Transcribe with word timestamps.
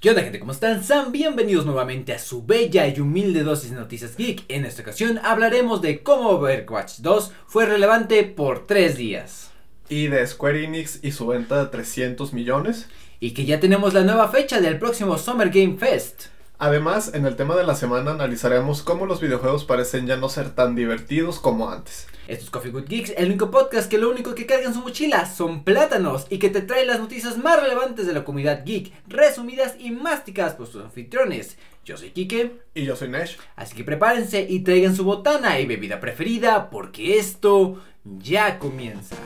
¿Qué 0.00 0.08
onda 0.08 0.22
gente? 0.22 0.40
¿Cómo 0.40 0.52
están? 0.52 0.82
Sean 0.82 1.12
bienvenidos 1.12 1.66
nuevamente 1.66 2.14
a 2.14 2.18
su 2.18 2.42
bella 2.46 2.88
y 2.88 2.98
humilde 2.98 3.42
dosis 3.42 3.68
de 3.68 3.76
noticias 3.76 4.16
geek. 4.16 4.44
En 4.48 4.64
esta 4.64 4.80
ocasión 4.80 5.20
hablaremos 5.22 5.82
de 5.82 6.02
cómo 6.02 6.30
Overwatch 6.30 7.00
2 7.00 7.32
fue 7.46 7.66
relevante 7.66 8.24
por 8.24 8.66
3 8.66 8.96
días. 8.96 9.50
Y 9.90 10.06
de 10.06 10.26
Square 10.26 10.64
Enix 10.64 11.00
y 11.02 11.12
su 11.12 11.26
venta 11.26 11.62
de 11.62 11.68
300 11.68 12.32
millones. 12.32 12.88
Y 13.20 13.32
que 13.32 13.44
ya 13.44 13.60
tenemos 13.60 13.92
la 13.92 14.02
nueva 14.02 14.28
fecha 14.28 14.58
del 14.62 14.78
próximo 14.78 15.18
Summer 15.18 15.50
Game 15.50 15.76
Fest. 15.76 16.28
Además, 16.62 17.12
en 17.14 17.24
el 17.24 17.36
tema 17.36 17.56
de 17.56 17.64
la 17.64 17.74
semana 17.74 18.10
analizaremos 18.10 18.82
cómo 18.82 19.06
los 19.06 19.18
videojuegos 19.22 19.64
parecen 19.64 20.06
ya 20.06 20.18
no 20.18 20.28
ser 20.28 20.50
tan 20.50 20.74
divertidos 20.74 21.40
como 21.40 21.70
antes. 21.70 22.06
Esto 22.28 22.44
es 22.44 22.50
Coffee 22.50 22.70
Good 22.70 22.84
Geeks, 22.84 23.14
el 23.16 23.28
único 23.28 23.50
podcast 23.50 23.90
que 23.90 23.96
lo 23.96 24.10
único 24.10 24.34
que 24.34 24.44
carga 24.44 24.66
en 24.66 24.74
su 24.74 24.82
mochila 24.82 25.24
son 25.24 25.64
plátanos 25.64 26.26
y 26.28 26.38
que 26.38 26.50
te 26.50 26.60
trae 26.60 26.84
las 26.84 27.00
noticias 27.00 27.38
más 27.38 27.62
relevantes 27.62 28.06
de 28.06 28.12
la 28.12 28.24
comunidad 28.24 28.62
geek, 28.66 28.92
resumidas 29.08 29.76
y 29.78 29.90
masticadas 29.90 30.52
por 30.52 30.66
sus 30.66 30.84
anfitriones. 30.84 31.56
Yo 31.86 31.96
soy 31.96 32.10
Kike. 32.10 32.52
Y 32.74 32.84
yo 32.84 32.94
soy 32.94 33.08
Nesh. 33.08 33.38
Así 33.56 33.74
que 33.74 33.82
prepárense 33.82 34.44
y 34.46 34.60
traigan 34.60 34.94
su 34.94 35.04
botana 35.04 35.58
y 35.60 35.66
bebida 35.66 35.98
preferida 35.98 36.68
porque 36.68 37.18
esto 37.18 37.80
ya 38.04 38.58
comienza. 38.58 39.16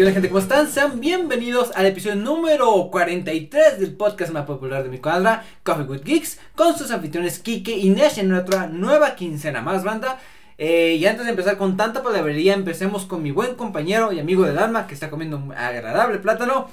¿Qué 0.00 0.04
onda 0.04 0.14
gente? 0.14 0.28
¿Cómo 0.28 0.40
están? 0.40 0.66
Sean 0.66 0.98
bienvenidos 0.98 1.72
al 1.74 1.84
episodio 1.84 2.16
número 2.16 2.88
43 2.90 3.78
del 3.78 3.92
podcast 3.92 4.32
más 4.32 4.46
popular 4.46 4.82
de 4.82 4.88
mi 4.88 4.96
cuadra, 4.96 5.44
Coffee 5.62 5.84
with 5.84 6.04
Geeks, 6.04 6.38
con 6.54 6.74
sus 6.74 6.90
anfitriones 6.90 7.38
Kike 7.38 7.76
y 7.76 7.90
Nesh 7.90 8.18
en 8.18 8.30
nuestra 8.30 8.66
nueva 8.66 9.14
quincena 9.14 9.60
más 9.60 9.84
banda. 9.84 10.18
Eh, 10.56 10.96
y 10.98 11.04
antes 11.04 11.26
de 11.26 11.32
empezar 11.32 11.58
con 11.58 11.76
tanta 11.76 12.02
palabrería, 12.02 12.54
empecemos 12.54 13.04
con 13.04 13.22
mi 13.22 13.30
buen 13.30 13.56
compañero 13.56 14.10
y 14.10 14.20
amigo 14.20 14.44
del 14.44 14.56
alma 14.56 14.86
que 14.86 14.94
está 14.94 15.10
comiendo 15.10 15.36
un 15.36 15.52
agradable 15.52 16.18
plátano. 16.18 16.68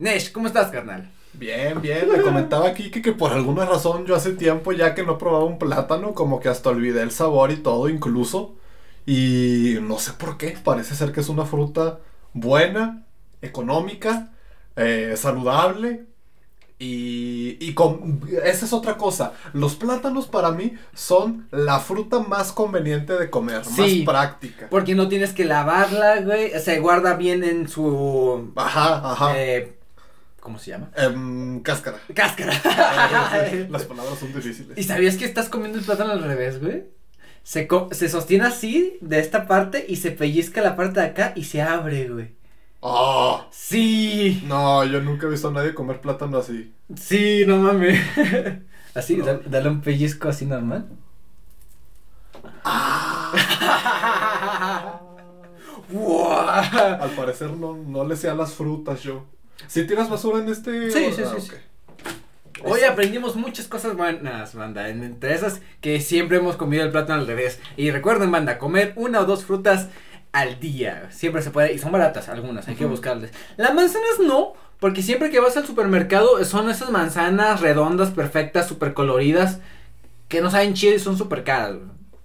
Nesh, 0.00 0.32
¿cómo 0.32 0.48
estás, 0.48 0.72
carnal? 0.72 1.08
Bien, 1.34 1.80
bien. 1.80 2.10
Le 2.10 2.20
comentaba 2.20 2.66
a 2.66 2.74
Kike 2.74 3.00
que 3.00 3.12
por 3.12 3.30
alguna 3.32 3.64
razón 3.64 4.06
yo 4.06 4.16
hace 4.16 4.32
tiempo 4.32 4.72
ya 4.72 4.92
que 4.92 5.04
no 5.04 5.18
probaba 5.18 5.44
un 5.44 5.60
plátano, 5.60 6.14
como 6.14 6.40
que 6.40 6.48
hasta 6.48 6.70
olvidé 6.70 7.02
el 7.02 7.12
sabor 7.12 7.52
y 7.52 7.58
todo 7.58 7.88
incluso. 7.88 8.56
Y 9.06 9.76
no 9.82 10.00
sé 10.00 10.14
por 10.14 10.36
qué, 10.36 10.58
parece 10.64 10.96
ser 10.96 11.12
que 11.12 11.20
es 11.20 11.28
una 11.28 11.44
fruta 11.44 12.00
buena, 12.36 13.04
económica, 13.42 14.30
eh, 14.76 15.14
saludable. 15.16 16.04
Y, 16.78 17.56
y 17.58 17.72
con, 17.72 18.20
esa 18.44 18.66
es 18.66 18.72
otra 18.74 18.98
cosa. 18.98 19.32
Los 19.54 19.76
plátanos 19.76 20.26
para 20.26 20.50
mí 20.50 20.74
son 20.94 21.48
la 21.50 21.78
fruta 21.80 22.18
más 22.20 22.52
conveniente 22.52 23.14
de 23.14 23.30
comer, 23.30 23.64
Sí. 23.64 24.04
más 24.04 24.14
práctica. 24.14 24.66
Porque 24.68 24.94
no 24.94 25.08
tienes 25.08 25.32
que 25.32 25.46
lavarla, 25.46 26.20
güey. 26.20 26.50
Se 26.60 26.78
guarda 26.80 27.14
bien 27.14 27.44
en 27.44 27.66
su. 27.66 28.52
Ajá, 28.56 29.10
ajá. 29.12 29.32
eh, 29.38 29.72
¿Cómo 30.40 30.58
se 30.58 30.72
llama? 30.72 30.90
Em, 30.96 31.60
cáscara. 31.62 31.98
Cáscara. 32.14 32.52
Las 33.70 33.84
palabras 33.84 34.18
son 34.18 34.32
difíciles. 34.34 34.76
¿Y 34.76 34.82
sabías 34.84 35.16
que 35.16 35.24
estás 35.24 35.48
comiendo 35.48 35.78
el 35.78 35.84
plátano 35.84 36.12
al 36.12 36.22
revés, 36.22 36.60
güey? 36.60 36.84
Se, 37.46 37.68
co- 37.68 37.88
se 37.92 38.08
sostiene 38.08 38.46
así 38.46 38.98
de 39.00 39.20
esta 39.20 39.46
parte 39.46 39.84
y 39.88 39.96
se 39.96 40.10
pellizca 40.10 40.60
la 40.62 40.74
parte 40.74 40.98
de 40.98 41.06
acá 41.06 41.32
y 41.36 41.44
se 41.44 41.62
abre, 41.62 42.08
güey. 42.08 42.32
Ah, 42.82 43.46
Sí. 43.52 44.42
no, 44.48 44.84
yo 44.84 45.00
nunca 45.00 45.26
he 45.26 45.30
visto 45.30 45.46
a 45.48 45.52
nadie 45.52 45.72
comer 45.72 46.00
plátano 46.00 46.38
así. 46.38 46.72
Sí, 46.96 47.44
no 47.46 47.58
mames. 47.58 48.00
Así, 48.96 49.16
No. 49.18 49.26
da- 49.26 49.40
dale 49.46 49.68
un 49.68 49.80
pellizco 49.82 50.28
así 50.28 50.44
normal. 50.46 50.86
¡Guau! 55.90 57.00
Al 57.00 57.10
parecer 57.10 57.50
no, 57.52 57.76
no 57.76 58.04
le 58.04 58.16
sé 58.16 58.28
a 58.28 58.34
las 58.34 58.54
frutas 58.54 59.02
yo. 59.02 59.24
¿Sí 59.68 59.86
tiras 59.86 60.10
basura 60.10 60.40
en 60.40 60.48
este? 60.48 60.90
Sí, 60.90 61.12
sí, 61.14 61.22
Ah, 61.24 61.32
sí, 61.38 61.48
sí. 61.48 61.52
Hoy 62.64 62.80
aprendimos 62.82 63.36
muchas 63.36 63.66
cosas 63.68 63.96
buenas, 63.96 64.54
banda. 64.54 64.88
en- 64.88 65.02
Entre 65.04 65.34
esas 65.34 65.60
que 65.80 66.00
siempre 66.00 66.38
hemos 66.38 66.56
comido 66.56 66.84
el 66.84 66.90
plátano 66.90 67.20
al 67.20 67.26
revés. 67.26 67.60
Y 67.76 67.90
recuerden, 67.90 68.30
banda, 68.32 68.58
comer 68.58 68.92
una 68.96 69.20
o 69.20 69.24
dos 69.26 69.44
frutas 69.44 69.88
al 70.32 70.58
día. 70.58 71.08
Siempre 71.12 71.42
se 71.42 71.50
puede. 71.50 71.72
Y 71.74 71.78
son 71.78 71.92
baratas 71.92 72.28
algunas, 72.28 72.66
hay 72.68 72.74
que 72.74 72.86
buscarles. 72.86 73.30
Las 73.56 73.74
manzanas 73.74 74.18
no, 74.24 74.54
porque 74.80 75.02
siempre 75.02 75.30
que 75.30 75.40
vas 75.40 75.56
al 75.56 75.66
supermercado 75.66 76.42
son 76.44 76.70
esas 76.70 76.90
manzanas 76.90 77.60
redondas, 77.60 78.10
perfectas, 78.10 78.66
súper 78.66 78.94
coloridas. 78.94 79.60
Que 80.28 80.40
no 80.40 80.50
saben 80.50 80.74
chido 80.74 80.94
y 80.94 80.98
son 80.98 81.16
súper 81.18 81.44
caras. 81.44 81.76
Y 81.76 81.80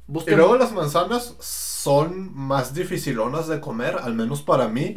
Busquen. 0.08 0.38
luego 0.38 0.58
las 0.58 0.72
manzanas 0.72 1.36
son 1.81 2.31
más 2.36 2.75
dificilonas 2.75 3.47
de 3.47 3.59
comer, 3.59 3.97
al 4.03 4.14
menos 4.14 4.44
para 4.44 4.68
mí. 4.68 4.94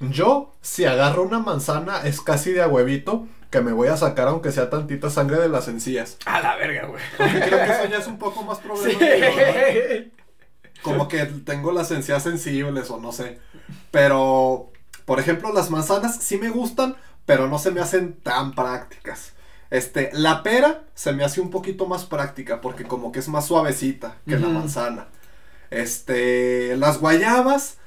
Yo, 0.00 0.52
si 0.60 0.84
agarro 0.84 1.22
una 1.22 1.38
manzana, 1.38 2.00
es 2.04 2.20
casi 2.20 2.50
de 2.50 2.62
a 2.62 2.68
huevito 2.68 3.28
que 3.48 3.60
me 3.60 3.72
voy 3.72 3.86
a 3.88 3.96
sacar 3.96 4.26
aunque 4.26 4.50
sea 4.50 4.68
tantita 4.68 5.08
sangre 5.08 5.38
de 5.38 5.48
las 5.48 5.68
encías. 5.68 6.18
A 6.26 6.40
la 6.40 6.56
verga, 6.56 6.86
güey. 6.86 7.00
Porque 7.16 7.38
creo 7.38 7.64
que 7.64 7.72
eso 7.72 7.84
ya 7.88 7.98
es 7.98 8.08
un 8.08 8.18
poco 8.18 8.42
más 8.42 8.58
problema. 8.58 8.98
Como 10.82 11.06
que 11.06 11.26
tengo 11.26 11.70
las 11.70 11.92
encías 11.92 12.24
sensibles 12.24 12.90
o 12.90 12.98
no 12.98 13.12
sé. 13.12 13.38
Pero, 13.92 14.72
por 15.04 15.20
ejemplo, 15.20 15.52
las 15.52 15.70
manzanas 15.70 16.16
sí 16.16 16.38
me 16.38 16.48
gustan, 16.48 16.96
pero 17.24 17.46
no 17.46 17.60
se 17.60 17.70
me 17.70 17.80
hacen 17.80 18.14
tan 18.14 18.52
prácticas. 18.52 19.32
Este, 19.70 20.10
la 20.12 20.42
pera 20.42 20.82
se 20.94 21.12
me 21.12 21.22
hace 21.22 21.40
un 21.40 21.50
poquito 21.50 21.86
más 21.86 22.04
práctica 22.04 22.60
porque 22.60 22.84
como 22.84 23.12
que 23.12 23.20
es 23.20 23.28
más 23.28 23.46
suavecita 23.46 24.16
que 24.26 24.38
la 24.38 24.48
manzana. 24.48 25.06
Este, 25.70 26.76
las 26.76 26.98
guayabas, 26.98 27.78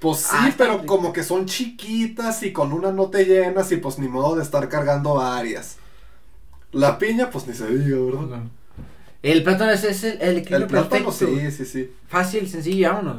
pues 0.00 0.18
sí, 0.18 0.28
Ah, 0.32 0.52
pero 0.56 0.86
como 0.86 1.12
que 1.12 1.22
son 1.22 1.46
chiquitas 1.46 2.42
y 2.42 2.52
con 2.52 2.72
una 2.72 2.92
no 2.92 3.10
te 3.10 3.24
llenas 3.24 3.70
y 3.72 3.76
pues 3.76 3.98
ni 3.98 4.08
modo 4.08 4.36
de 4.36 4.42
estar 4.42 4.68
cargando 4.68 5.14
varias. 5.14 5.76
La 6.72 6.98
piña, 6.98 7.30
pues 7.30 7.46
ni 7.46 7.54
se 7.54 7.66
diga, 7.68 7.96
¿verdad? 7.98 8.42
El 9.22 9.42
plátano 9.42 9.72
es, 9.72 9.82
es 9.84 10.04
el, 10.04 10.20
el 10.20 10.36
equilibrio 10.38 10.58
El 10.58 10.66
plátano, 10.66 11.10
sí, 11.10 11.50
sí, 11.50 11.64
sí. 11.64 11.90
Fácil, 12.08 12.48
sencillo, 12.48 12.90
vámonos. 12.90 13.16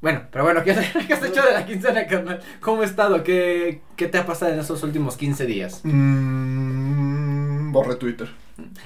Bueno, 0.00 0.22
pero 0.30 0.44
bueno, 0.44 0.62
¿qué 0.64 0.72
has, 0.72 1.22
hecho 1.24 1.42
de 1.42 1.52
la 1.52 1.64
quincena, 1.66 2.06
carnal? 2.06 2.40
¿Cómo 2.60 2.82
has 2.82 2.90
estado? 2.90 3.24
¿Qué, 3.24 3.80
¿Qué 3.96 4.06
te 4.06 4.18
ha 4.18 4.26
pasado 4.26 4.52
en 4.52 4.60
esos 4.60 4.82
últimos 4.82 5.16
15 5.16 5.46
días? 5.46 5.80
Mm, 5.84 7.72
borré 7.72 7.96
Twitter. 7.96 8.28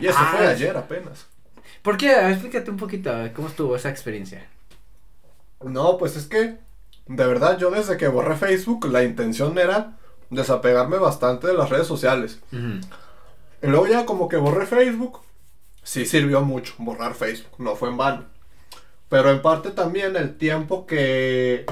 Y 0.01 0.07
eso 0.07 0.17
Ah, 0.19 0.35
fue 0.37 0.47
sí. 0.47 0.53
ayer 0.53 0.77
apenas. 0.77 1.27
¿Por 1.89 1.97
qué? 1.97 2.13
Explícate 2.29 2.71
un 2.71 2.77
poquito, 2.77 3.11
¿cómo 3.35 3.49
estuvo 3.49 3.75
esa 3.75 3.89
experiencia? 3.89 4.47
No, 5.65 5.97
pues 5.97 6.17
es 6.17 6.27
que, 6.27 6.59
de 7.07 7.27
verdad, 7.27 7.57
yo 7.57 7.71
desde 7.71 7.97
que 7.97 8.09
borré 8.09 8.37
Facebook, 8.37 8.85
la 8.89 9.05
intención 9.05 9.57
era 9.59 9.97
desapegarme 10.29 10.99
bastante 10.99 11.47
de 11.47 11.55
las 11.55 11.71
redes 11.71 11.87
sociales. 11.87 12.41
Y 12.53 13.67
luego 13.67 13.87
ya 13.87 14.05
como 14.05 14.29
que 14.29 14.37
borré 14.37 14.67
Facebook, 14.67 15.21
sí 15.83 16.05
sirvió 16.05 16.43
mucho 16.43 16.75
borrar 16.77 17.15
Facebook, 17.15 17.53
no 17.57 17.75
fue 17.75 17.89
en 17.89 17.97
vano. 17.97 18.27
Pero 19.09 19.31
en 19.31 19.41
parte 19.41 19.71
también 19.71 20.15
el 20.15 20.37
tiempo 20.37 20.85
que 20.85 21.65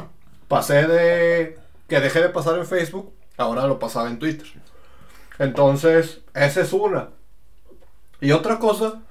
pasé 0.49 0.87
de... 0.87 1.59
que 1.89 2.01
dejé 2.01 2.23
de 2.23 2.31
pasar 2.31 2.57
en 2.57 2.65
Facebook, 2.65 3.13
ahora 3.37 3.67
lo 3.67 3.79
pasaba 3.79 4.09
en 4.09 4.19
Twitter. 4.19 4.47
Entonces, 5.39 6.23
esa 6.33 6.63
es 6.63 6.73
una. 6.73 7.11
Y 8.23 8.33
otra 8.33 8.59
cosa 8.59 9.03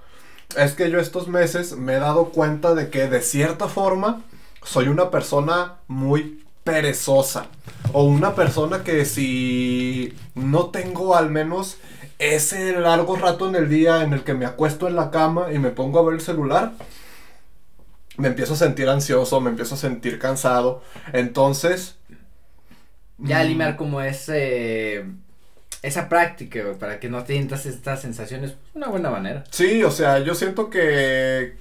es 0.58 0.74
que 0.74 0.90
yo 0.90 1.00
estos 1.00 1.28
meses 1.28 1.76
me 1.76 1.94
he 1.94 2.00
dado 2.00 2.30
cuenta 2.30 2.74
de 2.74 2.90
que 2.90 3.08
de 3.08 3.22
cierta 3.22 3.68
forma 3.68 4.22
soy 4.64 4.88
una 4.88 5.12
persona 5.12 5.76
muy 5.88 6.44
perezosa. 6.64 7.48
O 7.94 8.04
una 8.04 8.36
persona 8.36 8.84
que 8.84 9.06
si 9.06 10.14
no 10.34 10.66
tengo 10.72 11.16
al 11.16 11.30
menos 11.30 11.78
ese 12.20 12.74
largo 12.74 13.16
rato 13.16 13.48
en 13.48 13.56
el 13.56 13.70
día 13.70 14.04
en 14.04 14.14
el 14.14 14.24
que 14.24 14.34
me 14.34 14.46
acuesto 14.46 14.88
en 14.88 14.96
la 14.96 15.12
cama 15.12 15.54
y 15.54 15.60
me 15.60 15.70
pongo 15.70 16.00
a 16.00 16.04
ver 16.04 16.16
el 16.16 16.22
celular, 16.22 16.74
me 18.18 18.28
empiezo 18.28 18.54
a 18.54 18.58
sentir 18.58 18.90
ansioso, 18.90 19.40
me 19.42 19.50
empiezo 19.50 19.76
a 19.76 19.78
sentir 19.78 20.20
cansado. 20.20 20.82
Entonces... 21.14 21.98
Ya 23.18 23.38
mm, 23.38 23.42
eliminar 23.42 23.78
como 23.78 24.02
ese... 24.02 25.06
Esa 25.86 26.10
práctica, 26.10 26.64
güey, 26.64 26.76
para 26.76 27.00
que 27.00 27.10
no 27.10 27.26
sientas 27.26 27.66
estas 27.66 28.02
sensaciones, 28.02 28.52
es 28.52 28.58
una 28.74 28.88
buena 28.88 29.12
manera. 29.12 29.44
Sí, 29.52 29.84
o 29.84 29.92
sea, 29.92 30.20
yo 30.20 30.34
siento 30.34 30.70
que 30.70 31.58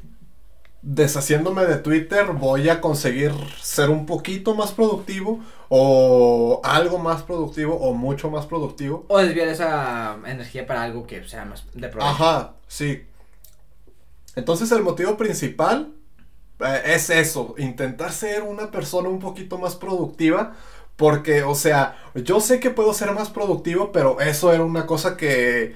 deshaciéndome 0.80 1.64
de 1.64 1.76
Twitter 1.76 2.26
voy 2.32 2.68
a 2.68 2.80
conseguir 2.80 3.32
ser 3.60 3.90
un 3.90 4.06
poquito 4.06 4.54
más 4.54 4.72
productivo 4.72 5.40
o 5.68 6.60
algo 6.62 6.98
más 6.98 7.22
productivo 7.22 7.74
o 7.74 7.92
mucho 7.92 8.30
más 8.30 8.46
productivo. 8.46 9.04
O 9.08 9.18
desviar 9.18 9.48
esa 9.48 10.16
energía 10.26 10.66
para 10.66 10.82
algo 10.82 11.06
que 11.06 11.26
sea 11.28 11.44
más 11.44 11.64
de 11.74 11.88
provecho. 11.88 12.10
Ajá, 12.10 12.54
sí. 12.66 13.02
Entonces 14.36 14.72
el 14.72 14.82
motivo 14.82 15.16
principal 15.16 15.92
eh, 16.60 16.82
es 16.86 17.10
eso, 17.10 17.54
intentar 17.58 18.12
ser 18.12 18.42
una 18.42 18.70
persona 18.70 19.08
un 19.08 19.18
poquito 19.18 19.58
más 19.58 19.76
productiva. 19.76 20.54
Porque, 20.96 21.42
o 21.42 21.54
sea, 21.54 21.96
yo 22.14 22.40
sé 22.40 22.60
que 22.60 22.70
puedo 22.70 22.94
ser 22.94 23.12
más 23.12 23.30
productivo, 23.30 23.90
pero 23.92 24.20
eso 24.20 24.52
era 24.52 24.62
una 24.62 24.86
cosa 24.86 25.16
que, 25.16 25.74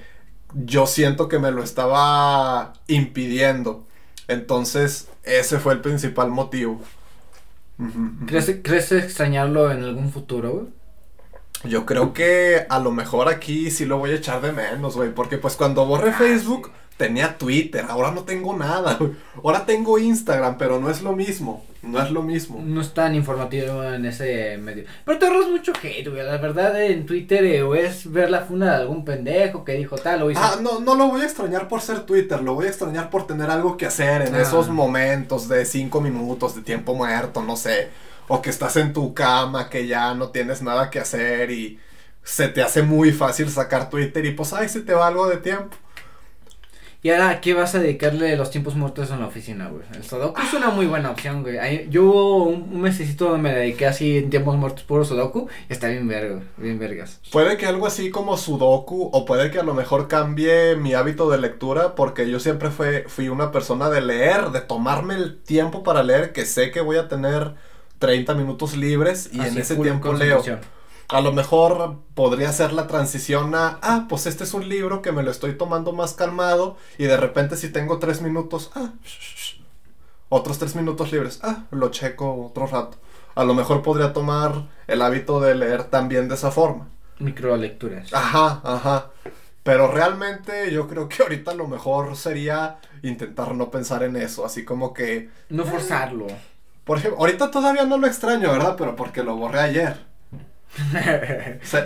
yo 0.53 0.87
siento 0.87 1.27
que 1.27 1.39
me 1.39 1.51
lo 1.51 1.63
estaba 1.63 2.73
impidiendo. 2.87 3.85
Entonces, 4.27 5.07
ese 5.23 5.59
fue 5.59 5.73
el 5.73 5.81
principal 5.81 6.29
motivo. 6.29 6.81
¿Crees, 8.27 8.57
¿Crees 8.63 8.91
extrañarlo 8.91 9.71
en 9.71 9.83
algún 9.83 10.11
futuro, 10.11 10.51
güey? 10.51 10.67
Yo 11.65 11.85
creo 11.85 12.13
que 12.13 12.65
a 12.69 12.79
lo 12.79 12.91
mejor 12.91 13.27
aquí 13.27 13.69
sí 13.69 13.85
lo 13.85 13.97
voy 13.97 14.11
a 14.11 14.15
echar 14.15 14.41
de 14.41 14.53
menos, 14.53 14.95
güey. 14.95 15.13
Porque 15.13 15.37
pues 15.37 15.55
cuando 15.55 15.85
borré 15.85 16.11
ah, 16.11 16.17
Facebook 16.17 16.71
tenía 16.99 17.37
Twitter, 17.37 17.85
ahora 17.87 18.11
no 18.11 18.23
tengo 18.25 18.55
nada. 18.55 18.99
Ahora 19.41 19.65
tengo 19.65 19.97
Instagram, 19.97 20.57
pero 20.57 20.81
no 20.81 20.89
es 20.89 21.01
lo 21.01 21.13
mismo. 21.13 21.63
No 21.81 22.03
es 22.03 22.11
lo 22.11 22.21
mismo. 22.21 22.61
No 22.61 22.81
es 22.81 22.93
tan 22.93 23.15
informativo 23.15 23.81
en 23.85 24.03
ese 24.03 24.57
medio. 24.57 24.83
Pero 25.05 25.17
te 25.17 25.25
ahorras 25.25 25.47
mucho 25.47 25.71
hate, 25.81 26.09
güey. 26.09 26.25
La 26.25 26.35
verdad 26.39 26.83
en 26.83 27.05
Twitter 27.05 27.41
eh, 27.45 27.63
o 27.63 27.73
es 27.73 28.11
ver 28.11 28.29
la 28.29 28.41
funa 28.41 28.71
de 28.71 28.81
algún 28.81 29.05
pendejo 29.05 29.63
que 29.63 29.75
dijo 29.75 29.95
tal 29.95 30.23
o 30.23 30.29
hizo. 30.29 30.41
Ah, 30.43 30.57
no, 30.61 30.81
no 30.81 30.93
lo 30.95 31.07
voy 31.07 31.21
a 31.21 31.23
extrañar 31.23 31.69
por 31.69 31.79
ser 31.79 32.01
Twitter. 32.01 32.41
Lo 32.41 32.53
voy 32.53 32.65
a 32.65 32.69
extrañar 32.69 33.09
por 33.09 33.25
tener 33.25 33.49
algo 33.49 33.77
que 33.77 33.85
hacer 33.85 34.23
en 34.23 34.35
ah. 34.35 34.41
esos 34.41 34.67
momentos 34.67 35.47
de 35.47 35.65
cinco 35.65 36.01
minutos 36.01 36.53
de 36.53 36.63
tiempo 36.63 36.95
muerto, 36.95 37.41
no 37.41 37.55
sé. 37.55 37.91
O 38.27 38.41
que 38.41 38.49
estás 38.49 38.75
en 38.75 38.91
tu 38.91 39.13
cama, 39.13 39.69
que 39.69 39.87
ya 39.87 40.13
no 40.15 40.31
tienes 40.31 40.61
nada 40.61 40.89
que 40.89 40.99
hacer 40.99 41.49
y 41.49 41.79
se 42.23 42.49
te 42.49 42.61
hace 42.61 42.83
muy 42.83 43.13
fácil 43.13 43.49
sacar 43.49 43.89
Twitter 43.89 44.25
y 44.25 44.31
pues, 44.31 44.51
ay, 44.51 44.67
si 44.67 44.81
te 44.81 44.93
va 44.93 45.07
algo 45.07 45.29
de 45.29 45.37
tiempo. 45.37 45.77
¿Y 47.01 47.11
ahora 47.11 47.39
qué 47.39 47.53
vas 47.53 47.75
a 47.75 47.79
dedicarle 47.79 48.35
los 48.35 48.51
tiempos 48.51 48.75
muertos 48.75 49.09
en 49.09 49.21
la 49.21 49.27
oficina, 49.27 49.69
güey? 49.69 49.83
El 49.95 50.03
Sudoku 50.03 50.41
es 50.41 50.53
una 50.53 50.69
muy 50.69 50.85
buena 50.85 51.11
opción, 51.11 51.43
güey. 51.43 51.89
Yo 51.89 52.03
un, 52.03 52.69
un 52.73 52.81
mesecito 52.81 53.29
donde 53.29 53.41
me 53.41 53.55
dediqué 53.55 53.87
así 53.87 54.17
en 54.17 54.29
tiempos 54.29 54.57
muertos 54.57 54.83
puro 54.83 55.05
Sudoku 55.05 55.47
y 55.69 55.73
está 55.73 55.87
bien 55.87 56.09
verga, 56.09 56.41
bien 56.57 56.77
vergas. 56.77 57.21
Puede 57.31 57.55
que 57.55 57.65
algo 57.67 57.87
así 57.87 58.09
como 58.09 58.35
Sudoku 58.35 59.09
o 59.13 59.25
puede 59.25 59.49
que 59.49 59.59
a 59.59 59.63
lo 59.63 59.73
mejor 59.73 60.09
cambie 60.09 60.75
mi 60.75 60.93
hábito 60.93 61.29
de 61.29 61.37
lectura 61.37 61.95
porque 61.95 62.29
yo 62.29 62.41
siempre 62.41 62.69
fue, 62.69 63.05
fui 63.07 63.29
una 63.29 63.53
persona 63.53 63.89
de 63.89 64.01
leer, 64.01 64.49
de 64.49 64.59
tomarme 64.59 65.13
el 65.13 65.41
tiempo 65.41 65.83
para 65.83 66.03
leer, 66.03 66.33
que 66.33 66.45
sé 66.45 66.69
que 66.71 66.81
voy 66.81 66.97
a 66.97 67.07
tener 67.07 67.53
30 67.99 68.33
minutos 68.33 68.75
libres 68.75 69.29
y 69.31 69.39
en 69.39 69.57
ese 69.57 69.77
tiempo 69.77 70.11
leo 70.11 70.43
a 71.09 71.21
lo 71.21 71.33
mejor 71.33 71.97
podría 72.13 72.53
ser 72.53 72.71
la 72.71 72.85
transición 72.85 73.55
a, 73.55 73.79
ah, 73.81 74.05
pues 74.07 74.27
este 74.27 74.43
es 74.43 74.53
un 74.53 74.69
libro 74.69 75.01
que 75.01 75.11
me 75.11 75.23
lo 75.23 75.31
estoy 75.31 75.57
tomando 75.57 75.91
más 75.91 76.13
calmado 76.13 76.77
y 76.99 77.05
de 77.05 77.17
repente 77.17 77.57
si 77.57 77.69
tengo 77.69 77.97
tres 77.97 78.21
minutos, 78.21 78.71
ah, 78.75 78.91
otros 80.29 80.59
tres 80.59 80.75
minutos 80.75 81.11
libres, 81.11 81.39
ah, 81.41 81.63
lo 81.71 81.89
checo 81.89 82.45
otro 82.45 82.67
rato. 82.67 82.97
A 83.33 83.43
lo 83.43 83.55
mejor 83.55 83.81
podría 83.81 84.13
tomar 84.13 84.67
el 84.87 85.01
hábito 85.01 85.39
de 85.39 85.55
leer 85.55 85.85
también 85.85 86.29
de 86.29 86.35
esa 86.35 86.51
forma. 86.51 86.89
Microlecturas. 87.17 88.13
Ajá, 88.13 88.61
ajá. 88.63 89.11
Pero 89.63 89.87
realmente 89.87 90.71
yo 90.71 90.87
creo 90.87 91.09
que 91.09 91.23
ahorita 91.23 91.53
lo 91.53 91.67
mejor 91.67 92.15
sería 92.15 92.77
intentar 93.01 93.55
no 93.55 93.71
pensar 93.71 94.03
en 94.03 94.15
eso, 94.15 94.45
así 94.45 94.63
como 94.63 94.93
que... 94.93 95.29
No 95.49 95.65
forzarlo. 95.65 96.27
Por 96.83 96.97
ejemplo, 96.97 97.19
ahorita 97.19 97.49
todavía 97.51 97.85
no 97.85 97.97
lo 97.97 98.07
extraño, 98.07 98.51
¿verdad? 98.51 98.75
Pero 98.77 98.95
porque 98.95 99.23
lo 99.23 99.35
borré 99.35 99.59
ayer. 99.59 100.08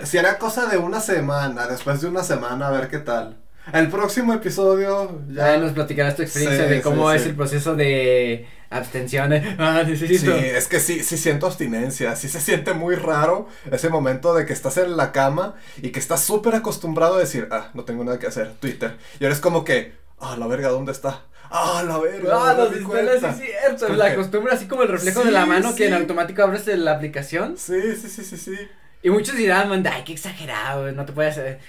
Si 0.04 0.18
era 0.18 0.38
cosa 0.38 0.66
de 0.66 0.76
una 0.76 1.00
semana, 1.00 1.66
después 1.66 2.00
de 2.00 2.08
una 2.08 2.22
semana, 2.22 2.68
a 2.68 2.70
ver 2.70 2.88
qué 2.88 2.98
tal. 2.98 3.38
El 3.72 3.88
próximo 3.88 4.34
episodio 4.34 5.22
ya. 5.28 5.56
nos 5.56 5.72
platicarás 5.72 6.16
tu 6.16 6.22
experiencia 6.22 6.66
de 6.66 6.82
cómo 6.82 7.10
es 7.10 7.24
el 7.24 7.34
proceso 7.34 7.74
de 7.74 8.46
abstención. 8.68 9.32
Ah, 9.58 9.84
Sí, 9.86 10.28
es 10.28 10.68
que 10.68 10.80
sí, 10.80 11.02
sí 11.02 11.16
siento 11.16 11.46
abstinencia. 11.46 12.14
Sí 12.16 12.28
se 12.28 12.40
siente 12.40 12.74
muy 12.74 12.94
raro 12.96 13.48
ese 13.70 13.88
momento 13.88 14.34
de 14.34 14.44
que 14.44 14.52
estás 14.52 14.76
en 14.76 14.96
la 14.96 15.12
cama 15.12 15.54
y 15.80 15.90
que 15.90 15.98
estás 16.00 16.20
súper 16.20 16.54
acostumbrado 16.56 17.14
a 17.16 17.18
decir, 17.20 17.48
ah, 17.50 17.70
no 17.72 17.84
tengo 17.84 18.04
nada 18.04 18.18
que 18.18 18.26
hacer, 18.26 18.52
Twitter. 18.60 18.96
Y 19.18 19.24
ahora 19.24 19.34
es 19.34 19.40
como 19.40 19.64
que, 19.64 19.94
ah, 20.18 20.36
la 20.38 20.46
verga, 20.46 20.68
¿dónde 20.68 20.92
está? 20.92 21.22
Ah, 21.56 21.84
la 21.86 21.98
verga. 21.98 22.30
Ah, 22.32 22.54
los 22.54 22.74
displays, 22.74 23.20
sí, 23.20 23.44
cierto. 23.44 23.88
La 23.94 24.16
costumbre, 24.16 24.52
así 24.52 24.66
como 24.66 24.82
el 24.82 24.88
reflejo 24.88 25.22
de 25.22 25.30
la 25.30 25.46
mano 25.46 25.72
que 25.76 25.86
en 25.86 25.94
automático 25.94 26.42
abres 26.42 26.66
la 26.66 26.92
aplicación. 26.92 27.56
Sí, 27.56 27.80
sí, 27.94 28.08
sí, 28.08 28.24
sí, 28.24 28.36
sí. 28.36 28.56
Y 29.04 29.10
muchos 29.10 29.36
dirán, 29.36 29.68
man, 29.68 29.86
ay, 29.86 30.02
qué 30.04 30.12
exagerado, 30.12 30.90
no 30.90 31.04
te 31.04 31.12
puedes 31.12 31.38
hacer. 31.38 31.60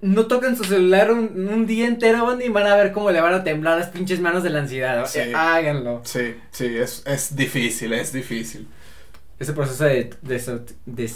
No 0.00 0.26
toquen 0.26 0.56
su 0.56 0.62
celular 0.62 1.10
un, 1.10 1.66
día 1.66 1.88
entero, 1.88 2.26
man, 2.26 2.40
y 2.40 2.48
van 2.48 2.66
a 2.68 2.76
ver 2.76 2.92
cómo 2.92 3.10
le 3.10 3.20
van 3.20 3.34
a 3.34 3.42
temblar 3.42 3.76
las 3.76 3.88
pinches 3.88 4.20
manos 4.20 4.44
de 4.44 4.50
la 4.50 4.60
ansiedad. 4.60 5.04
Sí. 5.06 5.20
háganlo. 5.34 6.02
Sí, 6.04 6.36
sí, 6.52 6.76
es, 6.76 7.02
es 7.04 7.34
difícil, 7.34 7.92
es 7.94 8.12
difícil. 8.12 8.68
Ese 9.36 9.52
proceso 9.52 9.84
de, 9.84 10.10
de, 10.22 10.60
de, 10.86 11.08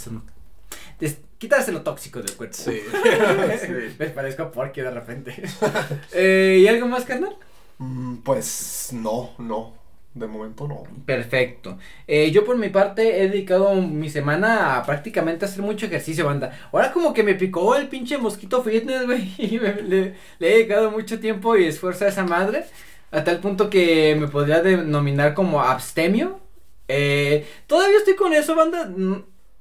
quitarse 1.37 1.71
lo 1.71 1.83
tóxico 1.83 2.21
del 2.21 2.35
cuerpo. 2.35 2.57
Sí. 2.57 2.81
Me 3.99 4.07
parezco 4.07 4.51
porque 4.51 4.83
de 4.83 4.91
repente. 4.91 5.41
eh, 6.11 6.59
¿Y 6.61 6.67
algo 6.67 6.87
más, 6.87 7.05
carnal? 7.05 7.37
Mm, 7.79 8.17
pues 8.17 8.89
no, 8.93 9.31
no. 9.37 9.75
De 10.13 10.25
momento 10.25 10.67
no. 10.67 10.83
Perfecto. 11.05 11.77
Eh, 12.07 12.31
yo 12.31 12.43
por 12.43 12.57
mi 12.57 12.69
parte 12.69 13.21
he 13.21 13.29
dedicado 13.29 13.75
mi 13.75 14.09
semana 14.09 14.77
a 14.77 14.83
prácticamente 14.83 15.45
hacer 15.45 15.61
mucho 15.61 15.85
ejercicio, 15.85 16.25
banda. 16.25 16.69
Ahora 16.71 16.91
como 16.91 17.13
que 17.13 17.21
me 17.21 17.35
picó 17.35 17.75
el 17.75 17.87
pinche 17.87 18.17
mosquito 18.17 18.63
fitness, 18.63 19.05
güey. 19.05 19.35
Y 19.37 19.59
le, 19.59 20.15
he 20.39 20.53
dedicado 20.53 20.89
mucho 20.89 21.19
tiempo 21.19 21.55
y 21.55 21.65
esfuerzo 21.65 22.05
a 22.05 22.07
esa 22.07 22.23
madre. 22.23 22.65
A 23.11 23.23
tal 23.23 23.39
punto 23.39 23.69
que 23.69 24.15
me 24.19 24.27
podría 24.27 24.61
denominar 24.63 25.35
como 25.35 25.61
abstemio. 25.61 26.39
Eh, 26.87 27.45
todavía 27.67 27.97
estoy 27.97 28.15
con 28.15 28.33
eso, 28.33 28.55
banda 28.55 28.89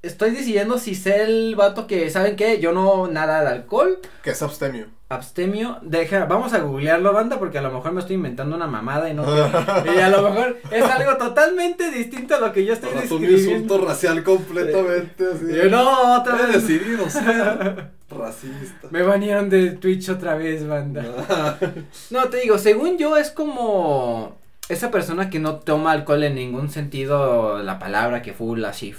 estoy 0.03 0.31
decidiendo 0.31 0.79
si 0.79 0.95
sé 0.95 1.25
el 1.25 1.57
vato 1.57 1.87
que, 1.87 2.11
¿saben 2.11 2.37
qué? 2.37 2.61
Yo 2.61 2.73
no 2.73 3.09
nada 3.09 3.43
de 3.43 3.49
alcohol. 3.49 3.99
¿Qué 4.23 4.31
es 4.31 4.43
abstemio? 4.43 4.89
Abstemio, 5.09 5.79
deja, 5.83 6.25
vamos 6.25 6.53
a 6.53 6.59
googlearlo, 6.59 7.13
banda, 7.13 7.39
porque 7.39 7.59
a 7.59 7.63
lo 7.63 7.71
mejor 7.71 7.93
me 7.93 8.01
estoy 8.01 8.17
inventando 8.17 8.57
una 8.57 8.67
mamada 8.67 9.09
y 9.09 9.15
no. 9.15 9.23
y 9.97 10.01
a 10.01 10.09
lo 10.09 10.23
mejor 10.29 10.59
es 10.69 10.83
algo 10.83 11.17
totalmente 11.17 11.93
distinto 11.93 12.35
a 12.35 12.41
lo 12.41 12.53
que 12.53 12.65
yo 12.65 12.73
estoy 12.73 12.91
diciendo. 12.91 13.15
un 13.17 13.25
insulto 13.25 13.87
racial 13.87 14.25
completamente 14.25 15.25
así. 15.33 15.71
no, 15.71 16.17
otra 16.17 16.35
vez. 16.35 16.49
He 16.49 16.53
decidido 16.59 17.09
ser 17.09 17.91
racista. 18.11 18.89
Me 18.91 19.03
banearon 19.03 19.49
de 19.49 19.71
Twitch 19.71 20.09
otra 20.09 20.35
vez, 20.35 20.67
banda. 20.67 21.05
no, 22.11 22.25
te 22.25 22.39
digo, 22.39 22.59
según 22.59 22.99
yo 22.99 23.17
es 23.17 23.31
como 23.31 24.39
esa 24.69 24.91
persona 24.91 25.31
que 25.31 25.39
no 25.39 25.61
toma 25.61 25.93
alcohol 25.93 26.25
en 26.25 26.35
ningún 26.35 26.69
sentido 26.69 27.63
la 27.63 27.79
palabra 27.79 28.23
que 28.23 28.33
full 28.33 28.65
así 28.65 28.93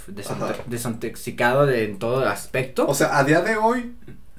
desintoxicado 0.66 1.66
de, 1.66 1.84
en 1.84 1.98
todo 1.98 2.26
aspecto. 2.26 2.86
O 2.86 2.94
sea, 2.94 3.18
a 3.18 3.24
día 3.24 3.42
de 3.42 3.58
hoy 3.58 3.94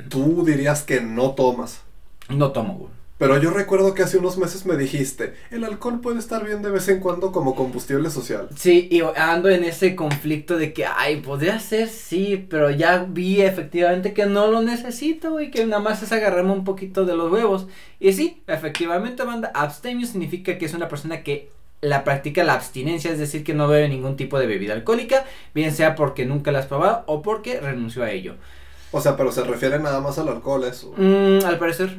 tú 0.08 0.46
dirías 0.46 0.84
que 0.84 1.02
no 1.02 1.32
tomas. 1.32 1.82
No 2.30 2.52
tomo, 2.52 2.76
güey. 2.76 3.00
Pero 3.20 3.38
yo 3.38 3.52
recuerdo 3.52 3.94
que 3.94 4.04
hace 4.04 4.18
unos 4.18 4.38
meses 4.38 4.66
me 4.66 4.78
dijiste, 4.78 5.34
el 5.52 5.66
alcohol 5.66 6.00
puede 6.00 6.20
estar 6.20 6.46
bien 6.46 6.62
de 6.62 6.72
vez 6.72 6.88
en 6.88 7.02
cuando 7.02 7.34
como 7.34 7.54
combustible 7.54 8.10
social. 8.10 8.48
Sí, 8.56 8.88
y 8.90 9.02
ando 9.18 9.50
en 9.50 9.66
ese 9.66 9.94
conflicto 9.94 10.58
de 10.58 10.72
que, 10.72 10.86
ay, 10.86 11.18
podría 11.18 11.60
ser, 11.60 11.90
sí, 11.90 12.48
pero 12.50 12.72
ya 12.72 13.06
vi 13.10 13.42
efectivamente 13.42 14.14
que 14.14 14.26
no 14.26 14.48
lo 14.48 14.62
necesito 14.62 15.42
y 15.42 15.52
que 15.52 15.66
nada 15.66 15.82
más 15.82 16.02
es 16.02 16.14
agarrarme 16.14 16.54
un 16.54 16.64
poquito 16.64 17.04
de 17.04 17.18
los 17.18 17.30
huevos. 17.30 17.68
Y 18.00 18.14
sí, 18.14 18.42
efectivamente, 18.48 19.24
banda, 19.26 19.52
abstemio 19.54 20.08
significa 20.08 20.58
que 20.58 20.66
es 20.66 20.74
una 20.74 20.88
persona 20.88 21.22
que 21.22 21.52
la 21.82 22.06
practica 22.06 22.46
la 22.46 22.54
abstinencia, 22.54 23.12
es 23.12 23.20
decir, 23.20 23.44
que 23.44 23.54
no 23.54 23.68
bebe 23.68 23.90
ningún 23.90 24.16
tipo 24.16 24.40
de 24.40 24.48
bebida 24.48 24.74
alcohólica, 24.74 25.26
bien 25.54 25.74
sea 25.74 25.96
porque 25.96 26.26
nunca 26.26 26.54
la 26.54 26.60
has 26.60 26.68
probado 26.68 27.04
o 27.06 27.22
porque 27.22 27.60
renunció 27.60 28.04
a 28.04 28.12
ello. 28.12 28.36
O 28.92 29.02
sea, 29.02 29.16
pero 29.16 29.32
se 29.32 29.44
refiere 29.44 29.80
nada 29.80 30.02
más 30.02 30.18
al 30.18 30.30
alcohol, 30.30 30.64
eso. 30.64 30.94
Mm, 30.98 31.46
al 31.46 31.60
parecer. 31.60 31.96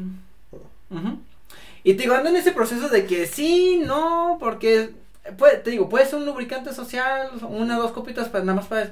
Y 1.82 1.94
te 1.94 2.02
digo, 2.02 2.14
ando 2.14 2.30
en 2.30 2.36
ese 2.36 2.52
proceso 2.52 2.88
de 2.88 3.06
que 3.06 3.26
sí, 3.26 3.82
no, 3.84 4.36
porque 4.40 4.90
puede, 5.38 5.58
te 5.58 5.70
digo, 5.70 5.88
puede 5.88 6.06
ser 6.06 6.18
un 6.18 6.26
lubricante 6.26 6.74
social, 6.74 7.30
una 7.48 7.78
o 7.78 7.82
dos 7.82 7.92
copitas 7.92 8.28
para 8.28 8.44
nada 8.44 8.56
más 8.56 8.66
para, 8.66 8.90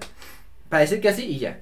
para 0.68 0.82
decir 0.82 1.00
que 1.00 1.08
así 1.08 1.24
y 1.24 1.38
ya. 1.38 1.60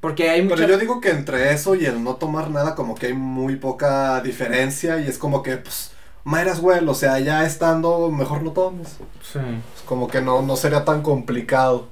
Porque 0.00 0.30
hay 0.30 0.42
mucha... 0.42 0.56
Pero 0.56 0.68
yo 0.68 0.78
digo 0.78 1.00
que 1.00 1.10
entre 1.10 1.52
eso 1.52 1.74
y 1.74 1.84
el 1.84 2.02
no 2.02 2.16
tomar 2.16 2.50
nada 2.50 2.74
como 2.74 2.94
que 2.94 3.06
hay 3.06 3.14
muy 3.14 3.56
poca 3.56 4.20
diferencia 4.22 4.98
y 5.00 5.06
es 5.06 5.18
como 5.18 5.42
que 5.42 5.58
pues 5.58 5.92
Mayras 6.24 6.60
well, 6.60 6.88
o 6.88 6.94
sea, 6.94 7.18
ya 7.18 7.44
estando 7.44 8.10
mejor 8.10 8.42
no 8.42 8.52
tomes. 8.52 8.96
Sí. 9.22 9.40
Es 9.76 9.82
como 9.84 10.08
que 10.08 10.20
no, 10.20 10.42
no 10.42 10.56
sería 10.56 10.84
tan 10.84 11.02
complicado. 11.02 11.88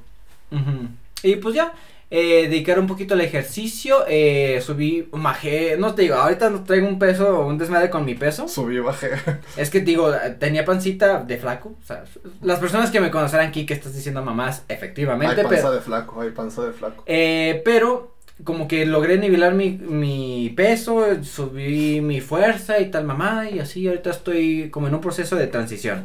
Y 1.23 1.37
pues 1.37 1.55
ya, 1.55 1.73
eh, 2.11 2.49
dedicar 2.49 2.81
un 2.81 2.89
poquito 2.89 3.15
al 3.15 3.21
ejercicio, 3.21 4.05
eh, 4.09 4.61
subí, 4.61 5.09
bajé, 5.13 5.77
no 5.79 5.95
te 5.95 6.03
digo, 6.03 6.17
ahorita 6.17 6.51
no 6.51 6.65
traigo 6.65 6.89
un 6.89 6.99
peso, 6.99 7.47
un 7.47 7.57
desmadre 7.57 7.89
con 7.89 8.05
mi 8.05 8.17
peso. 8.17 8.49
Subí, 8.49 8.81
bajé. 8.81 9.11
Es 9.57 9.71
que 9.71 9.81
digo, 9.81 10.13
tenía 10.41 10.65
pancita 10.65 11.23
de 11.23 11.39
flaco, 11.39 11.77
o 11.81 11.87
sea, 11.87 12.05
las 12.43 12.59
personas 12.59 12.91
que 12.91 13.01
me 13.01 13.11
conocerán 13.11 13.47
aquí 13.47 13.65
que 13.65 13.75
estás 13.75 13.95
diciendo 13.95 14.25
mamás, 14.25 14.65
efectivamente. 14.69 15.41
Hay 15.41 15.47
panza 15.47 15.71
de 15.71 15.81
flaco, 15.81 16.21
hay 16.21 16.31
panza 16.31 16.65
de 16.65 16.73
flaco. 16.73 17.05
Eh, 17.07 17.63
pero 17.65 18.17
como 18.43 18.67
que 18.67 18.87
logré 18.87 19.19
nivelar 19.19 19.55
mi, 19.55 19.71
mi 19.71 20.53
peso, 20.57 21.23
subí 21.23 22.01
mi 22.01 22.21
fuerza 22.21 22.81
y 22.81 22.91
tal 22.91 23.05
mamá 23.05 23.49
y 23.51 23.61
así 23.61 23.87
ahorita 23.87 24.11
estoy 24.11 24.71
como 24.71 24.89
en 24.89 24.95
un 24.95 25.01
proceso 25.01 25.37
de 25.37 25.47
transición. 25.47 26.05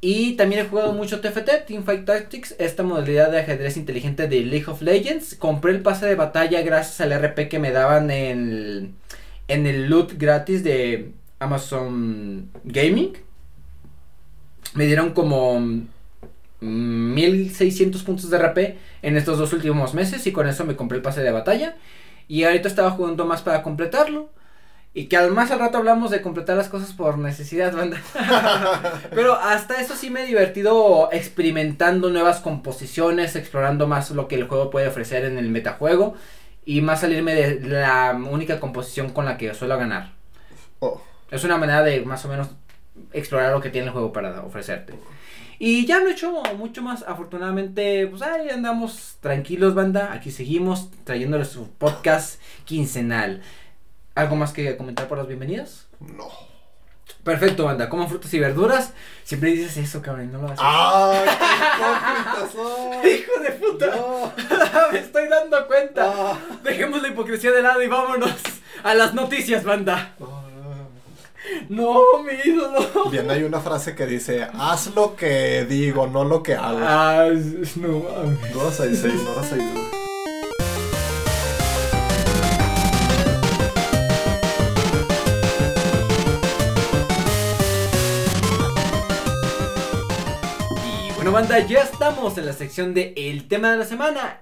Y 0.00 0.34
también 0.36 0.64
he 0.64 0.68
jugado 0.68 0.92
mucho 0.92 1.20
TFT, 1.20 1.66
Teamfight 1.66 2.04
Tactics, 2.04 2.54
esta 2.58 2.84
modalidad 2.84 3.32
de 3.32 3.40
ajedrez 3.40 3.76
inteligente 3.76 4.28
de 4.28 4.44
League 4.44 4.68
of 4.68 4.80
Legends. 4.80 5.34
Compré 5.34 5.72
el 5.72 5.82
pase 5.82 6.06
de 6.06 6.14
batalla 6.14 6.62
gracias 6.62 7.00
al 7.00 7.12
RP 7.12 7.48
que 7.48 7.58
me 7.58 7.72
daban 7.72 8.10
en, 8.12 8.94
en 9.48 9.66
el 9.66 9.88
loot 9.88 10.12
gratis 10.16 10.62
de 10.62 11.10
Amazon 11.40 12.48
Gaming. 12.62 13.14
Me 14.74 14.86
dieron 14.86 15.10
como 15.14 15.60
1600 16.60 18.02
puntos 18.04 18.30
de 18.30 18.38
RP 18.38 18.78
en 19.02 19.16
estos 19.16 19.38
dos 19.38 19.52
últimos 19.52 19.94
meses 19.94 20.24
y 20.28 20.32
con 20.32 20.46
eso 20.46 20.64
me 20.64 20.76
compré 20.76 20.98
el 20.98 21.02
pase 21.02 21.22
de 21.22 21.32
batalla. 21.32 21.76
Y 22.28 22.44
ahorita 22.44 22.68
estaba 22.68 22.92
jugando 22.92 23.24
más 23.24 23.42
para 23.42 23.62
completarlo. 23.64 24.30
Y 24.98 25.06
que 25.06 25.16
al 25.16 25.30
más 25.30 25.52
al 25.52 25.60
rato 25.60 25.78
hablamos 25.78 26.10
de 26.10 26.22
completar 26.22 26.56
las 26.56 26.68
cosas 26.68 26.92
por 26.92 27.18
necesidad, 27.18 27.72
banda. 27.72 28.02
Pero 29.10 29.34
hasta 29.34 29.80
eso 29.80 29.94
sí 29.94 30.10
me 30.10 30.24
he 30.24 30.26
divertido 30.26 31.08
experimentando 31.12 32.10
nuevas 32.10 32.40
composiciones, 32.40 33.36
explorando 33.36 33.86
más 33.86 34.10
lo 34.10 34.26
que 34.26 34.34
el 34.34 34.48
juego 34.48 34.70
puede 34.70 34.88
ofrecer 34.88 35.24
en 35.24 35.38
el 35.38 35.50
metajuego. 35.50 36.16
Y 36.64 36.80
más 36.80 37.02
salirme 37.02 37.36
de 37.36 37.60
la 37.60 38.20
única 38.28 38.58
composición 38.58 39.10
con 39.10 39.24
la 39.24 39.36
que 39.36 39.54
suelo 39.54 39.78
ganar. 39.78 40.14
Oh. 40.80 41.00
Es 41.30 41.44
una 41.44 41.58
manera 41.58 41.84
de 41.84 42.00
más 42.00 42.24
o 42.24 42.28
menos 42.28 42.48
explorar 43.12 43.52
lo 43.52 43.60
que 43.60 43.70
tiene 43.70 43.86
el 43.86 43.92
juego 43.92 44.12
para 44.12 44.42
ofrecerte. 44.42 44.94
Y 45.60 45.86
ya 45.86 46.00
no 46.00 46.08
he 46.08 46.12
hecho 46.12 46.42
mucho 46.56 46.82
más. 46.82 47.04
Afortunadamente, 47.06 48.08
pues 48.08 48.20
ahí 48.22 48.48
andamos 48.48 49.18
tranquilos, 49.20 49.76
banda. 49.76 50.12
Aquí 50.12 50.32
seguimos 50.32 50.90
trayéndoles 51.04 51.50
su 51.50 51.70
podcast 51.70 52.40
quincenal. 52.64 53.42
¿Algo 54.18 54.34
más 54.34 54.52
que 54.52 54.76
comentar 54.76 55.06
por 55.06 55.16
las 55.16 55.28
bienvenidas? 55.28 55.86
No. 56.00 56.28
Perfecto, 57.22 57.66
banda. 57.66 57.88
Coman 57.88 58.08
frutas 58.08 58.34
y 58.34 58.40
verduras. 58.40 58.92
Siempre 59.22 59.50
dices 59.50 59.76
eso, 59.76 60.02
cabrón, 60.02 60.32
no 60.32 60.42
lo 60.42 60.46
haces. 60.48 60.58
¡Ay, 60.60 61.28
qué 63.02 63.08
¡Hijo 63.14 63.40
de 63.40 63.50
puta! 63.52 63.86
No. 63.94 64.32
Me 64.92 64.98
estoy 64.98 65.28
dando 65.28 65.64
cuenta. 65.68 66.12
Ah. 66.12 66.36
Dejemos 66.64 67.00
la 67.00 67.06
hipocresía 67.06 67.52
de 67.52 67.62
lado 67.62 67.80
y 67.80 67.86
vámonos 67.86 68.34
a 68.82 68.92
las 68.94 69.14
noticias, 69.14 69.62
banda. 69.62 70.16
Ah. 70.20 70.42
No. 71.68 72.20
mi 72.24 72.32
ídolo. 72.44 73.10
Bien, 73.12 73.30
hay 73.30 73.44
una 73.44 73.60
frase 73.60 73.94
que 73.94 74.06
dice: 74.06 74.48
Haz 74.52 74.96
lo 74.96 75.14
que 75.14 75.64
digo, 75.64 76.08
no 76.08 76.24
lo 76.24 76.42
que 76.42 76.56
hago. 76.56 76.80
Ah, 76.82 77.28
no. 77.76 78.02
2 78.52 78.80
a 78.80 78.82
6, 78.82 79.00
2 79.00 79.38
a 79.38 79.44
6. 79.44 79.62
Bueno, 91.30 91.48
ya 91.68 91.82
estamos 91.82 92.38
en 92.38 92.46
la 92.46 92.52
sección 92.52 92.94
de 92.94 93.12
El 93.16 93.48
tema 93.48 93.70
de 93.70 93.76
la 93.76 93.84
semana. 93.84 94.40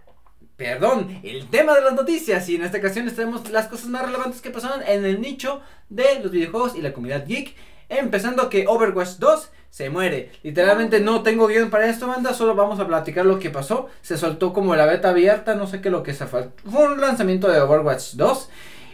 Perdón, 0.57 1.21
el 1.25 1.49
tema 1.49 1.75
de 1.75 1.81
las 1.81 1.95
noticias. 1.95 2.49
Y 2.49 2.57
en 2.57 2.63
esta 2.63 2.79
ocasión 2.79 3.07
les 3.07 3.15
traemos 3.15 3.51
las 3.51 3.67
cosas 3.67 3.87
más 3.87 4.07
relevantes 4.07 4.41
que 4.41 4.51
pasaron 4.51 4.83
en 4.87 5.05
el 5.05 5.21
nicho 5.21 5.61
de 5.89 6.21
los 6.23 6.31
videojuegos 6.31 6.77
y 6.77 6.83
la 6.83 6.93
comunidad 6.93 7.27
geek. 7.27 7.57
Empezando 7.89 8.49
que 8.49 8.67
Overwatch 8.69 9.17
2 9.19 9.51
se 9.69 9.91
muere. 9.91 10.31
Literalmente 10.43 11.01
no 11.01 11.23
tengo 11.23 11.49
guion 11.49 11.71
para 11.71 11.89
esto, 11.89 12.07
banda. 12.07 12.33
Solo 12.35 12.55
vamos 12.55 12.79
a 12.79 12.87
platicar 12.87 13.27
lo 13.27 13.41
que 13.41 13.51
pasó. 13.51 13.89
Se 14.01 14.17
soltó 14.17 14.53
como 14.53 14.77
la 14.77 14.87
beta 14.87 15.11
abierta, 15.11 15.57
no 15.57 15.67
sé 15.67 15.81
qué 15.81 15.91
lo 15.91 16.05
que 16.05 16.15
se 16.15 16.27
faltó. 16.27 16.71
Fue 16.71 16.85
un 16.85 17.01
lanzamiento 17.01 17.49
de 17.49 17.61
Overwatch 17.61 18.13
2. 18.13 18.49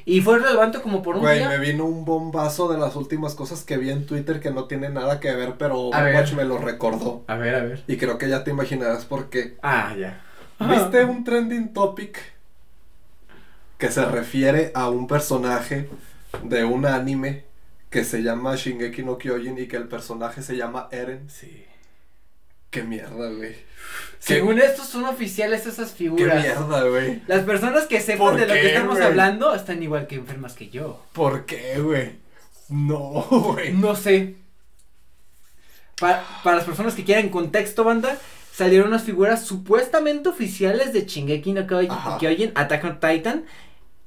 Y 0.04 0.20
fue 0.20 0.38
relevante 0.38 0.80
como 0.80 1.02
por 1.02 1.16
un 1.16 1.22
Güey, 1.22 1.38
día. 1.38 1.48
me 1.48 1.58
vino 1.58 1.84
un 1.84 2.04
bombazo 2.04 2.68
de 2.72 2.78
las 2.78 2.96
últimas 2.96 3.34
cosas 3.34 3.62
que 3.64 3.76
vi 3.76 3.90
en 3.90 4.06
Twitter 4.06 4.40
que 4.40 4.50
no 4.50 4.64
tiene 4.64 4.88
nada 4.88 5.20
que 5.20 5.32
ver, 5.34 5.54
pero. 5.58 5.78
Overwatch 5.88 6.32
me 6.34 6.44
lo 6.44 6.58
recordó. 6.58 7.24
A 7.26 7.36
ver, 7.36 7.54
a 7.54 7.60
ver. 7.62 7.84
Y 7.86 7.96
creo 7.96 8.18
que 8.18 8.28
ya 8.28 8.44
te 8.44 8.50
imaginarás 8.50 9.04
por 9.04 9.30
qué. 9.30 9.56
Ah, 9.62 9.94
ya. 9.98 10.20
¿Viste 10.60 11.04
un 11.04 11.24
trending 11.24 11.72
topic 11.72 12.18
que 13.78 13.90
se 13.90 14.04
refiere 14.04 14.70
a 14.74 14.88
un 14.90 15.06
personaje 15.08 15.88
de 16.44 16.64
un 16.64 16.86
anime 16.86 17.44
que 17.90 18.04
se 18.04 18.22
llama 18.22 18.54
Shingeki 18.56 19.02
no 19.02 19.18
Kyojin 19.18 19.58
y 19.58 19.66
que 19.66 19.76
el 19.76 19.88
personaje 19.88 20.42
se 20.42 20.56
llama 20.56 20.88
Eren? 20.92 21.28
Sí. 21.28 21.64
Qué 22.72 22.82
mierda, 22.82 23.28
güey. 23.30 23.54
Según 24.18 24.58
estos 24.60 24.86
son 24.88 25.04
oficiales 25.04 25.66
esas 25.66 25.90
Qué 25.92 25.98
figuras. 25.98 26.42
mierda, 26.42 26.82
güey. 26.88 27.22
Las 27.28 27.44
personas 27.44 27.84
que 27.86 28.00
sepan 28.00 28.30
¿Por 28.30 28.40
de 28.40 28.46
lo 28.46 28.54
qué, 28.54 28.60
que 28.62 28.66
estamos 28.68 29.00
hablando 29.00 29.54
están 29.54 29.82
igual 29.82 30.06
que 30.08 30.14
enfermas 30.16 30.54
que 30.54 30.68
yo. 30.70 31.00
¿Por 31.12 31.44
qué, 31.44 31.78
güey? 31.80 32.16
No, 32.70 33.26
güey. 33.30 33.72
No 33.74 33.94
sé. 33.94 34.36
Pa- 36.00 36.24
para 36.42 36.56
las 36.56 36.64
personas 36.64 36.94
que 36.94 37.04
quieran 37.04 37.28
contexto, 37.28 37.84
banda, 37.84 38.16
salieron 38.52 38.88
unas 38.88 39.02
figuras 39.02 39.44
supuestamente 39.44 40.28
oficiales 40.28 40.92
de 40.92 41.04
Shingeki 41.04 41.52
no 41.52 41.66
Ajá. 41.90 42.18
Kyojin, 42.18 42.52
Attack 42.54 42.84
on 42.84 43.00
Titan, 43.00 43.44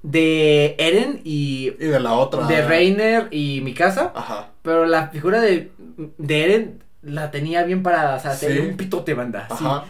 de 0.01 0.75
Eren 0.77 1.21
y 1.23 1.67
Y 1.79 1.85
de 1.87 1.99
la 1.99 2.13
otra. 2.13 2.47
de 2.47 2.65
Reiner 2.65 3.27
y 3.31 3.61
Mikasa, 3.61 4.11
Ajá. 4.15 4.51
pero 4.61 4.85
la 4.85 5.09
figura 5.09 5.39
de, 5.41 5.71
de 6.17 6.43
Eren 6.43 6.83
la 7.05 7.31
tenía 7.31 7.63
bien 7.63 7.81
parada, 7.83 8.15
o 8.15 8.19
sea, 8.19 8.33
Sí. 8.35 8.47
tenía 8.47 8.63
un 8.63 8.75
pitote, 8.77 9.13
banda. 9.13 9.47
sí. 9.57 9.63
Ajá. 9.65 9.85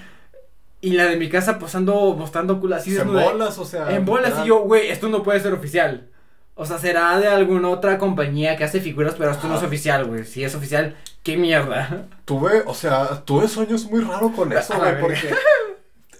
Y 0.81 0.91
la 0.91 1.05
de 1.05 1.15
Mikasa 1.17 1.57
posando, 1.57 2.13
mostrando 2.15 2.59
culo 2.59 2.75
así 2.75 2.95
en 2.95 3.11
bolas, 3.11 3.57
o 3.57 3.65
sea. 3.65 3.91
En 3.95 4.05
bolas 4.05 4.33
y 4.43 4.47
yo, 4.47 4.59
güey, 4.59 4.89
esto 4.91 5.07
no 5.09 5.23
puede 5.23 5.39
ser 5.39 5.51
oficial. 5.53 6.09
O 6.53 6.65
sea, 6.65 6.77
será 6.77 7.17
de 7.19 7.27
alguna 7.27 7.69
otra 7.69 7.97
compañía 7.97 8.55
que 8.55 8.63
hace 8.65 8.79
figuras, 8.79 9.15
pero 9.17 9.31
esto 9.31 9.47
no 9.47 9.57
es 9.57 9.63
oficial, 9.63 10.05
güey. 10.05 10.25
Si 10.25 10.43
es 10.43 10.53
oficial, 10.53 10.95
qué 11.23 11.37
mierda. 11.37 12.05
Tuve, 12.25 12.61
o 12.67 12.73
sea, 12.75 13.23
tuve 13.25 13.47
sueños 13.47 13.85
muy 13.89 14.01
raros 14.01 14.31
con 14.35 14.53
eso, 14.53 14.77
güey, 14.77 15.01
porque 15.01 15.33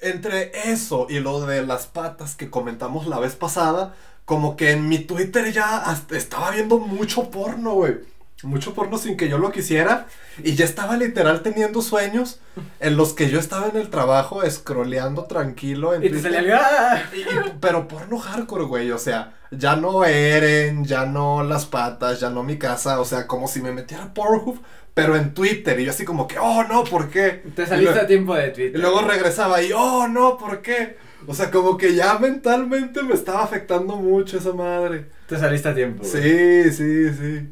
entre 0.01 0.51
eso 0.71 1.07
y 1.09 1.19
lo 1.19 1.45
de 1.45 1.65
las 1.65 1.85
patas 1.87 2.35
que 2.35 2.49
comentamos 2.49 3.07
la 3.07 3.19
vez 3.19 3.35
pasada, 3.35 3.93
como 4.25 4.57
que 4.57 4.71
en 4.71 4.89
mi 4.89 4.99
Twitter 4.99 5.51
ya 5.51 5.77
hasta 5.77 6.17
estaba 6.17 6.51
viendo 6.51 6.79
mucho 6.79 7.29
porno, 7.29 7.73
güey. 7.73 7.97
Mucho 8.43 8.73
porno 8.73 8.97
sin 8.97 9.17
que 9.17 9.29
yo 9.29 9.37
lo 9.37 9.51
quisiera. 9.51 10.07
Y 10.43 10.55
ya 10.55 10.65
estaba 10.65 10.97
literal 10.97 11.41
teniendo 11.41 11.81
sueños 11.81 12.39
en 12.79 12.97
los 12.97 13.13
que 13.13 13.29
yo 13.29 13.39
estaba 13.39 13.67
en 13.69 13.77
el 13.77 13.89
trabajo 13.89 14.41
scrolleando 14.49 15.23
tranquilo 15.23 15.93
en 15.95 16.03
Y 16.03 16.07
te 16.07 16.13
Twitter. 16.15 16.33
salía 16.33 16.57
algo. 16.57 16.67
¡ah! 16.69 17.01
Y- 17.15 17.19
y- 17.21 17.53
pero 17.61 17.87
porno 17.87 18.19
hardcore, 18.19 18.65
güey, 18.65 18.91
o 18.91 18.97
sea, 18.99 19.33
ya 19.51 19.75
no 19.77 20.03
Eren, 20.05 20.83
ya 20.85 21.05
no 21.05 21.43
las 21.43 21.65
patas, 21.65 22.19
ya 22.19 22.29
no 22.29 22.43
mi 22.43 22.57
casa, 22.57 22.99
o 22.99 23.05
sea, 23.05 23.25
como 23.25 23.47
si 23.47 23.61
me 23.61 23.71
metiera 23.71 24.13
Pornhub, 24.13 24.61
pero 24.93 25.15
en 25.15 25.33
Twitter, 25.33 25.79
y 25.79 25.85
yo 25.85 25.91
así 25.91 26.03
como 26.05 26.27
que, 26.27 26.37
oh, 26.37 26.63
no, 26.65 26.83
¿por 26.83 27.09
qué? 27.09 27.41
Te 27.55 27.63
Y 27.63 27.65
saliste 27.65 27.99
a 27.99 28.05
tiempo 28.07 28.35
de 28.35 28.49
Y 28.49 28.53
Twitter. 28.53 28.79
luego 28.79 29.01
regresaba 29.01 29.61
y, 29.61 29.71
oh, 29.73 30.07
no, 30.07 30.37
¿por 30.37 30.61
qué? 30.61 30.97
O 31.27 31.33
sea, 31.33 31.49
como 31.49 31.77
que 31.77 31.95
ya 31.95 32.19
mentalmente 32.19 33.01
me 33.01 33.13
estaba 33.15 33.43
afectando 33.43 33.95
mucho 33.95 34.37
esa 34.37 34.53
madre. 34.53 35.07
Te 35.27 35.39
saliste 35.39 35.69
a 35.69 35.73
tiempo. 35.73 36.03
güey. 36.07 36.11
Sí, 36.11 36.71
sí, 36.73 37.13
sí. 37.13 37.49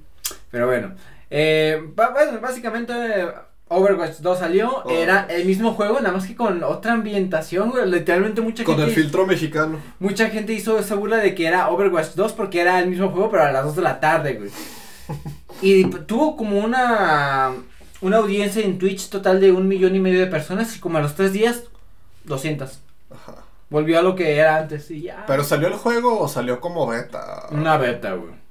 Pero 0.53 0.67
bueno. 0.67 0.93
Eh, 1.31 1.81
bueno, 1.95 2.39
básicamente 2.39 2.93
Overwatch 3.69 4.17
2 4.19 4.37
salió. 4.37 4.83
Oh. 4.85 4.89
Era 4.91 5.25
el 5.31 5.45
mismo 5.45 5.73
juego, 5.73 5.99
nada 5.99 6.15
más 6.15 6.27
que 6.27 6.35
con 6.35 6.61
otra 6.61 6.93
ambientación, 6.93 7.71
güey. 7.71 7.89
Literalmente 7.89 8.39
mucha 8.39 8.63
Con 8.63 8.75
gente. 8.75 8.91
el 8.91 8.95
filtro 8.95 9.25
mexicano. 9.25 9.79
Mucha 9.97 10.29
gente 10.29 10.53
hizo 10.53 10.77
esa 10.77 10.93
burla 10.93 11.17
de 11.17 11.33
que 11.33 11.47
era 11.47 11.69
Overwatch 11.71 12.13
2 12.13 12.33
porque 12.33 12.61
era 12.61 12.79
el 12.79 12.87
mismo 12.91 13.09
juego, 13.09 13.31
pero 13.31 13.41
a 13.45 13.51
las 13.51 13.65
2 13.65 13.77
de 13.77 13.81
la 13.81 13.99
tarde, 13.99 14.35
güey. 14.35 14.51
Y 15.63 15.85
tuvo 15.85 16.37
como 16.37 16.59
una, 16.59 17.53
una 18.01 18.17
audiencia 18.17 18.63
en 18.63 18.77
Twitch 18.77 19.09
total 19.09 19.41
de 19.41 19.51
un 19.51 19.67
millón 19.67 19.95
y 19.95 19.99
medio 19.99 20.19
de 20.19 20.27
personas 20.27 20.77
y 20.77 20.79
como 20.79 20.99
a 20.99 21.01
los 21.01 21.15
3 21.15 21.33
días, 21.33 21.63
200. 22.25 22.79
Ajá. 23.09 23.37
Volvió 23.71 23.97
a 23.97 24.03
lo 24.03 24.15
que 24.15 24.37
era 24.37 24.57
antes 24.57 24.91
y 24.91 25.01
ya. 25.01 25.23
¿Pero 25.25 25.43
salió 25.43 25.67
el 25.67 25.73
juego 25.73 26.19
o 26.19 26.27
salió 26.27 26.59
como 26.59 26.85
beta? 26.85 27.47
Una 27.49 27.77
beta, 27.77 28.13
güey. 28.13 28.42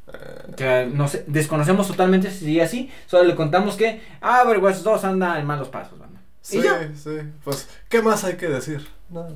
Que 0.57 0.87
no 0.92 1.09
sé, 1.09 1.25
desconocemos 1.26 1.87
totalmente 1.88 2.31
si 2.31 2.45
sigue 2.47 2.62
así. 2.62 2.90
Solo 3.07 3.25
le 3.25 3.35
contamos 3.35 3.76
que 3.76 4.00
ah, 4.21 4.42
Overwatch 4.45 4.78
2 4.78 5.04
anda 5.04 5.38
en 5.40 5.47
malos 5.47 5.69
pasos, 5.69 5.99
banda. 5.99 6.21
sí, 6.40 6.62
sí. 6.95 7.11
Pues, 7.45 7.69
¿qué 7.88 8.02
más 8.02 8.25
hay 8.25 8.37
que 8.37 8.49
decir? 8.49 8.87
Nada, 9.09 9.31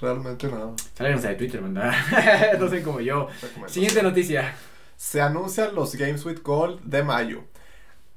realmente 0.00 0.48
nada. 0.48 0.72
Salieron 0.94 1.22
de 1.22 1.34
Twitter, 1.34 1.60
banda. 1.60 1.94
no 2.60 2.68
sé 2.68 2.82
como 2.82 3.00
yo. 3.00 3.28
Siguiente 3.66 4.02
noticia. 4.02 4.54
Se 4.96 5.20
anuncian 5.20 5.74
los 5.74 5.94
Games 5.96 6.24
with 6.24 6.40
Gold 6.42 6.80
de 6.84 7.02
mayo. 7.02 7.44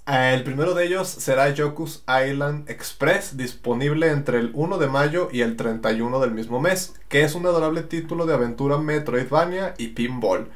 Eh, 0.07 0.33
El 0.35 0.43
primero 0.43 0.73
de 0.73 0.85
ellos 0.85 1.07
será 1.07 1.49
Yoku's 1.49 2.03
Island 2.07 2.69
Express, 2.69 3.35
disponible 3.37 4.09
entre 4.11 4.39
el 4.39 4.51
1 4.53 4.77
de 4.77 4.87
mayo 4.87 5.29
y 5.31 5.41
el 5.41 5.55
31 5.57 6.19
del 6.19 6.31
mismo 6.31 6.59
mes, 6.61 6.93
que 7.09 7.23
es 7.23 7.35
un 7.35 7.45
adorable 7.45 7.81
título 7.83 8.25
de 8.25 8.33
aventura 8.35 8.77
Metroidvania 8.77 9.73
y 9.77 9.89
pinball. 9.89 10.49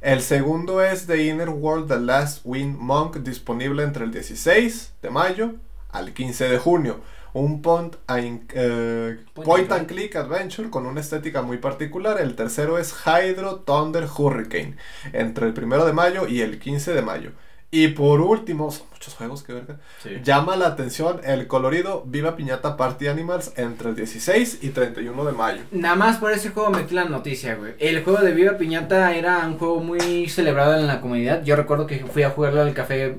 El 0.00 0.20
segundo 0.20 0.82
es 0.82 1.06
The 1.06 1.24
Inner 1.24 1.48
World 1.48 1.88
The 1.88 1.98
Last 1.98 2.42
Wind 2.44 2.76
Monk, 2.78 3.16
disponible 3.18 3.82
entre 3.82 4.04
el 4.04 4.12
16 4.12 4.92
de 5.00 5.10
mayo 5.10 5.54
al 5.90 6.12
15 6.12 6.48
de 6.48 6.58
junio. 6.58 7.00
Un 7.32 7.60
point 7.60 7.96
and, 8.06 8.50
eh, 8.54 9.18
Point 9.34 9.46
point 9.46 9.72
and 9.72 9.80
and 9.80 9.88
click 9.88 10.16
adventure 10.16 10.70
con 10.70 10.86
una 10.86 11.00
estética 11.00 11.42
muy 11.42 11.58
particular. 11.58 12.20
El 12.20 12.34
tercero 12.34 12.78
es 12.78 12.94
Hydro 13.04 13.60
Thunder 13.60 14.06
Hurricane 14.06 14.76
entre 15.12 15.46
el 15.46 15.54
primero 15.54 15.84
de 15.86 15.92
mayo 15.92 16.26
y 16.26 16.40
el 16.40 16.58
15 16.58 16.92
de 16.94 17.02
mayo. 17.02 17.32
Y 17.70 17.88
por 17.88 18.20
último, 18.20 18.70
son 18.70 18.86
muchos 18.92 19.14
juegos, 19.14 19.42
qué 19.42 19.52
verga. 19.52 19.78
Sí. 20.02 20.10
Llama 20.22 20.56
la 20.56 20.68
atención 20.68 21.20
el 21.24 21.46
colorido 21.46 22.04
Viva 22.06 22.36
Piñata 22.36 22.76
Party 22.76 23.08
Animals 23.08 23.52
entre 23.56 23.90
el 23.90 23.96
16 23.96 24.60
y 24.62 24.70
31 24.70 25.24
de 25.24 25.32
mayo. 25.32 25.62
Nada 25.72 25.96
más 25.96 26.18
por 26.18 26.32
ese 26.32 26.50
juego 26.50 26.70
metí 26.70 26.94
la 26.94 27.04
noticia, 27.04 27.56
güey. 27.56 27.74
El 27.78 28.04
juego 28.04 28.20
de 28.20 28.32
Viva 28.32 28.56
Piñata 28.56 29.14
era 29.14 29.46
un 29.46 29.58
juego 29.58 29.80
muy 29.80 30.28
celebrado 30.28 30.78
en 30.78 30.86
la 30.86 31.00
comunidad. 31.00 31.44
Yo 31.44 31.56
recuerdo 31.56 31.86
que 31.86 31.98
fui 32.06 32.22
a 32.22 32.30
jugarlo 32.30 32.62
al 32.62 32.72
café 32.72 33.18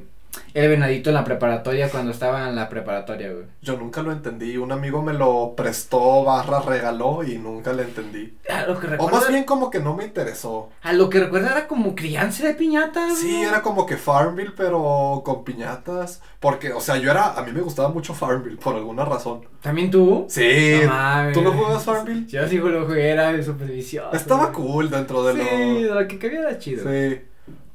El 0.53 0.69
Venadito 0.69 1.09
en 1.09 1.15
la 1.15 1.23
preparatoria 1.23 1.89
cuando 1.89 2.11
estaba 2.11 2.47
en 2.49 2.55
la 2.55 2.69
preparatoria, 2.69 3.31
güey. 3.31 3.45
Yo 3.61 3.77
nunca 3.77 4.01
lo 4.01 4.11
entendí. 4.11 4.57
Un 4.57 4.71
amigo 4.71 5.01
me 5.01 5.13
lo 5.13 5.53
prestó, 5.55 6.23
barra 6.23 6.61
regaló 6.61 7.23
y 7.23 7.37
nunca 7.37 7.73
le 7.73 7.83
entendí. 7.83 8.37
A 8.49 8.65
lo 8.65 8.79
que 8.79 8.87
O 8.97 9.09
más 9.09 9.27
bien 9.27 9.43
como 9.43 9.69
que 9.69 9.79
no 9.79 9.95
me 9.95 10.05
interesó. 10.05 10.69
a 10.81 10.93
lo 10.93 11.09
que 11.09 11.19
recuerdo 11.19 11.47
era 11.47 11.67
como 11.67 11.95
crianza 11.95 12.47
de 12.47 12.53
piñatas. 12.53 13.17
Sí, 13.17 13.43
era 13.43 13.61
como 13.61 13.85
que 13.85 13.97
Farmville, 13.97 14.53
pero 14.55 15.21
con 15.25 15.43
piñatas. 15.43 16.21
Porque, 16.39 16.71
o 16.73 16.79
sea, 16.79 16.97
yo 16.97 17.11
era. 17.11 17.33
A 17.33 17.43
mí 17.43 17.51
me 17.51 17.61
gustaba 17.61 17.89
mucho 17.89 18.13
Farmville 18.13 18.57
por 18.57 18.75
alguna 18.75 19.05
razón. 19.05 19.41
¿También 19.61 19.89
tú? 19.91 20.25
Sí. 20.29 20.79
No. 20.85 21.31
¿Tú 21.33 21.41
no 21.41 21.51
juegas 21.53 21.83
Farmville? 21.83 22.27
Yo 22.27 22.47
sí 22.47 22.57
lo 22.57 22.85
jugué, 22.85 23.09
era 23.09 23.31
de 23.33 23.43
supervisión. 23.43 24.05
Estaba 24.13 24.51
güey. 24.51 24.53
cool 24.67 24.89
dentro 24.89 25.23
de 25.23 25.33
Sí, 25.33 25.39
lo. 25.83 25.95
de 25.95 26.01
lo 26.01 26.07
que 26.07 26.19
cabía 26.19 26.39
era 26.41 26.57
chido. 26.59 26.83
Sí. 26.89 27.21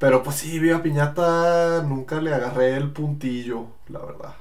Pero 0.03 0.25
pues 0.25 0.35
sí, 0.35 0.59
Viva 0.59 0.83
Piñata 0.83 1.85
nunca 1.87 2.21
le 2.21 2.35
agarré 2.35 2.75
el 2.75 2.91
puntillo, 2.91 3.69
la 3.89 4.01
verdad. 4.01 4.35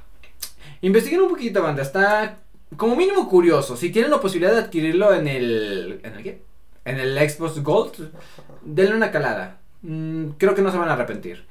Investiguen 0.82 1.22
un 1.22 1.30
poquito, 1.30 1.62
banda. 1.62 1.84
Está 1.84 2.40
como 2.76 2.96
mínimo 2.96 3.30
curioso. 3.30 3.78
Si 3.78 3.92
tienen 3.92 4.10
la 4.10 4.20
posibilidad 4.20 4.54
de 4.54 4.62
adquirirlo 4.62 5.14
en 5.14 5.28
el. 5.28 6.00
¿En 6.02 6.16
el 6.16 6.24
qué? 6.24 6.42
En 6.84 7.00
el 7.00 7.16
Xbox 7.30 7.62
Gold, 7.62 8.10
denle 8.64 8.96
una 8.96 9.12
calada. 9.12 9.60
Mm, 9.84 10.30
creo 10.40 10.56
que 10.56 10.64
no 10.64 10.72
se 10.72 10.80
van 10.80 10.90
a 10.90 10.94
arrepentir. 10.94 11.46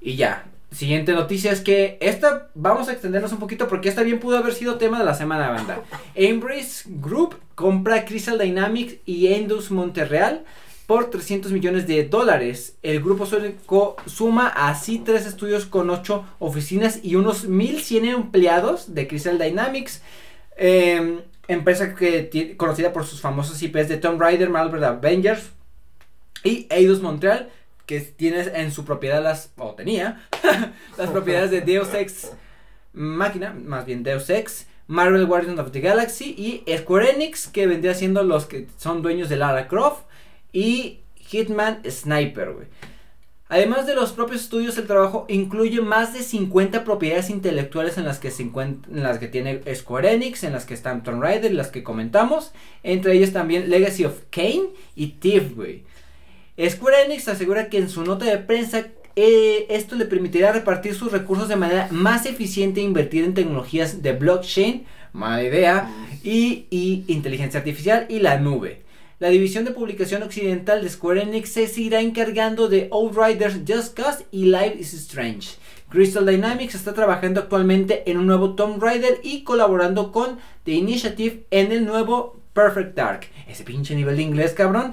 Y 0.00 0.16
ya. 0.16 0.46
Siguiente 0.72 1.12
noticia 1.12 1.52
es 1.52 1.60
que 1.60 1.98
esta 2.00 2.48
vamos 2.56 2.88
a 2.88 2.92
extendernos 2.94 3.30
un 3.30 3.38
poquito 3.38 3.68
porque 3.68 3.88
esta 3.88 4.02
bien 4.02 4.18
pudo 4.18 4.38
haber 4.38 4.54
sido 4.54 4.74
tema 4.74 4.98
de 4.98 5.04
la 5.04 5.14
semana, 5.14 5.50
banda. 5.50 5.82
Embrace 6.16 6.82
Group 6.86 7.36
compra 7.54 8.06
Crystal 8.06 8.40
Dynamics 8.40 8.96
y 9.06 9.28
Endus 9.28 9.70
Monterreal 9.70 10.44
por 10.86 11.10
300 11.10 11.52
millones 11.52 11.86
de 11.86 12.04
dólares. 12.04 12.76
El 12.82 13.02
grupo 13.02 13.26
sueco 13.26 13.96
suma 14.06 14.48
así 14.48 14.98
tres 14.98 15.26
estudios 15.26 15.66
con 15.66 15.90
ocho 15.90 16.24
oficinas 16.38 17.00
y 17.02 17.16
unos 17.16 17.44
1100 17.44 18.04
empleados 18.04 18.94
de 18.94 19.08
Crystal 19.08 19.38
Dynamics. 19.38 20.02
eh, 20.56 21.20
empresa 21.48 21.94
que 21.94 22.56
conocida 22.56 22.92
por 22.92 23.06
sus 23.06 23.20
famosos 23.20 23.62
IPs 23.62 23.88
de 23.88 23.98
Tomb 23.98 24.20
Raider, 24.20 24.50
Marvel 24.50 24.82
Avengers 24.82 25.50
y 26.42 26.66
Eidos 26.70 27.00
Montreal, 27.00 27.50
que 27.86 28.00
tiene 28.00 28.40
en 28.40 28.72
su 28.72 28.84
propiedad 28.84 29.22
las, 29.22 29.52
o 29.56 29.74
tenía, 29.74 30.26
las 30.98 31.10
propiedades 31.10 31.50
de 31.50 31.60
Deus 31.60 31.94
Ex 31.94 32.32
Máquina, 32.92 33.52
más 33.52 33.84
bien 33.86 34.02
Deus 34.02 34.30
Ex, 34.30 34.66
Marvel 34.88 35.26
Guardians 35.26 35.60
of 35.60 35.70
the 35.70 35.80
Galaxy 35.80 36.34
y 36.36 36.64
Square 36.78 37.10
Enix, 37.12 37.48
que 37.48 37.66
vendría 37.66 37.94
siendo 37.94 38.22
los 38.22 38.46
que 38.46 38.66
son 38.78 39.02
dueños 39.02 39.28
de 39.28 39.36
Lara 39.36 39.68
Croft 39.68 40.05
y 40.56 41.00
Hitman 41.16 41.82
Sniper, 41.86 42.52
güey. 42.52 42.66
Además 43.50 43.86
de 43.86 43.94
los 43.94 44.12
propios 44.12 44.40
estudios, 44.40 44.78
el 44.78 44.86
trabajo 44.86 45.26
incluye 45.28 45.82
más 45.82 46.14
de 46.14 46.22
50 46.22 46.82
propiedades 46.82 47.28
intelectuales 47.28 47.98
en 47.98 48.06
las 48.06 48.18
que 48.18 48.30
se 48.30 48.42
en 48.42 48.80
las 48.88 49.18
que 49.18 49.28
tiene 49.28 49.60
Square 49.74 50.14
Enix, 50.14 50.44
en 50.44 50.54
las 50.54 50.64
que 50.64 50.72
están 50.72 51.02
Tomb 51.02 51.22
Raider, 51.22 51.52
las 51.52 51.68
que 51.68 51.82
comentamos, 51.82 52.52
entre 52.82 53.12
ellas 53.12 53.34
también 53.34 53.68
Legacy 53.68 54.06
of 54.06 54.22
Kane 54.30 54.70
y 54.96 55.08
Thief, 55.08 55.54
güey. 55.54 55.84
Square 56.58 57.04
Enix 57.04 57.28
asegura 57.28 57.68
que 57.68 57.76
en 57.76 57.90
su 57.90 58.02
nota 58.02 58.24
de 58.24 58.38
prensa 58.38 58.86
eh, 59.14 59.66
esto 59.68 59.94
le 59.94 60.06
permitirá 60.06 60.52
repartir 60.52 60.94
sus 60.94 61.12
recursos 61.12 61.48
de 61.48 61.56
manera 61.56 61.88
más 61.90 62.24
eficiente 62.24 62.80
e 62.80 62.84
invertir 62.84 63.24
en 63.24 63.34
tecnologías 63.34 64.02
de 64.02 64.12
blockchain, 64.12 64.86
mala 65.12 65.42
idea, 65.42 65.90
y, 66.24 66.64
y 66.70 67.04
inteligencia 67.08 67.60
artificial 67.60 68.06
y 68.08 68.20
la 68.20 68.38
nube. 68.38 68.85
La 69.18 69.28
división 69.30 69.64
de 69.64 69.70
publicación 69.70 70.22
occidental 70.22 70.82
de 70.82 70.90
Square 70.90 71.22
Enix 71.22 71.48
se 71.48 71.66
seguirá 71.68 72.02
encargando 72.02 72.68
de 72.68 72.90
Outriders 72.92 73.60
Just 73.66 73.96
Cause 73.96 74.26
y 74.30 74.44
Life 74.44 74.76
is 74.78 74.92
Strange. 74.92 75.56
Crystal 75.88 76.26
Dynamics 76.26 76.74
está 76.74 76.92
trabajando 76.92 77.40
actualmente 77.40 78.02
en 78.10 78.18
un 78.18 78.26
nuevo 78.26 78.54
Tomb 78.54 78.78
Raider 78.78 79.20
y 79.22 79.42
colaborando 79.42 80.12
con 80.12 80.38
The 80.64 80.72
Initiative 80.72 81.46
en 81.50 81.72
el 81.72 81.86
nuevo 81.86 82.42
Perfect 82.52 82.94
Dark. 82.94 83.20
Ese 83.48 83.64
pinche 83.64 83.94
nivel 83.94 84.16
de 84.16 84.22
inglés, 84.22 84.52
cabrón. 84.52 84.92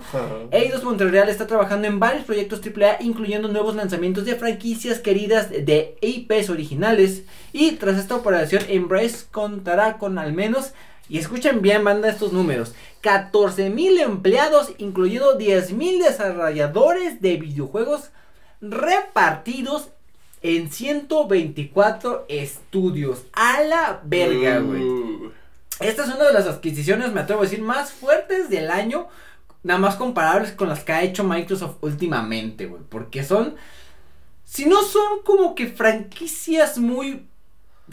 Eidos 0.51 0.85
Montreal 0.85 1.27
está 1.27 1.45
trabajando 1.45 1.87
en 1.89 1.99
varios 1.99 2.23
proyectos 2.23 2.61
AAA, 2.61 3.01
incluyendo 3.01 3.49
nuevos 3.49 3.75
lanzamientos 3.75 4.23
de 4.23 4.35
franquicias 4.35 4.99
queridas 4.99 5.49
de 5.49 5.97
IPs 5.99 6.49
originales. 6.49 7.23
Y 7.51 7.71
tras 7.71 7.97
esta 7.97 8.15
operación, 8.15 8.63
Embrace 8.69 9.25
contará 9.31 9.97
con 9.97 10.17
al 10.17 10.31
menos, 10.31 10.73
y 11.09 11.17
escuchen 11.17 11.61
bien, 11.61 11.83
banda, 11.83 12.09
estos 12.09 12.31
números: 12.33 12.73
14.000 13.01 14.01
empleados, 14.01 14.71
incluyendo 14.77 15.37
10.000 15.37 16.03
desarrolladores 16.03 17.21
de 17.21 17.37
videojuegos 17.37 18.11
repartidos 18.61 19.89
en 20.41 20.71
124 20.71 22.25
estudios. 22.27 23.23
A 23.33 23.61
la 23.63 24.01
verga, 24.03 24.59
güey. 24.59 24.81
Uh, 24.81 25.31
Esta 25.79 26.03
es 26.03 26.09
una 26.09 26.25
de 26.25 26.33
las 26.33 26.47
adquisiciones, 26.47 27.11
me 27.11 27.21
atrevo 27.21 27.41
a 27.41 27.45
decir, 27.45 27.61
más 27.61 27.91
fuertes 27.91 28.49
del 28.49 28.69
año. 28.71 29.07
Nada 29.63 29.79
más 29.79 29.95
comparables 29.95 30.51
con 30.51 30.67
las 30.67 30.83
que 30.83 30.91
ha 30.91 31.03
hecho 31.03 31.23
Microsoft 31.23 31.77
últimamente, 31.81 32.65
güey. 32.65 32.81
Porque 32.89 33.23
son. 33.23 33.55
Si 34.43 34.65
no 34.65 34.83
son 34.83 35.23
como 35.23 35.55
que 35.55 35.67
franquicias 35.67 36.77
muy 36.77 37.25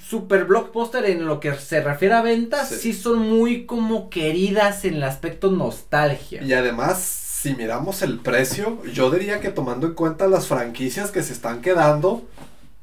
super 0.02 0.44
blockbuster 0.44 1.04
en 1.06 1.26
lo 1.26 1.40
que 1.40 1.54
se 1.54 1.80
refiere 1.82 2.14
a 2.14 2.22
ventas, 2.22 2.68
sí, 2.68 2.76
Sí. 2.76 2.92
son 2.94 3.18
muy 3.20 3.66
como 3.66 4.10
queridas 4.10 4.84
en 4.84 4.94
el 4.94 5.02
aspecto 5.04 5.50
nostalgia. 5.50 6.42
Y 6.42 6.52
además, 6.52 6.98
si 7.00 7.54
miramos 7.54 8.02
el 8.02 8.18
precio, 8.18 8.82
yo 8.92 9.10
diría 9.10 9.40
que 9.40 9.50
tomando 9.50 9.86
en 9.86 9.94
cuenta 9.94 10.26
las 10.26 10.46
franquicias 10.46 11.10
que 11.10 11.22
se 11.22 11.32
están 11.32 11.60
quedando, 11.62 12.22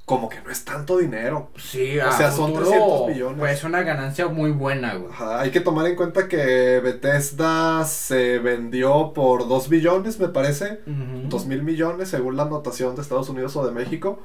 como 0.06 0.30
que 0.30 0.40
no 0.42 0.50
es 0.50 0.64
tanto 0.64 0.98
dinero. 1.00 1.50
Sí, 1.58 2.00
O 2.00 2.12
sea, 2.14 2.32
son 2.32 2.52
futuro, 2.52 2.70
300 2.70 3.08
millones. 3.10 3.40
Pues 3.40 3.64
una 3.66 3.82
ganancia 3.84 4.28
muy 4.30 4.52
buena, 4.52 4.94
güey. 4.96 5.12
Ajá, 5.12 5.42
hay 5.42 5.52
que 5.52 5.60
tomar 5.60 5.86
en 5.86 5.98
cuenta 5.98 6.30
que 6.30 6.80
Bethesda 6.82 7.84
se 7.84 8.40
vendió 8.40 9.12
por 9.14 9.50
2 9.50 9.68
billones, 9.68 10.18
me 10.18 10.30
parece. 10.30 10.80
Ujú. 10.88 11.28
2 11.28 11.46
mil 11.48 11.62
millones 11.62 12.08
según 12.10 12.38
la 12.38 12.44
anotación 12.44 12.96
de 12.96 13.02
Estados 13.02 13.28
Unidos 13.28 13.56
o 13.58 13.66
de 13.66 13.74
México. 13.74 14.20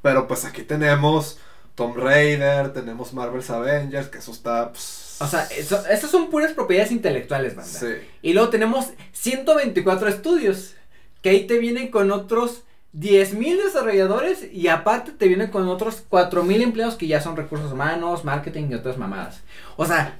Pero 0.00 0.26
pues 0.26 0.44
aquí 0.46 0.62
tenemos 0.62 1.38
Tomb 1.76 1.96
Raider, 1.96 2.72
tenemos 2.72 3.12
Marvel's 3.12 3.50
Avengers, 3.50 4.08
que 4.08 4.18
eso 4.18 4.32
está... 4.32 4.72
pues, 4.72 5.16
O 5.20 5.26
sea, 5.28 5.44
eso, 5.56 5.86
esas 5.88 6.10
son 6.10 6.28
puras 6.30 6.52
propiedades 6.52 6.90
intelectuales, 6.90 7.54
banda. 7.54 7.70
sí. 7.70 7.86
Y 8.22 8.32
luego 8.32 8.48
tenemos 8.48 8.86
124 9.12 10.08
estudios. 10.08 10.74
Que 11.22 11.30
ahí 11.30 11.46
te 11.46 11.58
vienen 11.58 11.88
con 11.90 12.10
otros 12.12 12.62
10.000 12.96 13.64
desarrolladores. 13.64 14.52
Y 14.52 14.68
aparte 14.68 15.12
te 15.12 15.28
vienen 15.28 15.48
con 15.50 15.68
otros 15.68 16.02
4.000 16.10 16.62
empleados 16.62 16.94
que 16.96 17.06
ya 17.06 17.20
son 17.20 17.36
recursos 17.36 17.72
humanos, 17.72 18.24
marketing 18.24 18.68
y 18.70 18.74
otras 18.74 18.96
mamadas. 18.98 19.40
O 19.76 19.84
sea, 19.86 20.18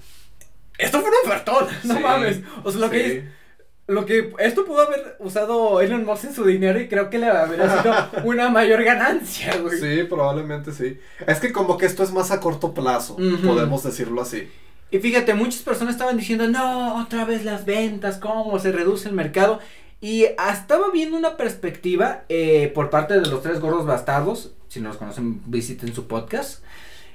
esto 0.78 1.00
fue 1.00 1.08
un 1.10 1.14
ofertón. 1.24 1.66
No 1.84 1.94
Sí, 1.94 2.00
mames. 2.00 2.40
O 2.64 2.70
sea, 2.70 2.80
lo 2.80 2.86
sí. 2.88 2.92
que 2.92 3.06
es. 3.18 3.24
Lo 3.88 4.04
que 4.04 4.32
esto 4.40 4.64
pudo 4.64 4.80
haber 4.80 5.16
usado 5.20 5.80
Elon 5.80 6.04
Musk 6.04 6.24
en 6.24 6.34
su 6.34 6.44
dinero 6.44 6.80
y 6.80 6.88
creo 6.88 7.08
que 7.08 7.18
le 7.18 7.28
habría 7.28 7.82
sido 7.82 7.94
una 8.24 8.48
mayor 8.48 8.82
ganancia, 8.82 9.56
güey. 9.58 9.78
Sí, 9.78 10.02
probablemente 10.04 10.72
sí. 10.72 10.98
Es 11.26 11.38
que 11.38 11.52
como 11.52 11.78
que 11.78 11.86
esto 11.86 12.02
es 12.02 12.12
más 12.12 12.32
a 12.32 12.40
corto 12.40 12.74
plazo, 12.74 13.16
podemos 13.44 13.84
decirlo 13.84 14.22
así. 14.22 14.48
Y 14.90 14.98
fíjate, 14.98 15.34
muchas 15.34 15.62
personas 15.62 15.94
estaban 15.94 16.16
diciendo, 16.16 16.48
no, 16.48 17.00
otra 17.00 17.24
vez 17.24 17.44
las 17.44 17.64
ventas, 17.64 18.18
cómo 18.18 18.58
se 18.58 18.72
reduce 18.72 19.08
el 19.08 19.14
mercado. 19.14 19.60
Y 20.00 20.24
estaba 20.24 20.90
viendo 20.92 21.16
una 21.16 21.36
perspectiva 21.36 22.24
eh, 22.28 22.70
por 22.74 22.90
parte 22.90 23.18
de 23.18 23.28
los 23.28 23.42
tres 23.42 23.60
gordos 23.60 23.86
bastardos, 23.86 24.52
si 24.68 24.80
no 24.80 24.88
los 24.88 24.98
conocen, 24.98 25.42
visiten 25.46 25.94
su 25.94 26.06
podcast, 26.06 26.62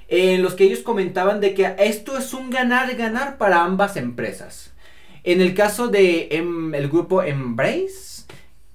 en 0.08 0.42
los 0.42 0.54
que 0.54 0.64
ellos 0.64 0.80
comentaban 0.80 1.40
de 1.40 1.54
que 1.54 1.74
esto 1.78 2.18
es 2.18 2.34
un 2.34 2.50
ganar-ganar 2.50 3.38
para 3.38 3.62
ambas 3.62 3.96
empresas. 3.96 4.71
En 5.24 5.40
el 5.40 5.54
caso 5.54 5.88
de 5.88 6.28
em, 6.32 6.74
el 6.74 6.88
grupo 6.88 7.22
Embrace, 7.22 8.24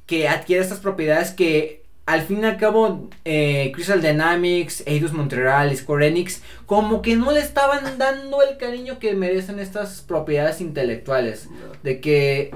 que 0.06 0.28
adquiere 0.28 0.64
estas 0.64 0.80
propiedades 0.80 1.32
que 1.32 1.84
al 2.08 2.22
fin 2.22 2.42
y 2.42 2.46
al 2.46 2.56
cabo 2.56 3.10
eh, 3.26 3.70
Crystal 3.76 4.02
Dynamics, 4.02 4.82
Eidos 4.86 5.12
Montreal, 5.12 5.76
Square 5.76 6.08
Enix, 6.08 6.42
como 6.66 7.02
que 7.02 7.18
no 7.18 7.34
le 7.34 7.42
estaban 7.42 7.98
dando 7.98 8.42
el 8.42 8.56
cariño 8.56 8.98
que 8.98 9.14
merecen 9.14 9.60
estas 9.60 10.02
propiedades 10.04 10.62
intelectuales. 10.62 11.50
De 11.84 12.00
que 12.00 12.56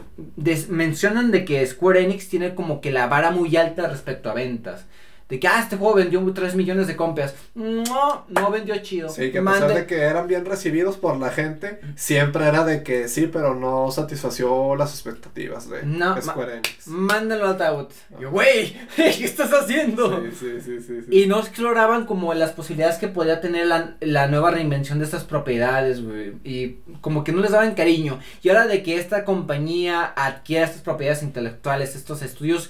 mencionan 0.70 1.32
de 1.32 1.44
que 1.44 1.68
Square 1.68 2.02
Enix 2.02 2.30
tiene 2.30 2.56
como 2.56 2.80
que 2.80 2.92
la 2.92 3.08
vara 3.08 3.32
muy 3.32 3.58
alta 3.58 3.88
respecto 3.88 4.30
a 4.30 4.34
ventas. 4.34 4.86
De 5.32 5.40
que, 5.40 5.48
ah, 5.48 5.62
este 5.62 5.78
juego 5.78 5.96
vendió 5.96 6.22
3 6.22 6.56
millones 6.56 6.88
de 6.88 6.98
copias. 6.98 7.34
No, 7.56 8.26
no 8.28 8.52
vendió 8.52 8.76
chido. 8.82 9.08
Sí, 9.08 9.32
que 9.32 9.38
a 9.38 9.44
pesar 9.46 9.74
de 9.74 9.86
que 9.86 10.02
eran 10.02 10.28
bien 10.28 10.44
recibidos 10.44 10.98
por 10.98 11.18
la 11.18 11.30
gente, 11.30 11.80
siempre 11.96 12.46
era 12.46 12.66
de 12.66 12.84
que 12.84 13.08
sí, 13.08 13.30
pero 13.32 13.56
no 13.56 13.90
satisfació 13.92 14.76
las 14.76 14.92
expectativas 14.92 15.70
de 15.70 15.84
no, 15.84 16.22
Square 16.22 16.58
Enix. 16.58 16.86
Mándalo 16.88 17.46
al 17.46 17.54
ataúd. 17.54 17.88
Yo, 18.20 18.30
güey, 18.30 18.76
¿qué 18.98 19.24
estás 19.24 19.54
haciendo? 19.54 20.22
Sí, 20.38 20.60
sí, 20.62 20.82
sí, 20.82 21.02
sí, 21.02 21.06
Y 21.10 21.28
no 21.28 21.40
exploraban 21.40 22.06
como 22.06 22.34
las 22.34 22.52
posibilidades 22.52 22.98
que 22.98 23.08
podía 23.08 23.40
tener 23.40 23.68
la, 23.68 23.96
la 24.02 24.28
nueva 24.28 24.52
reinvención 24.52 25.00
de 25.00 25.06
estas 25.06 25.24
propiedades, 25.24 26.04
güey. 26.04 26.34
Y 26.44 26.80
como 27.00 27.24
que 27.24 27.32
no 27.32 27.42
les 27.42 27.52
daban 27.52 27.74
cariño. 27.74 28.20
Y 28.44 28.50
ahora 28.50 28.68
de 28.68 28.84
que 28.84 28.98
esta 28.98 29.24
compañía 29.24 30.12
adquiera 30.14 30.66
estas 30.66 30.82
propiedades 30.82 31.24
intelectuales, 31.24 31.96
estos 31.96 32.22
estudios, 32.22 32.70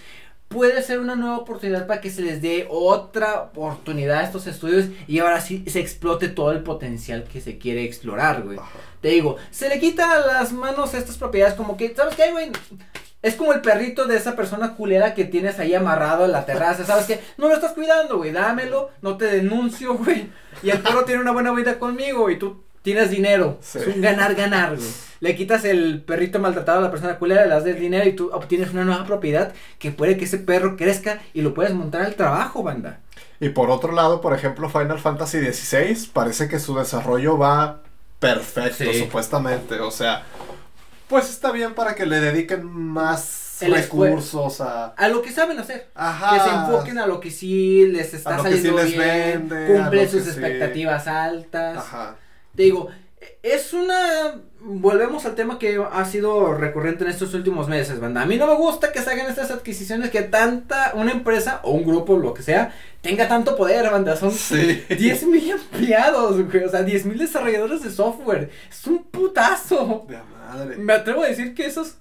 puede 0.52 0.84
ser 0.84 1.00
una 1.00 1.16
nueva 1.16 1.38
oportunidad 1.38 1.88
para 1.88 2.02
que 2.02 2.12
se 2.12 2.22
les 2.22 2.42
dé 2.42 2.68
otra 2.70 3.42
oportunidad 3.42 4.20
a 4.20 4.24
estos 4.24 4.46
estudios 4.46 4.86
y 5.08 5.20
ahora 5.20 5.42
sí 5.42 5.64
se 5.68 5.80
explote 5.80 6.28
todo 6.28 6.52
el 6.52 6.62
potencial 6.62 7.24
que 7.24 7.42
se 7.42 7.58
quiere 7.58 7.84
explorar, 7.84 8.44
güey. 8.44 8.60
Te 9.02 9.10
digo, 9.10 9.38
se 9.50 9.70
le 9.70 9.80
quita 9.80 10.20
las 10.26 10.52
manos 10.52 10.94
a 10.94 10.98
estas 10.98 11.18
propiedades 11.18 11.56
como 11.56 11.78
que, 11.78 11.96
¿sabes 11.96 12.16
qué, 12.16 12.32
güey? 12.32 12.52
Es 13.24 13.36
como 13.36 13.54
el 13.54 13.62
perrito 13.62 14.06
de 14.06 14.18
esa 14.18 14.36
persona 14.36 14.76
culera 14.76 15.14
que 15.14 15.26
tienes 15.26 15.60
ahí 15.60 15.74
amarrado 15.74 16.26
en 16.26 16.32
la 16.32 16.46
terraza, 16.46 16.86
¿sabes 16.86 17.06
qué? 17.06 17.20
No 17.38 17.48
lo 17.48 17.54
estás 17.54 17.74
cuidando, 17.74 18.18
güey, 18.18 18.32
dámelo, 18.32 18.90
no 19.02 19.18
te 19.18 19.26
denuncio, 19.26 19.96
güey. 19.96 20.30
Y 20.64 20.70
el 20.70 20.80
perro 20.80 21.06
tiene 21.06 21.22
una 21.22 21.32
buena 21.32 21.52
vida 21.52 21.80
conmigo 21.80 22.30
y 22.30 22.38
tú 22.38 22.64
tienes 22.82 23.10
dinero. 23.10 23.60
Es 23.62 23.88
un 23.88 24.02
ganar-ganar, 24.02 24.76
güey. 24.76 24.88
Le 25.22 25.36
quitas 25.36 25.66
el 25.66 26.02
perrito 26.02 26.40
maltratado 26.40 26.80
a 26.80 26.82
la 26.82 26.90
persona 26.90 27.20
culera, 27.20 27.46
le 27.46 27.52
das 27.52 27.64
el 27.68 27.80
dinero 27.80 28.10
y 28.10 28.14
tú 28.14 28.32
obtienes 28.34 28.72
una 28.72 28.86
nueva 28.86 29.06
propiedad 29.06 29.54
que 29.78 29.92
puede 29.92 30.18
que 30.18 30.26
ese 30.26 30.40
perro 30.40 30.76
crezca 30.78 31.22
y 31.36 31.44
lo 31.44 31.54
puedes 31.54 31.76
montar 31.76 32.02
al 32.02 32.16
trabajo, 32.16 32.64
banda. 32.64 33.02
Y 33.40 33.50
por 33.50 33.70
otro 33.70 33.92
lado, 33.92 34.20
por 34.20 34.34
ejemplo, 34.34 34.68
Final 34.68 34.98
Fantasy 34.98 35.38
XVI 35.54 36.10
parece 36.12 36.48
que 36.48 36.58
su 36.58 36.76
desarrollo 36.76 37.38
va 37.38 37.84
perfecto, 38.18 38.92
supuestamente. 38.94 39.80
O 39.80 39.92
sea, 39.92 40.24
pues 41.08 41.30
está 41.30 41.52
bien 41.52 41.76
para 41.76 41.94
que 41.94 42.08
le 42.08 42.20
dediquen 42.20 42.66
más 42.66 43.58
recursos 43.62 44.60
a... 44.60 44.88
A 44.88 45.08
lo 45.08 45.22
que 45.22 45.32
saben 45.32 45.60
hacer. 45.60 45.90
Ajá. 45.94 46.34
Que 46.34 46.50
se 46.50 46.56
enfoquen 46.56 46.98
a 46.98 47.06
lo 47.06 47.20
que 47.20 47.30
sí 47.30 47.86
les 47.86 48.14
está 48.16 48.42
saliendo 48.42 48.76
bien. 48.86 49.50
cumple 49.68 50.08
sus 50.08 50.26
expectativas 50.26 51.08
altas. 51.08 51.78
Ajá. 51.78 52.16
Te 52.56 52.64
digo, 52.64 52.90
es 53.44 53.74
una. 53.74 54.42
Volvemos 54.64 55.26
al 55.26 55.34
tema 55.34 55.58
que 55.58 55.84
ha 55.92 56.06
sido 56.06 56.54
recurrente 56.54 57.04
en 57.04 57.10
estos 57.10 57.34
últimos 57.34 57.68
meses, 57.68 58.00
banda. 58.00 58.22
A 58.22 58.26
mí 58.26 58.38
no 58.38 58.46
me 58.46 58.54
gusta 58.54 58.92
que 58.92 59.02
se 59.02 59.10
hagan 59.10 59.28
estas 59.28 59.52
adquisiciones 59.52 60.12
que 60.12 60.22
tanta. 60.22 60.92
Una 60.96 61.12
empresa 61.12 61.60
o 61.64 61.72
un 61.72 61.84
grupo, 61.84 62.18
lo 62.18 62.34
que 62.34 62.44
sea, 62.44 62.74
tenga 63.02 63.28
tanto 63.28 63.56
poder, 63.56 63.90
banda. 63.90 64.16
Son 64.16 64.32
10 64.32 65.24
mil 65.28 65.52
empleados, 65.52 66.44
güey. 66.44 66.64
O 66.64 66.70
sea, 66.70 66.84
10 66.84 67.06
mil 67.06 67.18
desarrolladores 67.18 67.84
de 67.84 67.92
software. 67.92 68.52
Es 68.70 68.86
un 68.86 69.04
putazo. 69.04 70.06
De 70.08 70.20
madre. 70.40 70.78
Me 70.78 70.94
atrevo 70.94 71.24
a 71.24 71.28
decir 71.28 71.56
que 71.56 71.66
esas 71.66 71.98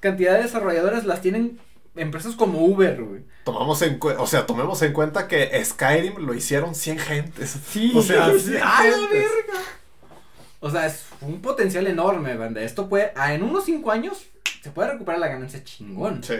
cantidades 0.00 0.38
de 0.38 0.44
desarrolladores 0.44 1.04
las 1.04 1.20
tienen 1.20 1.58
empresas 1.96 2.34
como 2.36 2.64
Uber, 2.64 3.02
güey. 3.02 3.22
Tomamos 3.44 3.82
en 3.82 3.98
o 4.00 4.26
sea, 4.26 4.46
tomemos 4.46 4.80
en 4.82 4.92
cuenta 4.92 5.26
que 5.28 5.64
Skyrim 5.64 6.18
lo 6.18 6.34
hicieron 6.34 6.74
100 6.74 6.98
gentes. 6.98 7.56
Sí, 7.70 7.92
o 7.94 8.02
sea, 8.02 8.26
100 8.38 8.52
verga! 8.52 9.60
O 10.66 10.70
sea, 10.70 10.86
es 10.86 11.06
un 11.20 11.40
potencial 11.40 11.86
enorme, 11.86 12.36
banda. 12.36 12.60
Esto 12.60 12.88
puede, 12.88 13.12
ah, 13.14 13.32
en 13.32 13.42
unos 13.42 13.64
5 13.64 13.90
años, 13.90 14.26
se 14.62 14.70
puede 14.70 14.92
recuperar 14.92 15.20
la 15.20 15.28
ganancia 15.28 15.62
chingón. 15.62 16.22
Sí. 16.24 16.34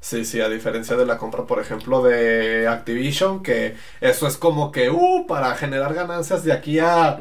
Sí, 0.00 0.24
sí, 0.24 0.40
a 0.40 0.48
diferencia 0.48 0.96
de 0.96 1.04
la 1.04 1.18
compra, 1.18 1.44
por 1.44 1.60
ejemplo, 1.60 2.02
de 2.02 2.66
Activision, 2.66 3.42
que 3.42 3.76
eso 4.00 4.26
es 4.26 4.38
como 4.38 4.72
que, 4.72 4.88
uh, 4.88 5.26
para 5.26 5.54
generar 5.56 5.92
ganancias 5.92 6.42
de 6.42 6.54
aquí 6.54 6.78
a 6.78 7.18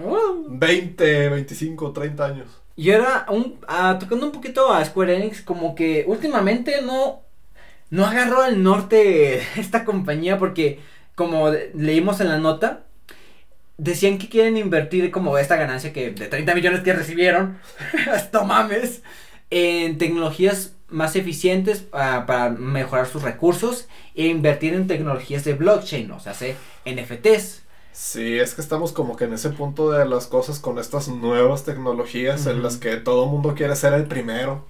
20, 0.48 1.30
25, 1.30 1.92
30 1.92 2.26
años. 2.26 2.48
Y 2.78 2.92
ahora, 2.92 3.26
un, 3.28 3.60
ah, 3.68 3.98
tocando 4.00 4.26
un 4.28 4.32
poquito 4.32 4.72
a 4.72 4.84
Square 4.86 5.18
Enix, 5.18 5.42
como 5.42 5.76
que 5.76 6.06
últimamente 6.08 6.82
no, 6.82 7.20
no 7.90 8.06
agarró 8.06 8.44
al 8.44 8.64
norte 8.64 9.42
esta 9.60 9.84
compañía 9.84 10.38
porque, 10.38 10.80
como 11.16 11.50
leímos 11.74 12.22
en 12.22 12.30
la 12.30 12.38
nota, 12.38 12.86
decían 13.80 14.18
que 14.18 14.30
quieren 14.30 14.58
invertir 14.58 15.10
como 15.10 15.38
esta 15.38 15.56
ganancia 15.56 15.94
que 15.94 16.12
de 16.12 16.28
30 16.28 16.54
millones 16.54 16.82
que 16.82 16.94
recibieron, 16.94 17.58
hasta 18.14 18.44
mames, 18.44 19.02
en 19.50 19.98
tecnologías 19.98 20.76
más 20.90 21.16
eficientes 21.16 21.86
ah, 21.94 22.26
para 22.28 22.50
mejorar 22.50 23.08
sus 23.08 23.24
recursos 23.24 23.88
e 24.16 24.28
invertir 24.28 24.74
en 24.74 24.88
tecnologías 24.88 25.44
de 25.44 25.54
blockchain, 25.54 26.12
o 26.12 26.20
sea, 26.20 26.34
NFTs. 26.86 27.64
Sí, 27.92 28.38
es 28.38 28.54
que 28.54 28.62
estamos 28.62 28.92
como 28.92 29.16
que 29.16 29.26
en 29.26 29.34
ese 29.34 29.50
punto 29.50 29.92
de 29.92 30.06
las 30.06 30.28
cosas 30.28 30.60
con 30.60 30.80
estas 30.80 31.08
nuevas 31.08 31.64
tecnologías 31.64 32.46
en 32.46 32.64
las 32.64 32.78
que 32.78 32.98
todo 32.98 33.26
el 33.26 33.32
mundo 33.32 33.56
quiere 33.56 33.76
ser 33.76 33.94
el 33.94 34.06
primero. 34.06 34.66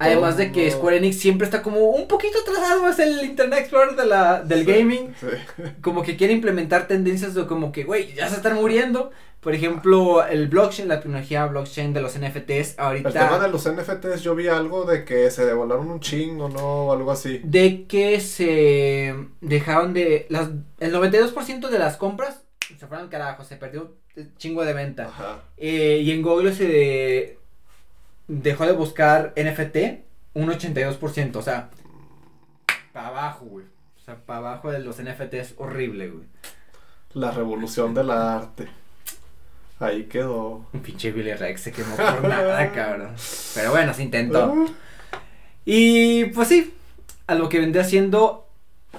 Además 0.00 0.38
de 0.38 0.50
que 0.50 0.70
Square 0.70 0.96
Enix 0.96 1.18
siempre 1.18 1.44
está 1.44 1.62
como 1.62 1.90
un 1.90 2.08
poquito 2.08 2.38
atrasado, 2.38 2.88
es 2.88 2.98
el 2.98 3.22
Internet 3.22 3.60
Explorer 3.60 3.94
de 3.96 4.06
la, 4.06 4.42
del 4.42 4.64
gaming. 4.64 5.14
Como 5.82 6.02
que 6.02 6.16
quiere 6.16 6.32
implementar 6.32 6.88
tendencias 6.88 7.34
de 7.34 7.46
como 7.46 7.70
que, 7.70 7.84
güey, 7.84 8.14
ya 8.14 8.28
se 8.28 8.36
están 8.36 8.54
muriendo. 8.56 9.10
Por 9.40 9.54
ejemplo, 9.54 10.24
el 10.26 10.48
blockchain, 10.48 10.88
la 10.88 11.00
tecnología 11.00 11.46
blockchain 11.46 11.92
de 11.92 12.00
los 12.00 12.18
NFTs, 12.18 12.78
ahorita... 12.78 13.08
El 13.08 13.14
tema 13.14 13.38
de 13.38 13.48
los 13.48 13.66
NFTs, 13.70 14.22
yo 14.22 14.34
vi 14.34 14.48
algo 14.48 14.84
de 14.84 15.04
que 15.04 15.30
se 15.30 15.46
devolaron 15.46 15.90
un 15.90 16.00
chingo, 16.00 16.48
¿no? 16.48 16.86
O 16.86 16.92
algo 16.92 17.10
así. 17.10 17.40
De 17.44 17.86
que 17.86 18.20
se 18.20 19.14
dejaron 19.40 19.94
de... 19.94 20.26
Las, 20.28 20.48
el 20.78 20.94
92% 20.94 21.68
de 21.68 21.78
las 21.78 21.96
compras 21.96 22.42
se 22.78 22.86
fueron 22.86 23.04
al 23.04 23.10
carajo, 23.10 23.44
se 23.44 23.56
perdió 23.56 23.96
un 24.16 24.34
chingo 24.36 24.64
de 24.64 24.72
venta. 24.72 25.06
Ajá. 25.06 25.42
Eh, 25.56 26.00
y 26.02 26.10
en 26.10 26.22
Google 26.22 26.54
se 26.54 27.39
dejó 28.30 28.64
de 28.64 28.72
buscar 28.72 29.34
NFT 29.36 30.04
un 30.34 30.48
82%, 30.48 31.36
o 31.36 31.42
sea, 31.42 31.70
para 32.92 33.08
abajo, 33.08 33.46
güey. 33.46 33.66
O 34.00 34.04
sea, 34.04 34.16
para 34.16 34.38
abajo 34.38 34.70
de 34.70 34.78
los 34.78 35.02
NFTs, 35.02 35.54
horrible, 35.56 36.08
güey. 36.08 36.24
La 37.12 37.32
revolución 37.32 37.92
del 37.92 38.10
arte. 38.10 38.68
Ahí 39.80 40.04
quedó. 40.04 40.64
Un 40.72 40.80
pinche 40.80 41.10
Billy 41.10 41.32
Rex 41.32 41.60
se 41.62 41.72
quemó 41.72 41.96
por 41.96 42.22
nada, 42.22 42.70
cabrón. 42.74 43.14
Pero 43.54 43.72
bueno, 43.72 43.92
se 43.94 44.04
intentó. 44.04 44.66
Y 45.64 46.26
pues 46.26 46.48
sí, 46.48 46.72
a 47.26 47.34
lo 47.34 47.48
que 47.48 47.58
vendría 47.58 47.84
siendo 47.84 48.46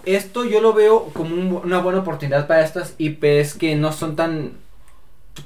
esto 0.05 0.45
yo 0.45 0.61
lo 0.61 0.73
veo 0.73 1.09
como 1.13 1.59
una 1.59 1.79
buena 1.79 1.99
oportunidad 1.99 2.47
para 2.47 2.63
estas 2.63 2.95
IPs 2.97 3.53
que 3.53 3.75
no 3.75 3.93
son 3.93 4.15
tan 4.15 4.53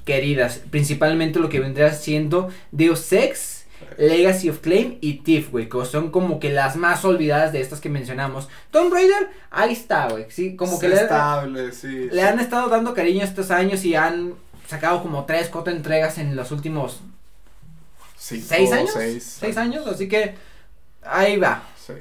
queridas. 0.05 0.61
Principalmente 0.71 1.39
lo 1.39 1.49
que 1.49 1.59
vendría 1.59 1.91
siendo 1.91 2.49
Deus 2.71 3.11
Ex 3.13 3.54
Legacy 3.97 4.49
of 4.49 4.59
Claim 4.59 4.97
y 5.01 5.19
Thief, 5.19 5.51
güey, 5.51 5.69
que 5.69 5.85
son 5.85 6.11
como 6.11 6.39
que 6.39 6.49
las 6.51 6.75
más 6.75 7.05
olvidadas 7.05 7.53
de 7.53 7.61
estas 7.61 7.79
que 7.79 7.89
mencionamos. 7.89 8.49
Tomb 8.71 8.93
Raider, 8.93 9.29
ahí 9.51 9.73
está, 9.73 10.09
güey, 10.09 10.25
sí, 10.29 10.55
como 10.55 10.79
que 10.79 10.89
le, 10.89 10.95
estable, 10.95 11.71
sí, 11.71 12.09
le 12.11 12.21
han 12.21 12.39
estado 12.39 12.69
dando 12.69 12.93
cariño 12.93 13.23
estos 13.23 13.51
años 13.51 13.83
y 13.85 13.95
han 13.95 14.33
sacado 14.67 15.01
como 15.01 15.25
tres, 15.25 15.49
cuatro 15.49 15.73
entregas 15.73 16.17
en 16.17 16.35
los 16.35 16.51
últimos 16.51 17.01
seis 18.17 18.71
años. 18.71 18.91
Seis, 19.19 19.57
años, 19.57 19.85
así 19.87 20.07
que 20.07 20.35
ahí 21.03 21.37
va. 21.37 21.63
Sí. 21.77 21.93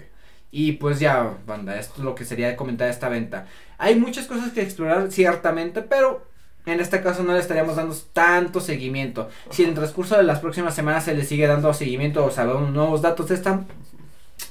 Y 0.51 0.73
pues 0.73 1.01
ya, 1.01 1.37
banda, 1.47 1.79
esto 1.79 1.95
es 1.99 2.05
lo 2.05 2.15
que 2.15 2.25
sería 2.25 2.49
de 2.49 2.57
comentar 2.57 2.89
esta 2.89 3.09
venta. 3.09 3.47
Hay 3.79 3.97
muchas 3.97 4.27
cosas 4.27 4.53
que 4.53 4.63
explorar, 4.63 5.11
ciertamente, 5.11 5.83
pero 5.83 6.27
en 6.67 6.81
este 6.81 7.03
caso 7.03 7.23
no 7.23 7.33
le 7.33 7.41
estaríamos 7.41 7.77
dando 7.77 7.95
tanto 8.13 8.61
seguimiento. 8.61 9.29
Si 9.51 9.63
en 9.63 9.71
el 9.71 9.75
transcurso 9.75 10.17
de 10.17 10.23
las 10.23 10.41
próximas 10.41 10.75
semanas 10.75 11.05
se 11.05 11.15
le 11.15 11.25
sigue 11.25 11.47
dando 11.47 11.73
seguimiento 11.75 12.25
o 12.25 12.31
sabemos 12.31 12.71
nuevos 12.71 13.03
datos 13.03 13.29
de 13.29 13.35
esta 13.35 13.65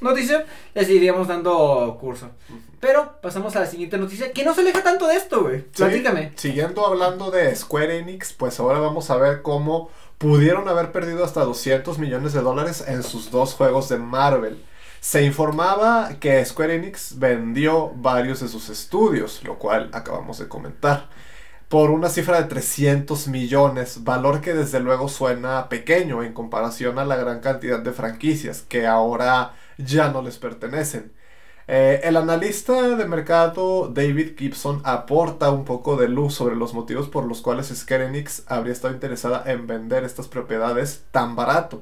noticia, 0.01 0.45
le 0.73 0.85
seguiríamos 0.85 1.27
dando 1.27 1.97
curso. 1.99 2.29
Pero 2.79 3.13
pasamos 3.21 3.55
a 3.55 3.61
la 3.61 3.65
siguiente 3.65 3.97
noticia, 3.97 4.31
que 4.31 4.43
no 4.43 4.53
se 4.53 4.61
aleja 4.61 4.83
tanto 4.83 5.07
de 5.07 5.15
esto, 5.15 5.43
güey. 5.43 5.61
Platícame. 5.61 6.33
siguiendo 6.35 6.85
hablando 6.85 7.31
de 7.31 7.55
Square 7.55 7.99
Enix, 7.99 8.33
pues 8.33 8.59
ahora 8.59 8.79
vamos 8.79 9.09
a 9.09 9.15
ver 9.17 9.41
cómo 9.41 9.89
pudieron 10.17 10.67
haber 10.67 10.91
perdido 10.91 11.23
hasta 11.23 11.43
200 11.43 11.97
millones 11.97 12.33
de 12.33 12.41
dólares 12.41 12.83
en 12.87 13.03
sus 13.03 13.31
dos 13.31 13.53
juegos 13.53 13.89
de 13.89 13.97
Marvel. 13.97 14.63
Se 14.99 15.23
informaba 15.23 16.17
que 16.19 16.45
Square 16.45 16.75
Enix 16.75 17.17
vendió 17.17 17.91
varios 17.95 18.39
de 18.41 18.47
sus 18.47 18.69
estudios, 18.69 19.43
lo 19.43 19.57
cual 19.57 19.89
acabamos 19.93 20.37
de 20.39 20.47
comentar 20.47 21.09
por 21.73 21.89
una 21.89 22.07
cifra 22.09 22.39
de 22.39 22.47
300 22.47 23.27
millones, 23.29 24.03
valor 24.03 24.41
que 24.41 24.53
desde 24.53 24.79
luego 24.79 25.09
suena 25.09 25.69
pequeño 25.69 26.21
en 26.21 26.31
comparación 26.31 26.99
a 26.99 27.03
la 27.03 27.15
gran 27.15 27.39
cantidad 27.39 27.79
de 27.79 27.91
franquicias 27.93 28.61
que 28.61 28.85
ahora 28.85 29.55
ya 29.79 30.09
no 30.09 30.21
les 30.21 30.37
pertenecen. 30.37 31.13
Eh, 31.67 32.01
el 32.03 32.17
analista 32.17 32.95
de 32.95 33.05
mercado 33.05 33.87
David 33.87 34.37
Gibson 34.37 34.81
aporta 34.83 35.49
un 35.49 35.65
poco 35.65 35.95
de 35.97 36.09
luz 36.09 36.35
sobre 36.35 36.55
los 36.55 36.75
motivos 36.75 37.09
por 37.09 37.25
los 37.25 37.41
cuales 37.41 37.73
Square 37.75 38.05
Enix 38.05 38.43
habría 38.45 38.73
estado 38.73 38.93
interesada 38.93 39.41
en 39.51 39.65
vender 39.65 40.03
estas 40.03 40.27
propiedades 40.27 41.05
tan 41.09 41.35
barato. 41.35 41.81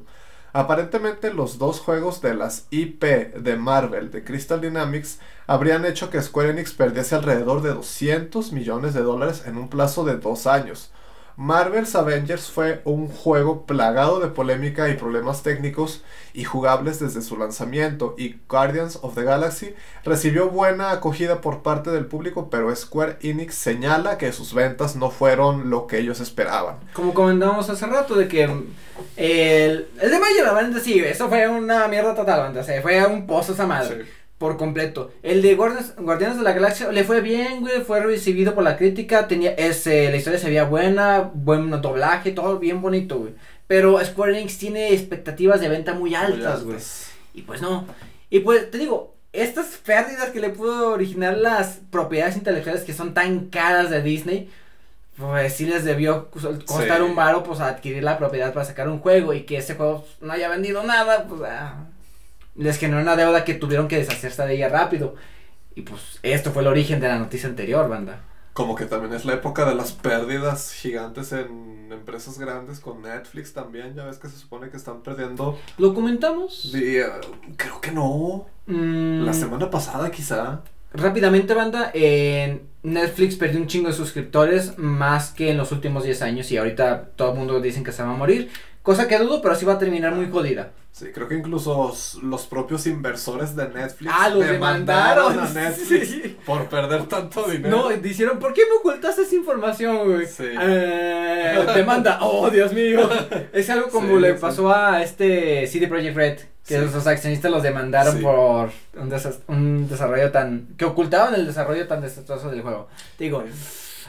Aparentemente 0.53 1.33
los 1.33 1.57
dos 1.57 1.81
juegos 1.81 2.21
de 2.21 2.33
las 2.33 2.67
IP 2.71 3.03
de 3.03 3.55
Marvel 3.57 4.09
de 4.09 4.23
Crystal 4.23 4.61
Dynamics 4.61 5.19
habrían 5.51 5.83
hecho 5.83 6.09
que 6.09 6.21
Square 6.21 6.51
Enix 6.51 6.71
perdiese 6.71 7.13
alrededor 7.13 7.61
de 7.61 7.73
200 7.73 8.53
millones 8.53 8.93
de 8.93 9.01
dólares 9.01 9.43
en 9.45 9.57
un 9.57 9.67
plazo 9.67 10.05
de 10.05 10.15
dos 10.15 10.47
años. 10.47 10.93
Marvel's 11.35 11.93
Avengers 11.95 12.49
fue 12.49 12.81
un 12.85 13.09
juego 13.09 13.65
plagado 13.65 14.21
de 14.21 14.27
polémica 14.27 14.87
y 14.87 14.93
problemas 14.93 15.43
técnicos 15.43 16.03
y 16.33 16.45
jugables 16.45 16.99
desde 16.99 17.21
su 17.21 17.37
lanzamiento 17.37 18.15
y 18.17 18.37
Guardians 18.47 18.99
of 19.01 19.15
the 19.15 19.23
Galaxy 19.23 19.73
recibió 20.05 20.49
buena 20.49 20.91
acogida 20.91 21.41
por 21.41 21.63
parte 21.63 21.89
del 21.89 22.05
público 22.05 22.49
pero 22.49 22.73
Square 22.73 23.17
Enix 23.21 23.55
señala 23.55 24.17
que 24.17 24.31
sus 24.31 24.53
ventas 24.53 24.95
no 24.95 25.09
fueron 25.09 25.69
lo 25.69 25.85
que 25.85 25.99
ellos 25.99 26.21
esperaban. 26.21 26.77
Como 26.93 27.13
comentábamos 27.13 27.69
hace 27.69 27.85
rato 27.87 28.15
de 28.15 28.29
que 28.29 28.43
el, 28.43 29.87
el 29.99 30.11
de 30.11 30.19
Mayo 30.19 30.45
la 30.45 30.53
banda 30.53 30.79
sí, 30.79 30.99
eso 30.99 31.27
fue 31.27 31.47
una 31.47 31.87
mierda 31.89 32.15
total, 32.15 32.39
banda, 32.39 32.61
o 32.61 32.63
sea, 32.63 32.81
fue 32.81 33.05
un 33.05 33.27
pozo 33.27 33.51
esa 33.51 33.67
madre. 33.67 34.03
Sí. 34.03 34.09
Por 34.41 34.57
completo. 34.57 35.11
El 35.21 35.43
de 35.43 35.53
Guardians, 35.53 35.93
Guardianes 35.97 36.37
de 36.39 36.43
la 36.43 36.53
Galaxia 36.53 36.91
le 36.91 37.03
fue 37.03 37.21
bien, 37.21 37.61
güey. 37.61 37.81
Fue 37.81 37.99
recibido 37.99 38.55
por 38.55 38.63
la 38.63 38.75
crítica. 38.75 39.27
Tenía 39.27 39.51
ese, 39.51 40.09
la 40.09 40.17
historia 40.17 40.39
se 40.39 40.47
veía 40.47 40.63
buena. 40.63 41.29
Buen 41.31 41.69
doblaje, 41.79 42.31
todo 42.31 42.57
bien 42.57 42.81
bonito, 42.81 43.19
güey. 43.19 43.35
Pero 43.67 44.03
Square 44.03 44.39
Enix 44.39 44.57
tiene 44.57 44.93
expectativas 44.93 45.61
de 45.61 45.69
venta 45.69 45.93
muy 45.93 46.15
altas, 46.15 46.63
güey. 46.63 46.77
Y 47.35 47.43
pues 47.43 47.61
no. 47.61 47.85
Y 48.31 48.39
pues 48.39 48.71
te 48.71 48.79
digo, 48.79 49.15
estas 49.31 49.67
pérdidas 49.77 50.31
que 50.31 50.39
le 50.41 50.49
pudo 50.49 50.89
originar 50.93 51.37
las 51.37 51.79
propiedades 51.91 52.35
intelectuales 52.35 52.81
que 52.81 52.93
son 52.93 53.13
tan 53.13 53.45
caras 53.49 53.91
de 53.91 54.01
Disney. 54.01 54.49
Pues 55.17 55.53
sí 55.53 55.67
les 55.67 55.83
debió 55.85 56.31
cos- 56.31 56.65
costar 56.65 56.97
Sí. 56.97 57.03
un 57.03 57.15
varo 57.15 57.43
pues 57.43 57.59
adquirir 57.59 58.01
la 58.03 58.17
propiedad 58.17 58.53
para 58.53 58.65
sacar 58.65 58.89
un 58.89 58.97
juego 58.97 59.33
y 59.35 59.41
que 59.43 59.57
ese 59.57 59.75
juego 59.75 60.03
no 60.19 60.33
haya 60.33 60.49
vendido 60.49 60.81
nada, 60.83 61.25
pues 61.27 61.41
ah, 61.45 61.85
les 62.55 62.77
generó 62.77 63.01
una 63.01 63.15
deuda 63.15 63.43
que 63.43 63.53
tuvieron 63.53 63.87
que 63.87 63.97
deshacerse 63.97 64.45
de 64.45 64.55
ella 64.55 64.69
rápido. 64.69 65.15
Y 65.75 65.81
pues 65.81 66.19
esto 66.23 66.51
fue 66.51 66.61
el 66.63 66.67
origen 66.67 66.99
de 66.99 67.07
la 67.07 67.17
noticia 67.19 67.47
anterior, 67.47 67.87
banda. 67.87 68.23
Como 68.53 68.75
que 68.75 68.85
también 68.85 69.13
es 69.13 69.23
la 69.23 69.33
época 69.35 69.65
de 69.65 69.75
las 69.75 69.93
pérdidas 69.93 70.73
gigantes 70.73 71.31
en 71.31 71.89
empresas 71.91 72.37
grandes 72.37 72.81
con 72.81 73.01
Netflix 73.01 73.53
también. 73.53 73.95
Ya 73.95 74.05
ves 74.05 74.17
que 74.17 74.27
se 74.27 74.37
supone 74.37 74.69
que 74.69 74.75
están 74.75 75.01
perdiendo. 75.01 75.57
¿Lo 75.77 75.93
comentamos? 75.93 76.69
Sí, 76.71 76.97
eh, 76.97 77.05
creo 77.55 77.79
que 77.79 77.91
no. 77.91 78.47
Mm, 78.65 79.23
La 79.23 79.33
semana 79.33 79.69
pasada 79.69 80.11
quizá. 80.11 80.61
Rápidamente, 80.93 81.53
banda, 81.53 81.91
en 81.93 82.63
Netflix 82.83 83.37
perdió 83.37 83.61
un 83.61 83.67
chingo 83.67 83.87
de 83.87 83.93
suscriptores 83.93 84.77
más 84.77 85.31
que 85.31 85.51
en 85.51 85.57
los 85.57 85.71
últimos 85.71 86.03
10 86.03 86.21
años 86.21 86.51
y 86.51 86.57
ahorita 86.57 87.11
todo 87.15 87.31
el 87.31 87.37
mundo 87.37 87.61
dicen 87.61 87.85
que 87.85 87.93
se 87.93 88.03
va 88.03 88.09
a 88.11 88.17
morir. 88.17 88.51
Cosa 88.83 89.07
que 89.07 89.17
dudo, 89.17 89.41
pero 89.41 89.55
sí 89.55 89.63
va 89.63 89.73
a 89.73 89.79
terminar 89.79 90.13
muy 90.13 90.29
jodida. 90.29 90.71
Sí, 91.01 91.11
creo 91.11 91.27
que 91.27 91.35
incluso 91.35 91.95
los 92.21 92.45
propios 92.45 92.85
inversores 92.85 93.55
de 93.55 93.67
Netflix 93.69 94.13
Ah, 94.15 94.29
los 94.29 94.45
demandaron 94.45 95.33
demandaron. 95.33 95.39
a 95.39 95.49
Netflix 95.69 96.07
Sí. 96.09 96.37
por 96.45 96.65
perder 96.69 97.07
tanto 97.07 97.43
dinero. 97.49 97.75
No, 97.75 97.89
dijeron, 97.89 98.37
¿por 98.37 98.53
qué 98.53 98.61
me 98.69 98.75
ocultaste 98.77 99.23
esa 99.23 99.33
información, 99.35 100.07
güey? 100.07 100.27
Sí. 100.27 100.45
Eh, 100.45 101.65
demanda, 101.75 102.19
oh, 102.21 102.49
Dios 102.51 102.71
mío. 102.73 103.09
Es 103.51 103.69
algo 103.71 103.89
como 103.89 104.15
Sí, 104.15 104.21
le 104.21 104.33
pasó 104.35 104.71
a 104.73 105.01
este 105.01 105.65
CD 105.67 105.87
Projekt 105.87 106.15
Red, 106.15 106.39
que 106.67 106.77
los 106.77 107.07
accionistas 107.07 107.49
los 107.51 107.63
demandaron 107.63 108.21
por 108.21 108.69
un, 108.95 109.11
un 109.47 109.87
desarrollo 109.89 110.31
tan, 110.31 110.67
que 110.77 110.85
ocultaban 110.85 111.33
el 111.33 111.47
desarrollo 111.47 111.87
tan 111.87 112.01
desastroso 112.01 112.51
del 112.51 112.61
juego. 112.61 112.87
Digo, 113.17 113.43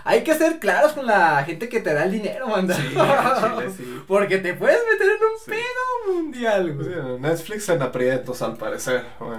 hay 0.04 0.22
que 0.24 0.34
ser 0.34 0.58
claros 0.58 0.92
con 0.92 1.06
la 1.06 1.42
gente 1.44 1.68
que 1.68 1.80
te 1.80 1.92
da 1.94 2.04
el 2.04 2.12
dinero. 2.12 2.46
Sí, 2.60 2.66
chile, 2.74 3.70
sí. 3.76 4.00
Porque 4.08 4.38
te 4.38 4.54
puedes 4.54 4.78
meter 4.92 5.06
en 5.08 5.22
un 5.24 5.38
Sí. 5.44 5.50
pedo 5.50 6.14
mundial, 6.14 6.74
güey. 6.74 6.86
sí, 6.88 6.92
Netflix 7.20 7.68
en 7.68 7.82
aprietos 7.82 8.42
al 8.42 8.56
parecer. 8.56 9.04
Bueno, 9.18 9.36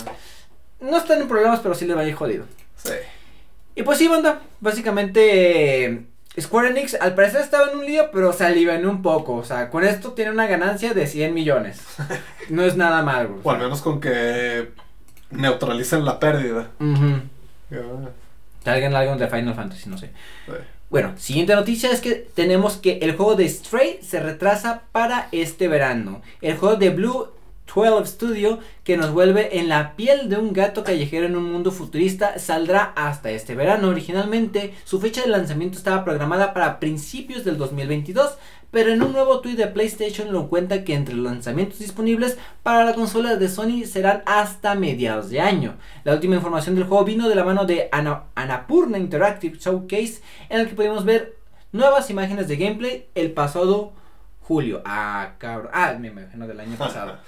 No 0.80 0.98
están 0.98 1.22
en 1.22 1.28
problemas, 1.28 1.60
pero 1.62 1.76
sí 1.76 1.86
le 1.86 1.94
va 1.94 2.02
a 2.02 2.08
ir 2.08 2.16
jodido. 2.16 2.46
sí. 2.78 2.94
Y 3.76 3.82
pues 3.82 3.98
sí, 3.98 4.08
banda, 4.08 4.40
básicamente 4.60 5.86
eh, 5.86 6.06
Square 6.40 6.70
Enix 6.70 6.94
al 6.94 7.16
parecer 7.16 7.42
estaba 7.42 7.72
en 7.72 7.78
un 7.80 7.86
lío, 7.86 8.12
pero 8.12 8.32
se 8.32 8.46
alivianó 8.46 8.90
un 8.90 9.02
poco. 9.02 9.34
O 9.36 9.44
sea, 9.44 9.70
con 9.72 9.84
esto 9.84 10.12
tiene 10.14 10.30
una 10.32 10.46
ganancia 10.46 10.94
de 10.94 11.08
100 11.08 11.34
millones. 11.34 11.82
No 12.50 12.64
es 12.64 12.76
nada 12.76 13.02
mal, 13.04 13.28
güey. 13.28 13.40
O 13.44 13.52
al 13.52 13.58
menos 13.60 13.82
con 13.82 14.00
que 14.02 14.70
neutralicen 15.32 16.04
la 16.06 16.20
pérdida. 16.20 16.70
Ujú. 16.80 17.22
Ya, 17.72 17.80
Salgan 18.64 18.96
algo 18.96 19.16
de 19.16 19.28
Final 19.28 19.56
Fantasy, 19.56 19.90
no 19.90 19.98
sé. 19.98 20.12
sí. 20.46 20.54
Bueno, 20.90 21.14
siguiente 21.18 21.56
noticia 21.56 21.90
es 21.92 22.02
que 22.02 22.14
tenemos 22.14 22.78
que 22.78 23.00
el 23.00 23.16
juego 23.16 23.36
de 23.36 23.50
Stray 23.50 23.98
se 24.04 24.20
retrasa 24.20 24.84
para 24.92 25.28
este 25.32 25.68
verano. 25.68 26.22
El 26.40 26.56
juego 26.56 26.76
de 26.76 26.92
Blue 26.92 27.30
12 27.76 28.06
Studio, 28.06 28.60
que 28.84 28.98
nos 28.98 29.12
vuelve 29.12 29.60
en 29.60 29.70
la 29.70 29.96
piel 29.96 30.30
de 30.30 30.38
un 30.38 30.54
gato 30.54 30.84
callejero 30.84 31.26
en 31.28 31.36
un 31.36 31.52
mundo 31.52 31.72
futurista, 31.72 32.38
saldrá 32.40 32.94
hasta 32.96 33.32
este 33.32 33.56
verano. 33.56 33.88
Originalmente, 33.90 34.74
su 34.84 35.00
fecha 35.00 35.22
de 35.22 35.28
lanzamiento 35.30 35.78
estaba 35.78 36.04
programada 36.04 36.54
para 36.54 36.80
principios 36.80 37.44
del 37.44 37.58
2022, 37.58 38.38
pero 38.72 38.92
en 38.92 39.04
un 39.04 39.12
nuevo 39.14 39.40
tweet 39.40 39.56
de 39.56 39.68
PlayStation 39.68 40.32
lo 40.34 40.50
cuenta 40.50 40.84
que 40.84 40.96
entre 40.96 41.14
los 41.16 41.26
lanzamientos 41.32 41.80
disponibles 41.80 42.38
para 42.64 42.84
la 42.86 42.94
consola 42.96 43.36
de 43.36 43.48
Sony 43.50 43.86
serán 43.86 44.24
hasta 44.26 44.74
mediados 44.76 45.30
de 45.30 45.40
año. 45.42 45.76
La 46.04 46.14
última 46.14 46.36
información 46.36 46.74
del 46.76 46.86
juego 46.86 47.04
vino 47.06 47.30
de 47.30 47.36
la 47.36 47.44
mano 47.44 47.66
de 47.66 47.90
Ana- 47.92 48.24
Annapurna 48.36 48.98
Interactive 48.98 49.58
Showcase, 49.60 50.22
en 50.50 50.62
el 50.62 50.68
que 50.68 50.74
pudimos 50.76 51.06
ver 51.06 51.36
nuevas 51.72 52.10
imágenes 52.10 52.48
de 52.48 52.58
gameplay 52.58 53.06
el 53.14 53.32
pasado 53.32 53.94
julio. 54.42 54.82
Ah, 54.86 55.34
cabrón. 55.38 55.70
Ah, 55.74 55.96
me 56.00 56.08
imagino 56.10 56.48
del 56.48 56.60
año 56.60 56.76
pasado. 56.78 57.18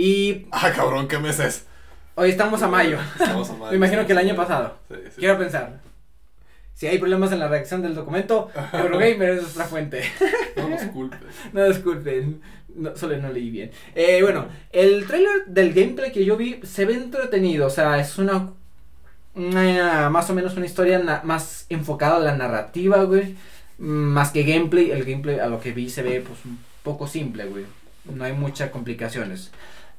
Y 0.00 0.46
Ah, 0.52 0.70
cabrón, 0.76 1.08
¿qué 1.08 1.18
mes 1.18 1.40
es? 1.40 1.66
hoy 2.14 2.30
estamos 2.30 2.62
a 2.62 2.68
mayo. 2.68 2.98
Estamos 3.18 3.50
a 3.50 3.52
mayo, 3.54 3.70
Me 3.72 3.76
imagino 3.78 4.06
que 4.06 4.12
el 4.12 4.18
año 4.18 4.36
pasado. 4.36 4.76
Sí, 4.88 4.94
sí. 5.06 5.14
Quiero 5.18 5.36
pensar. 5.38 5.80
Si 6.74 6.86
hay 6.86 6.98
problemas 6.98 7.32
en 7.32 7.40
la 7.40 7.48
reacción 7.48 7.82
del 7.82 7.96
documento, 7.96 8.48
Eurogamer 8.72 9.30
es 9.30 9.42
nuestra 9.42 9.64
fuente. 9.64 10.02
No 10.56 10.68
nos 10.68 10.82
culpes. 10.84 11.18
No 11.52 11.64
disculpen, 11.68 12.40
no, 12.76 12.96
solo 12.96 13.16
no 13.16 13.32
leí 13.32 13.50
bien. 13.50 13.72
Eh, 13.96 14.20
bueno, 14.22 14.46
el 14.70 15.04
trailer 15.08 15.46
del 15.46 15.72
gameplay 15.74 16.12
que 16.12 16.24
yo 16.24 16.36
vi 16.36 16.60
se 16.62 16.84
ve 16.84 16.94
entretenido, 16.94 17.66
o 17.66 17.70
sea, 17.70 17.98
es 17.98 18.18
una, 18.18 18.50
una- 19.34 20.10
más 20.10 20.30
o 20.30 20.34
menos 20.34 20.56
una 20.56 20.66
historia 20.66 21.00
na- 21.00 21.22
más 21.24 21.66
enfocada 21.70 22.16
a 22.18 22.20
la 22.20 22.36
narrativa, 22.36 23.02
güey, 23.04 23.34
más 23.78 24.30
que 24.30 24.44
gameplay. 24.44 24.92
El 24.92 25.04
gameplay 25.04 25.40
a 25.40 25.46
lo 25.48 25.60
que 25.60 25.72
vi 25.72 25.90
se 25.90 26.02
ve 26.04 26.20
pues 26.26 26.38
un 26.44 26.58
poco 26.84 27.06
simple, 27.08 27.46
güey. 27.46 27.64
No 28.04 28.22
hay 28.24 28.32
muchas 28.32 28.70
complicaciones. 28.70 29.50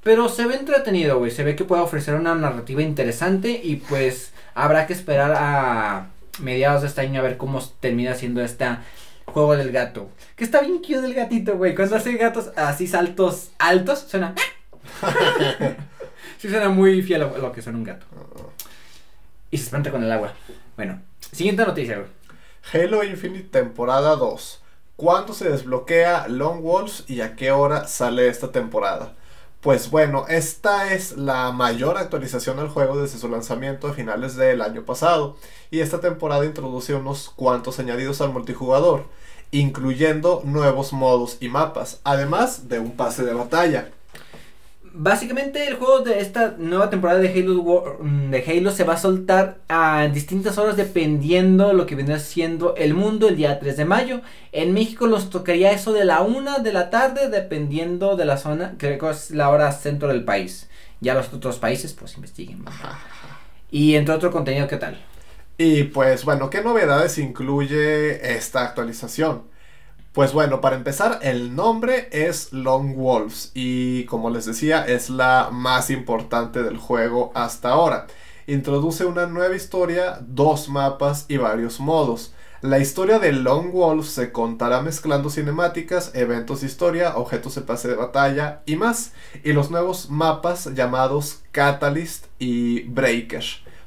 Pero 0.04 0.30
se 0.30 0.46
ve 0.46 0.56
entretenido, 0.56 1.20
güey. 1.20 1.32
Se 1.32 1.44
ve 1.44 1.56
que 1.56 1.66
puede 1.66 1.82
ofrecer 1.82 2.16
una 2.16 2.36
narrativa 2.36 2.82
interesante 2.82 3.60
y 3.64 3.78
pues 3.78 4.32
habrá 4.54 4.88
que 4.88 4.94
esperar 4.94 5.34
a 5.36 6.08
mediados 6.40 6.82
de 6.82 6.88
este 6.88 7.02
año 7.02 7.20
a 7.20 7.24
ver 7.24 7.38
cómo 7.38 7.62
termina 7.80 8.16
siendo 8.16 8.42
esta 8.42 8.84
juego 9.26 9.56
del 9.56 9.72
gato. 9.72 10.10
Que 10.36 10.44
está 10.44 10.62
bien 10.62 10.78
cute 10.80 11.06
el 11.06 11.14
gatito, 11.14 11.58
güey. 11.58 11.76
Cuando 11.76 11.96
hace 11.96 12.16
gatos 12.18 12.52
así 12.56 12.88
saltos 12.88 13.52
altos, 13.60 14.00
suena. 14.08 14.34
sí, 16.38 16.50
suena 16.50 16.70
muy 16.70 17.02
fiel 17.02 17.24
a 17.24 17.28
lo 17.38 17.52
que 17.52 17.62
suena 17.62 17.78
un 17.78 17.84
gato. 17.84 18.06
Y 19.52 19.58
se 19.58 19.66
espanta 19.66 19.92
con 19.92 20.04
el 20.04 20.12
agua. 20.12 20.34
Bueno, 20.76 21.02
siguiente 21.32 21.66
noticia, 21.66 21.98
güey. 21.98 22.10
Halo 22.72 23.04
Infinite 23.04 23.50
temporada 23.50 24.16
2. 24.16 24.62
¿Cuándo 24.96 25.34
se 25.34 25.50
desbloquea 25.50 26.28
Long 26.28 26.62
Wolves 26.62 27.06
y 27.08 27.22
a 27.22 27.36
qué 27.36 27.52
hora 27.52 27.88
sale 27.88 28.28
esta 28.28 28.52
temporada? 28.52 29.14
Pues 29.62 29.90
bueno, 29.92 30.26
esta 30.30 30.94
es 30.94 31.18
la 31.18 31.52
mayor 31.52 31.98
actualización 31.98 32.60
al 32.60 32.70
juego 32.70 32.98
desde 33.02 33.18
su 33.20 33.28
lanzamiento 33.28 33.88
a 33.88 33.94
finales 33.94 34.38
del 34.38 34.62
año 34.62 34.84
pasado. 34.86 35.36
Y 35.70 35.82
esta 35.82 36.00
temporada 36.00 36.46
introduce 36.46 36.96
unos 36.96 37.30
cuantos 37.36 37.78
añadidos 37.78 38.22
al 38.22 38.32
multijugador, 38.32 39.04
incluyendo 39.52 40.42
nuevos 40.46 40.94
modos 40.94 41.38
y 41.42 41.50
mapas, 41.50 42.00
además 42.06 42.70
de 42.70 42.80
un 42.80 42.96
pase 42.96 43.24
de 43.26 43.34
batalla. 43.34 43.92
Básicamente 44.92 45.68
el 45.68 45.76
juego 45.76 46.00
de 46.02 46.20
esta 46.20 46.56
nueva 46.58 46.90
temporada 46.90 47.20
de 47.20 47.30
Halo, 47.30 47.62
War- 47.62 48.00
mm, 48.02 48.32
de 48.32 48.44
Halo 48.44 48.72
se 48.72 48.84
va 48.84 48.94
a 48.94 48.98
soltar 48.98 49.60
a 49.68 50.08
distintas 50.08 50.58
horas 50.58 50.78
dependiendo 50.78 51.74
lo 51.74 51.86
que 51.86 51.96
viene 51.96 52.18
siendo 52.20 52.76
el 52.76 52.96
mundo 52.96 53.28
el 53.28 53.36
día 53.38 53.60
3 53.60 53.78
de 53.78 53.86
mayo. 53.86 54.22
En 54.52 54.74
México 54.74 55.06
los 55.06 55.30
tocaría 55.30 55.72
eso 55.72 55.94
de 55.94 56.06
la 56.06 56.22
1 56.22 56.60
de 56.60 56.74
la 56.74 56.90
tarde 56.90 57.30
dependiendo 57.30 58.16
de 58.16 58.26
la 58.26 58.38
zona, 58.38 58.76
creo 58.80 58.98
que 58.98 59.10
es 59.12 59.30
la 59.32 59.50
hora 59.50 59.72
centro 59.72 60.08
del 60.08 60.24
país. 60.26 60.68
Ya 61.02 61.14
los 61.14 61.32
otros 61.34 61.60
países 61.60 61.94
pues 61.94 62.16
investiguen. 62.16 62.66
Y 63.72 63.96
entre 63.96 64.16
otro 64.16 64.32
contenido, 64.32 64.68
¿qué 64.68 64.78
tal? 64.78 64.98
Y 65.58 65.84
pues 65.84 66.26
bueno, 66.26 66.50
¿qué 66.50 66.62
novedades 66.62 67.18
incluye 67.18 68.36
esta 68.36 68.64
actualización? 68.64 69.44
Pues 70.20 70.34
bueno, 70.34 70.60
para 70.60 70.76
empezar, 70.76 71.20
el 71.22 71.56
nombre 71.56 72.10
es 72.12 72.52
Long 72.52 72.94
Wolves 72.98 73.52
y 73.54 74.04
como 74.08 74.30
les 74.30 74.44
decía, 74.44 74.84
es 74.86 75.10
la 75.10 75.48
más 75.50 75.90
importante 75.90 76.62
del 76.62 76.76
juego 76.76 77.32
hasta 77.36 77.70
ahora. 77.70 78.06
introduce 78.46 79.06
una 79.06 79.28
nueva 79.28 79.56
historia, 79.56 80.20
dos 80.20 80.68
mapas 80.68 81.24
y 81.30 81.38
varios 81.38 81.80
modos. 81.80 82.34
La 82.60 82.80
historia 82.80 83.18
de 83.20 83.32
Lone 83.32 83.70
Wolf 83.70 84.10
se 84.10 84.34
contará 84.34 84.82
mezclando 84.82 85.30
cinemáticas, 85.30 86.12
eventos 86.14 86.60
de 86.60 86.68
historia, 86.68 87.16
objetos 87.16 87.56
de 87.56 87.62
pase 87.62 87.88
de 87.88 87.96
batalla 87.96 88.62
y 88.66 88.76
más. 88.76 89.14
Y 89.46 89.54
los 89.54 89.72
nuevos 89.72 90.10
mapas 90.10 90.74
llamados 90.76 91.44
Catalyst 91.54 92.26
y 92.40 92.82
Breaker 92.90 93.46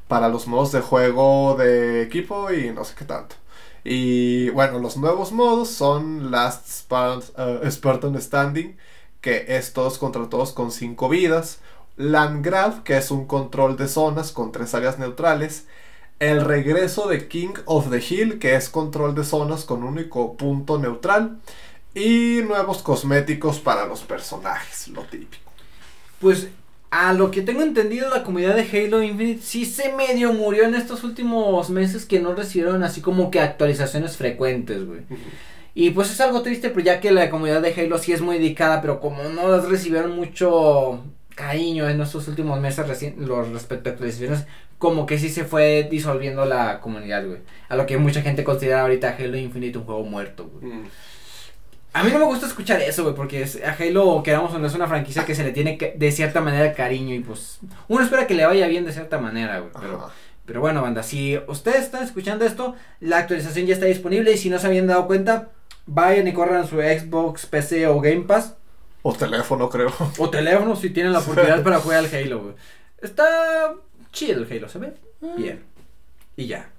para 0.09 0.31
los 0.31 0.47
modos 0.47 0.73
de 0.73 0.81
juego 0.81 1.57
de 1.59 2.01
equipo 2.01 2.51
y 2.51 2.71
no 2.71 2.85
sé 2.85 2.95
qué 2.97 3.05
tanto. 3.05 3.42
Y 3.85 4.51
bueno, 4.51 4.79
los 4.79 4.97
nuevos 4.97 5.33
modos 5.33 5.71
son 5.71 6.31
Last 6.31 6.91
uh, 6.93 7.71
Spartan 7.71 8.21
Standing, 8.21 8.77
que 9.21 9.45
es 9.49 9.73
todos 9.73 9.99
contra 9.99 10.29
todos 10.29 10.53
con 10.53 10.71
5 10.71 11.09
vidas. 11.09 11.61
Landgraf, 11.97 12.81
que 12.81 12.97
es 12.97 13.11
un 13.11 13.27
control 13.27 13.77
de 13.77 13.89
zonas 13.89 14.33
con 14.33 14.53
3 14.53 14.75
áreas 14.75 14.99
neutrales. 14.99 15.67
El 16.21 16.45
regreso 16.45 17.09
de 17.09 17.27
King 17.27 17.55
of 17.65 17.91
the 17.91 17.99
Hill, 17.99 18.39
que 18.39 18.55
es 18.55 18.69
control 18.69 19.15
de 19.15 19.25
zonas 19.25 19.65
con 19.65 19.83
único 19.83 20.37
punto 20.37 20.79
neutral. 20.79 21.41
Y 21.95 22.41
nuevos 22.47 22.83
cosméticos 22.83 23.59
para 23.59 23.87
los 23.87 24.01
personajes, 24.01 24.89
lo 24.89 25.03
típico. 25.03 25.51
Pues 26.21 26.49
a 26.93 27.15
lo 27.15 27.31
que 27.31 27.41
tengo 27.41 27.63
entendido, 27.63 28.11
la 28.11 28.23
comunidad 28.23 28.55
de 28.55 28.69
Halo 28.71 29.03
Infinite 29.03 29.41
sí 29.41 29.65
se 29.65 29.95
medio 29.95 30.35
murió 30.35 30.65
en 30.65 30.75
estos 30.75 31.05
últimos 31.05 31.71
meses 31.71 32.05
que 32.05 32.21
no 32.21 32.35
recibieron 32.35 32.83
así 32.83 33.01
como 33.01 33.31
que 33.31 33.41
actualizaciones 33.41 34.19
frecuentes, 34.19 34.85
güey. 34.85 35.01
Y 35.75 35.89
pues 35.91 36.11
es 36.11 36.21
algo 36.21 36.43
triste, 36.43 36.69
pero 36.69 36.83
ya 36.83 37.01
que 37.01 37.11
la 37.11 37.31
comunidad 37.31 37.63
de 37.63 37.73
Halo 37.73 37.97
sí 37.97 38.13
es 38.13 38.21
muy 38.21 38.37
dedicada, 38.37 38.83
pero 38.83 39.01
como 39.01 39.23
no 39.31 39.59
recibieron 39.61 40.15
mucho 40.15 41.03
cariño 41.35 41.89
en 41.89 41.99
estos 42.03 42.29
últimos 42.29 42.61
meses 42.61 42.85
los 43.17 43.49
respecto 43.49 43.89
a 43.89 43.93
actualizaciones, 43.93 44.45
como 44.77 45.07
que 45.07 45.19
sí 45.19 45.31
se 45.31 45.45
fue 45.45 45.89
disolviendo 45.91 46.45
la 46.45 46.79
comunidad, 46.81 47.27
güey. 47.27 47.39
A 47.71 47.77
lo 47.77 47.87
que 47.87 47.97
mucha 47.97 48.21
gente 48.21 48.45
considera 48.45 48.83
ahorita 48.83 49.17
Halo 49.19 49.39
Infinite 49.39 49.79
un 49.79 49.85
juego 49.85 50.05
muerto, 50.05 50.51
güey. 50.53 50.75
Mm. 50.75 50.85
A 51.95 52.03
mí 52.03 52.11
no 52.11 52.19
me 52.19 52.25
gusta 52.25 52.47
escuchar 52.47 52.81
eso, 52.81 53.03
güey, 53.03 53.15
porque 53.15 53.45
a 53.67 53.73
Halo, 53.73 54.23
queramos 54.23 54.55
o 54.55 54.59
no, 54.59 54.67
es 54.67 54.75
una 54.75 54.89
franquicia 54.89 55.27
que 55.27 55.35
se 55.35 55.45
le 55.45 55.53
tiene 55.53 55.77
de 55.95 56.13
cierta 56.13 56.41
manera 56.41 56.73
cariño 56.73 57.15
y 57.15 57.21
pues 57.21 57.59
uno 57.89 58.03
espera 58.03 58.27
que 58.27 58.35
le 58.35 58.47
vaya 58.47 58.67
bien 58.67 58.87
de 58.87 58.93
cierta 58.93 59.19
manera, 59.19 59.61
güey. 59.61 59.73
Pero, 59.79 60.11
pero 60.47 60.61
bueno, 60.61 60.81
banda, 60.81 61.03
si 61.03 61.39
ustedes 61.49 61.83
están 61.83 62.03
escuchando 62.03 62.47
esto, 62.47 62.75
la 63.01 63.19
actualización 63.19 63.67
ya 63.67 63.75
está 63.75 63.87
disponible 63.87 64.33
y 64.33 64.39
si 64.39 64.49
no 64.49 64.59
se 64.59 64.69
habían 64.69 64.87
dado 64.87 65.07
cuenta, 65.07 65.51
vayan 65.85 66.27
y 66.27 66.33
corran 66.33 66.67
su 66.67 66.77
Xbox, 66.77 67.45
PC 67.45 67.87
o 67.87 68.01
Game 68.01 68.23
Pass. 68.23 68.55
O 69.03 69.13
teléfono, 69.13 69.69
creo. 69.69 69.93
O 70.17 70.31
teléfono 70.31 70.77
si 70.77 70.91
tienen 70.91 71.13
la 71.13 71.19
oportunidad 71.19 71.63
para 71.63 71.81
jugar 71.81 71.99
al 71.99 72.15
Halo, 72.15 72.41
güey. 72.41 72.55
Está 73.03 73.75
chido 74.13 74.43
el 74.43 74.51
Halo, 74.51 74.69
¿se 74.69 74.79
ve? 74.79 74.95
Ah. 75.23 75.35
Bien. 75.37 75.63
Y 76.37 76.47
ya. 76.47 76.71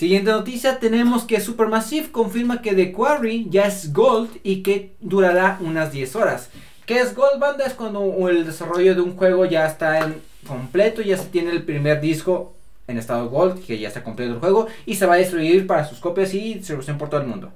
Siguiente 0.00 0.30
noticia, 0.30 0.78
tenemos 0.78 1.24
que 1.24 1.42
Supermassive 1.42 2.10
confirma 2.10 2.62
que 2.62 2.72
The 2.72 2.90
Quarry 2.90 3.48
ya 3.50 3.66
es 3.66 3.92
Gold 3.92 4.30
y 4.42 4.62
que 4.62 4.94
durará 4.98 5.58
unas 5.60 5.92
10 5.92 6.16
horas. 6.16 6.48
¿Qué 6.86 7.00
es 7.00 7.14
Gold 7.14 7.38
Banda? 7.38 7.66
Es 7.66 7.74
cuando 7.74 8.26
el 8.30 8.46
desarrollo 8.46 8.94
de 8.94 9.02
un 9.02 9.14
juego 9.14 9.44
ya 9.44 9.66
está 9.66 9.98
en 9.98 10.22
completo, 10.46 11.02
ya 11.02 11.18
se 11.18 11.26
tiene 11.26 11.50
el 11.50 11.64
primer 11.64 12.00
disco 12.00 12.54
en 12.86 12.96
estado 12.96 13.28
Gold, 13.28 13.62
que 13.62 13.78
ya 13.78 13.88
está 13.88 14.02
completo 14.02 14.32
el 14.32 14.38
juego, 14.38 14.68
y 14.86 14.94
se 14.94 15.04
va 15.04 15.16
a 15.16 15.18
distribuir 15.18 15.66
para 15.66 15.84
sus 15.84 15.98
copias 15.98 16.32
y 16.32 16.54
distribución 16.54 16.96
por 16.96 17.10
todo 17.10 17.20
el 17.20 17.26
mundo. 17.26 17.52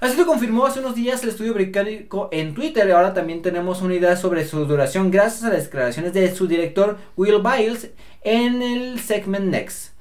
Así 0.00 0.18
lo 0.18 0.26
confirmó 0.26 0.66
hace 0.66 0.80
unos 0.80 0.94
días 0.94 1.22
el 1.22 1.30
estudio 1.30 1.54
británico 1.54 2.28
en 2.30 2.52
Twitter. 2.52 2.92
Ahora 2.92 3.14
también 3.14 3.40
tenemos 3.40 3.80
una 3.80 3.94
idea 3.94 4.16
sobre 4.16 4.44
su 4.44 4.66
duración 4.66 5.10
gracias 5.10 5.44
a 5.44 5.48
las 5.48 5.64
declaraciones 5.64 6.12
de 6.12 6.34
su 6.34 6.46
director 6.46 6.98
Will 7.16 7.40
Biles 7.40 7.88
en 8.22 8.60
el 8.60 9.00
segment 9.00 9.46
Next. 9.46 9.93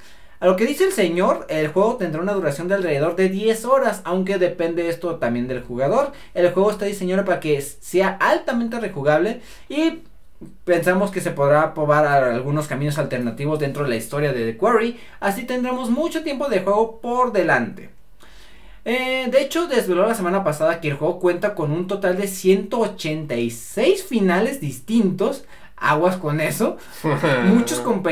A 0.43 0.47
lo 0.47 0.57
que 0.57 0.65
dice 0.65 0.83
el 0.83 0.91
señor, 0.91 1.45
el 1.47 1.69
juego 1.69 1.95
tendrá 1.95 2.21
una 2.21 2.33
duración 2.33 2.67
de 2.67 2.75
alrededor 2.75 3.15
de 3.15 3.29
10 3.29 3.63
horas, 3.63 4.01
aunque 4.03 4.37
depende 4.37 4.89
esto 4.89 5.15
también 5.15 5.47
del 5.47 5.63
jugador. 5.63 6.11
El 6.33 6.51
juego 6.51 6.69
está 6.69 6.83
diseñado 6.83 7.23
para 7.23 7.39
que 7.39 7.61
sea 7.61 8.17
altamente 8.19 8.77
rejugable 8.77 9.39
y 9.69 10.01
pensamos 10.65 11.11
que 11.11 11.21
se 11.21 11.31
podrá 11.31 11.73
probar 11.73 12.05
algunos 12.05 12.67
caminos 12.67 12.97
alternativos 12.97 13.57
dentro 13.57 13.83
de 13.83 13.89
la 13.91 13.95
historia 13.95 14.33
de 14.33 14.51
The 14.51 14.57
Quarry, 14.57 14.99
así 15.21 15.43
tendremos 15.45 15.89
mucho 15.89 16.23
tiempo 16.23 16.49
de 16.49 16.59
juego 16.59 16.99
por 16.99 17.31
delante. 17.31 17.91
Eh, 18.83 19.29
de 19.31 19.41
hecho, 19.41 19.67
desveló 19.67 20.05
la 20.05 20.13
semana 20.13 20.43
pasada 20.43 20.81
que 20.81 20.89
el 20.89 20.95
juego 20.95 21.21
cuenta 21.21 21.55
con 21.55 21.71
un 21.71 21.87
total 21.87 22.17
de 22.17 22.27
186 22.27 24.03
finales 24.03 24.59
distintos, 24.59 25.45
aguas 25.77 26.17
con 26.17 26.41
eso. 26.41 26.77
Muchos 27.45 27.79
con 27.79 28.03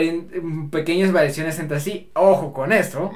pequeñas 0.69 1.11
variaciones 1.11 1.59
entre 1.59 1.79
sí, 1.79 2.09
ojo 2.13 2.53
con 2.53 2.71
esto. 2.71 3.11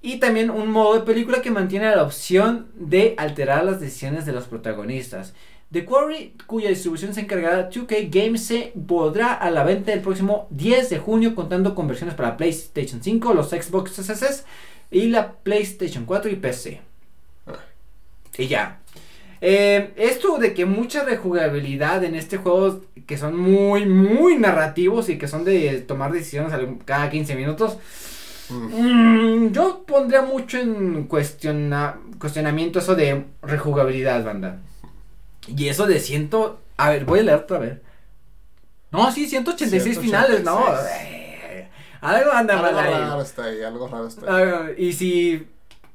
Y 0.00 0.18
también 0.18 0.50
un 0.50 0.70
modo 0.70 0.94
de 0.94 1.06
película 1.06 1.42
que 1.42 1.50
mantiene 1.52 1.94
la 1.94 2.02
opción 2.02 2.68
de 2.74 3.14
alterar 3.18 3.64
las 3.64 3.80
decisiones 3.80 4.26
de 4.26 4.32
los 4.32 4.44
protagonistas. 4.46 5.32
The 5.72 5.86
Quarry, 5.86 6.34
cuya 6.46 6.68
distribución 6.68 7.14
se 7.14 7.22
encargará 7.22 7.70
2K 7.70 8.10
Games, 8.10 8.44
se 8.44 8.74
podrá 8.86 9.32
a 9.32 9.50
la 9.50 9.64
venta 9.64 9.92
el 9.92 10.02
próximo 10.02 10.46
10 10.50 10.90
de 10.90 10.98
junio, 10.98 11.34
contando 11.34 11.74
con 11.74 11.88
versiones 11.88 12.14
para 12.14 12.36
PlayStation 12.36 13.02
5, 13.02 13.32
los 13.32 13.50
Xbox 13.50 13.92
SSS 13.92 14.44
y 14.90 15.06
la 15.06 15.32
PlayStation 15.32 16.04
4 16.04 16.30
y 16.30 16.36
PC. 16.36 16.82
Ah. 17.46 17.60
Y 18.36 18.48
ya. 18.48 18.81
Eh, 19.44 19.92
esto 19.96 20.38
de 20.38 20.54
que 20.54 20.66
mucha 20.66 21.02
rejugabilidad 21.02 22.04
en 22.04 22.14
este 22.14 22.36
juego 22.36 22.80
que 23.08 23.18
son 23.18 23.36
muy, 23.36 23.86
muy 23.86 24.38
narrativos 24.38 25.08
y 25.08 25.18
que 25.18 25.26
son 25.26 25.44
de 25.44 25.80
tomar 25.80 26.12
decisiones 26.12 26.54
cada 26.84 27.10
15 27.10 27.34
minutos. 27.34 27.76
Mm. 28.48 29.46
Mm, 29.46 29.52
yo 29.52 29.82
pondría 29.84 30.22
mucho 30.22 30.58
en 30.58 31.08
cuestiona, 31.08 31.98
cuestionamiento 32.20 32.78
eso 32.78 32.94
de 32.94 33.24
rejugabilidad, 33.42 34.24
banda. 34.24 34.60
Y 35.48 35.66
eso 35.66 35.86
de 35.86 35.98
ciento... 35.98 36.60
A 36.76 36.90
ver, 36.90 37.04
voy 37.04 37.18
a 37.18 37.22
leer 37.24 37.38
otra 37.38 37.58
vez. 37.58 37.78
No, 38.92 39.10
sí, 39.10 39.26
186, 39.26 39.98
finales, 39.98 40.44
¿no? 40.44 40.64
Eh, 41.00 41.68
algo 42.00 42.30
anda 42.30 42.62
mal 42.62 42.78
ahí. 42.78 42.92
Algo 42.92 43.06
raro 43.08 43.22
está 43.22 43.44
ahí, 43.46 43.62
algo 43.62 43.88
raro 43.88 44.06
está 44.06 44.36
ahí. 44.36 44.74
y 44.78 44.92
si 44.92 45.48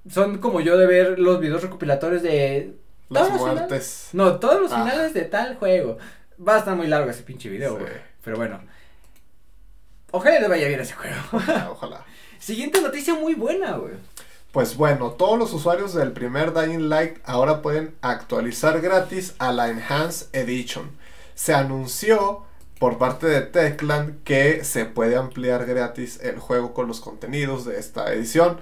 son 0.09 0.39
como 0.39 0.59
yo 0.59 0.77
de 0.77 0.85
ver 0.85 1.17
los 1.17 1.39
videos 1.39 1.61
recopilatorios 1.61 2.23
de 2.23 2.75
las 3.09 3.31
muertes. 3.31 4.09
no, 4.13 4.39
todos 4.39 4.61
los 4.61 4.71
ah. 4.71 4.83
finales 4.83 5.13
de 5.13 5.23
tal 5.23 5.55
juego. 5.55 5.97
Va 6.45 6.55
a 6.55 6.59
estar 6.59 6.75
muy 6.75 6.87
largo 6.87 7.09
ese 7.09 7.23
pinche 7.23 7.49
video, 7.49 7.77
güey. 7.77 7.91
Pero 8.23 8.37
bueno. 8.37 8.59
Ojalá 10.11 10.39
le 10.39 10.47
vaya 10.47 10.67
bien 10.67 10.79
ese 10.79 10.93
juego. 10.93 11.15
Ojalá, 11.71 12.05
Siguiente 12.39 12.81
noticia 12.81 13.15
muy 13.15 13.33
buena, 13.33 13.77
güey. 13.77 13.93
Pues 14.51 14.77
bueno, 14.77 15.11
todos 15.11 15.37
los 15.37 15.53
usuarios 15.53 15.93
del 15.93 16.13
primer 16.13 16.53
Dying 16.53 16.89
Light 16.89 17.17
ahora 17.25 17.61
pueden 17.61 17.95
actualizar 18.01 18.79
gratis 18.81 19.35
a 19.39 19.51
la 19.51 19.69
Enhanced 19.69 20.27
Edition. 20.33 20.89
Se 21.35 21.53
anunció 21.53 22.43
por 22.79 22.97
parte 22.97 23.27
de 23.27 23.41
Techland 23.41 24.23
que 24.23 24.63
se 24.63 24.85
puede 24.85 25.15
ampliar 25.15 25.65
gratis 25.65 26.19
el 26.21 26.39
juego 26.39 26.73
con 26.73 26.87
los 26.87 27.01
contenidos 27.01 27.65
de 27.65 27.79
esta 27.79 28.13
edición 28.13 28.59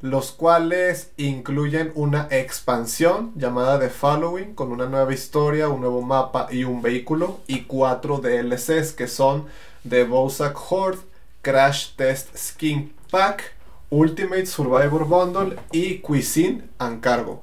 los 0.00 0.30
cuales 0.30 1.10
incluyen 1.16 1.90
una 1.94 2.28
expansión 2.30 3.32
llamada 3.34 3.80
The 3.80 3.90
Following 3.90 4.54
con 4.54 4.70
una 4.70 4.86
nueva 4.86 5.12
historia, 5.12 5.68
un 5.68 5.80
nuevo 5.80 6.02
mapa 6.02 6.48
y 6.50 6.64
un 6.64 6.82
vehículo 6.82 7.40
y 7.48 7.62
cuatro 7.62 8.18
DLCs 8.18 8.92
que 8.92 9.08
son 9.08 9.46
The 9.88 10.04
Bozak 10.04 10.56
Horde, 10.70 11.00
Crash 11.42 11.96
Test 11.96 12.36
Skin 12.36 12.94
Pack, 13.10 13.54
Ultimate 13.90 14.46
Survivor 14.46 15.04
Bundle 15.04 15.58
y 15.72 15.98
Cuisine 15.98 16.68
and 16.78 17.00
Cargo. 17.00 17.42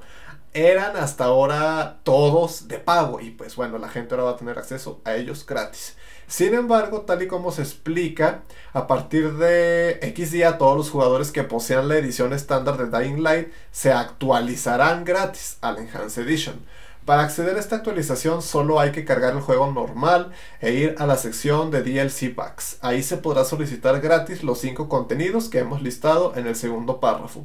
Eran 0.54 0.96
hasta 0.96 1.24
ahora 1.24 1.98
todos 2.04 2.68
de 2.68 2.78
pago 2.78 3.20
y 3.20 3.30
pues 3.30 3.56
bueno, 3.56 3.76
la 3.76 3.90
gente 3.90 4.14
ahora 4.14 4.24
va 4.24 4.30
a 4.30 4.36
tener 4.38 4.58
acceso 4.58 5.02
a 5.04 5.14
ellos 5.16 5.44
gratis. 5.44 5.96
Sin 6.28 6.54
embargo, 6.54 7.02
tal 7.02 7.22
y 7.22 7.28
como 7.28 7.52
se 7.52 7.62
explica, 7.62 8.42
a 8.72 8.88
partir 8.88 9.34
de 9.34 10.00
X 10.02 10.32
día 10.32 10.58
todos 10.58 10.76
los 10.76 10.90
jugadores 10.90 11.30
que 11.30 11.44
posean 11.44 11.88
la 11.88 11.98
edición 11.98 12.32
estándar 12.32 12.76
de 12.76 12.98
Dying 12.98 13.22
Light 13.22 13.48
se 13.70 13.92
actualizarán 13.92 15.04
gratis 15.04 15.58
al 15.60 15.78
Enhanced 15.78 16.26
Edition. 16.26 16.56
Para 17.04 17.22
acceder 17.22 17.56
a 17.56 17.60
esta 17.60 17.76
actualización 17.76 18.42
solo 18.42 18.80
hay 18.80 18.90
que 18.90 19.04
cargar 19.04 19.34
el 19.34 19.40
juego 19.40 19.70
normal 19.70 20.32
e 20.60 20.72
ir 20.72 20.96
a 20.98 21.06
la 21.06 21.16
sección 21.16 21.70
de 21.70 21.84
DLC 21.84 22.34
Packs. 22.34 22.78
Ahí 22.80 23.04
se 23.04 23.18
podrá 23.18 23.44
solicitar 23.44 24.00
gratis 24.00 24.42
los 24.42 24.58
5 24.58 24.88
contenidos 24.88 25.48
que 25.48 25.60
hemos 25.60 25.80
listado 25.82 26.32
en 26.34 26.48
el 26.48 26.56
segundo 26.56 26.98
párrafo. 26.98 27.44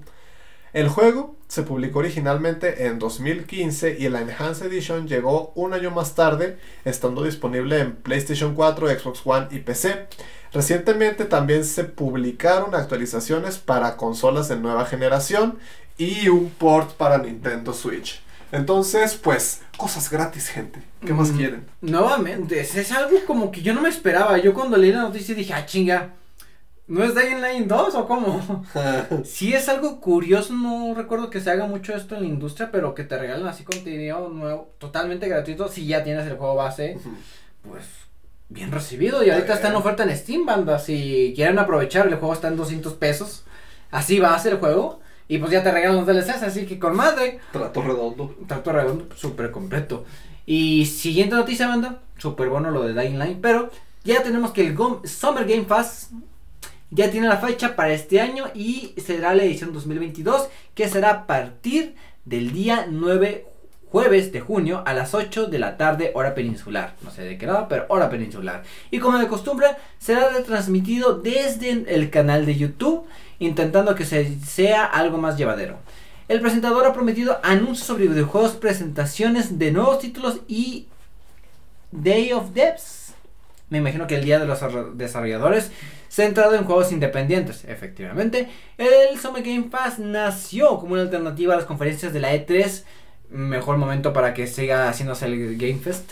El 0.74 0.88
juego 0.88 1.36
se 1.50 1.64
publicó 1.64 2.00
originalmente 2.00 2.86
en 2.88 2.98
2015 2.98 3.98
y 4.00 4.08
la 4.08 4.22
Enhanced 4.22 4.68
Edition 4.68 5.06
llegó 5.06 5.52
un 5.56 5.74
año 5.74 5.92
más 5.92 6.16
tarde, 6.16 6.58
estando 6.86 7.24
disponible 7.24 7.80
en 7.80 7.94
PlayStation 7.98 8.56
4, 8.56 8.88
Xbox 8.88 9.22
One 9.26 9.48
y 9.52 9.60
PC. 9.60 10.08
Recientemente 10.54 11.26
también 11.26 11.66
se 11.66 11.84
publicaron 11.84 12.74
actualizaciones 12.74 13.58
para 13.58 13.98
consolas 13.98 14.48
de 14.48 14.56
nueva 14.56 14.86
generación 14.86 15.58
y 15.98 16.30
un 16.30 16.50
port 16.50 16.92
para 16.92 17.18
Nintendo 17.18 17.74
Switch. 17.74 18.22
Entonces, 18.54 19.16
pues, 19.16 19.62
cosas 19.76 20.10
gratis, 20.10 20.48
gente. 20.48 20.82
¿Qué 21.06 21.14
más 21.14 21.32
mm, 21.32 21.38
quieren? 21.38 21.66
Nuevamente, 21.82 22.62
es 22.62 22.92
algo 22.94 23.18
como 23.28 23.52
que 23.52 23.62
yo 23.62 23.74
no 23.74 23.82
me 23.82 23.90
esperaba. 23.90 24.38
Yo 24.38 24.54
cuando 24.54 24.78
leí 24.78 24.94
la 24.94 25.02
noticia 25.02 25.36
dije, 25.36 25.54
ah, 25.54 25.66
chinga, 25.66 26.14
¿No 26.92 27.06
es 27.06 27.16
Dying 27.16 27.42
Line 27.42 27.68
2 27.68 27.96
o 27.96 28.06
cómo? 28.06 28.66
sí 29.24 29.54
es 29.54 29.70
algo 29.70 30.02
curioso, 30.02 30.54
no 30.54 30.94
recuerdo 30.94 31.30
que 31.30 31.40
se 31.40 31.50
haga 31.50 31.66
mucho 31.66 31.96
esto 31.96 32.16
en 32.16 32.24
la 32.24 32.28
industria, 32.28 32.70
pero 32.70 32.94
que 32.94 33.06
te 33.06 33.18
regalen 33.18 33.48
así 33.48 33.64
contenido 33.64 34.28
nuevo, 34.28 34.74
totalmente 34.78 35.30
gratuito, 35.30 35.70
si 35.70 35.88
ya 35.88 36.04
tienes 36.04 36.28
el 36.28 36.36
juego 36.36 36.56
base, 36.56 36.98
pues 37.66 37.86
bien 38.50 38.74
recibido. 38.74 39.24
Y 39.24 39.30
ahorita 39.30 39.54
está 39.54 39.70
en 39.70 39.76
oferta 39.76 40.04
en 40.04 40.18
Steam, 40.18 40.46
banda, 40.46 40.80
si 40.80 41.32
quieren 41.34 41.60
aprovechar, 41.60 42.08
el 42.08 42.16
juego 42.16 42.34
está 42.34 42.50
en 42.50 42.58
200 42.58 42.94
pesos, 42.96 43.46
así 43.90 44.20
va 44.20 44.36
a 44.36 44.40
ser 44.40 44.52
el 44.52 44.60
juego. 44.60 45.00
Y 45.30 45.38
pues 45.38 45.50
ya 45.50 45.64
te 45.64 45.72
regalan 45.72 45.96
los 45.96 46.06
DLCs, 46.06 46.44
así 46.44 46.66
que 46.66 46.78
con 46.78 46.94
madre. 46.94 47.40
Trato 47.54 47.82
redondo. 47.82 48.36
Trato 48.48 48.74
redondo, 48.74 49.16
súper 49.16 49.52
completo. 49.52 50.04
Y 50.46 50.88
siguiente 50.88 51.36
noticia, 51.36 51.70
banda. 51.70 52.02
Súper 52.18 52.50
bueno 52.50 52.70
lo 52.70 52.84
de 52.84 52.94
Dying 52.94 53.18
Line. 53.18 53.40
Pero 53.42 53.72
ya 54.04 54.24
tenemos 54.24 54.52
que 54.52 54.68
el 54.68 54.78
Summer 55.06 55.46
Game 55.46 55.64
Pass 55.64 56.10
ya 56.92 57.10
tiene 57.10 57.28
la 57.28 57.38
fecha 57.38 57.76
para 57.76 57.94
este 57.94 58.22
año 58.22 58.46
y 58.54 58.94
será 58.98 59.34
la 59.34 59.44
edición 59.44 59.74
2022 59.74 60.50
que 60.76 60.90
será 60.90 61.10
a 61.12 61.28
partir 61.28 61.96
del 62.26 62.52
día 62.52 62.86
9 62.90 63.48
jueves 63.92 64.32
de 64.32 64.40
junio 64.40 64.84
a 64.86 64.94
las 64.94 65.14
8 65.14 65.48
de 65.48 65.60
la 65.60 65.78
tarde 65.78 66.12
hora 66.14 66.34
peninsular. 66.34 66.96
No 67.02 67.12
sé 67.12 67.24
de 67.24 67.38
qué 67.38 67.46
lado, 67.46 67.68
pero 67.68 67.86
hora 67.90 68.10
peninsular. 68.10 68.64
Y 68.90 69.00
como 69.00 69.18
de 69.18 69.28
costumbre, 69.28 69.68
será 70.00 70.30
retransmitido 70.30 71.16
desde 71.16 71.72
el 71.94 72.10
canal 72.10 72.46
de 72.46 72.56
YouTube, 72.56 73.06
intentando 73.40 73.96
que 73.96 74.06
sea 74.06 74.86
algo 74.86 75.18
más 75.18 75.38
llevadero. 75.38 75.78
El 76.30 76.40
presentador 76.40 76.86
ha 76.86 76.94
prometido 76.94 77.40
anuncios 77.44 77.88
sobre 77.88 78.08
videojuegos, 78.08 78.54
presentaciones 78.54 79.60
de 79.60 79.72
nuevos 79.72 80.00
títulos 80.00 80.40
y 80.48 80.88
Day 81.92 82.32
of 82.32 82.52
Devs. 82.54 83.01
Me 83.72 83.78
imagino 83.78 84.06
que 84.06 84.16
el 84.16 84.26
día 84.26 84.38
de 84.38 84.46
los 84.46 84.60
desarrolladores 84.98 85.72
centrado 86.10 86.56
en 86.56 86.66
juegos 86.66 86.92
independientes. 86.92 87.64
Efectivamente, 87.64 88.50
el 88.78 89.18
Summer 89.18 89.42
Game 89.42 89.70
Pass 89.72 89.98
nació 89.98 90.78
como 90.78 90.94
una 90.94 91.04
alternativa 91.04 91.54
a 91.54 91.58
las 91.58 91.66
conferencias 91.66 92.12
de 92.12 92.20
la 92.20 92.34
E3. 92.34 92.84
Mejor 93.30 93.78
momento 93.78 94.12
para 94.12 94.34
que 94.34 94.46
siga 94.46 94.90
haciéndose 94.90 95.26
el 95.26 95.58
Game 95.58 95.80
Fest. 95.80 96.12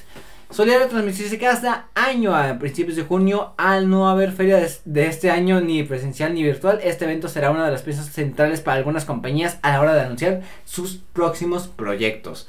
Solía 0.49 0.80
retransmitirse 0.80 1.38
cada 1.38 1.89
año 1.95 2.34
a 2.34 2.57
principios 2.57 2.95
de 2.95 3.03
junio. 3.03 3.55
Al 3.57 3.89
no 3.89 4.10
haber 4.10 4.32
feria 4.32 4.66
de, 4.86 5.05
este 5.05 5.30
año 5.30 5.60
ni 5.60 5.84
presencial 5.84 6.34
ni 6.34 6.43
virtual, 6.43 6.80
este 6.82 7.03
evento 7.03 7.28
será 7.28 7.51
una 7.51 7.66
de 7.66 7.72
las 7.74 7.82
piezas 7.82 8.10
centrales 8.10 8.62
para 8.62 8.78
algunas 8.78 9.03
compañías 9.03 9.60
a 9.64 9.72
la 9.72 9.82
hora 9.82 9.95
de 9.95 10.01
anunciar 10.01 10.43
sus 10.64 11.01
próximos 11.12 11.68
proyectos. 11.68 12.47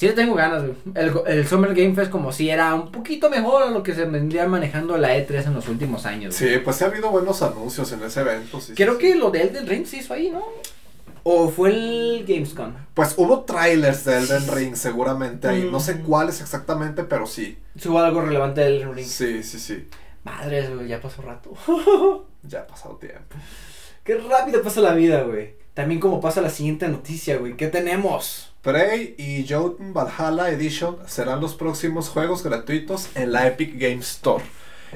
Sí 0.00 0.06
le 0.06 0.14
tengo 0.14 0.34
ganas, 0.34 0.64
El, 0.94 1.12
el, 1.26 1.46
Summer 1.46 1.74
Game 1.74 1.94
Fest 1.94 2.10
como 2.10 2.32
si 2.32 2.48
era 2.48 2.74
un 2.74 2.90
poquito 2.90 3.28
mejor 3.28 3.64
a 3.64 3.70
lo 3.70 3.82
que 3.82 3.94
se 3.94 4.06
vendría 4.06 4.48
manejando 4.48 4.96
la 4.96 5.14
E3 5.14 5.48
en 5.48 5.52
los 5.52 5.68
últimos 5.68 6.06
años. 6.06 6.34
Sí, 6.34 6.46
pues 6.64 6.80
ha 6.80 6.86
habido 6.86 7.10
buenos 7.10 7.42
anuncios 7.42 7.92
en 7.92 8.02
ese 8.04 8.22
evento. 8.22 8.58
Creo 8.74 8.96
que 8.96 9.14
lo 9.14 9.30
de 9.30 9.42
Elden 9.42 9.66
Ring 9.66 9.84
se 9.84 9.98
hizo 9.98 10.14
ahí, 10.14 10.30
¿no? 10.30 10.42
¿O 11.22 11.50
fue 11.50 11.68
el 11.68 12.24
Gamescom? 12.26 12.72
Pues 12.94 13.12
hubo 13.18 13.40
trailers 13.40 14.06
de 14.06 14.16
Elden 14.16 14.48
Ring 14.50 14.74
seguramente 14.74 15.48
ahí. 15.48 15.68
No 15.70 15.80
sé 15.80 15.96
mm. 15.96 16.02
cuáles 16.04 16.40
exactamente, 16.40 17.04
pero 17.04 17.26
sí. 17.26 17.58
Hubo 17.84 17.98
algo 17.98 18.22
relevante 18.22 18.62
de 18.62 18.68
Elden 18.68 18.94
Ring. 18.94 19.06
Sí, 19.06 19.42
sí, 19.42 19.58
sí. 19.58 19.86
Madre, 20.24 20.66
güey, 20.74 20.88
ya 20.88 20.98
pasó 20.98 21.20
rato. 21.20 21.52
ya 22.42 22.60
ha 22.60 22.66
pasado 22.66 22.96
tiempo. 22.96 23.36
Qué 24.02 24.16
rápido 24.16 24.62
pasa 24.62 24.80
la 24.80 24.94
vida, 24.94 25.24
güey. 25.24 25.56
También 25.74 26.00
como 26.00 26.22
pasa 26.22 26.40
la 26.40 26.48
siguiente 26.48 26.88
noticia, 26.88 27.36
güey. 27.36 27.54
¿Qué 27.54 27.66
tenemos? 27.68 28.49
Prey 28.62 29.14
y 29.16 29.46
Jotun 29.48 29.94
Valhalla 29.94 30.50
Edition 30.50 30.98
serán 31.06 31.40
los 31.40 31.54
próximos 31.54 32.10
juegos 32.10 32.42
gratuitos 32.42 33.08
en 33.14 33.32
la 33.32 33.46
Epic 33.46 33.72
Games 33.78 34.10
Store. 34.10 34.44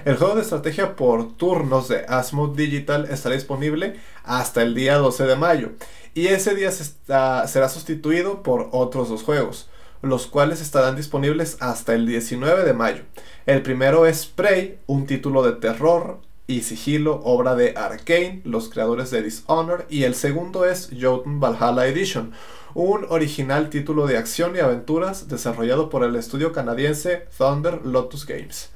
El 0.04 0.16
juego 0.16 0.34
de 0.34 0.42
estrategia 0.42 0.96
por 0.96 1.34
turnos 1.38 1.88
de 1.88 2.04
Asmode 2.06 2.62
Digital 2.62 3.06
estará 3.10 3.34
disponible 3.34 3.98
hasta 4.22 4.60
el 4.60 4.74
día 4.74 4.98
12 4.98 5.24
de 5.24 5.36
mayo 5.36 5.70
y 6.12 6.26
ese 6.26 6.54
día 6.54 6.70
será 6.72 7.68
sustituido 7.70 8.42
por 8.42 8.68
otros 8.72 9.08
dos 9.08 9.22
juegos, 9.22 9.70
los 10.02 10.26
cuales 10.26 10.60
estarán 10.60 10.94
disponibles 10.94 11.56
hasta 11.60 11.94
el 11.94 12.06
19 12.06 12.64
de 12.64 12.74
mayo. 12.74 13.04
El 13.46 13.62
primero 13.62 14.04
es 14.04 14.26
Prey, 14.26 14.78
un 14.86 15.06
título 15.06 15.42
de 15.42 15.52
terror 15.52 16.20
y 16.46 16.62
sigilo, 16.62 17.20
obra 17.24 17.54
de 17.54 17.74
Arkane, 17.76 18.42
los 18.44 18.68
creadores 18.68 19.10
de 19.10 19.22
Dishonored, 19.22 19.86
y 19.88 20.04
el 20.04 20.14
segundo 20.14 20.66
es 20.66 20.90
Jotun 20.98 21.40
Valhalla 21.40 21.86
Edition, 21.86 22.32
un 22.74 23.06
original 23.08 23.70
título 23.70 24.06
de 24.06 24.18
acción 24.18 24.54
y 24.56 24.58
aventuras 24.58 25.28
desarrollado 25.28 25.88
por 25.88 26.02
el 26.04 26.16
estudio 26.16 26.52
canadiense 26.52 27.26
Thunder 27.38 27.86
Lotus 27.86 28.26
Games. 28.26 28.70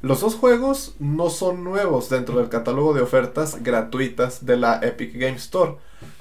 Los 0.00 0.20
dos 0.20 0.36
juegos 0.36 0.94
no 1.00 1.28
son 1.28 1.64
nuevos 1.64 2.08
dentro 2.08 2.38
del 2.38 2.48
catálogo 2.48 2.94
de 2.94 3.00
ofertas 3.00 3.64
gratuitas 3.64 4.46
de 4.46 4.56
la 4.56 4.78
Epic 4.80 5.12
Game 5.14 5.36
Store. 5.36 5.74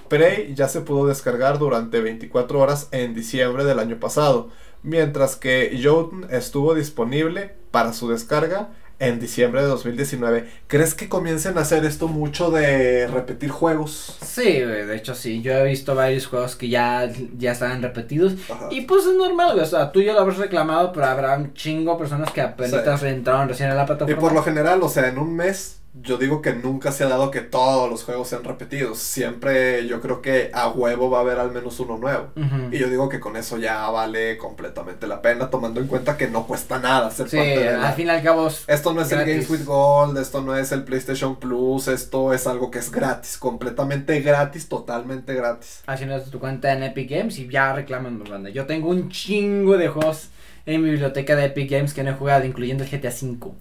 Prey 0.07 0.55
ya 0.55 0.67
se 0.67 0.81
pudo 0.81 1.05
descargar 1.05 1.59
durante 1.59 2.01
24 2.01 2.59
horas 2.59 2.87
en 2.91 3.13
diciembre 3.13 3.65
del 3.65 3.77
año 3.77 3.99
pasado, 3.99 4.49
mientras 4.81 5.35
que 5.35 5.79
Jotun 5.83 6.25
estuvo 6.31 6.73
disponible 6.73 7.55
para 7.69 7.93
su 7.93 8.09
descarga 8.09 8.69
en 8.99 9.19
diciembre 9.19 9.61
de 9.61 9.67
2019. 9.67 10.49
¿Crees 10.67 10.95
que 10.95 11.07
comiencen 11.07 11.57
a 11.57 11.61
hacer 11.61 11.85
esto 11.85 12.07
mucho 12.07 12.49
de 12.49 13.07
repetir 13.07 13.49
juegos? 13.49 14.17
Sí, 14.21 14.59
de 14.59 14.95
hecho 14.95 15.13
sí. 15.13 15.41
Yo 15.41 15.53
he 15.53 15.65
visto 15.65 15.93
varios 15.95 16.27
juegos 16.27 16.55
que 16.55 16.69
ya, 16.69 17.09
ya 17.37 17.51
están 17.51 17.81
repetidos. 17.81 18.33
Y 18.71 18.81
pues 18.81 19.05
es 19.05 19.15
normal, 19.15 19.59
O 19.59 19.65
sea, 19.65 19.91
tú 19.91 20.01
ya 20.01 20.13
lo 20.13 20.21
habrás 20.21 20.37
reclamado, 20.37 20.91
pero 20.91 21.05
habrá 21.05 21.37
un 21.37 21.53
chingo 21.53 21.93
de 21.93 21.99
personas 21.99 22.31
que 22.31 22.41
apenas 22.41 23.03
entraron 23.03 23.47
recién 23.47 23.69
a 23.69 23.75
la 23.75 23.85
plataforma. 23.85 24.17
Y 24.17 24.19
por 24.19 24.33
lo 24.33 24.43
general, 24.43 24.81
o 24.81 24.89
sea, 24.89 25.07
en 25.07 25.17
un 25.17 25.35
mes 25.35 25.76
yo 26.01 26.17
digo 26.17 26.41
que 26.41 26.53
nunca 26.53 26.91
se 26.91 27.03
ha 27.03 27.07
dado 27.07 27.31
que 27.31 27.41
todos 27.41 27.89
los 27.89 28.03
juegos 28.03 28.27
sean 28.27 28.43
repetidos. 28.43 28.99
Siempre 28.99 29.87
yo 29.87 30.01
creo 30.01 30.21
que 30.21 30.49
a 30.53 30.69
huevo 30.69 31.09
va 31.09 31.19
a 31.19 31.21
haber 31.21 31.39
al 31.39 31.51
menos 31.51 31.79
uno 31.79 31.97
nuevo. 31.97 32.31
Y 32.71 32.77
yo 32.77 32.89
digo 32.89 33.09
que 33.09 33.19
con 33.19 33.35
eso 33.35 33.57
ya 33.57 33.89
vale 33.89 34.37
completamente 34.37 35.07
la 35.07 35.21
pena, 35.21 35.49
tomando 35.49 35.79
en 35.79 35.87
cuenta 35.87 36.17
que 36.17 36.27
no 36.27 36.45
cuesta 36.45 36.79
nada 36.79 37.11
ser 37.11 37.29
sí, 37.29 37.37
parte 37.37 37.59
de 37.59 37.69
al 37.69 37.93
fin 37.93 38.07
y 38.07 38.09
al 38.09 38.23
cabo. 38.23 38.47
Esto 38.67 38.93
no 38.93 39.01
es 39.01 39.11
el 39.11 39.19
Games 39.19 39.49
with 39.49 39.65
Gold, 39.65 40.17
esto 40.17 40.41
no 40.41 40.55
es 40.55 40.71
el 40.71 40.83
PlayStation 40.83 41.37
Plus, 41.37 41.87
esto 41.87 42.33
es 42.33 42.47
algo 42.47 42.71
que 42.71 42.79
es 42.79 42.91
gratis, 42.91 43.37
completamente 43.37 44.19
gratis, 44.21 44.69
totalmente 44.69 45.33
gratis. 45.33 45.81
Haciendo 45.87 46.21
tu 46.21 46.39
cuenta 46.39 46.73
en 46.73 46.83
Epic 46.83 47.09
Games 47.09 47.39
y 47.39 47.47
ya 47.47 47.73
reclaman, 47.73 48.23
banda. 48.23 48.49
Yo 48.49 48.65
tengo 48.65 48.89
un 48.89 49.09
chingo 49.09 49.77
de 49.77 49.87
juegos 49.87 50.29
en 50.65 50.83
mi 50.83 50.89
biblioteca 50.89 51.35
de 51.35 51.45
Epic 51.45 51.71
Games 51.71 51.93
que 51.93 52.03
no 52.03 52.11
he 52.11 52.13
jugado, 52.13 52.45
incluyendo 52.45 52.83
el 52.83 52.89
GTA 52.89 53.09
V. 53.09 53.51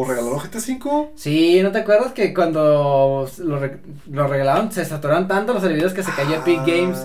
¿O 0.00 0.04
regalaron 0.04 0.38
GTA 0.38 0.58
V? 0.58 1.10
Sí, 1.16 1.60
¿no 1.60 1.72
te 1.72 1.78
acuerdas 1.78 2.12
que 2.12 2.32
cuando 2.32 3.28
lo, 3.38 3.60
lo 4.10 4.28
regalaron 4.28 4.70
se 4.70 4.84
saturaron 4.84 5.26
tanto 5.26 5.52
los 5.52 5.60
servidores 5.60 5.92
que 5.92 6.04
se 6.04 6.12
cayó 6.12 6.36
Epic 6.36 6.60
Games? 6.64 7.04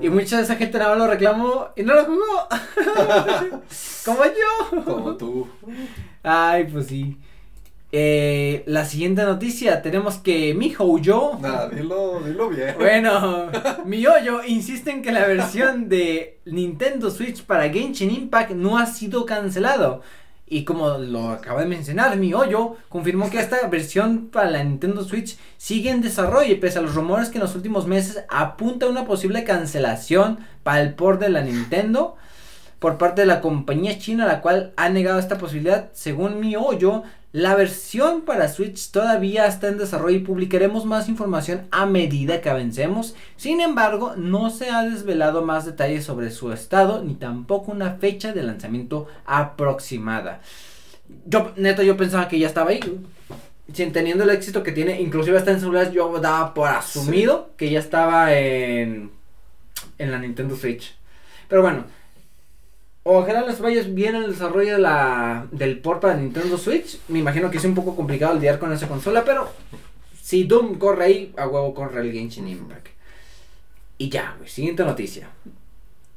Y 0.00 0.06
ah. 0.06 0.10
mucha 0.10 0.38
de 0.38 0.44
esa 0.44 0.56
gente 0.56 0.78
nada 0.78 0.92
más 0.92 1.00
lo 1.00 1.06
reclamó 1.06 1.68
y 1.76 1.82
no 1.82 1.92
lo 1.92 2.06
jugó. 2.06 2.48
Como 4.06 4.24
yo. 4.24 4.84
Como 4.86 5.16
tú. 5.18 5.48
Ay, 6.22 6.64
pues 6.64 6.86
sí. 6.86 7.18
Eh, 7.92 8.62
la 8.64 8.86
siguiente 8.86 9.22
noticia, 9.22 9.82
tenemos 9.82 10.16
que 10.16 10.54
mi 10.54 10.74
yo. 11.02 11.38
Nada, 11.42 11.68
dilo, 11.68 12.20
dilo 12.20 12.48
bien. 12.48 12.74
Bueno, 12.78 13.50
mi 13.84 14.00
yo 14.00 14.42
insiste 14.46 14.90
en 14.90 15.02
que 15.02 15.12
la 15.12 15.26
versión 15.26 15.90
de 15.90 16.38
Nintendo 16.46 17.10
Switch 17.10 17.42
para 17.42 17.68
Genshin 17.68 18.10
Impact 18.10 18.52
no 18.52 18.78
ha 18.78 18.86
sido 18.86 19.26
cancelado. 19.26 20.00
Y 20.52 20.64
como 20.64 20.98
lo 20.98 21.28
acaba 21.28 21.60
de 21.60 21.68
mencionar, 21.68 22.16
mi 22.16 22.34
hoyo 22.34 22.76
confirmó 22.88 23.30
que 23.30 23.38
esta 23.38 23.64
versión 23.68 24.30
para 24.32 24.50
la 24.50 24.64
Nintendo 24.64 25.04
Switch 25.04 25.38
sigue 25.56 25.90
en 25.90 26.02
desarrollo 26.02 26.52
y 26.52 26.56
pese 26.56 26.80
a 26.80 26.82
los 26.82 26.96
rumores 26.96 27.28
que 27.28 27.38
en 27.38 27.44
los 27.44 27.54
últimos 27.54 27.86
meses 27.86 28.24
apunta 28.28 28.86
a 28.86 28.88
una 28.88 29.06
posible 29.06 29.44
cancelación 29.44 30.40
para 30.64 30.80
el 30.80 30.94
port 30.94 31.20
de 31.20 31.28
la 31.28 31.42
Nintendo 31.42 32.16
por 32.80 32.98
parte 32.98 33.20
de 33.20 33.28
la 33.28 33.40
compañía 33.40 33.98
china, 33.98 34.26
la 34.26 34.40
cual 34.40 34.72
ha 34.76 34.88
negado 34.88 35.20
esta 35.20 35.38
posibilidad. 35.38 35.90
Según 35.92 36.40
mi 36.40 36.56
hoyo, 36.56 37.04
la 37.32 37.54
versión 37.54 38.22
para 38.22 38.48
Switch 38.48 38.90
todavía 38.90 39.46
está 39.46 39.68
en 39.68 39.78
desarrollo 39.78 40.16
y 40.16 40.20
publicaremos 40.20 40.84
más 40.84 41.08
información 41.08 41.68
a 41.70 41.86
medida 41.86 42.40
que 42.40 42.50
avancemos. 42.50 43.14
Sin 43.36 43.60
embargo, 43.60 44.14
no 44.16 44.50
se 44.50 44.70
ha 44.70 44.82
desvelado 44.82 45.42
más 45.42 45.64
detalles 45.64 46.04
sobre 46.04 46.30
su 46.32 46.52
estado 46.52 47.04
ni 47.04 47.14
tampoco 47.14 47.70
una 47.70 47.94
fecha 47.94 48.32
de 48.32 48.42
lanzamiento 48.42 49.06
aproximada. 49.26 50.40
Yo, 51.24 51.52
neto, 51.56 51.82
yo 51.84 51.96
pensaba 51.96 52.26
que 52.26 52.38
ya 52.38 52.48
estaba 52.48 52.70
ahí. 52.70 52.80
Sin 53.72 53.92
teniendo 53.92 54.24
el 54.24 54.30
éxito 54.30 54.64
que 54.64 54.72
tiene, 54.72 55.00
inclusive 55.00 55.38
hasta 55.38 55.52
en 55.52 55.60
celulares, 55.60 55.92
yo 55.92 56.18
daba 56.18 56.52
por 56.52 56.68
asumido 56.68 57.50
que 57.56 57.70
ya 57.70 57.78
estaba 57.78 58.34
en, 58.34 59.12
en 59.98 60.10
la 60.10 60.18
Nintendo 60.18 60.56
Switch. 60.56 60.96
Pero 61.46 61.62
bueno, 61.62 61.84
Ojalá 63.12 63.42
les 63.42 63.58
vaya 63.58 63.82
bien 63.82 64.14
el 64.14 64.30
desarrollo 64.30 64.74
de 64.74 64.78
la, 64.78 65.48
del 65.50 65.80
port 65.80 66.00
para 66.00 66.14
Nintendo 66.14 66.56
Switch. 66.56 66.96
Me 67.08 67.18
imagino 67.18 67.50
que 67.50 67.58
es 67.58 67.64
un 67.64 67.74
poco 67.74 67.96
complicado 67.96 68.34
lidiar 68.34 68.60
con 68.60 68.72
esa 68.72 68.86
consola, 68.86 69.24
pero 69.24 69.48
si 70.22 70.44
Doom 70.44 70.78
corre 70.78 71.04
ahí, 71.06 71.34
a 71.36 71.48
huevo 71.48 71.74
corre 71.74 72.02
el 72.02 72.12
Genshin 72.12 72.46
Impact. 72.46 72.86
Y 73.98 74.10
ya, 74.10 74.36
siguiente 74.46 74.84
noticia. 74.84 75.28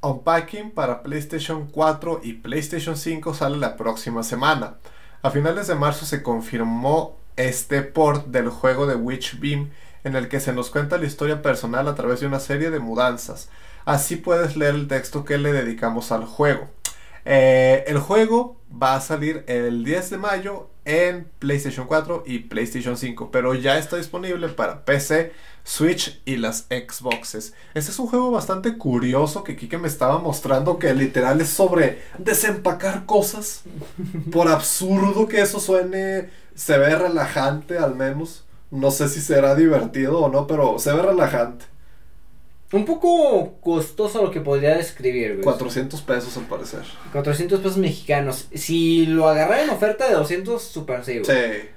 Unpacking 0.01 0.69
para 0.69 1.01
PlayStation 1.01 1.65
4 1.65 2.21
y 2.25 2.33
PlayStation 2.33 2.95
5 2.95 3.33
sale 3.33 3.57
la 3.57 3.75
próxima 3.75 4.21
semana. 4.21 4.75
A 5.23 5.31
finales 5.31 5.65
de 5.65 5.73
marzo 5.73 6.05
se 6.05 6.21
confirmó 6.21 7.17
este 7.37 7.81
port 7.81 8.27
del 8.27 8.49
juego 8.49 8.85
de 8.85 8.93
Witch 8.93 9.39
Beam 9.39 9.71
en 10.03 10.15
el 10.15 10.27
que 10.27 10.39
se 10.39 10.53
nos 10.53 10.69
cuenta 10.69 10.99
la 10.99 11.07
historia 11.07 11.41
personal 11.41 11.87
a 11.87 11.95
través 11.95 12.19
de 12.19 12.27
una 12.27 12.39
serie 12.39 12.69
de 12.69 12.77
mudanzas. 12.77 13.49
Así 13.83 14.15
puedes 14.15 14.55
leer 14.55 14.75
el 14.75 14.87
texto 14.87 15.25
que 15.25 15.39
le 15.39 15.51
dedicamos 15.53 16.11
al 16.11 16.25
juego. 16.25 16.69
Eh, 17.26 17.84
el 17.88 17.99
juego 17.99 18.57
va 18.71 18.95
a 18.95 19.01
salir 19.01 19.43
el 19.47 19.84
10 19.84 20.09
de 20.09 20.17
mayo 20.17 20.69
en 20.86 21.30
PlayStation 21.39 21.88
4 21.88 22.24
y 22.26 22.39
PlayStation 22.39 22.97
5, 22.97 23.30
pero 23.32 23.53
ya 23.53 23.78
está 23.78 23.97
disponible 23.97 24.49
para 24.49 24.84
PC, 24.84 25.32
Switch 25.63 26.21
y 26.26 26.36
las 26.36 26.67
Xboxes. 26.69 27.53
Este 27.74 27.91
es 27.91 27.99
un 27.99 28.07
juego 28.07 28.32
bastante 28.32 28.78
curioso 28.78 29.43
que 29.43 29.55
Kike 29.55 29.78
me 29.78 29.88
estaba 29.88 30.19
mostrando 30.19 30.78
que 30.78 30.93
literal 30.93 31.39
es 31.39 31.49
sobre 31.49 32.01
desempacar 32.17 33.05
cosas. 33.05 33.63
Por 34.32 34.49
absurdo 34.49 35.28
que 35.28 35.41
eso 35.41 35.59
suene, 35.59 36.30
se 36.55 36.78
ve 36.78 36.95
relajante 36.95 37.78
al 37.78 37.95
menos. 37.95 38.43
No 38.71 38.91
sé 38.91 39.07
si 39.07 39.21
será 39.21 39.55
divertido 39.55 40.19
o 40.19 40.30
no, 40.30 40.47
pero 40.47 40.80
se 40.80 40.91
ve 40.91 41.01
relajante. 41.01 41.65
Un 42.74 42.86
poco 42.86 43.59
costoso 43.61 44.24
lo 44.24 44.32
que 44.32 44.41
podría 44.41 44.76
describir, 44.76 45.34
güey. 45.34 45.43
400 45.43 46.01
pesos 46.01 46.36
al 46.38 46.45
parecer. 46.45 46.82
400 47.11 47.59
pesos 47.59 47.78
mexicanos. 47.78 48.47
Si 48.53 49.05
lo 49.05 49.30
agarré 49.30 49.61
en 49.61 49.69
oferta 49.69 50.09
de 50.09 50.15
200, 50.15 50.61
super 50.61 51.05
sí, 51.05 51.19
güey. 51.19 51.26
Sí. 51.26 51.69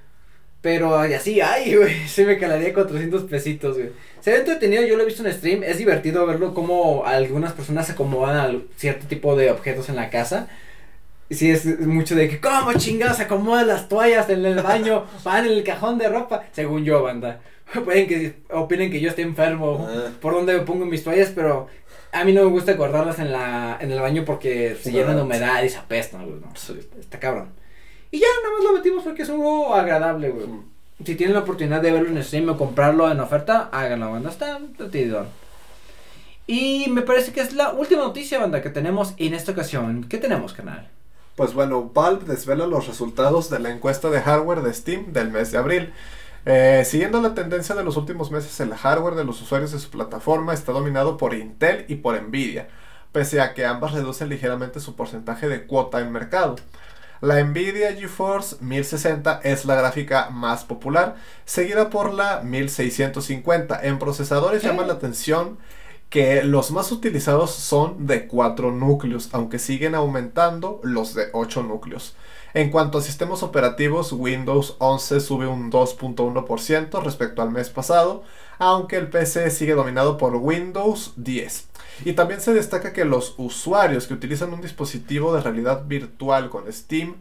Pero 0.62 0.96
así, 0.96 1.40
ay, 1.42 1.74
güey, 1.76 2.08
se 2.08 2.24
me 2.24 2.38
calaría 2.38 2.72
400 2.72 3.24
pesitos, 3.24 3.76
güey. 3.76 3.90
Se 4.20 4.32
ve 4.32 4.38
entretenido, 4.38 4.82
yo 4.84 4.96
lo 4.96 5.02
he 5.02 5.06
visto 5.06 5.24
en 5.24 5.32
stream, 5.32 5.62
es 5.62 5.78
divertido 5.78 6.26
verlo 6.26 6.54
como 6.54 7.04
algunas 7.04 7.52
personas 7.52 7.90
acomodan 7.90 8.36
a 8.38 8.58
cierto 8.76 9.06
tipo 9.06 9.36
de 9.36 9.50
objetos 9.50 9.90
en 9.90 9.96
la 9.96 10.08
casa. 10.08 10.48
Sí, 11.28 11.50
es 11.50 11.80
mucho 11.80 12.14
de 12.14 12.28
que, 12.28 12.40
¿cómo 12.40 12.72
chingados 12.72 13.20
acomodan 13.20 13.66
las 13.66 13.88
toallas 13.88 14.30
en 14.30 14.46
el 14.46 14.62
baño? 14.62 15.04
Van 15.24 15.44
en 15.44 15.52
el 15.52 15.62
cajón 15.62 15.98
de 15.98 16.08
ropa. 16.08 16.44
Según 16.52 16.84
yo, 16.84 17.02
banda. 17.02 17.40
Pueden 17.84 18.06
que 18.06 18.36
opinen 18.50 18.90
que 18.90 19.00
yo 19.00 19.08
esté 19.10 19.22
enfermo 19.22 19.86
Ah. 19.88 20.10
por 20.20 20.34
donde 20.34 20.54
me 20.54 20.60
pongo 20.60 20.84
mis 20.86 21.02
toallas, 21.04 21.32
pero 21.34 21.66
a 22.12 22.24
mí 22.24 22.32
no 22.32 22.42
me 22.44 22.50
gusta 22.50 22.74
guardarlas 22.74 23.18
en 23.18 23.32
la 23.32 23.76
en 23.80 23.90
el 23.90 24.00
baño 24.00 24.24
porque 24.24 24.76
se 24.80 24.92
llenan 24.92 25.16
de 25.16 25.22
humedad 25.22 25.62
y 25.62 25.68
se 25.68 25.78
apestan, 25.78 26.26
güey. 26.26 26.40
¿no? 26.40 26.50
Sí. 26.54 26.78
Está 26.98 27.18
cabrón. 27.18 27.50
Y 28.10 28.20
ya 28.20 28.26
nada 28.42 28.54
más 28.54 28.64
lo 28.64 28.72
metimos 28.78 29.04
porque 29.04 29.22
es 29.22 29.28
un 29.28 29.38
juego 29.38 29.74
agradable, 29.74 30.30
güey. 30.30 30.46
Mm. 30.46 30.64
Si 31.04 31.14
tienen 31.14 31.34
la 31.34 31.40
oportunidad 31.42 31.82
de 31.82 31.90
verlo 31.92 32.08
en 32.08 32.22
stream 32.24 32.48
o 32.48 32.56
comprarlo 32.56 33.10
en 33.10 33.20
oferta, 33.20 33.68
háganlo, 33.72 34.12
banda. 34.12 34.30
Está 34.30 34.58
divertido. 34.58 35.26
Y 36.46 36.86
me 36.90 37.02
parece 37.02 37.32
que 37.32 37.40
es 37.40 37.52
la 37.52 37.72
última 37.72 38.02
noticia, 38.02 38.38
banda, 38.38 38.62
que 38.62 38.70
tenemos 38.70 39.14
en 39.18 39.34
esta 39.34 39.52
ocasión. 39.52 40.06
¿Qué 40.08 40.16
tenemos, 40.18 40.52
canal? 40.52 40.88
Pues 41.34 41.52
bueno, 41.52 41.90
Valve 41.92 42.24
desvela 42.24 42.66
los 42.66 42.86
resultados 42.86 43.50
de 43.50 43.58
la 43.58 43.70
encuesta 43.70 44.08
de 44.10 44.20
hardware 44.22 44.62
de 44.62 44.72
Steam 44.72 45.12
del 45.12 45.30
mes 45.30 45.50
de 45.50 45.58
abril. 45.58 45.92
Eh, 46.48 46.84
siguiendo 46.86 47.20
la 47.20 47.34
tendencia 47.34 47.74
de 47.74 47.82
los 47.82 47.96
últimos 47.96 48.30
meses, 48.30 48.60
el 48.60 48.72
hardware 48.72 49.16
de 49.16 49.24
los 49.24 49.42
usuarios 49.42 49.72
de 49.72 49.80
su 49.80 49.90
plataforma 49.90 50.54
está 50.54 50.70
dominado 50.70 51.16
por 51.16 51.34
Intel 51.34 51.84
y 51.88 51.96
por 51.96 52.20
Nvidia, 52.22 52.68
pese 53.10 53.40
a 53.40 53.52
que 53.52 53.66
ambas 53.66 53.92
reducen 53.92 54.28
ligeramente 54.28 54.78
su 54.78 54.94
porcentaje 54.94 55.48
de 55.48 55.66
cuota 55.66 56.00
en 56.00 56.12
mercado. 56.12 56.54
La 57.20 57.42
Nvidia 57.42 57.94
GeForce 57.94 58.58
1060 58.60 59.40
es 59.42 59.64
la 59.64 59.74
gráfica 59.74 60.30
más 60.30 60.64
popular, 60.64 61.16
seguida 61.44 61.90
por 61.90 62.14
la 62.14 62.42
1650. 62.42 63.80
En 63.82 63.98
procesadores 63.98 64.62
llama 64.62 64.86
la 64.86 64.92
atención 64.92 65.58
que 66.10 66.44
los 66.44 66.70
más 66.70 66.92
utilizados 66.92 67.50
son 67.50 68.06
de 68.06 68.28
4 68.28 68.70
núcleos, 68.70 69.30
aunque 69.32 69.58
siguen 69.58 69.96
aumentando 69.96 70.80
los 70.84 71.14
de 71.14 71.28
8 71.32 71.64
núcleos. 71.64 72.14
En 72.56 72.70
cuanto 72.70 72.96
a 72.96 73.02
sistemas 73.02 73.42
operativos, 73.42 74.12
Windows 74.12 74.76
11 74.78 75.20
sube 75.20 75.46
un 75.46 75.70
2.1% 75.70 77.02
respecto 77.02 77.42
al 77.42 77.50
mes 77.50 77.68
pasado, 77.68 78.22
aunque 78.58 78.96
el 78.96 79.10
PC 79.10 79.50
sigue 79.50 79.74
dominado 79.74 80.16
por 80.16 80.36
Windows 80.36 81.12
10. 81.16 81.68
Y 82.06 82.14
también 82.14 82.40
se 82.40 82.54
destaca 82.54 82.94
que 82.94 83.04
los 83.04 83.34
usuarios 83.36 84.06
que 84.06 84.14
utilizan 84.14 84.54
un 84.54 84.62
dispositivo 84.62 85.34
de 85.34 85.42
realidad 85.42 85.84
virtual 85.84 86.48
con 86.48 86.72
Steam, 86.72 87.16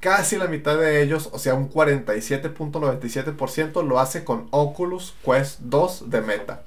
casi 0.00 0.36
la 0.36 0.48
mitad 0.48 0.76
de 0.76 1.00
ellos, 1.00 1.30
o 1.32 1.38
sea 1.38 1.54
un 1.54 1.70
47.97%, 1.70 3.86
lo 3.86 4.00
hace 4.00 4.22
con 4.22 4.48
Oculus 4.50 5.14
Quest 5.24 5.60
2 5.60 6.10
de 6.10 6.20
Meta. 6.20 6.62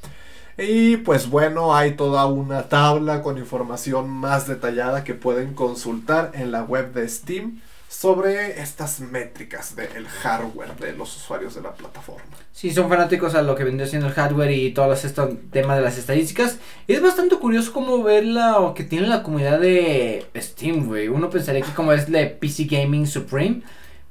Y 0.57 0.97
pues 0.97 1.29
bueno, 1.29 1.75
hay 1.75 1.91
toda 1.91 2.25
una 2.25 2.67
tabla 2.67 3.21
con 3.21 3.37
información 3.37 4.09
más 4.09 4.47
detallada 4.47 5.03
que 5.03 5.13
pueden 5.13 5.53
consultar 5.53 6.31
en 6.33 6.51
la 6.51 6.63
web 6.63 6.93
de 6.93 7.07
Steam 7.07 7.61
sobre 7.89 8.61
estas 8.61 8.99
métricas 8.99 9.75
del 9.75 10.07
hardware 10.07 10.75
de 10.75 10.93
los 10.93 11.15
usuarios 11.15 11.55
de 11.55 11.61
la 11.61 11.73
plataforma. 11.73 12.23
Si 12.51 12.71
son 12.71 12.89
fanáticos 12.89 13.33
a 13.35 13.41
lo 13.41 13.55
que 13.55 13.63
vendría 13.63 13.87
siendo 13.87 14.07
el 14.07 14.13
hardware 14.13 14.51
y 14.51 14.71
todo 14.73 14.91
este 14.93 15.09
tema 15.51 15.75
de 15.75 15.81
las 15.81 15.97
estadísticas, 15.97 16.57
es 16.87 17.01
bastante 17.01 17.37
curioso 17.37 17.71
cómo 17.73 18.03
ver 18.03 18.25
la 18.25 18.59
o 18.59 18.73
que 18.73 18.83
tiene 18.83 19.07
la 19.07 19.23
comunidad 19.23 19.59
de 19.59 20.25
Steam, 20.35 20.87
güey. 20.87 21.07
Uno 21.07 21.29
pensaría 21.29 21.61
que 21.61 21.73
como 21.73 21.93
es 21.93 22.11
de 22.11 22.25
PC 22.27 22.65
Gaming 22.65 23.07
Supreme, 23.07 23.61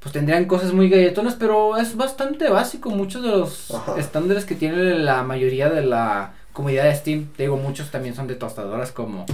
pues 0.00 0.12
tendrían 0.12 0.46
cosas 0.46 0.72
muy 0.72 0.88
galletonas, 0.88 1.34
pero 1.34 1.76
es 1.76 1.96
bastante 1.96 2.48
básico. 2.48 2.90
Muchos 2.90 3.22
de 3.22 3.28
los 3.30 3.70
Ajá. 3.72 3.96
estándares 3.98 4.44
que 4.44 4.54
tiene 4.54 4.76
la 4.98 5.22
mayoría 5.22 5.68
de 5.68 5.82
la 5.84 6.32
comunidad 6.52 6.84
de 6.84 6.94
Steam, 6.94 7.26
te 7.36 7.42
digo, 7.42 7.56
muchos 7.56 7.90
también 7.90 8.14
son 8.14 8.26
de 8.26 8.36
tostadoras 8.36 8.90
como 8.92 9.26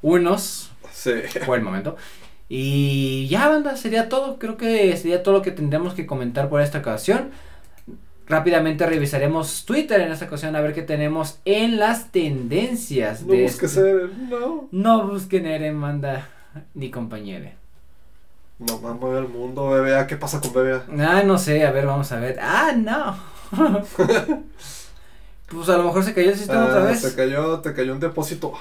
unos, 0.00 0.70
Sí. 0.92 1.12
por 1.46 1.58
el 1.58 1.64
momento. 1.64 1.96
Y 2.54 3.28
ya, 3.28 3.48
banda, 3.48 3.78
sería 3.78 4.10
todo. 4.10 4.38
Creo 4.38 4.58
que 4.58 4.94
sería 4.98 5.22
todo 5.22 5.32
lo 5.32 5.40
que 5.40 5.52
tendremos 5.52 5.94
que 5.94 6.04
comentar 6.04 6.50
por 6.50 6.60
esta 6.60 6.80
ocasión. 6.80 7.30
Rápidamente 8.26 8.84
revisaremos 8.84 9.64
Twitter 9.64 10.02
en 10.02 10.12
esta 10.12 10.26
ocasión 10.26 10.54
a 10.54 10.60
ver 10.60 10.74
qué 10.74 10.82
tenemos 10.82 11.38
en 11.46 11.78
las 11.78 12.12
tendencias. 12.12 13.22
No 13.22 13.32
de 13.32 13.44
busques 13.44 13.74
este- 13.74 13.80
ser, 13.80 14.10
no. 14.28 14.68
No 14.70 15.06
busquen 15.08 15.46
Eren, 15.46 15.76
manda, 15.76 16.28
ni 16.74 16.90
compañere. 16.90 17.54
No 18.58 18.76
mueve 18.76 19.20
el 19.20 19.28
mundo, 19.28 19.70
BBA. 19.70 20.06
¿Qué 20.06 20.18
pasa 20.18 20.38
con 20.42 20.52
BBA? 20.52 20.84
Ah, 20.98 21.22
no 21.24 21.38
sé, 21.38 21.64
a 21.64 21.70
ver, 21.72 21.86
vamos 21.86 22.12
a 22.12 22.20
ver. 22.20 22.38
Ah, 22.38 22.72
no. 22.76 23.16
pues 25.48 25.68
a 25.70 25.78
lo 25.78 25.84
mejor 25.84 26.04
se 26.04 26.12
cayó 26.12 26.28
el 26.28 26.36
sistema 26.36 26.66
otra 26.66 26.82
Ah, 26.82 26.84
vez. 26.84 27.00
Te 27.00 27.14
cayó, 27.14 27.60
te 27.60 27.72
cayó 27.72 27.94
un 27.94 28.00
depósito. 28.00 28.52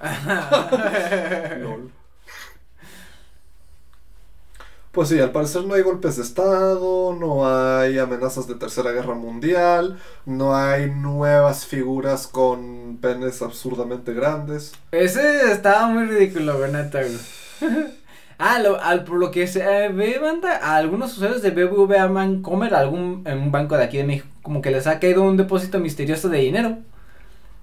A 0.00 0.12
la 0.24 0.50
madre. 0.70 1.58
Lol. 1.60 1.90
Pues 4.94 5.08
sí, 5.08 5.18
al 5.18 5.32
parecer 5.32 5.64
no 5.64 5.74
hay 5.74 5.82
golpes 5.82 6.16
de 6.18 6.22
estado, 6.22 7.16
no 7.18 7.48
hay 7.48 7.98
amenazas 7.98 8.46
de 8.46 8.54
tercera 8.54 8.92
guerra 8.92 9.14
mundial, 9.14 9.98
no 10.24 10.54
hay 10.54 10.88
nuevas 10.88 11.66
figuras 11.66 12.28
con 12.28 12.98
penes 13.02 13.42
absurdamente 13.42 14.14
grandes. 14.14 14.72
Ese 14.92 15.50
estaba 15.50 15.88
muy 15.88 16.04
ridículo, 16.04 16.58
güey. 16.58 16.70
Ah, 18.36 18.58
lo, 18.58 18.80
al, 18.80 19.04
por 19.04 19.18
lo 19.18 19.30
que 19.30 19.46
se 19.46 19.60
eh, 19.62 19.88
ve, 19.90 20.18
banda, 20.18 20.58
a 20.60 20.76
algunos 20.76 21.16
usuarios 21.16 21.40
de 21.40 21.50
BBVA 21.50 22.08
Mancomer, 22.08 22.74
algún, 22.74 23.22
en 23.26 23.38
un 23.38 23.52
banco 23.52 23.76
de 23.76 23.84
aquí 23.84 23.98
de 23.98 24.04
México, 24.04 24.26
como 24.42 24.60
que 24.60 24.72
les 24.72 24.88
ha 24.88 24.98
caído 24.98 25.22
un 25.22 25.36
depósito 25.36 25.78
misterioso 25.78 26.28
de 26.28 26.38
dinero. 26.38 26.78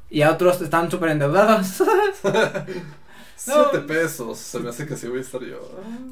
Y 0.09 0.21
a 0.23 0.31
otros 0.31 0.61
están 0.61 0.89
súper 0.89 1.09
endeudados. 1.09 1.83
Siete 3.43 3.79
pesos, 3.79 4.37
se 4.37 4.59
me 4.59 4.69
hace 4.69 4.85
que 4.85 4.95
sí 4.95 5.07
voy 5.07 5.17
a 5.17 5.21
estar 5.21 5.41
yo. 5.41 5.57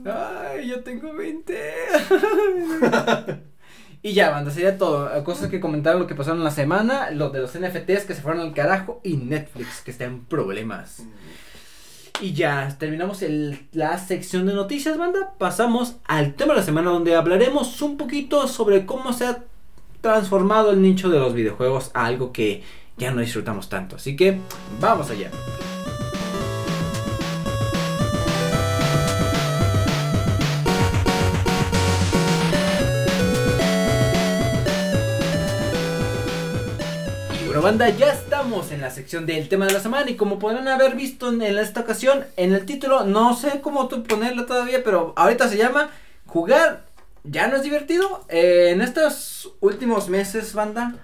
Ay, 0.04 0.68
yo 0.68 0.80
tengo 0.80 1.14
20. 1.14 1.54
y 4.02 4.14
ya, 4.14 4.32
banda, 4.32 4.50
sería 4.50 4.80
todo. 4.80 5.24
Cosas 5.24 5.52
que 5.52 5.60
comentaron 5.60 6.02
lo 6.02 6.08
que 6.08 6.16
pasaron 6.16 6.44
la 6.44 6.50
semana, 6.50 7.12
lo 7.12 7.30
de 7.30 7.42
los 7.42 7.52
NFTs 7.52 8.06
que 8.06 8.16
se 8.16 8.24
fueron 8.24 8.42
al 8.42 8.56
carajo 8.56 9.00
y 9.04 9.18
Netflix 9.18 9.82
que 9.82 9.92
está 9.92 10.06
en 10.06 10.26
problemas. 10.26 11.04
Y 12.20 12.34
ya, 12.34 12.76
terminamos 12.80 13.22
el, 13.22 13.68
la 13.74 14.00
sección 14.00 14.48
de 14.48 14.56
noticias, 14.56 14.98
banda. 14.98 15.36
Pasamos 15.38 15.98
al 16.06 16.34
tema 16.34 16.54
de 16.54 16.62
la 16.62 16.66
semana 16.66 16.90
donde 16.90 17.16
hablaremos 17.16 17.80
un 17.84 17.96
poquito 17.96 18.48
sobre 18.48 18.88
cómo 18.88 19.14
se 19.14 19.28
ha 19.28 19.44
transformado 20.02 20.72
el 20.72 20.82
nicho 20.82 21.12
de 21.12 21.20
los 21.20 21.36
videojuegos 21.36 21.92
a 21.94 22.08
algo 22.08 22.32
que 22.32 22.64
ya 22.98 23.12
no 23.12 23.22
disfrutamos 23.22 23.70
tanto. 23.70 23.98
Así 23.98 24.16
que, 24.16 24.40
vamos 24.82 25.12
allá. 25.12 25.30
Banda, 37.62 37.89
ya 37.89 38.12
estamos 38.14 38.72
en 38.72 38.82
la 38.82 38.89
sección 38.91 39.26
del 39.26 39.49
tema 39.49 39.66
de 39.66 39.74
la 39.74 39.80
semana 39.80 40.10
y 40.10 40.16
como 40.16 40.39
podrán 40.39 40.68
haber 40.68 40.95
visto 40.95 41.30
en, 41.30 41.41
esta 41.41 41.82
ocasión, 41.82 42.26
en 42.38 42.53
el 42.53 42.66
título, 42.66 43.03
no 43.05 43.36
sé 43.36 43.62
cómo 43.62 43.88
tú 43.88 44.03
ponerlo 44.03 44.45
todavía, 44.45 44.84
pero 44.84 45.14
ahorita 45.16 45.47
se 45.49 45.57
llama 45.57 45.89
Jugar 46.26 46.86
ya 47.24 47.47
no 47.47 47.57
es 47.57 47.64
divertido. 47.64 48.26
Eh, 48.30 48.70
en 48.72 48.82
estos 48.82 49.51
últimos 49.60 50.10
meses, 50.10 50.53
banda, 50.53 50.95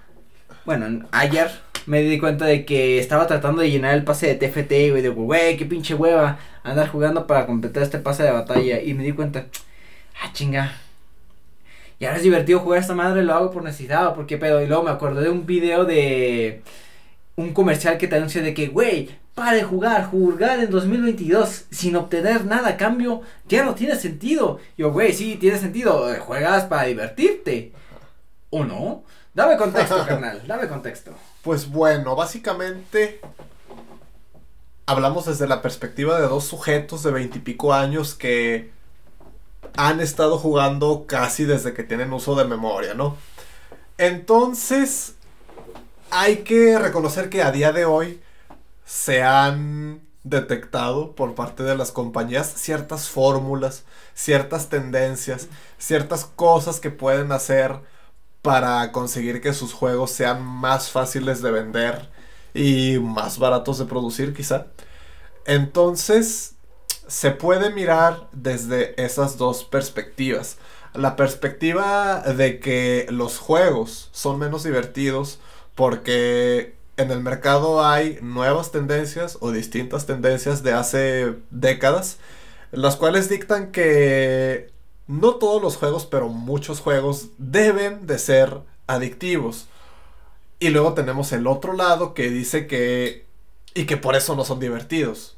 bueno, 0.64 0.86
en- 0.86 1.06
ayer 1.12 1.50
me 1.86 2.02
di 2.02 2.18
cuenta 2.18 2.46
de 2.46 2.64
que 2.64 2.98
estaba 2.98 3.26
tratando 3.26 3.62
de 3.62 3.70
llenar 3.70 3.94
el 3.94 4.04
pase 4.04 4.26
de 4.26 4.34
TFT 4.34 4.72
y 4.72 4.90
digo, 5.02 5.14
güey, 5.24 5.56
qué 5.56 5.66
pinche 5.66 5.94
hueva 5.94 6.38
andar 6.64 6.88
jugando 6.88 7.26
para 7.26 7.46
completar 7.46 7.82
este 7.82 7.98
pase 7.98 8.22
de 8.24 8.32
batalla 8.32 8.80
y 8.80 8.94
me 8.94 9.04
di 9.04 9.12
cuenta, 9.12 9.46
ah, 10.22 10.30
chinga. 10.32 10.72
Y 11.98 12.04
ahora 12.04 12.18
es 12.18 12.22
divertido 12.22 12.60
jugar 12.60 12.78
a 12.78 12.82
esta 12.82 12.94
madre, 12.94 13.22
lo 13.22 13.34
hago 13.34 13.50
por 13.50 13.62
necesidad 13.62 14.08
o 14.08 14.14
porque 14.14 14.36
pedo. 14.36 14.60
Y 14.62 14.66
luego 14.66 14.82
me 14.82 14.90
acordé 14.90 15.22
de 15.22 15.30
un 15.30 15.46
video 15.46 15.84
de 15.84 16.62
un 17.36 17.52
comercial 17.52 17.98
que 17.98 18.08
te 18.08 18.16
anuncia 18.16 18.42
de 18.42 18.54
que, 18.54 18.68
güey, 18.68 19.10
para 19.34 19.52
de 19.52 19.62
jugar, 19.62 20.06
jugar 20.06 20.60
en 20.60 20.70
2022 20.70 21.66
sin 21.70 21.96
obtener 21.96 22.44
nada 22.46 22.70
a 22.70 22.76
cambio, 22.76 23.22
ya 23.46 23.64
no 23.64 23.74
tiene 23.74 23.96
sentido. 23.96 24.58
yo, 24.76 24.92
güey, 24.92 25.12
sí, 25.12 25.36
tiene 25.36 25.58
sentido, 25.58 26.12
eh, 26.12 26.18
juegas 26.18 26.64
para 26.64 26.84
divertirte. 26.84 27.72
¿O 28.50 28.64
no? 28.64 29.04
Dame 29.34 29.56
contexto, 29.56 30.04
carnal, 30.08 30.42
dame 30.46 30.68
contexto. 30.68 31.12
Pues 31.42 31.70
bueno, 31.70 32.16
básicamente 32.16 33.20
hablamos 34.86 35.26
desde 35.26 35.46
la 35.46 35.60
perspectiva 35.60 36.18
de 36.18 36.28
dos 36.28 36.44
sujetos 36.44 37.02
de 37.02 37.10
veintipico 37.10 37.74
años 37.74 38.14
que 38.14 38.70
han 39.76 40.00
estado 40.00 40.38
jugando 40.38 41.06
casi 41.06 41.44
desde 41.44 41.74
que 41.74 41.82
tienen 41.84 42.12
uso 42.12 42.34
de 42.34 42.44
memoria, 42.44 42.94
¿no? 42.94 43.16
Entonces, 43.98 45.14
hay 46.10 46.38
que 46.38 46.78
reconocer 46.78 47.30
que 47.30 47.42
a 47.42 47.52
día 47.52 47.72
de 47.72 47.84
hoy 47.84 48.20
se 48.84 49.22
han 49.22 50.00
detectado 50.22 51.14
por 51.14 51.34
parte 51.34 51.62
de 51.62 51.76
las 51.76 51.92
compañías 51.92 52.52
ciertas 52.56 53.08
fórmulas, 53.08 53.84
ciertas 54.14 54.68
tendencias, 54.68 55.48
ciertas 55.78 56.24
cosas 56.24 56.80
que 56.80 56.90
pueden 56.90 57.32
hacer 57.32 57.80
para 58.42 58.92
conseguir 58.92 59.40
que 59.40 59.52
sus 59.52 59.72
juegos 59.72 60.10
sean 60.10 60.44
más 60.44 60.90
fáciles 60.90 61.42
de 61.42 61.50
vender 61.50 62.10
y 62.54 62.98
más 63.00 63.38
baratos 63.38 63.78
de 63.78 63.84
producir 63.86 64.34
quizá. 64.34 64.66
Entonces, 65.46 66.55
se 67.06 67.30
puede 67.30 67.70
mirar 67.70 68.28
desde 68.32 69.00
esas 69.02 69.38
dos 69.38 69.64
perspectivas. 69.64 70.58
La 70.94 71.16
perspectiva 71.16 72.20
de 72.22 72.58
que 72.58 73.06
los 73.10 73.38
juegos 73.38 74.08
son 74.12 74.38
menos 74.38 74.64
divertidos 74.64 75.38
porque 75.74 76.74
en 76.96 77.10
el 77.10 77.20
mercado 77.20 77.84
hay 77.84 78.18
nuevas 78.22 78.72
tendencias 78.72 79.36
o 79.40 79.52
distintas 79.52 80.06
tendencias 80.06 80.62
de 80.62 80.72
hace 80.72 81.36
décadas, 81.50 82.18
las 82.72 82.96
cuales 82.96 83.28
dictan 83.28 83.70
que 83.72 84.72
no 85.06 85.36
todos 85.36 85.62
los 85.62 85.76
juegos, 85.76 86.06
pero 86.06 86.28
muchos 86.28 86.80
juegos 86.80 87.28
deben 87.38 88.06
de 88.06 88.18
ser 88.18 88.60
adictivos. 88.86 89.68
Y 90.58 90.70
luego 90.70 90.94
tenemos 90.94 91.32
el 91.32 91.46
otro 91.46 91.74
lado 91.74 92.14
que 92.14 92.30
dice 92.30 92.66
que... 92.66 93.26
y 93.74 93.86
que 93.86 93.96
por 93.98 94.16
eso 94.16 94.34
no 94.34 94.44
son 94.44 94.58
divertidos. 94.60 95.35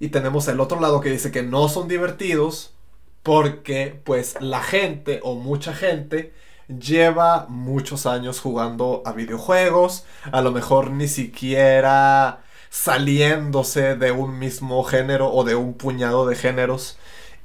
Y 0.00 0.08
tenemos 0.08 0.48
el 0.48 0.60
otro 0.60 0.80
lado 0.80 1.00
que 1.00 1.10
dice 1.10 1.30
que 1.30 1.42
no 1.42 1.68
son 1.68 1.86
divertidos 1.86 2.74
porque 3.22 4.00
pues 4.04 4.36
la 4.40 4.62
gente 4.62 5.20
o 5.22 5.34
mucha 5.34 5.74
gente 5.74 6.32
lleva 6.68 7.46
muchos 7.48 8.06
años 8.06 8.40
jugando 8.40 9.02
a 9.04 9.12
videojuegos, 9.12 10.04
a 10.32 10.40
lo 10.40 10.52
mejor 10.52 10.90
ni 10.90 11.08
siquiera 11.08 12.42
saliéndose 12.70 13.96
de 13.96 14.12
un 14.12 14.38
mismo 14.38 14.82
género 14.84 15.32
o 15.32 15.44
de 15.44 15.56
un 15.56 15.74
puñado 15.74 16.26
de 16.26 16.36
géneros. 16.36 16.98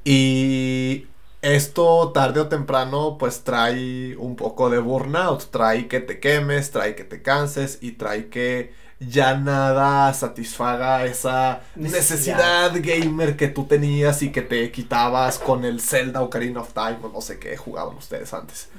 Y 0.04 1.08
esto 1.42 2.12
tarde 2.14 2.40
o 2.42 2.48
temprano 2.48 3.18
pues 3.18 3.44
trae 3.44 4.16
un 4.18 4.36
poco 4.36 4.70
de 4.70 4.80
burnout, 4.80 5.50
trae 5.52 5.88
que 5.88 6.00
te 6.00 6.20
quemes, 6.20 6.72
trae 6.72 6.96
que 6.96 7.04
te 7.04 7.22
canses 7.22 7.80
y 7.82 7.94
trae 7.94 8.30
que 8.30 8.74
ya 9.00 9.38
nada 9.38 10.14
satisfaga 10.14 11.06
esa 11.06 11.62
necesidad. 11.76 12.72
gamer 12.76 13.36
que 13.36 13.48
tú 13.48 13.66
tenías 13.66 14.22
y 14.22 14.32
que 14.32 14.42
te 14.42 14.72
quitabas 14.72 15.40
con 15.40 15.66
el 15.66 15.82
Zelda 15.82 16.22
Ocarina 16.22 16.62
of 16.62 16.74
Time 16.74 16.98
o 17.04 17.10
no 17.10 17.22
sé 17.22 17.40
qué 17.40 17.58
jugaban 17.58 17.96
ustedes 17.98 18.34
antes. 18.34 18.70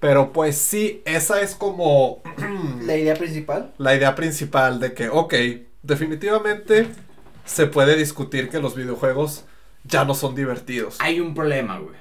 Pero 0.00 0.32
pues 0.32 0.58
sí, 0.58 1.02
esa 1.06 1.40
es 1.40 1.54
como... 1.54 2.22
la 2.82 2.96
idea 2.96 3.14
principal. 3.14 3.72
La 3.78 3.94
idea 3.94 4.14
principal 4.14 4.78
de 4.78 4.92
que, 4.92 5.08
ok, 5.08 5.34
definitivamente 5.82 6.88
se 7.44 7.66
puede 7.66 7.96
discutir 7.96 8.50
que 8.50 8.60
los 8.60 8.74
videojuegos 8.74 9.44
ya 9.84 10.04
no 10.04 10.14
son 10.14 10.34
divertidos. 10.34 10.96
Hay 11.00 11.20
un 11.20 11.34
problema, 11.34 11.78
güey. 11.78 11.96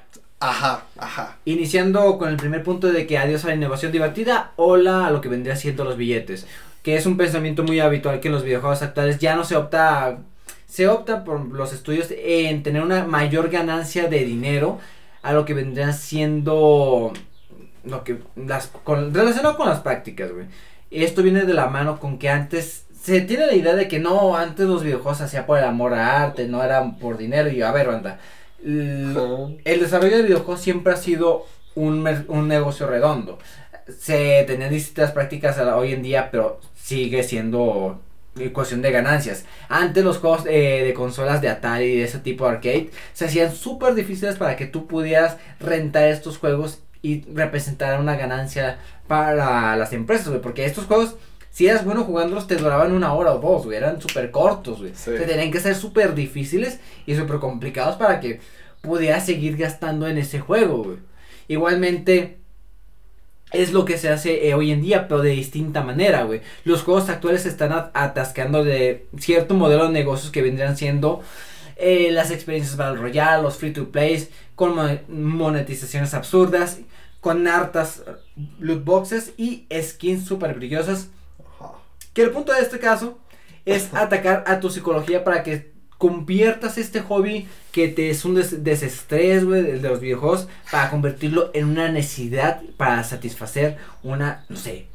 Ajá, 0.45 0.83
ajá. 0.97 1.37
Iniciando 1.45 2.17
con 2.17 2.29
el 2.29 2.37
primer 2.37 2.63
punto 2.63 2.91
de 2.91 3.07
que 3.07 3.17
adiós 3.17 3.45
a 3.45 3.47
la 3.47 3.55
innovación 3.55 3.91
divertida, 3.91 4.51
hola 4.57 5.07
a 5.07 5.11
lo 5.11 5.21
que 5.21 5.29
vendría 5.29 5.55
siendo 5.55 5.83
los 5.83 5.97
billetes 5.97 6.45
que 6.83 6.97
es 6.97 7.05
un 7.05 7.17
pensamiento 7.17 7.63
muy 7.63 7.79
habitual 7.79 8.19
que 8.19 8.27
en 8.27 8.33
los 8.33 8.43
videojuegos 8.43 8.81
actuales 8.81 9.17
ya 9.17 9.35
no 9.35 9.45
se 9.45 9.55
opta, 9.55 10.19
se 10.67 10.87
opta 10.87 11.23
por 11.23 11.39
los 11.53 11.73
estudios 11.73 12.09
en 12.11 12.61
tener 12.61 12.83
una 12.83 13.05
mayor 13.05 13.49
ganancia 13.49 14.09
de 14.09 14.25
dinero 14.25 14.79
a 15.23 15.31
lo 15.31 15.45
que 15.45 15.53
vendrían 15.53 15.93
siendo 15.93 17.13
lo 17.85 18.03
que 18.03 18.19
las 18.35 18.69
relacionado 18.87 19.55
con 19.55 19.69
las 19.69 19.79
prácticas, 19.79 20.31
güey. 20.31 20.45
Esto 20.91 21.23
viene 21.23 21.45
de 21.45 21.53
la 21.53 21.67
mano 21.67 21.99
con 21.99 22.19
que 22.19 22.29
antes 22.29 22.85
se 23.01 23.21
tiene 23.21 23.47
la 23.47 23.55
idea 23.55 23.75
de 23.75 23.87
que 23.87 23.99
no, 23.99 24.35
antes 24.35 24.67
los 24.67 24.83
videojuegos 24.83 25.21
hacía 25.21 25.45
por 25.45 25.57
el 25.57 25.65
amor 25.65 25.93
a 25.93 26.21
arte, 26.23 26.47
no 26.47 26.63
eran 26.63 26.99
por 26.99 27.17
dinero 27.17 27.49
y 27.49 27.61
a 27.61 27.71
ver, 27.71 27.87
banda. 27.87 28.19
El, 28.63 29.79
desarrollo 29.79 30.17
de 30.17 30.23
videojuegos 30.23 30.61
siempre 30.61 30.93
ha 30.93 30.97
sido 30.97 31.45
un, 31.75 32.07
un 32.27 32.47
negocio 32.47 32.87
redondo. 32.87 33.39
Se 33.99 34.43
tenían 34.47 34.69
distintas 34.69 35.11
prácticas 35.11 35.57
hoy 35.59 35.93
en 35.93 36.03
día, 36.03 36.29
pero 36.31 36.59
sigue 36.75 37.23
siendo 37.23 37.99
cuestión 38.51 38.81
de 38.81 38.91
ganancias. 38.91 39.45
Antes 39.69 40.03
los 40.03 40.17
juegos 40.17 40.43
eh, 40.47 40.83
de 40.83 40.93
consolas 40.93 41.41
de 41.41 41.49
Atari 41.49 41.85
y 41.85 41.97
de 41.97 42.03
ese 42.03 42.19
tipo 42.19 42.45
de 42.45 42.51
arcade 42.51 42.89
se 43.13 43.25
hacían 43.25 43.53
súper 43.53 43.93
difíciles 43.93 44.35
para 44.35 44.55
que 44.55 44.65
tú 44.65 44.87
pudieras 44.87 45.37
rentar 45.59 46.07
estos 46.07 46.37
juegos 46.37 46.81
y 47.01 47.23
representar 47.33 47.99
una 47.99 48.15
ganancia 48.15 48.79
para 49.07 49.75
las 49.75 49.91
empresas, 49.91 50.33
porque 50.41 50.65
estos 50.65 50.85
juegos, 50.85 51.15
si 51.53 51.67
eras 51.67 51.85
bueno 51.85 52.03
jugándolos, 52.03 52.47
te 52.47 52.55
duraban 52.55 52.93
una 52.93 53.13
hora 53.13 53.31
o 53.31 53.39
dos, 53.39 53.71
eran 53.71 54.01
súper 54.01 54.31
cortos, 54.31 54.79
güey. 54.79 54.91
tenían 54.91 55.51
que 55.51 55.59
ser 55.59 55.75
súper 55.75 56.15
difíciles 56.15 56.79
y 57.05 57.15
súper 57.15 57.37
complicados 57.37 57.95
para 57.95 58.19
que 58.19 58.39
pudieras 58.81 59.27
seguir 59.27 59.55
gastando 59.55 60.07
en 60.07 60.17
ese 60.17 60.39
juego, 60.39 60.83
güey. 60.83 60.97
Igualmente, 61.47 62.39
es 63.51 63.71
lo 63.71 63.85
que 63.85 63.99
se 63.99 64.09
hace 64.09 64.47
eh, 64.47 64.55
hoy 64.55 64.71
en 64.71 64.81
día, 64.81 65.07
pero 65.07 65.21
de 65.21 65.29
distinta 65.29 65.83
manera, 65.83 66.23
güey. 66.23 66.41
Los 66.63 66.81
juegos 66.81 67.07
actuales 67.09 67.43
se 67.43 67.49
están 67.49 67.71
atascando 67.71 68.63
de 68.63 69.05
cierto 69.19 69.53
modelo 69.53 69.85
de 69.85 69.93
negocios 69.93 70.31
que 70.31 70.41
vendrían 70.41 70.75
siendo 70.75 71.21
eh, 71.75 72.09
las 72.11 72.31
experiencias 72.31 72.77
Battle 72.77 72.99
Royale, 72.99 73.43
los 73.43 73.57
free 73.57 73.73
to 73.73 73.91
play, 73.91 74.27
con 74.55 74.73
monetizaciones 75.07 76.15
absurdas, 76.15 76.79
con 77.21 77.47
hartas 77.47 78.01
loot 78.57 78.83
boxes 78.83 79.33
y 79.37 79.67
skins 79.71 80.25
super 80.25 80.55
brillosas. 80.55 81.09
Que 82.13 82.21
el 82.21 82.31
punto 82.31 82.53
de 82.53 82.61
este 82.61 82.79
caso 82.79 83.19
es 83.65 83.93
atacar 83.93 84.43
a 84.47 84.59
tu 84.59 84.69
psicología 84.69 85.23
para 85.23 85.43
que 85.43 85.73
conviertas 85.97 86.77
este 86.77 86.99
hobby 86.99 87.47
que 87.71 87.87
te 87.87 88.09
es 88.09 88.25
un 88.25 88.35
desestrés, 88.35 89.45
güey, 89.45 89.61
de 89.63 89.89
los 89.89 90.01
videojuegos, 90.01 90.47
para 90.69 90.89
convertirlo 90.89 91.49
en 91.53 91.65
una 91.65 91.89
necesidad 91.89 92.61
para 92.77 93.03
satisfacer 93.03 93.77
una, 94.03 94.45
no 94.49 94.57
sé, 94.57 94.87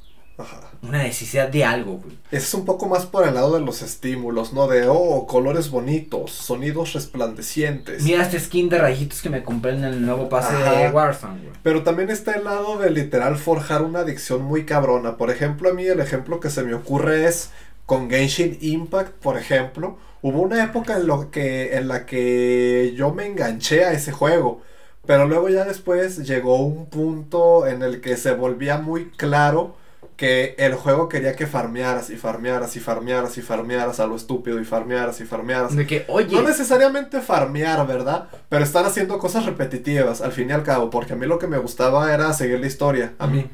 una 0.82 1.02
necesidad 1.02 1.48
de 1.48 1.64
algo, 1.64 1.98
güey. 1.98 2.18
Es 2.30 2.54
un 2.54 2.64
poco 2.64 2.86
más 2.86 3.06
por 3.06 3.26
el 3.26 3.34
lado 3.34 3.54
de 3.58 3.60
los 3.64 3.82
estímulos, 3.82 4.52
¿no? 4.52 4.68
De, 4.68 4.86
oh, 4.88 5.26
colores 5.26 5.70
bonitos, 5.70 6.32
sonidos 6.32 6.92
resplandecientes. 6.92 8.02
Mira 8.02 8.22
este 8.22 8.38
skin 8.38 8.68
de 8.68 8.78
rayitos 8.78 9.20
que 9.20 9.30
me 9.30 9.42
compré 9.42 9.72
en 9.72 9.84
el 9.84 10.04
nuevo 10.04 10.28
pase 10.28 10.54
de 10.54 10.90
Warzone, 10.90 11.40
güey. 11.40 11.52
Pero 11.62 11.82
también 11.82 12.10
está 12.10 12.32
el 12.34 12.44
lado 12.44 12.78
de 12.78 12.90
literal 12.90 13.36
forjar 13.36 13.82
una 13.82 14.00
adicción 14.00 14.42
muy 14.42 14.64
cabrona. 14.64 15.16
Por 15.16 15.30
ejemplo, 15.30 15.70
a 15.70 15.74
mí 15.74 15.84
el 15.84 16.00
ejemplo 16.00 16.40
que 16.40 16.50
se 16.50 16.62
me 16.62 16.74
ocurre 16.74 17.26
es 17.26 17.50
con 17.86 18.08
Genshin 18.08 18.58
Impact, 18.60 19.12
por 19.12 19.38
ejemplo 19.38 19.98
Hubo 20.20 20.42
una 20.42 20.64
época 20.64 20.96
en, 20.96 21.06
lo 21.06 21.30
que, 21.30 21.76
en 21.76 21.88
la 21.88 22.04
que 22.04 22.92
yo 22.96 23.12
me 23.14 23.26
enganché 23.26 23.84
a 23.84 23.92
ese 23.92 24.10
juego. 24.10 24.62
Pero 25.06 25.26
luego 25.26 25.48
ya 25.48 25.64
después 25.64 26.26
llegó 26.26 26.56
un 26.56 26.86
punto 26.86 27.66
en 27.66 27.82
el 27.82 28.00
que 28.00 28.16
se 28.16 28.32
volvía 28.32 28.78
muy 28.78 29.10
claro 29.10 29.76
que 30.18 30.56
el 30.58 30.74
juego 30.74 31.08
quería 31.08 31.36
que 31.36 31.46
farmearas 31.46 32.10
y 32.10 32.16
farmearas 32.16 32.74
y 32.74 32.80
farmearas 32.80 33.38
y 33.38 33.40
farmearas 33.40 34.00
a 34.00 34.06
lo 34.08 34.16
estúpido 34.16 34.60
y 34.60 34.64
farmearas 34.64 35.20
y 35.20 35.24
farmearas. 35.24 35.76
De 35.76 35.86
que, 35.86 36.04
oye. 36.08 36.34
No 36.34 36.42
necesariamente 36.42 37.20
farmear, 37.20 37.86
¿verdad? 37.86 38.28
Pero 38.48 38.64
estar 38.64 38.84
haciendo 38.84 39.20
cosas 39.20 39.46
repetitivas, 39.46 40.20
al 40.20 40.32
fin 40.32 40.50
y 40.50 40.52
al 40.52 40.64
cabo, 40.64 40.90
porque 40.90 41.12
a 41.12 41.16
mí 41.16 41.24
lo 41.24 41.38
que 41.38 41.46
me 41.46 41.56
gustaba 41.58 42.12
era 42.12 42.32
seguir 42.32 42.58
la 42.58 42.66
historia, 42.66 43.12
a 43.20 43.28
mí. 43.28 43.48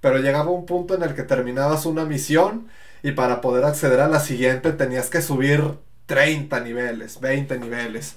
Pero 0.00 0.16
llegaba 0.16 0.50
un 0.50 0.64
punto 0.64 0.94
en 0.94 1.02
el 1.02 1.14
que 1.14 1.22
terminabas 1.22 1.84
una 1.84 2.06
misión 2.06 2.66
y 3.02 3.12
para 3.12 3.42
poder 3.42 3.66
acceder 3.66 4.00
a 4.00 4.08
la 4.08 4.20
siguiente 4.20 4.72
tenías 4.72 5.10
que 5.10 5.20
subir 5.20 5.62
30 6.06 6.60
niveles, 6.60 7.20
20 7.20 7.58
niveles. 7.58 8.16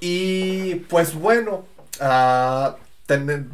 Y 0.00 0.76
pues 0.88 1.14
bueno, 1.14 1.66
uh, 2.00 2.74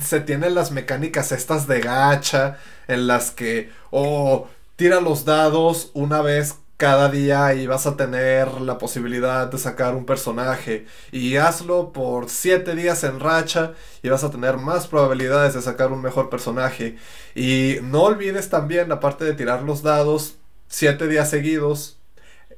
se 0.01 0.21
tienen 0.21 0.55
las 0.55 0.71
mecánicas 0.71 1.33
estas 1.33 1.67
de 1.67 1.81
gacha 1.81 2.59
en 2.89 3.07
las 3.07 3.31
que, 3.31 3.71
oh, 3.91 4.49
tira 4.77 5.01
los 5.01 5.25
dados 5.25 5.91
una 5.95 6.23
vez 6.23 6.57
cada 6.77 7.09
día 7.09 7.55
ibas 7.55 7.87
a 7.87 7.97
tener 7.97 8.61
la 8.61 8.77
posibilidad 8.77 9.47
de 9.47 9.59
sacar 9.59 9.95
un 9.95 10.05
personaje 10.05 10.87
y 11.11 11.37
hazlo 11.37 11.93
por 11.93 12.29
7 12.29 12.75
días 12.75 13.03
en 13.05 13.19
racha 13.19 13.73
y 14.03 14.11
vas 14.11 14.25
a 14.25 14.31
tener 14.31 14.59
más 14.59 14.87
probabilidades 14.87 15.55
de 15.55 15.63
sacar 15.63 15.91
un 15.91 16.03
mejor 16.03 16.29
personaje. 16.29 16.97
Y 17.35 17.79
no 17.83 18.03
olvides 18.03 18.51
también, 18.51 18.93
aparte 18.93 19.25
de 19.25 19.33
tirar 19.33 19.63
los 19.63 19.83
dados 19.83 20.37
7 20.69 21.09
días 21.09 21.31
seguidos, 21.31 21.99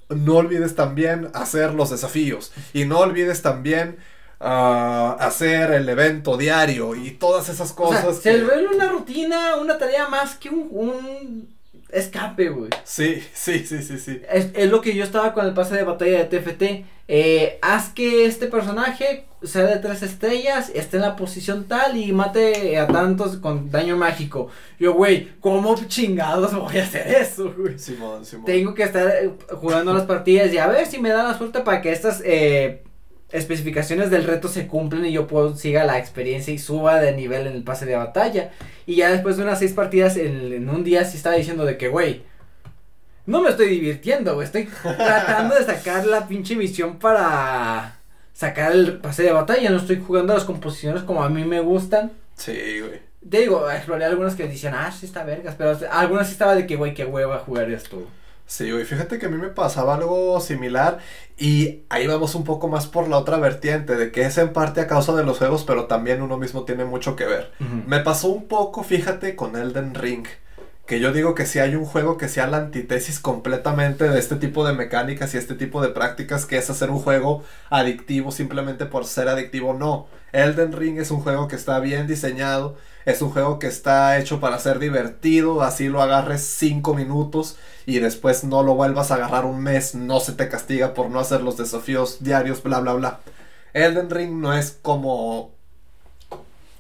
no 0.09 0.37
olvides 0.37 0.75
también 0.75 1.31
hacer 1.35 1.75
los 1.75 1.91
desafíos 1.91 2.53
y 2.73 2.87
no 2.87 2.99
olvides 2.99 3.43
también 3.43 3.99
ah, 4.41 5.17
hacer 5.21 5.73
el 5.73 5.89
evento 5.89 6.37
diario 6.37 6.95
y 6.95 7.13
todas 7.13 7.49
esas 7.49 7.73
cosas. 7.73 8.19
Se 8.19 8.43
vuelve 8.45 8.75
una 8.75 8.89
rutina, 8.89 9.57
una 9.57 9.79
tarea 9.79 10.09
más 10.09 10.35
que 10.35 10.51
un 10.51 11.49
escape, 11.91 12.49
güey. 12.51 12.71
Sí, 12.85 13.23
sí, 13.33 13.65
sí, 13.67 13.83
sí, 13.83 13.99
sí. 13.99 14.21
Es, 14.31 14.49
es, 14.55 14.71
lo 14.71 14.81
que 14.81 14.95
yo 14.95 15.05
estaba 15.05 15.33
con 15.33 15.47
el 15.47 15.55
pase 15.55 15.75
de 15.75 15.85
batalla 15.85 16.25
de 16.25 16.39
TFT. 16.39 16.87
Eh, 17.11 17.59
haz 17.63 17.89
que 17.89 18.27
este 18.27 18.49
personaje 18.49 19.25
sea 19.43 19.63
de 19.63 19.79
tres 19.79 20.03
estrellas, 20.03 20.71
esté 20.75 20.97
en 20.99 21.03
la 21.05 21.17
posición 21.17 21.65
tal 21.65 21.97
y 21.97 22.13
mate 22.13 22.79
a 22.79 22.87
tantos 22.87 23.37
con 23.37 23.71
daño 23.71 23.97
mágico. 23.97 24.49
Yo, 24.79 24.93
güey, 24.93 25.31
¿cómo 25.41 25.75
chingados 25.87 26.55
voy 26.55 26.77
a 26.77 26.83
hacer 26.83 27.07
eso, 27.09 27.55
güey? 27.57 27.79
Simón, 27.79 28.27
Simón. 28.27 28.45
Tengo 28.45 28.75
que 28.75 28.83
estar 28.83 29.09
eh, 29.09 29.31
jugando 29.53 29.95
las 29.95 30.05
partidas 30.05 30.53
y 30.53 30.59
a 30.59 30.67
ver 30.67 30.87
si 30.87 30.99
me 30.99 31.09
da 31.09 31.23
la 31.23 31.39
suerte 31.39 31.61
para 31.61 31.81
que 31.81 31.93
estas 31.93 32.21
eh, 32.25 32.83
especificaciones 33.31 34.11
del 34.11 34.25
reto 34.25 34.49
se 34.49 34.67
cumplen 34.67 35.05
y 35.05 35.13
yo 35.13 35.27
puedo 35.27 35.55
siga 35.55 35.85
la 35.85 35.99
experiencia 35.99 36.53
y 36.53 36.59
suba 36.59 37.01
de 37.01 37.13
nivel 37.13 37.47
en 37.47 37.55
el 37.55 37.63
pase 37.63 37.87
de 37.87 37.97
batalla. 37.97 38.51
Y 38.87 38.97
ya 38.97 39.11
después 39.11 39.37
de 39.37 39.43
unas 39.43 39.59
seis 39.59 39.73
partidas 39.73 40.17
en, 40.17 40.69
un 40.69 40.85
día 40.85 41.05
sí 41.05 41.17
estaba 41.17 41.37
diciendo 41.37 41.65
de 41.65 41.77
que, 41.77 41.89
güey, 41.89 42.23
no 43.27 43.43
me 43.43 43.51
estoy 43.51 43.69
divirtiendo, 43.69 44.35
güey, 44.35 44.47
estoy 44.47 44.69
tratando 44.83 45.55
de 45.55 45.65
sacar 45.65 46.07
la 46.07 46.27
pinche 46.27 46.57
misión 46.57 46.99
para 46.99 47.99
sacar 48.33 48.73
el 48.73 48.99
pase 48.99 49.25
de 49.25 49.33
batalla, 49.33 49.71
no 49.71 49.79
estoy 49.79 50.01
jugando 50.01 50.33
a 50.33 50.37
las 50.37 50.45
composiciones 50.45 51.03
como 51.03 51.23
a 51.23 51.29
mí 51.29 51.45
me 51.45 51.61
gustan. 51.61 52.13
Sí, 52.37 52.81
güey. 52.81 53.09
Te 53.29 53.41
digo, 53.41 53.69
exploré 53.71 54.05
algunas 54.05 54.37
que 54.37 54.47
decían, 54.47 54.75
ah, 54.75 54.91
sí 54.93 55.05
está 55.05 55.25
vergas, 55.25 55.57
pero 55.59 55.77
algunas 55.91 56.29
sí 56.29 56.33
estaba 56.33 56.55
de 56.55 56.67
que, 56.67 56.77
güey, 56.77 56.95
qué 56.95 57.05
hueva 57.05 57.41
jugar 57.41 57.71
esto. 57.71 58.07
Sí, 58.49 58.71
güey, 58.71 58.87
fíjate 58.87 59.19
que 59.19 59.27
a 59.27 59.29
mí 59.29 59.37
me 59.37 59.51
pasaba 59.51 59.95
algo 59.95 60.41
similar 60.41 61.01
y 61.37 61.83
ahí 61.91 62.07
vamos 62.07 62.35
un 62.35 62.45
poco 62.45 62.67
más 62.67 62.87
por 62.87 63.07
la 63.07 63.19
otra 63.19 63.37
vertiente, 63.37 63.95
de 63.95 64.11
que 64.11 64.23
es 64.23 64.39
en 64.39 64.55
parte 64.55 64.81
a 64.81 64.87
causa 64.87 65.15
de 65.15 65.23
los 65.23 65.37
juegos, 65.37 65.65
pero 65.65 65.85
también 65.85 66.23
uno 66.23 66.39
mismo 66.39 66.65
tiene 66.65 66.87
mucho 66.87 67.15
que 67.15 67.27
ver. 67.27 67.53
Me 67.87 68.01
pasó 68.01 68.29
un 68.29 68.49
poco, 68.49 68.83
fíjate, 68.83 69.37
con 69.37 69.55
Elden 69.55 69.95
Ring, 69.95 70.27
que 70.87 70.99
yo 70.99 71.13
digo 71.13 71.35
que 71.35 71.45
si 71.45 71.59
hay 71.59 71.75
un 71.75 71.85
juego 71.85 72.17
que 72.17 72.31
sea 72.31 72.47
la 72.47 72.57
antítesis 72.57 73.21
completamente 73.21 74.09
de 74.09 74.19
este 74.19 74.37
tipo 74.37 74.67
de 74.67 74.73
mecánicas 74.73 75.35
y 75.35 75.37
este 75.37 75.55
tipo 75.55 75.83
de 75.83 75.91
prácticas, 75.91 76.47
que 76.47 76.57
es 76.57 76.71
hacer 76.71 76.89
un 76.89 77.01
juego 77.01 77.45
adictivo 77.69 78.33
simplemente 78.33 78.87
por 78.87 79.05
ser 79.05 79.29
adictivo, 79.29 79.75
no. 79.75 80.07
Elden 80.33 80.73
Ring 80.73 80.99
es 80.99 81.11
un 81.11 81.21
juego 81.21 81.49
que 81.49 81.57
está 81.57 81.81
bien 81.81 82.07
diseñado, 82.07 82.77
es 83.05 83.21
un 83.21 83.29
juego 83.29 83.59
que 83.59 83.67
está 83.67 84.19
hecho 84.19 84.41
para 84.41 84.59
ser 84.59 84.79
divertido, 84.79 85.61
así 85.61 85.89
lo 85.89 86.01
agarres 86.01 86.41
5 86.41 86.95
minutos 86.95 87.59
y 87.89 88.01
después 88.01 88.45
no 88.45 88.63
lo 88.63 88.75
vuelvas 88.75 89.11
a 89.11 89.15
agarrar 89.15 89.47
un 89.47 89.63
mes, 89.63 89.95
no 89.95 90.21
se 90.21 90.35
te 90.35 90.51
castiga 90.51 90.93
por 90.93 91.09
no 91.09 91.21
hacer 91.21 91.41
los 91.41 91.57
desafíos 91.57 92.23
diarios, 92.23 92.63
bla, 92.63 92.81
bla, 92.81 92.93
bla. 92.93 93.21
Elden 93.73 94.11
Ring 94.11 94.43
no 94.43 94.53
es 94.53 94.79
como 94.83 95.53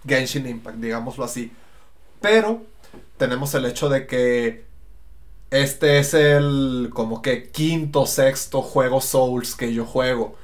Genshin 0.06 0.46
Impact, 0.46 0.76
digámoslo 0.76 1.24
así. 1.24 1.50
Pero 2.20 2.62
tenemos 3.16 3.54
el 3.54 3.64
hecho 3.64 3.88
de 3.88 4.06
que 4.06 4.66
este 5.50 5.98
es 5.98 6.12
el 6.12 6.90
como 6.92 7.22
que 7.22 7.48
quinto, 7.48 8.04
sexto 8.04 8.61
juego 8.61 9.00
Souls 9.00 9.54
que 9.54 9.72
yo 9.72 9.86
juego. 9.86 10.36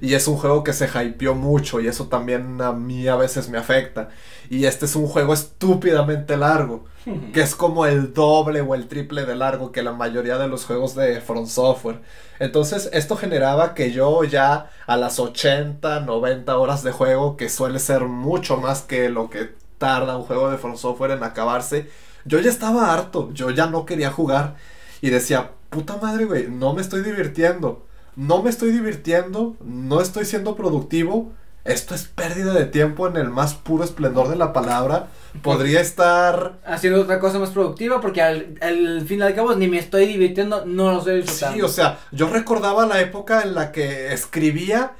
Y 0.00 0.14
es 0.14 0.28
un 0.28 0.36
juego 0.36 0.64
que 0.64 0.72
se 0.72 0.86
hypeó 0.86 1.34
mucho 1.34 1.80
y 1.80 1.88
eso 1.88 2.06
también 2.08 2.60
a 2.60 2.72
mí 2.72 3.08
a 3.08 3.16
veces 3.16 3.48
me 3.48 3.58
afecta. 3.58 4.08
Y 4.50 4.64
este 4.64 4.86
es 4.86 4.96
un 4.96 5.06
juego 5.06 5.34
estúpidamente 5.34 6.36
largo, 6.36 6.84
que 7.32 7.40
es 7.40 7.54
como 7.54 7.86
el 7.86 8.14
doble 8.14 8.60
o 8.60 8.74
el 8.74 8.88
triple 8.88 9.24
de 9.24 9.34
largo 9.34 9.72
que 9.72 9.82
la 9.82 9.92
mayoría 9.92 10.38
de 10.38 10.48
los 10.48 10.64
juegos 10.64 10.94
de 10.94 11.20
Front 11.20 11.48
Software. 11.48 12.00
Entonces 12.38 12.88
esto 12.92 13.16
generaba 13.16 13.74
que 13.74 13.92
yo 13.92 14.24
ya 14.24 14.70
a 14.86 14.96
las 14.96 15.18
80, 15.18 16.00
90 16.00 16.56
horas 16.56 16.82
de 16.82 16.92
juego, 16.92 17.36
que 17.36 17.48
suele 17.48 17.78
ser 17.78 18.04
mucho 18.04 18.58
más 18.58 18.82
que 18.82 19.08
lo 19.08 19.30
que 19.30 19.50
tarda 19.78 20.16
un 20.16 20.24
juego 20.24 20.50
de 20.50 20.58
Front 20.58 20.76
Software 20.78 21.12
en 21.12 21.22
acabarse, 21.22 21.88
yo 22.24 22.40
ya 22.40 22.50
estaba 22.50 22.92
harto, 22.92 23.32
yo 23.32 23.50
ya 23.50 23.66
no 23.66 23.86
quería 23.86 24.10
jugar 24.10 24.56
y 25.00 25.10
decía, 25.10 25.52
puta 25.70 25.96
madre, 25.96 26.24
güey, 26.24 26.48
no 26.48 26.74
me 26.74 26.82
estoy 26.82 27.02
divirtiendo 27.02 27.87
no 28.18 28.42
me 28.42 28.50
estoy 28.50 28.72
divirtiendo, 28.72 29.56
no 29.64 30.00
estoy 30.00 30.24
siendo 30.24 30.56
productivo, 30.56 31.32
esto 31.64 31.94
es 31.94 32.06
pérdida 32.06 32.52
de 32.52 32.64
tiempo 32.64 33.06
en 33.06 33.16
el 33.16 33.28
más 33.30 33.54
puro 33.54 33.84
esplendor 33.84 34.28
de 34.28 34.34
la 34.34 34.52
palabra. 34.52 35.06
Podría 35.40 35.80
estar 35.80 36.58
haciendo 36.66 37.02
otra 37.02 37.20
cosa 37.20 37.38
más 37.38 37.50
productiva 37.50 38.00
porque 38.00 38.20
al, 38.20 38.56
al 38.60 39.02
fin 39.06 39.20
y 39.20 39.22
al 39.22 39.36
cabo 39.36 39.54
ni 39.54 39.68
me 39.68 39.78
estoy 39.78 40.06
divirtiendo, 40.06 40.66
no 40.66 40.90
lo 40.90 40.98
estoy 40.98 41.20
disfrutando. 41.20 41.56
Sí, 41.56 41.62
o 41.62 41.68
sea, 41.68 42.00
yo 42.10 42.28
recordaba 42.28 42.86
la 42.86 43.00
época 43.00 43.42
en 43.42 43.54
la 43.54 43.70
que 43.70 44.12
escribía 44.12 44.94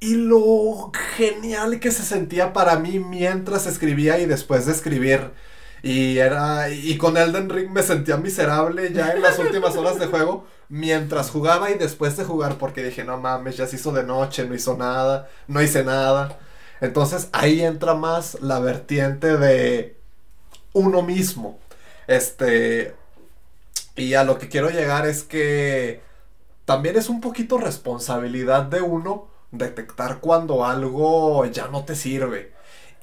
y 0.00 0.16
lo 0.16 0.90
genial 1.16 1.78
que 1.78 1.92
se 1.92 2.02
sentía 2.02 2.52
para 2.52 2.76
mí 2.80 2.98
mientras 2.98 3.66
escribía 3.66 4.18
y 4.18 4.26
después 4.26 4.66
de 4.66 4.72
escribir. 4.72 5.30
Y 5.84 6.18
era 6.18 6.70
y 6.70 6.98
con 6.98 7.16
Elden 7.16 7.50
Ring 7.50 7.70
me 7.70 7.84
sentía 7.84 8.16
miserable 8.16 8.92
ya 8.92 9.12
en 9.12 9.22
las 9.22 9.38
últimas 9.38 9.76
horas 9.76 10.00
de 10.00 10.06
juego 10.06 10.55
mientras 10.68 11.30
jugaba 11.30 11.70
y 11.70 11.74
después 11.74 12.16
de 12.16 12.24
jugar 12.24 12.58
porque 12.58 12.84
dije, 12.84 13.04
no 13.04 13.18
mames, 13.18 13.56
ya 13.56 13.66
se 13.66 13.76
hizo 13.76 13.92
de 13.92 14.04
noche, 14.04 14.46
no 14.46 14.54
hizo 14.54 14.76
nada, 14.76 15.28
no 15.46 15.62
hice 15.62 15.84
nada. 15.84 16.38
Entonces 16.80 17.28
ahí 17.32 17.62
entra 17.62 17.94
más 17.94 18.40
la 18.40 18.58
vertiente 18.60 19.36
de 19.36 19.96
uno 20.72 21.02
mismo. 21.02 21.58
Este, 22.06 22.94
y 23.96 24.14
a 24.14 24.24
lo 24.24 24.38
que 24.38 24.48
quiero 24.48 24.70
llegar 24.70 25.06
es 25.06 25.22
que 25.22 26.02
también 26.64 26.96
es 26.96 27.08
un 27.08 27.20
poquito 27.20 27.58
responsabilidad 27.58 28.64
de 28.64 28.82
uno 28.82 29.28
detectar 29.52 30.20
cuando 30.20 30.64
algo 30.66 31.44
ya 31.46 31.68
no 31.68 31.84
te 31.84 31.94
sirve. 31.96 32.54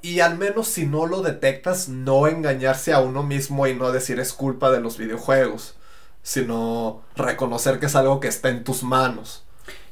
Y 0.01 0.19
al 0.19 0.37
menos 0.37 0.67
si 0.67 0.85
no 0.85 1.07
lo 1.07 1.21
detectas, 1.21 1.87
no 1.87 2.27
engañarse 2.27 2.93
a 2.93 2.99
uno 2.99 3.23
mismo 3.23 3.67
y 3.67 3.75
no 3.75 3.91
decir 3.93 4.19
es 4.19 4.33
culpa 4.33 4.69
de 4.69 4.81
los 4.81 4.97
videojuegos 4.97 5.77
sino 6.23 7.01
reconocer 7.15 7.79
que 7.79 7.85
es 7.85 7.95
algo 7.95 8.19
que 8.19 8.29
está 8.29 8.49
en 8.49 8.63
tus 8.63 8.81
manos. 8.81 9.43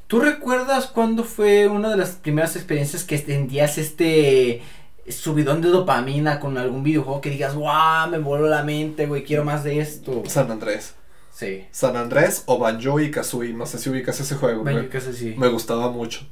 ¿Tú 0.07 0.19
recuerdas 0.19 0.88
cuándo 0.88 1.23
fue 1.23 1.67
una 1.67 1.89
de 1.89 1.97
las 1.97 2.11
primeras 2.11 2.55
experiencias 2.55 3.03
que 3.03 3.19
tendías 3.19 3.77
este 3.77 4.61
subidón 5.07 5.61
de 5.61 5.69
dopamina 5.69 6.39
con 6.39 6.57
algún 6.57 6.84
videojuego 6.84 7.21
que 7.21 7.29
digas, 7.29 7.55
wow, 7.55 8.09
me 8.09 8.17
voló 8.17 8.47
la 8.47 8.63
mente, 8.63 9.05
güey, 9.05 9.23
quiero 9.23 9.43
más 9.43 9.63
de 9.63 9.79
esto? 9.79 10.23
San 10.27 10.51
Andrés. 10.51 10.95
Sí. 11.34 11.65
San 11.71 11.95
Andrés 11.95 12.43
o 12.45 12.57
Banjo 12.57 12.99
y 12.99 13.09
Kazooie, 13.09 13.53
no 13.53 13.65
sé 13.65 13.77
si 13.79 13.89
ubicas 13.89 14.19
ese 14.19 14.36
juego. 14.36 14.63
Banjo 14.63 14.82
y 14.82 14.89
Kazooie, 14.89 15.15
sí. 15.15 15.36
Me 15.38 15.47
gustaba 15.47 15.89
mucho. 15.89 16.25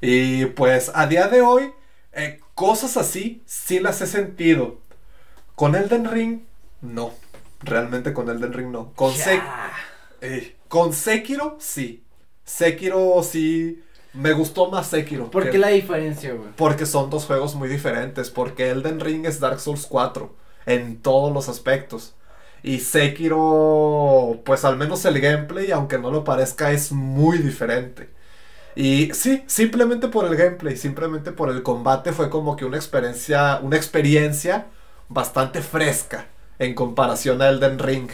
Y 0.00 0.46
pues 0.46 0.90
a 0.94 1.06
día 1.06 1.28
de 1.28 1.40
hoy, 1.40 1.72
eh, 2.12 2.40
cosas 2.54 2.96
así 2.96 3.42
sí 3.44 3.80
las 3.80 4.00
he 4.02 4.06
sentido. 4.06 4.78
Con 5.54 5.74
Elden 5.74 6.10
Ring, 6.10 6.40
no. 6.80 7.12
Realmente 7.66 8.12
con 8.12 8.28
Elden 8.28 8.52
Ring 8.52 8.70
no. 8.70 8.92
Con, 8.94 9.12
eh, 10.20 10.56
con 10.68 10.92
Sekiro, 10.92 11.56
sí. 11.60 12.04
Sekiro 12.44 13.22
sí. 13.22 13.82
Me 14.12 14.32
gustó 14.32 14.70
más 14.70 14.86
Sekiro. 14.86 15.30
¿Por 15.30 15.50
qué 15.50 15.58
la 15.58 15.68
diferencia, 15.68 16.32
güey? 16.32 16.48
Porque 16.56 16.86
son 16.86 17.10
dos 17.10 17.26
juegos 17.26 17.54
muy 17.54 17.68
diferentes. 17.68 18.30
Porque 18.30 18.70
Elden 18.70 19.00
Ring 19.00 19.26
es 19.26 19.40
Dark 19.40 19.60
Souls 19.60 19.86
4. 19.86 20.34
En 20.64 21.02
todos 21.02 21.32
los 21.32 21.48
aspectos. 21.48 22.14
Y 22.62 22.80
Sekiro, 22.80 24.40
pues 24.44 24.64
al 24.64 24.76
menos 24.76 25.04
el 25.04 25.20
gameplay, 25.20 25.70
aunque 25.70 25.98
no 25.98 26.10
lo 26.10 26.24
parezca, 26.24 26.72
es 26.72 26.90
muy 26.92 27.38
diferente. 27.38 28.08
Y 28.74 29.12
sí, 29.14 29.42
simplemente 29.46 30.08
por 30.08 30.26
el 30.26 30.36
gameplay, 30.36 30.76
simplemente 30.76 31.32
por 31.32 31.50
el 31.50 31.62
combate 31.62 32.12
fue 32.12 32.28
como 32.30 32.56
que 32.56 32.64
una 32.64 32.76
experiencia, 32.76 33.60
una 33.62 33.76
experiencia 33.76 34.66
bastante 35.08 35.62
fresca 35.62 36.26
en 36.58 36.74
comparación 36.74 37.42
a 37.42 37.48
Elden 37.48 37.78
Ring. 37.78 38.10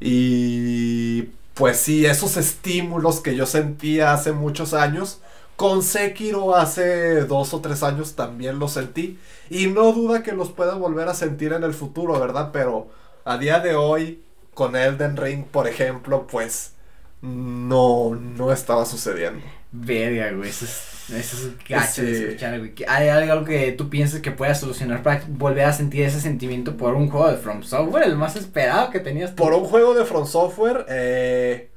Y 0.00 1.22
pues 1.54 1.78
sí, 1.78 2.06
esos 2.06 2.36
estímulos 2.36 3.20
que 3.20 3.36
yo 3.36 3.46
sentía 3.46 4.12
hace 4.12 4.32
muchos 4.32 4.74
años, 4.74 5.20
con 5.56 5.82
Sekiro 5.82 6.56
hace 6.56 7.24
dos 7.24 7.54
o 7.54 7.60
tres 7.60 7.82
años 7.82 8.14
también 8.14 8.58
los 8.58 8.72
sentí. 8.72 9.18
Y 9.50 9.66
no 9.68 9.92
duda 9.92 10.22
que 10.22 10.32
los 10.32 10.50
pueda 10.50 10.74
volver 10.74 11.08
a 11.08 11.14
sentir 11.14 11.52
en 11.52 11.62
el 11.64 11.74
futuro, 11.74 12.18
¿verdad? 12.18 12.50
Pero 12.52 12.88
a 13.24 13.38
día 13.38 13.60
de 13.60 13.74
hoy, 13.74 14.22
con 14.54 14.76
Elden 14.76 15.16
Ring, 15.16 15.44
por 15.44 15.68
ejemplo, 15.68 16.26
pues 16.26 16.72
no, 17.20 18.14
no 18.14 18.52
estaba 18.52 18.84
sucediendo. 18.86 19.44
Verga, 19.74 20.30
güey, 20.32 20.50
eso 20.50 20.66
es, 20.66 21.10
eso 21.10 21.36
es 21.48 21.66
gacho 21.66 22.02
de 22.02 22.26
escuchar, 22.26 22.58
güey. 22.58 22.74
¿Hay 22.86 23.08
algo 23.08 23.42
que 23.44 23.72
tú 23.72 23.88
pienses 23.88 24.20
que 24.20 24.30
puedas 24.30 24.60
solucionar 24.60 25.02
para 25.02 25.22
volver 25.26 25.64
a 25.64 25.72
sentir 25.72 26.02
ese 26.02 26.20
sentimiento 26.20 26.76
por 26.76 26.94
un 26.94 27.08
juego 27.08 27.30
de 27.30 27.38
From 27.38 27.62
Software, 27.62 28.04
el 28.04 28.16
más 28.16 28.36
esperado 28.36 28.90
que 28.90 29.00
tenías 29.00 29.30
Por 29.30 29.54
un 29.54 29.64
juego 29.64 29.94
de 29.94 30.04
From 30.04 30.26
Software, 30.26 30.84
eh, 30.90 31.70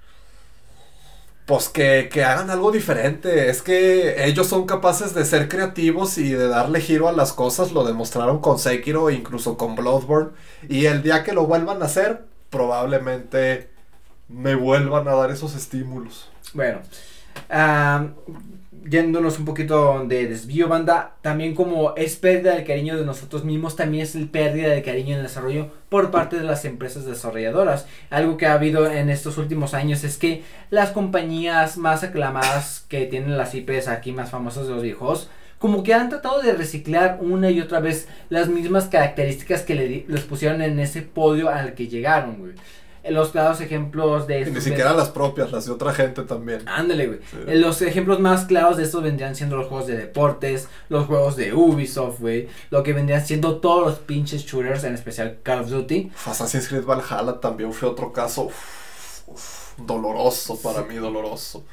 pues 1.45 1.69
que, 1.69 2.09
que 2.11 2.25
hagan 2.25 2.49
algo 2.49 2.69
diferente. 2.69 3.49
Es 3.49 3.61
que 3.61 4.25
ellos 4.25 4.47
son 4.47 4.65
capaces 4.65 5.13
de 5.13 5.23
ser 5.23 5.47
creativos 5.47 6.17
y 6.17 6.33
de 6.33 6.49
darle 6.49 6.81
giro 6.81 7.07
a 7.07 7.13
las 7.13 7.31
cosas. 7.31 7.71
Lo 7.71 7.85
demostraron 7.85 8.39
con 8.41 8.59
Sekiro 8.59 9.09
e 9.09 9.13
incluso 9.13 9.55
con 9.55 9.75
Bloodborne. 9.75 10.31
Y 10.67 10.87
el 10.87 11.01
día 11.01 11.23
que 11.23 11.31
lo 11.31 11.45
vuelvan 11.45 11.81
a 11.81 11.85
hacer, 11.85 12.23
probablemente 12.49 13.69
me 14.27 14.55
vuelvan 14.55 15.07
a 15.07 15.13
dar 15.13 15.31
esos 15.31 15.55
estímulos. 15.55 16.29
Bueno, 16.53 16.81
yéndonos 18.89 19.39
un 19.39 19.45
poquito 19.45 20.05
de 20.07 20.27
desvío, 20.27 20.67
banda, 20.67 21.15
también 21.21 21.55
como 21.55 21.95
es 21.95 22.15
pérdida 22.15 22.53
del 22.53 22.65
cariño 22.65 22.95
de 22.95 23.05
nosotros 23.05 23.43
mismos, 23.43 23.75
también 23.75 24.03
es 24.03 24.15
el 24.15 24.29
pérdida 24.29 24.69
de 24.69 24.83
cariño 24.83 25.13
en 25.13 25.17
el 25.17 25.23
desarrollo 25.23 25.71
por 25.89 26.11
parte 26.11 26.37
de 26.37 26.43
las 26.43 26.65
empresas 26.65 27.05
desarrolladoras. 27.05 27.87
Algo 28.09 28.37
que 28.37 28.45
ha 28.45 28.53
habido 28.53 28.89
en 28.89 29.09
estos 29.09 29.37
últimos 29.37 29.73
años 29.73 30.03
es 30.03 30.17
que 30.17 30.43
las 30.69 30.91
compañías 30.91 31.77
más 31.77 32.03
aclamadas 32.03 32.85
que 32.87 33.05
tienen 33.05 33.37
las 33.37 33.55
IPs 33.55 33.87
aquí 33.87 34.11
más 34.11 34.29
famosas 34.29 34.67
de 34.67 34.73
los 34.73 34.83
viejos, 34.83 35.29
como 35.57 35.81
que 35.81 35.93
han 35.93 36.09
tratado 36.09 36.41
de 36.41 36.53
reciclar 36.53 37.17
una 37.21 37.49
y 37.49 37.61
otra 37.61 37.79
vez 37.79 38.07
las 38.29 38.49
mismas 38.49 38.85
características 38.85 39.63
que 39.63 39.73
le, 39.73 40.05
les 40.07 40.23
pusieron 40.23 40.61
en 40.61 40.79
ese 40.79 41.01
podio 41.01 41.49
al 41.49 41.73
que 41.73 41.87
llegaron, 41.87 42.37
güey 42.37 42.53
los 43.09 43.29
claros 43.29 43.61
ejemplos 43.61 44.27
de... 44.27 44.41
Y 44.41 44.51
ni 44.51 44.61
siquiera 44.61 44.93
las 44.93 45.09
propias, 45.09 45.51
las 45.51 45.65
de 45.65 45.71
otra 45.71 45.93
gente 45.93 46.23
también. 46.23 46.67
Ándale, 46.67 47.07
güey. 47.07 47.19
Los 47.59 47.81
ejemplos 47.81 48.19
más 48.19 48.45
claros 48.45 48.77
de 48.77 48.83
estos 48.83 49.03
vendrían 49.03 49.35
siendo 49.35 49.57
los 49.57 49.67
juegos 49.67 49.87
de 49.87 49.97
deportes, 49.97 50.67
los 50.89 51.05
juegos 51.05 51.35
de 51.35 51.53
Ubisoft, 51.53 52.19
güey. 52.19 52.47
Lo 52.69 52.83
que 52.83 52.93
vendrían 52.93 53.25
siendo 53.25 53.57
todos 53.57 53.85
los 53.85 53.99
pinches 53.99 54.45
shooters, 54.45 54.83
en 54.83 54.93
especial 54.93 55.37
Call 55.43 55.61
of 55.61 55.69
Duty. 55.69 56.11
Assassin's 56.25 56.67
Creed 56.67 56.85
Valhalla 56.85 57.39
también 57.39 57.73
fue 57.73 57.89
otro 57.89 58.11
caso 58.11 58.49
doloroso 59.77 60.59
para 60.61 60.83
mí, 60.83 60.95
doloroso. 60.95 61.63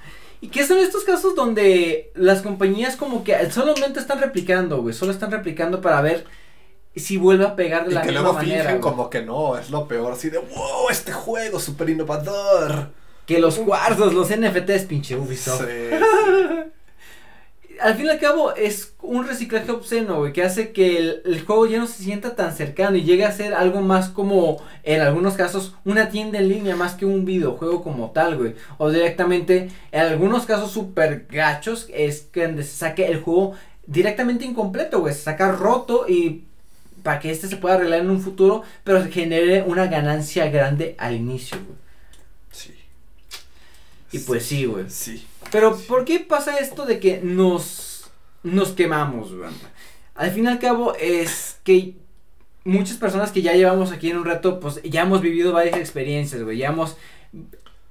¿Y 0.40 0.48
qué 0.48 0.66
son 0.66 0.78
estos 0.78 1.04
casos 1.04 1.36
donde 1.36 2.10
las 2.16 2.42
compañías 2.42 2.96
como 2.96 3.22
que 3.22 3.50
solamente 3.50 4.00
están 4.00 4.20
replicando, 4.20 4.82
güey? 4.82 4.92
Solo 4.92 5.12
están 5.12 5.30
replicando 5.30 5.80
para 5.80 6.00
ver 6.00 6.24
si 7.00 7.16
vuelve 7.16 7.44
a 7.46 7.56
pegar 7.56 7.84
de 7.86 7.92
y 7.92 7.94
la 7.94 8.02
que 8.02 8.08
misma 8.08 8.22
luego 8.22 8.36
manera. 8.38 8.70
güey. 8.70 8.80
como 8.80 9.08
que 9.10 9.22
no, 9.22 9.56
es 9.56 9.70
lo 9.70 9.88
peor, 9.88 10.12
así 10.12 10.30
de 10.30 10.38
wow, 10.38 10.88
este 10.90 11.12
juego 11.12 11.58
súper 11.58 11.90
innovador. 11.90 12.90
Que 13.26 13.38
los 13.38 13.58
cuarzos, 13.58 14.12
los 14.14 14.28
NFTs, 14.30 14.84
pinche 14.84 15.16
Ubisoft. 15.16 15.62
sí. 15.62 15.90
Al 17.80 17.96
fin 17.96 18.06
y 18.06 18.10
al 18.10 18.20
cabo 18.20 18.54
es 18.54 18.94
un 19.00 19.26
reciclaje 19.26 19.72
obsceno, 19.72 20.18
güey, 20.18 20.32
que 20.32 20.44
hace 20.44 20.70
que 20.72 20.98
el, 20.98 21.22
el 21.24 21.42
juego 21.44 21.66
ya 21.66 21.78
no 21.78 21.88
se 21.88 22.02
sienta 22.04 22.36
tan 22.36 22.54
cercano 22.54 22.96
y 22.96 23.02
llegue 23.02 23.24
a 23.24 23.32
ser 23.32 23.54
algo 23.54 23.80
más 23.80 24.08
como, 24.08 24.62
en 24.84 25.00
algunos 25.00 25.34
casos, 25.34 25.74
una 25.84 26.08
tienda 26.08 26.38
en 26.38 26.48
línea 26.48 26.76
más 26.76 26.94
que 26.94 27.06
un 27.06 27.24
videojuego 27.24 27.82
como 27.82 28.10
tal, 28.12 28.36
güey. 28.36 28.54
O 28.78 28.90
directamente, 28.90 29.70
en 29.90 30.00
algunos 30.00 30.44
casos 30.46 30.70
super 30.70 31.26
gachos, 31.28 31.88
es 31.92 32.20
que 32.20 32.54
se 32.58 32.62
saque 32.62 33.06
el 33.06 33.20
juego 33.20 33.54
directamente 33.86 34.44
incompleto, 34.44 35.00
güey. 35.00 35.14
Se 35.14 35.22
saca 35.22 35.50
roto 35.50 36.04
y 36.08 36.44
para 37.02 37.20
que 37.20 37.30
este 37.30 37.48
se 37.48 37.56
pueda 37.56 37.76
arreglar 37.76 38.00
en 38.00 38.10
un 38.10 38.20
futuro, 38.20 38.62
pero 38.84 39.04
genere 39.10 39.62
una 39.62 39.86
ganancia 39.86 40.48
grande 40.48 40.94
al 40.98 41.16
inicio, 41.16 41.58
güey. 41.58 41.78
Sí. 42.50 42.74
Y 44.12 44.18
pues 44.20 44.44
sí, 44.44 44.64
güey. 44.66 44.84
Sí. 44.88 45.26
Pero 45.50 45.76
¿por 45.88 46.04
qué 46.04 46.20
pasa 46.20 46.58
esto 46.58 46.86
de 46.86 47.00
que 47.00 47.20
nos 47.22 47.92
nos 48.42 48.70
quemamos, 48.70 49.34
güey? 49.34 49.50
Al 50.14 50.30
fin 50.30 50.44
y 50.44 50.48
al 50.48 50.58
cabo 50.58 50.94
es 50.96 51.58
que 51.64 51.94
muchas 52.64 52.96
personas 52.96 53.32
que 53.32 53.42
ya 53.42 53.54
llevamos 53.54 53.92
aquí 53.92 54.10
en 54.10 54.18
un 54.18 54.24
rato, 54.24 54.60
pues 54.60 54.80
ya 54.82 55.02
hemos 55.02 55.20
vivido 55.20 55.52
varias 55.52 55.76
experiencias, 55.78 56.42
güey. 56.42 56.58
Ya 56.58 56.68
hemos 56.68 56.96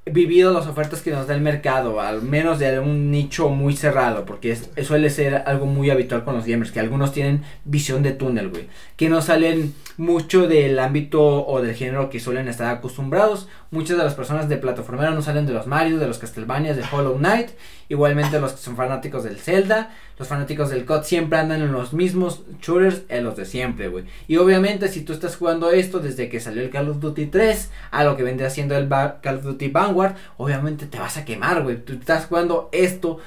vivido 0.06 0.52
las 0.52 0.66
ofertas 0.66 1.02
que 1.02 1.12
nos 1.12 1.28
da 1.28 1.36
el 1.36 1.42
mercado, 1.42 2.02
al 2.02 2.24
menos 2.24 2.58
de 2.58 2.80
un 2.80 3.12
nicho 3.12 3.50
muy 3.50 3.76
cerrado, 3.76 4.26
porque 4.26 4.56
suele 4.56 5.10
ser 5.12 5.44
algo 5.46 5.68
muy 5.68 5.92
habitual 5.92 6.24
con 6.24 6.36
los 6.36 6.46
gamers, 6.46 6.72
que 6.72 6.80
algunos 6.80 7.12
tienen 7.12 7.44
visión 7.66 8.02
de 8.02 8.12
túnel, 8.12 8.50
güey, 8.50 8.68
que 8.96 9.10
no 9.10 9.22
salen 9.22 9.76
mucho 9.98 10.48
del 10.48 10.80
ámbito 10.80 11.46
o 11.46 11.62
del 11.62 11.76
género 11.76 12.10
que 12.10 12.20
suelen 12.20 12.48
estar 12.48 12.74
acostumbrados. 12.74 13.48
Muchas 13.72 13.98
de 13.98 14.04
las 14.04 14.16
personas 14.16 14.50
de 14.50 14.58
plataformero 14.58 15.12
no 15.12 15.22
salen 15.22 15.46
de 15.46 15.54
los 15.54 15.66
Mario, 15.66 15.98
de 15.98 16.06
los 16.06 16.18
Castlevania, 16.18 16.74
de 16.74 16.84
Hollow 16.92 17.18
Knight, 17.18 17.52
igualmente 17.88 18.42
los 18.42 18.52
que 18.52 18.58
son 18.58 18.76
fanáticos 18.76 19.24
del 19.24 19.40
Zelda, 19.40 19.96
los 20.20 20.28
fanáticos 20.28 20.70
del 20.70 20.84
COD 20.84 21.04
siempre 21.04 21.40
andan 21.40 21.62
en 21.62 21.72
los 21.72 21.94
mismos 21.94 22.44
shooters, 22.62 23.04
en 23.08 23.24
los 23.24 23.38
de 23.38 23.46
siempre, 23.46 23.88
güey. 23.88 24.04
Y 24.28 24.36
obviamente 24.36 24.90
si 24.90 25.04
tú 25.04 25.14
estás 25.14 25.38
jugando 25.38 25.72
esto 25.72 26.00
desde 26.00 26.28
que 26.28 26.42
salió 26.42 26.62
el 26.62 26.70
Call 26.70 26.90
of 26.90 27.00
Duty 27.00 27.28
3 27.28 27.72
a 27.92 28.04
lo 28.04 28.18
que 28.18 28.24
vendría 28.24 28.50
siendo 28.50 28.76
el 28.76 28.90
Call 28.90 29.38
of 29.38 29.44
Duty 29.44 29.70
Vanguard, 29.70 30.16
obviamente 30.36 30.86
te 30.86 31.00
vas 31.00 31.16
a 31.16 31.24
quemar, 31.24 31.64
güey. 31.64 31.78
Tú 31.78 31.94
estás 31.94 32.26
jugando 32.26 32.68
esto 32.74 33.20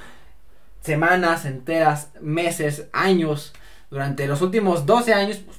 semanas 0.81 1.45
enteras, 1.45 2.11
meses, 2.21 2.85
años, 2.93 3.53
durante 3.89 4.27
los 4.27 4.43
últimos 4.43 4.85
12 4.85 5.13
años, 5.13 5.37
pues, 5.37 5.57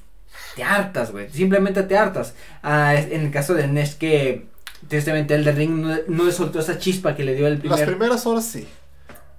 te 0.54 0.62
hartas, 0.62 1.10
güey. 1.10 1.28
Simplemente 1.30 1.82
te 1.82 1.98
hartas. 1.98 2.34
Ah, 2.62 2.94
en 2.94 3.22
el 3.22 3.30
caso 3.32 3.52
de 3.54 3.66
Nes 3.66 3.96
que 3.96 4.46
tristemente 4.88 5.34
el 5.34 5.44
de 5.44 5.52
Ring 5.52 5.70
no, 5.80 5.96
no 6.08 6.24
le 6.24 6.32
soltó 6.32 6.60
esa 6.60 6.78
chispa 6.78 7.14
que 7.14 7.24
le 7.24 7.34
dio 7.34 7.46
el 7.46 7.58
primer 7.58 7.78
Las 7.78 7.88
primeras 7.88 8.26
horas 8.26 8.44
sí. 8.46 8.66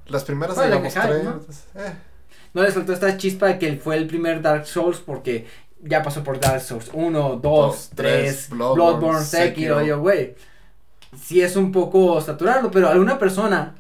Las 0.08 0.24
primeras, 0.24 0.56
digamos, 0.62 0.94
tres. 0.94 1.24
¿no? 1.24 1.42
eh, 1.82 1.94
No 2.54 2.64
le 2.64 2.72
soltó 2.72 2.94
esta 2.94 3.18
chispa 3.18 3.58
que 3.60 3.76
fue 3.78 3.98
el 3.98 4.08
primer 4.08 4.42
Dark 4.42 4.66
Souls 4.66 5.00
porque 5.00 5.46
ya 5.82 6.02
pasó 6.02 6.24
por 6.24 6.40
Dark 6.40 6.62
Souls 6.62 6.90
1, 6.94 7.20
2, 7.20 7.42
Dos, 7.42 7.90
3, 7.96 7.96
tres, 7.96 8.50
Bloodborne, 8.50 9.00
Bloodborne, 9.00 9.26
Sekiro, 9.26 9.82
yo, 9.84 10.00
güey. 10.00 10.36
Sí 11.22 11.42
es 11.42 11.56
un 11.56 11.72
poco 11.72 12.20
saturarlo, 12.22 12.72
pero 12.72 12.90
alguna 12.90 13.18
persona 13.20 13.76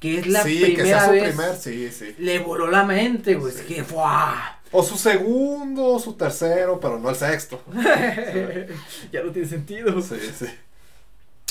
que 0.00 0.18
es 0.18 0.26
la 0.26 0.42
sí, 0.42 0.58
que 0.60 0.74
primera 0.74 1.04
su 1.04 1.10
vez 1.10 1.28
primer, 1.34 1.56
sí, 1.56 1.90
sí. 1.90 2.14
le 2.18 2.38
voló 2.38 2.68
la 2.70 2.84
mente, 2.84 3.34
güey. 3.34 3.52
Sí. 3.52 3.62
Que, 3.66 3.82
¡buah! 3.82 4.58
O 4.70 4.82
su 4.82 4.96
segundo, 4.96 5.94
o 5.94 5.98
su 5.98 6.12
tercero, 6.14 6.78
pero 6.78 6.98
no 6.98 7.10
el 7.10 7.16
sexto. 7.16 7.60
ya 9.12 9.22
no 9.22 9.32
tiene 9.32 9.48
sentido. 9.48 10.00
Sí, 10.02 10.16
sí. 10.38 10.46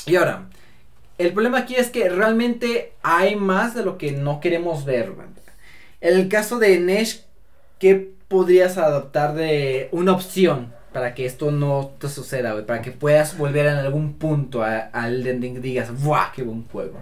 Y 0.07 0.15
ahora, 0.15 0.47
el 1.17 1.33
problema 1.33 1.59
aquí 1.59 1.75
es 1.75 1.89
que 1.89 2.07
realmente 2.09 2.93
hay 3.03 3.35
más 3.35 3.75
de 3.75 3.83
lo 3.83 3.97
que 3.97 4.13
no 4.13 4.39
queremos 4.39 4.85
ver. 4.85 5.13
En 5.99 6.17
el 6.17 6.29
caso 6.29 6.59
de 6.59 6.79
Nesh, 6.79 7.25
¿qué 7.77 8.13
podrías 8.29 8.77
adoptar 8.77 9.35
de 9.35 9.89
una 9.91 10.13
opción 10.13 10.73
para 10.93 11.13
que 11.13 11.25
esto 11.25 11.51
no 11.51 11.91
te 11.99 12.07
suceda? 12.07 12.65
Para 12.65 12.81
que 12.81 12.91
puedas 12.91 13.37
volver 13.37 13.65
en 13.65 13.75
algún 13.75 14.13
punto 14.13 14.63
al 14.63 15.27
ending 15.27 15.57
y 15.57 15.59
digas, 15.59 16.01
¡buah! 16.01 16.31
¡Qué 16.33 16.43
buen 16.43 16.65
juego! 16.69 16.99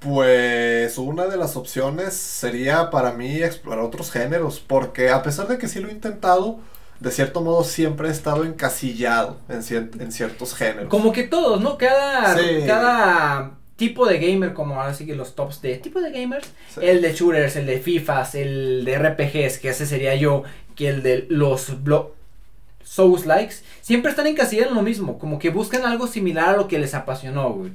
Pues 0.00 0.98
una 0.98 1.26
de 1.26 1.36
las 1.36 1.54
opciones 1.56 2.14
sería 2.14 2.90
para 2.90 3.12
mí 3.12 3.40
explorar 3.40 3.84
otros 3.84 4.10
géneros, 4.10 4.58
porque 4.58 5.10
a 5.10 5.22
pesar 5.22 5.46
de 5.46 5.58
que 5.58 5.68
sí 5.68 5.78
lo 5.78 5.88
he 5.88 5.92
intentado, 5.92 6.58
de 7.02 7.10
cierto 7.10 7.40
modo 7.40 7.64
siempre 7.64 8.08
he 8.08 8.10
estado 8.12 8.44
encasillado 8.44 9.38
en, 9.48 9.62
cier- 9.62 10.00
en 10.00 10.12
ciertos 10.12 10.54
géneros. 10.54 10.88
Como 10.88 11.12
que 11.12 11.24
todos, 11.24 11.60
¿no? 11.60 11.76
Cada, 11.76 12.36
Sí. 12.38 12.44
cada 12.66 13.52
tipo 13.76 14.06
de 14.06 14.18
gamer, 14.18 14.54
como 14.54 14.80
ahora 14.80 14.94
sí 14.94 15.04
que 15.06 15.16
los 15.16 15.34
tops 15.34 15.60
de 15.62 15.76
tipo 15.78 16.00
de 16.00 16.12
gamers, 16.12 16.46
Sí. 16.72 16.80
el 16.82 17.02
de 17.02 17.12
shooters, 17.12 17.56
el 17.56 17.66
de 17.66 17.80
FIFAs, 17.80 18.34
el 18.36 18.84
de 18.84 18.94
RPGs, 18.98 19.58
que 19.58 19.70
ese 19.70 19.86
sería 19.86 20.14
yo, 20.14 20.44
que 20.76 20.88
el 20.88 21.02
de 21.02 21.26
los 21.28 21.82
blo- 21.82 22.10
Souls 22.84 23.26
likes, 23.26 23.56
siempre 23.80 24.10
están 24.10 24.26
encasillados 24.26 24.70
en 24.72 24.76
lo 24.76 24.82
mismo, 24.82 25.18
como 25.18 25.38
que 25.38 25.50
buscan 25.50 25.84
algo 25.84 26.06
similar 26.06 26.50
a 26.50 26.56
lo 26.56 26.68
que 26.68 26.78
les 26.78 26.94
apasionó, 26.94 27.50
güey. 27.52 27.72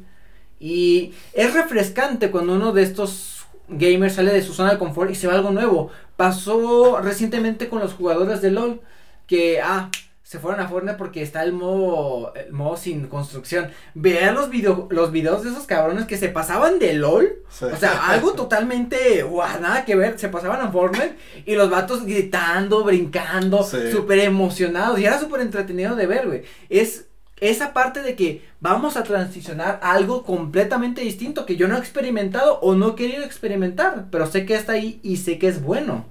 Y 0.59 1.13
es 1.33 1.53
refrescante 1.53 2.29
cuando 2.31 2.53
uno 2.53 2.71
de 2.73 2.83
estos 2.83 3.45
gamers 3.67 4.15
sale 4.15 4.31
de 4.33 4.41
su 4.41 4.53
zona 4.53 4.71
de 4.71 4.77
confort 4.77 5.09
y 5.11 5.15
se 5.15 5.27
va 5.27 5.33
a 5.33 5.37
algo 5.37 5.51
nuevo. 5.51 5.89
Pasó 6.15 6.99
recientemente 7.01 7.67
con 7.69 7.79
los 7.79 7.93
jugadores 7.93 8.41
de 8.41 8.51
LOL, 8.51 8.81
que, 9.27 9.61
ah, 9.61 9.89
se 10.23 10.39
fueron 10.39 10.59
a 10.59 10.67
Fortnite 10.67 10.97
porque 10.97 11.21
está 11.21 11.41
el 11.43 11.53
modo, 11.53 12.33
el 12.35 12.51
modo 12.51 12.75
sin 12.75 13.07
construcción. 13.07 13.69
Vean 13.93 14.35
los, 14.35 14.49
video, 14.49 14.89
los 14.91 15.13
videos 15.13 15.41
de 15.43 15.51
esos 15.51 15.65
cabrones 15.65 16.03
que 16.05 16.17
se 16.17 16.27
pasaban 16.27 16.79
de 16.79 16.95
LOL. 16.95 17.43
Sí. 17.49 17.63
O 17.63 17.77
sea, 17.77 18.09
algo 18.09 18.33
totalmente, 18.33 19.23
guau, 19.23 19.61
nada 19.61 19.85
que 19.85 19.95
ver. 19.95 20.19
Se 20.19 20.27
pasaban 20.27 20.59
a 20.59 20.69
Fortnite 20.69 21.15
y 21.45 21.55
los 21.55 21.69
vatos 21.69 22.03
gritando, 22.05 22.83
brincando, 22.83 23.63
Sí. 23.63 23.89
súper 23.89 24.19
emocionados. 24.19 24.99
Y 24.99 25.05
era 25.05 25.17
súper 25.17 25.39
entretenido 25.39 25.95
de 25.95 26.07
ver, 26.07 26.27
güey. 26.27 26.41
Es 26.67 27.05
esa 27.39 27.71
parte 27.71 28.01
de 28.01 28.17
que 28.17 28.45
vamos 28.59 28.97
a 28.97 29.03
transicionar 29.03 29.79
a 29.81 29.93
algo 29.93 30.23
completamente 30.23 30.99
distinto 30.99 31.45
que 31.45 31.55
yo 31.55 31.69
no 31.69 31.77
he 31.77 31.79
experimentado 31.79 32.59
o 32.59 32.75
no 32.75 32.89
he 32.89 32.95
querido 32.95 33.23
experimentar. 33.23 34.07
Pero 34.11 34.27
sé 34.27 34.45
que 34.45 34.55
está 34.55 34.73
ahí 34.73 34.99
y 35.03 35.15
sé 35.17 35.39
que 35.39 35.47
es 35.47 35.61
bueno. 35.61 36.05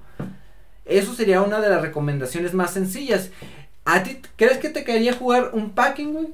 Eso 0.87 1.13
sería 1.13 1.41
una 1.41 1.59
de 1.59 1.69
las 1.69 1.81
recomendaciones 1.81 2.53
más 2.53 2.71
sencillas. 2.71 3.29
¿A 3.85 4.03
ti 4.03 4.21
crees 4.35 4.57
que 4.57 4.69
te 4.69 4.83
quedaría 4.83 5.13
jugar 5.13 5.51
un 5.53 5.71
packing, 5.71 6.13
güey? 6.13 6.27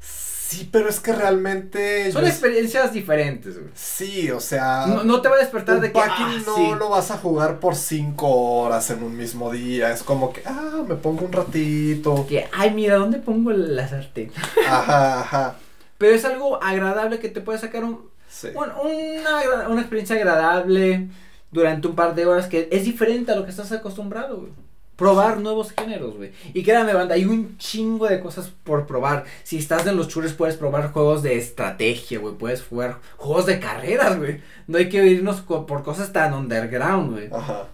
Sí, 0.00 0.68
pero 0.70 0.88
es 0.88 1.00
que 1.00 1.12
realmente... 1.12 2.12
Son 2.12 2.26
experiencias 2.26 2.92
diferentes, 2.92 3.58
güey. 3.58 3.70
Sí, 3.74 4.30
o 4.30 4.38
sea... 4.40 4.86
No, 4.86 5.02
no 5.02 5.20
te 5.20 5.28
va 5.28 5.36
a 5.36 5.38
despertar 5.38 5.76
un 5.76 5.80
de 5.82 5.88
que. 5.88 5.98
packing 5.98 6.26
ah, 6.26 6.42
no 6.46 6.56
sí. 6.56 6.66
lo 6.78 6.90
vas 6.90 7.10
a 7.10 7.16
jugar 7.18 7.58
por 7.58 7.74
cinco 7.74 8.28
horas 8.28 8.88
en 8.90 9.02
un 9.02 9.16
mismo 9.16 9.50
día. 9.50 9.90
Es 9.90 10.02
como 10.02 10.32
que, 10.32 10.42
ah, 10.44 10.84
me 10.86 10.94
pongo 10.94 11.24
un 11.24 11.32
ratito. 11.32 12.26
Que, 12.28 12.48
ay, 12.52 12.70
mira, 12.72 12.96
¿dónde 12.96 13.18
pongo 13.18 13.50
la 13.52 13.88
sartén? 13.88 14.30
Ajá, 14.68 15.20
ajá. 15.20 15.56
Pero 15.98 16.14
es 16.14 16.24
algo 16.24 16.62
agradable 16.62 17.18
que 17.18 17.30
te 17.30 17.40
puede 17.40 17.58
sacar 17.58 17.82
un. 17.82 18.08
Sí. 18.28 18.48
Un- 18.54 18.70
una, 18.70 19.40
agra- 19.40 19.68
una 19.68 19.80
experiencia 19.80 20.16
agradable 20.16 21.08
durante 21.54 21.86
un 21.88 21.94
par 21.94 22.14
de 22.14 22.26
horas 22.26 22.46
que 22.48 22.68
es 22.70 22.84
diferente 22.84 23.32
a 23.32 23.36
lo 23.36 23.44
que 23.44 23.50
estás 23.50 23.72
acostumbrado, 23.72 24.36
güey. 24.38 24.50
Probar 24.96 25.40
nuevos 25.40 25.72
géneros, 25.72 26.16
güey. 26.16 26.30
Y 26.52 26.62
créanme, 26.62 26.92
banda, 26.94 27.14
hay 27.16 27.24
un 27.24 27.56
chingo 27.58 28.06
de 28.06 28.20
cosas 28.20 28.52
por 28.62 28.86
probar. 28.86 29.24
Si 29.42 29.56
estás 29.58 29.84
en 29.86 29.96
los 29.96 30.06
chures, 30.08 30.34
puedes 30.34 30.56
probar 30.56 30.92
juegos 30.92 31.22
de 31.24 31.36
estrategia, 31.36 32.18
güey. 32.20 32.34
Puedes 32.34 32.62
jugar 32.62 32.98
juegos 33.16 33.46
de 33.46 33.58
carreras, 33.58 34.18
güey. 34.18 34.40
No 34.68 34.78
hay 34.78 34.88
que 34.88 35.04
irnos 35.04 35.40
co- 35.40 35.66
por 35.66 35.82
cosas 35.82 36.12
tan 36.12 36.32
underground, 36.34 37.12
güey. 37.12 37.28
Ajá. 37.32 37.66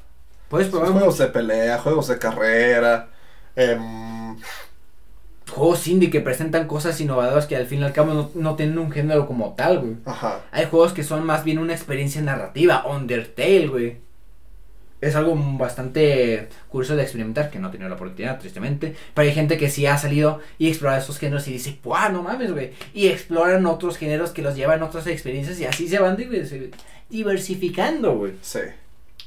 Puedes 0.49 0.68
probar 0.68 0.93
juegos 0.93 1.18
de 1.18 1.26
pelea, 1.26 1.78
juegos 1.78 2.09
de 2.09 2.18
carrera. 2.18 3.09
em, 3.57 4.37
juegos 5.51 5.86
indie 5.88 6.11
que 6.11 6.20
presentan 6.20 6.66
cosas 6.66 7.01
innovadoras 7.01 7.46
que 7.46 7.57
al 7.57 7.66
fin 7.66 7.80
y 7.80 7.84
al 7.84 7.92
cabo 7.92 8.14
no, 8.14 8.30
no 8.34 8.57
tienen 8.57 8.78
un 8.78 8.90
género 8.90 9.26
como 9.26 9.55
tal, 9.55 9.78
güey. 9.80 9.94
ajá. 10.05 10.40
Hay 10.53 10.66
juegos 10.66 10.92
que 10.92 11.03
son 11.05 11.24
más 11.24 11.44
bien 11.44 11.59
una 11.59 11.72
experiencia 11.74 12.20
narrativa. 12.22 12.84
Undertale, 12.86 13.68
güey. 13.68 13.96
Es 15.01 15.16
algo 15.16 15.34
bastante 15.57 16.48
curioso 16.68 16.94
de 16.94 17.03
experimentar, 17.03 17.51
que 17.51 17.59
no 17.59 17.68
he 17.68 17.70
tenido 17.70 17.88
la 17.88 17.94
oportunidad, 17.94 18.38
tristemente. 18.38 18.94
Pero 19.14 19.26
hay 19.28 19.34
gente 19.34 19.57
que 19.57 19.70
sí 19.70 19.86
ha 19.86 19.96
salido 19.96 20.40
y 20.59 20.68
explora 20.68 20.98
esos 20.98 21.18
géneros 21.18 21.48
y 21.48 21.53
dice, 21.53 21.78
¡buah, 21.82 22.11
no 22.11 22.22
mames, 22.22 22.53
güey! 22.53 22.72
Y 22.92 23.09
exploran 23.09 23.64
otros 23.64 23.96
géneros 23.96 24.30
que 24.32 24.42
los 24.42 24.57
llevan 24.57 24.82
a 24.82 24.86
otras 24.86 25.07
experiencias 25.07 25.59
y 25.59 25.64
así 25.64 25.88
se 25.88 25.98
van 26.01 26.18
diver- 26.18 26.70
diversificando, 27.09 28.14
güey. 28.16 28.32
Sí. 28.42 28.61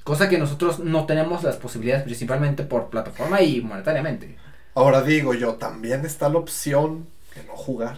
Cosa 0.03 0.27
que 0.29 0.37
nosotros 0.37 0.79
no 0.79 1.05
tenemos 1.05 1.43
las 1.43 1.55
posibilidades, 1.55 2.03
principalmente 2.03 2.63
por 2.63 2.89
plataforma 2.89 3.41
y 3.41 3.61
monetariamente. 3.61 4.35
Ahora 4.75 5.01
digo 5.01 5.33
yo, 5.33 5.55
también 5.55 6.05
está 6.05 6.29
la 6.29 6.39
opción 6.39 7.05
de 7.35 7.43
no 7.43 7.55
jugar. 7.55 7.97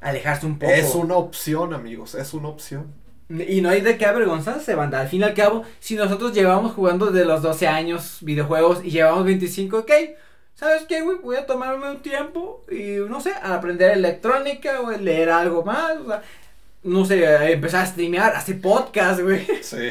Alejarse 0.00 0.46
un 0.46 0.58
poco. 0.58 0.72
Es 0.72 0.94
una 0.94 1.16
opción, 1.16 1.74
amigos, 1.74 2.14
es 2.14 2.34
una 2.34 2.48
opción. 2.48 2.86
Y 3.28 3.60
no 3.60 3.70
hay 3.70 3.80
de 3.80 3.96
qué 3.96 4.04
avergonzarse, 4.04 4.74
banda. 4.74 5.00
Al 5.00 5.08
fin 5.08 5.20
y 5.20 5.24
al 5.24 5.34
cabo, 5.34 5.64
si 5.80 5.94
nosotros 5.94 6.34
llevamos 6.34 6.72
jugando 6.72 7.10
de 7.10 7.24
los 7.24 7.40
12 7.40 7.66
años 7.66 8.18
videojuegos 8.20 8.84
y 8.84 8.90
llevamos 8.90 9.24
25, 9.24 9.78
ok, 9.78 9.90
¿sabes 10.54 10.82
qué, 10.88 11.00
güey? 11.00 11.18
Voy 11.18 11.36
a 11.36 11.46
tomarme 11.46 11.90
un 11.90 12.02
tiempo 12.02 12.64
y, 12.70 12.96
no 13.08 13.20
sé, 13.20 13.32
a 13.32 13.54
aprender 13.54 13.92
electrónica 13.92 14.80
o 14.80 14.90
leer 14.90 15.30
algo 15.30 15.64
más, 15.64 15.96
o 15.98 16.06
sea, 16.06 16.22
no 16.82 17.04
sé, 17.04 17.52
empezar 17.52 17.84
a 17.84 17.86
streamear, 17.86 18.34
hacer 18.34 18.60
podcast, 18.60 19.20
güey. 19.20 19.46
Sí. 19.62 19.90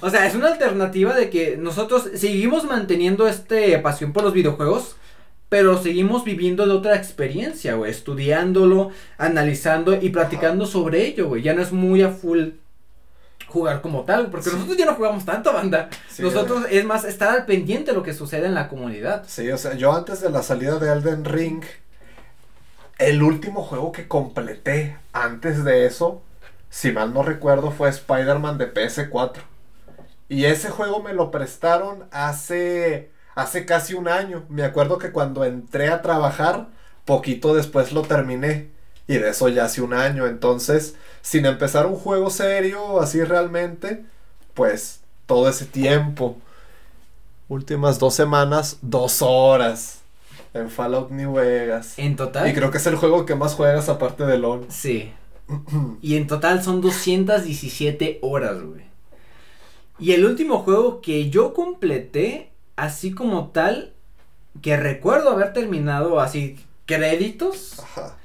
O 0.00 0.10
sea, 0.10 0.26
es 0.26 0.34
una 0.34 0.48
alternativa 0.48 1.14
de 1.14 1.30
que 1.30 1.56
nosotros 1.56 2.10
seguimos 2.14 2.64
manteniendo 2.64 3.26
este 3.26 3.78
pasión 3.78 4.12
por 4.12 4.22
los 4.22 4.34
videojuegos, 4.34 4.96
pero 5.48 5.80
seguimos 5.80 6.24
viviendo 6.24 6.66
de 6.66 6.72
otra 6.72 6.96
experiencia, 6.96 7.74
güey, 7.74 7.90
estudiándolo, 7.90 8.90
analizando 9.18 9.94
y 10.00 10.10
platicando 10.10 10.66
sobre 10.66 11.06
ello, 11.06 11.28
güey. 11.28 11.42
Ya 11.42 11.54
no 11.54 11.62
es 11.62 11.72
muy 11.72 12.02
a 12.02 12.10
full 12.10 12.48
jugar 13.46 13.80
como 13.80 14.02
tal, 14.04 14.28
porque 14.28 14.50
Sí. 14.50 14.56
nosotros 14.56 14.76
ya 14.76 14.86
no 14.86 14.94
jugamos 14.94 15.24
tanto, 15.24 15.52
banda. 15.52 15.88
Sí, 16.10 16.22
nosotros 16.22 16.64
es 16.68 16.84
más 16.84 17.04
estar 17.04 17.28
al 17.30 17.46
pendiente 17.46 17.92
de 17.92 17.96
lo 17.96 18.02
que 18.02 18.12
sucede 18.12 18.46
en 18.46 18.54
la 18.54 18.68
comunidad. 18.68 19.24
Sí, 19.28 19.48
o 19.50 19.56
sea, 19.56 19.74
yo 19.74 19.92
antes 19.94 20.20
de 20.20 20.30
la 20.30 20.42
salida 20.42 20.78
de 20.78 20.90
Elden 20.92 21.24
Ring, 21.24 21.62
el 22.98 23.22
último 23.22 23.62
juego 23.62 23.92
que 23.92 24.08
completé 24.08 24.96
antes 25.12 25.64
de 25.64 25.86
eso, 25.86 26.22
si 26.70 26.90
mal 26.92 27.14
no 27.14 27.22
recuerdo, 27.22 27.70
fue 27.70 27.88
Spider-Man 27.88 28.58
de 28.58 28.66
PS4. 28.72 29.42
Y 30.28 30.46
ese 30.46 30.70
juego 30.70 31.02
me 31.02 31.12
lo 31.14 31.30
prestaron 31.30 32.04
hace, 32.10 33.10
hace 33.36 33.64
casi 33.64 33.94
un 33.94 34.08
año. 34.08 34.44
Me 34.48 34.64
acuerdo 34.64 34.98
que 34.98 35.12
cuando 35.12 35.44
entré 35.44 35.88
a 35.88 36.02
trabajar, 36.02 36.66
poquito 37.04 37.54
después 37.54 37.92
lo 37.92 38.02
terminé. 38.02 38.70
Y 39.06 39.18
de 39.18 39.30
eso 39.30 39.48
ya 39.48 39.66
hace 39.66 39.82
un 39.82 39.94
año. 39.94 40.26
Entonces, 40.26 40.96
sin 41.22 41.46
empezar 41.46 41.86
un 41.86 41.94
juego 41.94 42.30
serio, 42.30 43.00
así 43.00 43.22
realmente, 43.22 44.04
pues 44.54 45.00
todo 45.26 45.48
ese 45.48 45.66
tiempo. 45.66 46.36
Últimas 47.48 48.00
dos 48.00 48.14
semanas, 48.14 48.78
dos 48.82 49.22
horas 49.22 50.00
en 50.52 50.70
Fallout 50.70 51.10
New 51.10 51.34
Vegas. 51.34 51.98
En 51.98 52.16
total. 52.16 52.48
Y 52.48 52.54
creo 52.54 52.72
que 52.72 52.78
es 52.78 52.86
el 52.86 52.96
juego 52.96 53.26
que 53.26 53.36
más 53.36 53.54
juegas 53.54 53.88
aparte 53.88 54.24
de 54.24 54.38
LOL. 54.38 54.66
Sí. 54.68 55.12
Y 56.02 56.16
en 56.16 56.26
total 56.26 56.64
son 56.64 56.80
217 56.80 58.18
horas, 58.22 58.60
güey. 58.60 58.82
Y 59.98 60.12
el 60.12 60.24
último 60.24 60.58
juego 60.58 61.00
que 61.00 61.30
yo 61.30 61.54
completé, 61.54 62.50
así 62.76 63.12
como 63.12 63.48
tal, 63.48 63.92
que 64.62 64.76
recuerdo 64.76 65.30
haber 65.30 65.52
terminado 65.52 66.20
así, 66.20 66.56
créditos, 66.86 67.80
Ajá. 67.80 68.16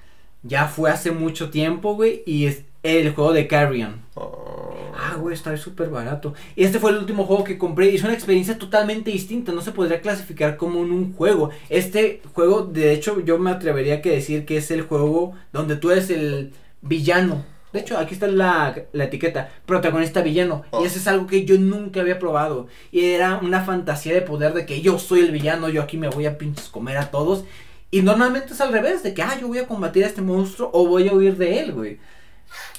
ya 0.44 0.68
fue 0.68 0.92
hace 0.92 1.12
mucho 1.12 1.50
tiempo, 1.50 1.96
güey, 1.96 2.24
y 2.26 2.46
es 2.46 2.64
el 2.84 3.14
juego 3.14 3.34
de 3.34 3.48
Carrion. 3.48 4.02
Oh. 4.16 4.72
Ah, 4.98 5.16
güey, 5.18 5.34
está 5.34 5.56
súper 5.58 5.90
barato. 5.90 6.34
Y 6.56 6.64
este 6.64 6.80
fue 6.80 6.92
el 6.92 6.98
último 6.98 7.26
juego 7.26 7.44
que 7.44 7.58
compré 7.58 7.90
y 7.90 7.96
es 7.96 8.04
una 8.04 8.14
experiencia 8.14 8.58
totalmente 8.58 9.12
distinta. 9.12 9.52
No 9.52 9.62
se 9.62 9.72
podría 9.72 10.02
clasificar 10.02 10.58
como 10.58 10.84
en 10.84 10.92
un 10.92 11.14
juego. 11.14 11.50
Este 11.70 12.22
juego, 12.34 12.64
de 12.64 12.94
hecho, 12.94 13.20
yo 13.22 13.40
me 13.40 13.52
atrevería 13.52 14.02
que 14.02 14.12
decir 14.12 14.46
que 14.46 14.58
es 14.58 14.70
el 14.70 14.84
juego 14.84 15.34
donde 15.54 15.76
tú 15.76 15.92
eres 15.92 16.10
el 16.10 16.54
villano. 16.82 17.44
De 17.74 17.80
hecho, 17.80 17.98
aquí 17.98 18.14
está 18.14 18.28
la, 18.28 18.76
la 18.92 19.04
etiqueta, 19.06 19.50
protagonista 19.66 20.22
villano. 20.22 20.64
Oh. 20.72 20.84
Y 20.84 20.88
eso 20.88 21.00
es 21.00 21.08
algo 21.08 21.28
que 21.28 21.46
yo 21.46 21.58
nunca 21.58 22.02
había 22.02 22.20
probado. 22.20 22.68
Y 22.92 23.06
era 23.12 23.40
una 23.42 23.62
fantasía 23.62 24.14
de 24.14 24.22
poder 24.22 24.54
de 24.54 24.66
que 24.66 24.82
yo 24.82 25.00
soy 25.00 25.22
el 25.22 25.32
villano, 25.32 25.70
yo 25.70 25.82
aquí 25.82 25.98
me 25.98 26.10
voy 26.10 26.26
a 26.26 26.38
pinches 26.38 26.68
comer 26.68 26.98
a 26.98 27.12
todos. 27.12 27.46
Y 27.90 28.02
normalmente 28.02 28.54
es 28.54 28.62
al 28.62 28.74
revés, 28.74 29.04
de 29.04 29.14
que, 29.14 29.22
ah, 29.22 29.38
yo 29.40 29.48
voy 29.48 29.60
a 29.60 29.68
combatir 29.68 30.04
a 30.04 30.08
este 30.08 30.22
monstruo 30.22 30.70
o 30.74 30.88
voy 30.88 31.08
a 31.08 31.14
huir 31.14 31.38
de 31.38 31.60
él, 31.60 31.74
güey. 31.74 32.00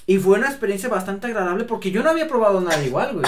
Y 0.06 0.18
fue 0.18 0.38
una 0.38 0.48
experiencia 0.48 0.88
bastante 0.88 1.26
agradable 1.26 1.64
porque 1.64 1.90
yo 1.90 2.02
no 2.02 2.10
había 2.10 2.28
probado 2.28 2.60
nada 2.60 2.82
igual, 2.84 3.14
güey. 3.14 3.26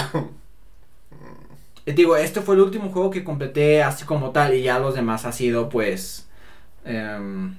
Digo, 1.95 2.15
este 2.17 2.41
fue 2.41 2.55
el 2.55 2.61
último 2.61 2.89
juego 2.89 3.11
que 3.11 3.23
completé 3.23 3.83
así 3.83 4.05
como 4.05 4.31
tal 4.31 4.55
y 4.55 4.63
ya 4.63 4.79
los 4.79 4.95
demás 4.95 5.25
ha 5.25 5.31
sido 5.31 5.69
pues, 5.69 6.27
em, 6.83 7.55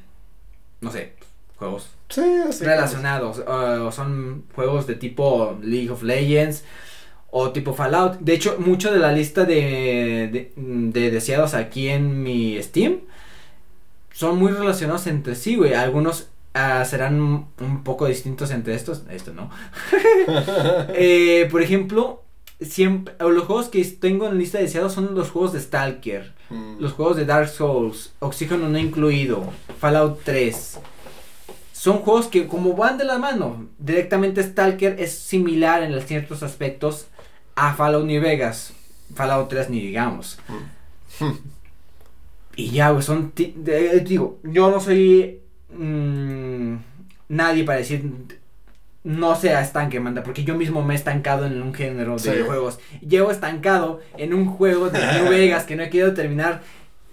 no 0.81 0.91
sé, 0.91 1.15
juegos 1.57 1.96
Sí, 2.09 2.23
así. 2.49 2.65
relacionados. 2.65 3.39
uh, 3.39 3.87
o 3.87 3.93
son 3.93 4.45
juegos 4.55 4.87
de 4.87 4.95
tipo 4.95 5.59
League 5.63 5.91
of 5.91 6.03
Legends 6.03 6.65
o 7.31 7.51
tipo 7.51 7.75
Fallout. 7.75 8.19
De 8.21 8.35
hecho, 8.35 8.57
mucho 8.59 8.93
de 8.93 8.99
la 8.99 9.13
lista 9.13 9.45
de, 9.45 10.31
de, 10.33 10.53
de 10.57 11.11
deseados 11.11 11.55
aquí 11.55 11.89
en 11.89 12.23
mi 12.23 12.63
Steam 12.63 13.01
son 14.17 14.39
muy 14.39 14.51
relacionados 14.51 15.07
entre 15.09 15.35
sí, 15.35 15.57
güey. 15.57 15.75
Algunos 15.75 16.29
ah, 16.55 16.85
serán 16.87 17.21
un 17.21 17.85
poco 17.85 18.07
distintos 18.07 18.51
entre 18.51 18.75
estos. 18.75 19.03
Esto 19.11 19.33
no. 19.35 19.51
Eh, 20.99 21.49
por 21.51 21.61
ejemplo, 21.63 22.23
siempre, 22.61 23.15
los 23.21 23.45
juegos 23.45 23.69
que 23.69 23.85
tengo 23.85 24.27
en 24.27 24.39
lista 24.39 24.57
de 24.59 24.65
deseados 24.65 24.95
son 24.95 25.15
los 25.15 25.31
juegos 25.31 25.53
de 25.53 25.61
Stalker. 25.61 26.33
Mm. 26.49 26.77
Los 26.81 26.93
juegos 26.93 27.17
de 27.17 27.27
Dark 27.27 27.49
Souls, 27.49 28.15
Oxígeno 28.21 28.69
no 28.69 28.79
incluido, 28.79 29.45
Fallout 29.79 30.21
3. 30.25 30.79
Son 31.87 31.99
juegos 31.99 32.27
que 32.27 32.49
como 32.49 32.75
van 32.75 32.99
de 32.99 33.05
la 33.05 33.17
mano, 33.17 33.69
directamente 33.79 34.43
Stalker 34.43 34.97
es 34.99 35.17
similar 35.17 35.85
en 35.85 36.01
ciertos 36.01 36.43
aspectos 36.43 37.07
a 37.55 37.75
Fallout 37.75 38.05
New 38.05 38.21
Vegas. 38.21 38.73
Fallout 39.15 39.49
3 39.49 39.71
ni 39.71 39.79
digamos. 39.81 40.37
Y 42.57 42.71
ya, 42.71 42.91
güey, 42.91 43.05
son... 43.05 43.33
de- 43.37 44.01
digo, 44.01 44.41
yo 44.43 44.69
no 44.69 44.81
soy 44.81 45.39
mm, 45.79 46.75
nadie 47.29 47.63
para 47.63 47.79
decir... 47.79 48.03
No 49.05 49.37
sea 49.37 49.61
estanque, 49.61 50.01
manda, 50.01 50.25
porque 50.25 50.43
yo 50.43 50.57
mismo 50.57 50.83
me 50.83 50.95
he 50.95 50.97
estancado 50.97 51.47
en 51.47 51.63
un 51.63 51.73
género 51.73 52.17
de 52.17 52.33
videojuegos. 52.33 52.81
Llevo 53.01 53.31
estancado 53.31 54.01
en 54.17 54.35
un 54.35 54.47
juego 54.47 54.91
de 54.91 54.99
New 55.23 55.31
Vegas 55.31 55.63
que 55.63 55.77
no 55.77 55.85
he 55.85 55.91
querido 55.91 56.15
terminar 56.15 56.63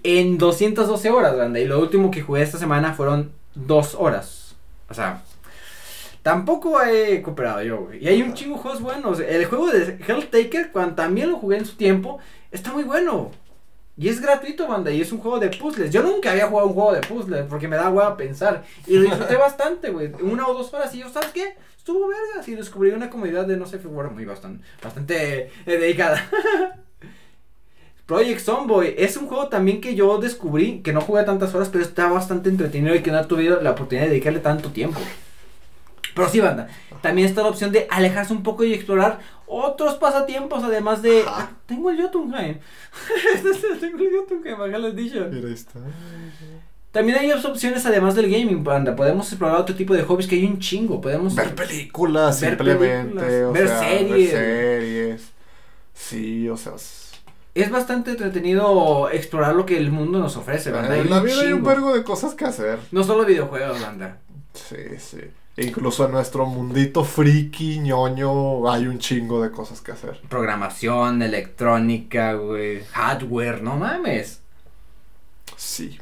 en 0.01 0.39
212 0.39 1.11
horas, 1.11 1.37
banda. 1.37 1.59
Y 1.59 1.65
lo 1.65 1.79
último 1.79 2.09
que 2.09 2.23
jugué 2.23 2.41
esta 2.41 2.57
semana 2.57 2.93
fueron 2.93 3.33
dos 3.53 3.93
horas. 3.93 4.42
O 4.93 4.95
sea, 4.95 5.23
tampoco 6.21 6.79
he 6.83 7.23
cooperado 7.23 7.63
yo, 7.63 7.85
güey. 7.85 8.03
Y 8.03 8.07
hay 8.07 8.21
un 8.21 8.35
chingo 8.35 8.57
de 8.57 8.61
juegos 8.61 8.81
buenos. 8.81 9.19
El 9.19 9.45
juego 9.45 9.71
de 9.71 9.97
Helltaker, 10.07 10.71
cuando 10.71 10.93
también 10.93 11.31
lo 11.31 11.37
jugué 11.37 11.57
en 11.57 11.65
su 11.65 11.75
tiempo, 11.75 12.19
está 12.51 12.71
muy 12.71 12.83
bueno. 12.83 13.31
Y 13.97 14.07
es 14.07 14.21
gratuito, 14.21 14.67
banda, 14.67 14.91
y 14.91 15.01
es 15.01 15.11
un 15.11 15.17
juego 15.17 15.39
de 15.39 15.49
puzzles. 15.49 15.89
Yo 15.89 16.03
nunca 16.03 16.29
había 16.29 16.45
jugado 16.45 16.67
un 16.67 16.75
juego 16.75 16.93
de 16.93 17.01
puzzles 17.01 17.47
porque 17.49 17.67
me 17.67 17.75
da 17.75 17.89
hueva 17.89 18.15
pensar. 18.15 18.63
Y 18.85 18.97
lo 18.97 19.01
disfruté 19.01 19.35
bastante, 19.47 19.89
güey. 19.89 20.11
Una 20.21 20.47
o 20.47 20.53
dos 20.53 20.71
horas 20.75 20.93
y 20.93 20.99
yo, 20.99 21.09
¿sabes 21.09 21.31
qué? 21.31 21.55
Estuvo 21.75 22.07
vergas 22.07 22.47
y 22.47 22.53
descubrí 22.53 22.91
una 22.91 23.09
comunidad 23.09 23.47
de 23.47 23.57
no 23.57 23.65
sé, 23.65 23.79
figura 23.79 24.09
muy 24.09 24.25
bastante, 24.25 24.63
bastante 24.83 25.47
eh, 25.65 25.77
dedicada. 25.77 26.23
Project 28.05 28.41
Zomboy 28.41 28.95
es 28.97 29.15
un 29.15 29.27
juego 29.27 29.47
también 29.47 29.79
que 29.79 29.95
yo 29.95 30.17
descubrí, 30.17 30.81
que 30.81 30.91
no 30.91 31.01
jugué 31.01 31.23
tantas 31.23 31.55
horas, 31.55 31.69
pero 31.69 31.83
está 31.83 32.07
bastante 32.09 32.49
entretenido 32.49 32.93
y 32.95 33.01
que 33.01 33.11
no 33.11 33.25
tuve 33.25 33.43
la 33.61 33.71
oportunidad 33.71 34.05
de 34.05 34.11
dedicarle 34.11 34.39
tanto 34.39 34.71
tiempo. 34.71 34.99
Pero 36.13 36.29
sí, 36.29 36.39
banda, 36.39 36.67
también 37.01 37.27
está 37.27 37.41
la 37.41 37.49
opción 37.49 37.71
de 37.71 37.87
alejarse 37.89 38.33
un 38.33 38.43
poco 38.43 38.63
y 38.63 38.73
explorar 38.73 39.19
otros 39.47 39.95
pasatiempos, 39.95 40.63
además 40.63 41.01
de... 41.01 41.23
Ah, 41.27 41.51
tengo 41.65 41.89
el 41.89 42.01
Jotunheim. 42.01 42.59
tengo 43.79 43.97
el 43.97 44.11
Jotunheim, 44.17 44.61
acá 44.61 44.77
lo 44.77 44.89
he 44.89 44.93
dicho. 44.93 45.25
Está. 45.25 45.79
También 46.91 47.17
hay 47.17 47.31
otras 47.31 47.45
opciones 47.45 47.83
además 47.87 48.13
del 48.13 48.29
gaming, 48.29 48.63
banda. 48.63 48.95
Podemos 48.95 49.27
explorar 49.27 49.57
otro 49.57 49.75
tipo 49.75 49.95
de 49.95 50.03
hobbies 50.03 50.27
que 50.27 50.35
hay 50.35 50.45
un 50.45 50.59
chingo. 50.59 51.01
Podemos 51.01 51.33
Ver 51.33 51.55
películas, 51.55 52.39
Ver 52.39 52.51
simplemente. 52.51 53.19
películas, 53.19 53.49
o 53.49 53.51
ver 53.51 53.67
sea, 53.67 53.79
series. 53.79 54.33
Ver 54.33 54.81
series. 54.81 55.31
Sí, 55.95 56.49
o 56.49 56.57
sea. 56.57 56.73
Es 57.55 57.69
bastante 57.69 58.11
entretenido 58.11 59.09
explorar 59.11 59.55
lo 59.55 59.65
que 59.65 59.77
el 59.77 59.91
mundo 59.91 60.19
nos 60.19 60.37
ofrece, 60.37 60.71
banda. 60.71 60.93
Hay 60.93 61.01
En 61.01 61.09
la 61.09 61.19
vida 61.21 61.41
hay 61.41 61.53
un 61.53 61.63
vergo 61.63 61.93
de 61.93 62.03
cosas 62.03 62.33
que 62.33 62.45
hacer. 62.45 62.79
No 62.91 63.03
solo 63.03 63.25
videojuegos, 63.25 63.79
banda. 63.81 64.17
Sí, 64.53 64.97
sí. 64.97 65.19
Incluso 65.57 66.05
en 66.05 66.13
nuestro 66.13 66.47
mundito 66.47 67.03
friki, 67.03 67.79
ñoño, 67.79 68.71
hay 68.71 68.87
un 68.87 68.97
chingo 68.97 69.43
de 69.43 69.51
cosas 69.51 69.81
que 69.81 69.91
hacer. 69.91 70.19
Programación, 70.27 71.21
electrónica, 71.21 72.33
güey. 72.33 72.83
Hardware, 72.91 73.61
no 73.61 73.75
mames. 73.75 74.41
Sí. 75.55 75.99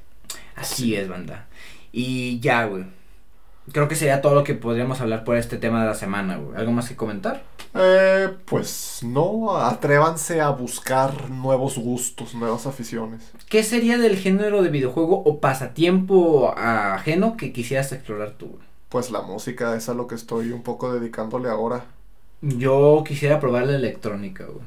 Así 0.56 0.96
es, 0.96 1.10
banda. 1.10 1.48
Y 1.92 2.40
ya, 2.40 2.66
güey. 2.66 2.86
Creo 3.72 3.88
que 3.88 3.96
sería 3.96 4.22
todo 4.22 4.36
lo 4.36 4.44
que 4.44 4.56
podríamos 4.56 5.02
hablar 5.02 5.24
por 5.24 5.38
este 5.38 5.58
tema 5.58 5.82
de 5.82 5.88
la 5.88 5.96
semana, 5.96 6.38
güey. 6.38 6.58
¿Algo 6.58 6.72
más 6.72 6.90
que 6.90 6.96
comentar? 6.96 7.44
Eh, 7.74 8.30
pues 8.46 9.00
no, 9.04 9.56
atrévanse 9.56 10.42
a 10.42 10.50
buscar 10.50 11.30
nuevos 11.30 11.78
gustos, 11.78 12.34
nuevas 12.34 12.66
aficiones. 12.66 13.32
¿Qué 13.50 13.64
sería 13.64 13.98
del 13.98 14.18
género 14.18 14.62
de 14.62 14.70
videojuego 14.70 15.24
o 15.24 15.40
pasatiempo 15.40 16.54
ajeno 16.58 17.38
que 17.38 17.54
quisieras 17.54 17.92
explorar 17.92 18.32
tú? 18.32 18.60
Pues 18.90 19.10
la 19.10 19.22
música 19.22 19.76
es 19.76 19.88
a 19.88 19.94
lo 19.94 20.08
que 20.08 20.16
estoy 20.16 20.52
un 20.52 20.64
poco 20.64 20.94
dedicándole 20.94 21.48
ahora. 21.48 21.86
Yo 22.42 23.04
quisiera 23.08 23.40
probar 23.40 23.68
la 23.68 23.76
electrónica, 23.76 24.46
güey. 24.46 24.66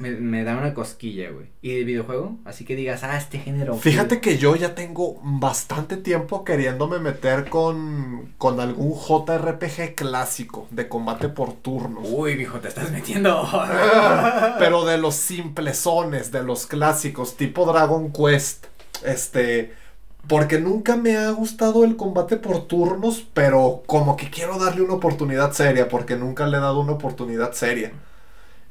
Me, 0.00 0.10
me 0.12 0.44
da 0.44 0.56
una 0.56 0.72
cosquilla, 0.72 1.30
güey. 1.30 1.46
¿Y 1.60 1.76
de 1.76 1.84
videojuego? 1.84 2.38
Así 2.46 2.64
que 2.64 2.74
digas, 2.74 3.04
ah, 3.04 3.18
este 3.18 3.38
género. 3.38 3.76
Fíjate 3.76 4.20
que 4.20 4.38
yo 4.38 4.56
ya 4.56 4.74
tengo 4.74 5.20
bastante 5.22 5.98
tiempo 5.98 6.42
queriéndome 6.42 6.98
meter 6.98 7.50
con, 7.50 8.32
con 8.38 8.60
algún 8.60 8.94
JRPG 8.94 9.94
clásico 9.94 10.66
de 10.70 10.88
combate 10.88 11.28
por 11.28 11.52
turnos. 11.52 12.08
Uy, 12.10 12.34
viejo, 12.34 12.60
te 12.60 12.68
estás 12.68 12.90
metiendo. 12.90 13.46
Pero 14.58 14.86
de 14.86 14.96
los 14.96 15.16
simplezones, 15.16 16.32
de 16.32 16.42
los 16.44 16.66
clásicos, 16.66 17.36
tipo 17.36 17.70
Dragon 17.70 18.10
Quest. 18.10 18.66
Este. 19.04 19.74
Porque 20.26 20.58
nunca 20.58 20.96
me 20.96 21.16
ha 21.16 21.30
gustado 21.30 21.84
el 21.84 21.96
combate 21.96 22.36
por 22.36 22.66
turnos, 22.66 23.26
pero 23.32 23.82
como 23.86 24.16
que 24.16 24.28
quiero 24.28 24.58
darle 24.58 24.82
una 24.82 24.92
oportunidad 24.94 25.52
seria, 25.52 25.88
porque 25.88 26.14
nunca 26.14 26.46
le 26.46 26.58
he 26.58 26.60
dado 26.60 26.80
una 26.80 26.92
oportunidad 26.92 27.52
seria. 27.52 27.92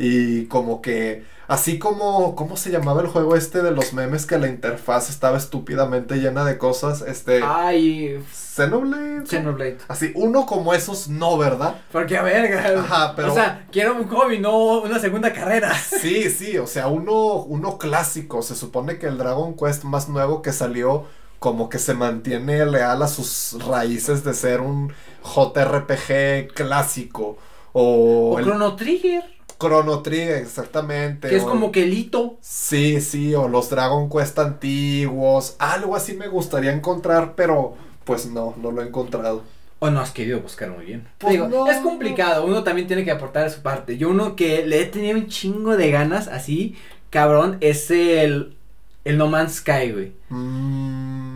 Y 0.01 0.45
como 0.45 0.81
que, 0.81 1.25
así 1.49 1.77
como, 1.77 2.33
¿cómo 2.35 2.55
se 2.55 2.71
llamaba 2.71 3.01
el 3.01 3.07
juego 3.07 3.35
este 3.35 3.61
de 3.61 3.71
los 3.71 3.91
memes 3.91 4.25
que 4.25 4.37
la 4.39 4.47
interfaz 4.47 5.09
estaba 5.09 5.37
estúpidamente 5.37 6.15
llena 6.15 6.45
de 6.45 6.57
cosas? 6.57 7.01
Este, 7.01 7.41
Ay, 7.43 8.17
Xenoblade. 8.33 9.25
Xenoblade. 9.25 9.77
Así, 9.89 10.13
uno 10.15 10.45
como 10.45 10.73
esos, 10.73 11.09
no, 11.09 11.37
¿verdad? 11.37 11.81
Porque 11.91 12.15
a 12.17 12.21
verga. 12.23 12.79
Ajá, 12.79 13.13
pero- 13.13 13.31
O 13.31 13.35
sea, 13.35 13.67
quiero 13.73 13.93
un 13.95 14.07
hobby, 14.07 14.39
no 14.39 14.79
una 14.81 14.99
segunda 14.99 15.33
carrera. 15.33 15.73
Sí, 15.99 16.29
sí, 16.29 16.57
o 16.57 16.65
sea, 16.65 16.87
uno, 16.87 17.33
uno 17.43 17.77
clásico. 17.77 18.41
Se 18.41 18.55
supone 18.55 18.97
que 18.99 19.07
el 19.07 19.17
Dragon 19.17 19.53
Quest 19.57 19.83
más 19.83 20.07
nuevo 20.07 20.41
que 20.41 20.53
salió, 20.53 21.07
como 21.39 21.67
que 21.67 21.77
se 21.77 21.93
mantiene 21.93 22.65
leal 22.65 23.03
a 23.03 23.07
sus 23.09 23.57
raíces 23.67 24.23
de 24.23 24.33
ser 24.33 24.61
un 24.61 24.93
JRPG 25.25 26.53
clásico. 26.53 27.37
O, 27.73 28.31
O 28.35 28.39
el 28.39 28.45
Chrono 28.45 28.75
Trigger. 28.77 29.38
Chrono 29.59 30.01
Trigger, 30.01 30.37
exactamente. 30.37 31.27
Que 31.29 31.35
es 31.37 31.43
o- 31.43 31.47
como 31.49 31.71
que 31.71 31.83
el 31.83 31.93
hito. 31.93 32.37
Sí, 32.41 33.01
sí, 33.01 33.35
o 33.35 33.47
los 33.47 33.69
Dragon 33.69 34.09
Quest 34.09 34.39
antiguos. 34.39 35.55
Algo 35.59 35.95
así 35.95 36.13
me 36.13 36.27
gustaría 36.27 36.71
encontrar, 36.71 37.33
pero 37.35 37.75
pues 38.05 38.25
no, 38.27 38.55
no 38.61 38.71
lo 38.71 38.81
he 38.81 38.87
encontrado. 38.87 39.43
O 39.79 39.89
no 39.89 40.01
has 40.01 40.11
querido 40.11 40.41
buscar 40.41 40.69
muy 40.71 40.85
bien. 40.85 41.07
Pues 41.19 41.33
Digo, 41.33 41.47
no, 41.47 41.67
es 41.69 41.77
complicado, 41.77 42.45
uno 42.45 42.63
también 42.63 42.87
tiene 42.87 43.05
que 43.05 43.11
aportar 43.11 43.49
su 43.49 43.61
parte. 43.61 43.97
Yo 43.97 44.09
uno 44.09 44.35
que 44.35 44.65
le 44.65 44.81
he 44.81 44.85
tenido 44.85 45.17
un 45.17 45.27
chingo 45.27 45.77
de 45.77 45.89
ganas, 45.91 46.27
así, 46.27 46.75
cabrón, 47.09 47.57
es 47.61 47.89
el, 47.91 48.55
el 49.05 49.17
No 49.17 49.27
Man's 49.27 49.55
Sky, 49.57 49.91
güey. 49.91 50.11
Mm, 50.29 51.28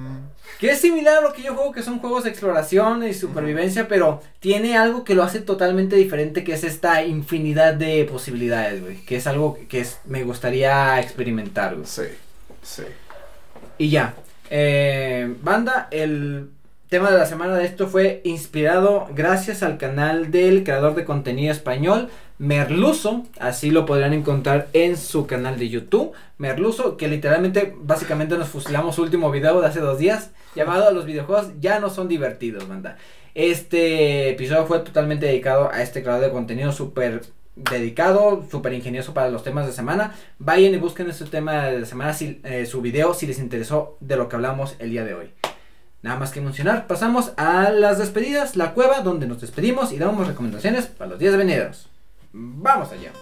Que 0.63 0.71
es 0.71 0.79
similar 0.79 1.17
a 1.17 1.21
lo 1.21 1.33
que 1.33 1.41
yo 1.41 1.55
juego, 1.55 1.73
que 1.73 1.83
son 1.83 1.99
juegos 1.99 2.23
de 2.23 2.29
exploración 2.29 3.05
y 3.05 3.13
supervivencia, 3.13 3.89
pero 3.89 4.21
tiene 4.39 4.77
algo 4.77 5.03
que 5.03 5.13
lo 5.13 5.21
hace 5.21 5.41
totalmente 5.41 5.97
diferente, 5.97 6.45
que 6.45 6.53
es 6.53 6.63
esta 6.63 7.03
infinidad 7.03 7.73
de 7.73 8.05
posibilidades, 8.05 8.81
güey. 8.81 8.95
Que 9.01 9.17
es 9.17 9.27
algo 9.27 9.59
que 9.67 9.81
es, 9.81 9.99
me 10.05 10.23
gustaría 10.23 11.01
experimentar, 11.01 11.75
güey. 11.75 11.85
sí, 11.85 12.03
sí. 12.61 12.83
Y 13.77 13.89
ya. 13.89 14.13
Eh, 14.49 15.35
banda, 15.41 15.89
el 15.91 16.47
tema 16.87 17.11
de 17.11 17.17
la 17.17 17.25
semana 17.25 17.57
de 17.57 17.65
esto 17.65 17.89
fue 17.89 18.21
inspirado 18.23 19.09
gracias 19.13 19.63
al 19.63 19.77
canal 19.77 20.31
del 20.31 20.63
creador 20.63 20.95
de 20.95 21.03
contenido 21.03 21.51
español, 21.51 22.07
Merluzo. 22.37 23.25
Así 23.37 23.69
lo 23.69 23.85
podrán 23.85 24.13
encontrar 24.13 24.69
en 24.71 24.95
su 24.95 25.27
canal 25.27 25.59
de 25.59 25.67
YouTube. 25.67 26.13
Merluzo, 26.37 26.95
que 26.95 27.09
literalmente, 27.09 27.75
básicamente 27.81 28.37
nos 28.37 28.47
fusilamos 28.47 28.95
su 28.95 29.01
último 29.01 29.29
video 29.29 29.59
de 29.59 29.67
hace 29.67 29.81
dos 29.81 29.99
días, 29.99 30.29
llamado 30.55 30.91
Los 30.91 31.05
videojuegos 31.05 31.51
ya 31.59 31.79
no 31.79 31.89
son 31.89 32.07
divertidos, 32.07 32.67
banda. 32.67 32.97
Este 33.35 34.29
episodio 34.29 34.65
fue 34.65 34.79
totalmente 34.79 35.25
dedicado 35.25 35.71
a 35.71 35.81
este 35.81 36.03
creador 36.03 36.25
de 36.25 36.31
contenido 36.31 36.71
súper 36.71 37.21
dedicado, 37.55 38.45
súper 38.49 38.73
ingenioso 38.73 39.13
para 39.13 39.29
los 39.29 39.43
temas 39.43 39.65
de 39.65 39.73
semana. 39.73 40.15
Vayan 40.39 40.73
y 40.73 40.77
busquen 40.77 41.09
ese 41.09 41.25
tema 41.25 41.67
de 41.67 41.85
semana, 41.85 42.13
si, 42.13 42.41
eh, 42.43 42.65
su 42.65 42.81
video, 42.81 43.13
si 43.13 43.27
les 43.27 43.39
interesó 43.39 43.97
de 43.99 44.17
lo 44.17 44.29
que 44.29 44.35
hablamos 44.35 44.75
el 44.79 44.91
día 44.91 45.03
de 45.03 45.13
hoy. 45.13 45.31
Nada 46.01 46.19
más 46.19 46.31
que 46.31 46.41
mencionar, 46.41 46.85
pasamos 46.85 47.31
a 47.37 47.69
las 47.69 47.97
despedidas, 47.97 48.57
la 48.57 48.73
cueva, 48.73 49.01
donde 49.01 49.25
nos 49.25 49.39
despedimos 49.39 49.93
y 49.93 49.97
damos 49.97 50.27
recomendaciones 50.27 50.85
para 50.87 51.11
los 51.11 51.19
días 51.19 51.37
venideros. 51.37 51.89
Vamos 52.33 52.91
allá. 52.91 53.13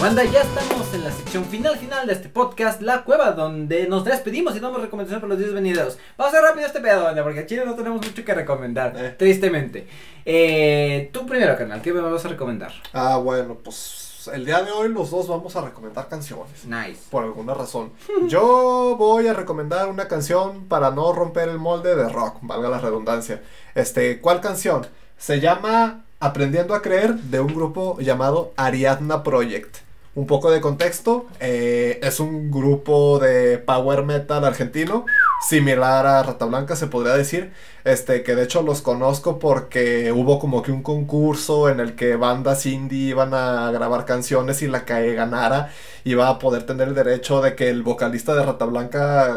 Banda, 0.00 0.22
ya 0.24 0.42
estamos 0.42 0.94
en 0.94 1.02
la 1.02 1.10
sección 1.10 1.44
final 1.44 1.76
final 1.76 2.06
de 2.06 2.12
este 2.12 2.28
podcast, 2.28 2.80
La 2.82 3.02
Cueva, 3.02 3.32
donde 3.32 3.88
nos 3.88 4.04
despedimos 4.04 4.54
y 4.54 4.60
damos 4.60 4.80
recomendaciones 4.80 5.20
para 5.20 5.30
los 5.34 5.38
días 5.38 5.52
venideros. 5.52 5.98
Vamos 6.16 6.32
a 6.32 6.36
hacer 6.38 6.48
rápido 6.48 6.66
este 6.68 6.80
pedo, 6.80 7.02
banda, 7.02 7.24
porque 7.24 7.40
a 7.40 7.46
Chile 7.46 7.64
no 7.66 7.74
tenemos 7.74 8.06
mucho 8.06 8.24
que 8.24 8.32
recomendar, 8.34 8.94
Eh. 8.96 9.14
tristemente. 9.18 9.88
Eh, 10.24 11.10
tú 11.12 11.26
primero, 11.26 11.56
carnal, 11.58 11.82
¿qué 11.82 11.92
me 11.92 12.00
vas 12.00 12.24
a 12.24 12.28
recomendar? 12.28 12.72
Ah, 12.92 13.16
bueno, 13.16 13.56
pues 13.56 14.30
el 14.32 14.44
día 14.44 14.62
de 14.62 14.70
hoy 14.70 14.88
los 14.88 15.10
dos 15.10 15.26
vamos 15.26 15.56
a 15.56 15.62
recomendar 15.62 16.06
canciones. 16.08 16.64
Nice. 16.64 17.00
Por 17.10 17.24
alguna 17.24 17.54
razón. 17.54 17.90
Yo 18.28 18.94
voy 18.96 19.26
a 19.26 19.34
recomendar 19.34 19.88
una 19.88 20.06
canción 20.06 20.66
para 20.66 20.92
no 20.92 21.12
romper 21.12 21.48
el 21.48 21.58
molde 21.58 21.96
de 21.96 22.08
rock, 22.08 22.36
valga 22.42 22.68
la 22.68 22.78
redundancia. 22.78 23.42
Este, 23.74 24.20
¿cuál 24.20 24.40
canción? 24.40 24.86
Se 25.18 25.40
llama 25.40 26.04
Aprendiendo 26.20 26.74
a 26.76 26.82
Creer 26.82 27.14
de 27.14 27.40
un 27.40 27.52
grupo 27.52 27.98
llamado 27.98 28.52
Ariadna 28.56 29.24
Project. 29.24 29.87
Un 30.18 30.26
poco 30.26 30.50
de 30.50 30.60
contexto, 30.60 31.26
eh, 31.38 32.00
es 32.02 32.18
un 32.18 32.50
grupo 32.50 33.20
de 33.20 33.56
power 33.58 34.02
metal 34.02 34.44
argentino, 34.44 35.06
similar 35.48 36.06
a 36.06 36.24
Rata 36.24 36.44
Blanca 36.44 36.74
se 36.74 36.88
podría 36.88 37.14
decir, 37.14 37.52
este 37.84 38.24
que 38.24 38.34
de 38.34 38.42
hecho 38.42 38.62
los 38.62 38.82
conozco 38.82 39.38
porque 39.38 40.10
hubo 40.10 40.40
como 40.40 40.64
que 40.64 40.72
un 40.72 40.82
concurso 40.82 41.68
en 41.68 41.78
el 41.78 41.94
que 41.94 42.16
bandas 42.16 42.66
indie 42.66 43.10
iban 43.10 43.32
a 43.32 43.70
grabar 43.70 44.06
canciones 44.06 44.60
y 44.62 44.66
la 44.66 44.84
que 44.84 45.14
ganara 45.14 45.70
iba 46.02 46.28
a 46.28 46.40
poder 46.40 46.66
tener 46.66 46.88
el 46.88 46.96
derecho 46.96 47.40
de 47.40 47.54
que 47.54 47.68
el 47.68 47.84
vocalista 47.84 48.34
de 48.34 48.44
Rata 48.44 48.64
Blanca 48.64 49.36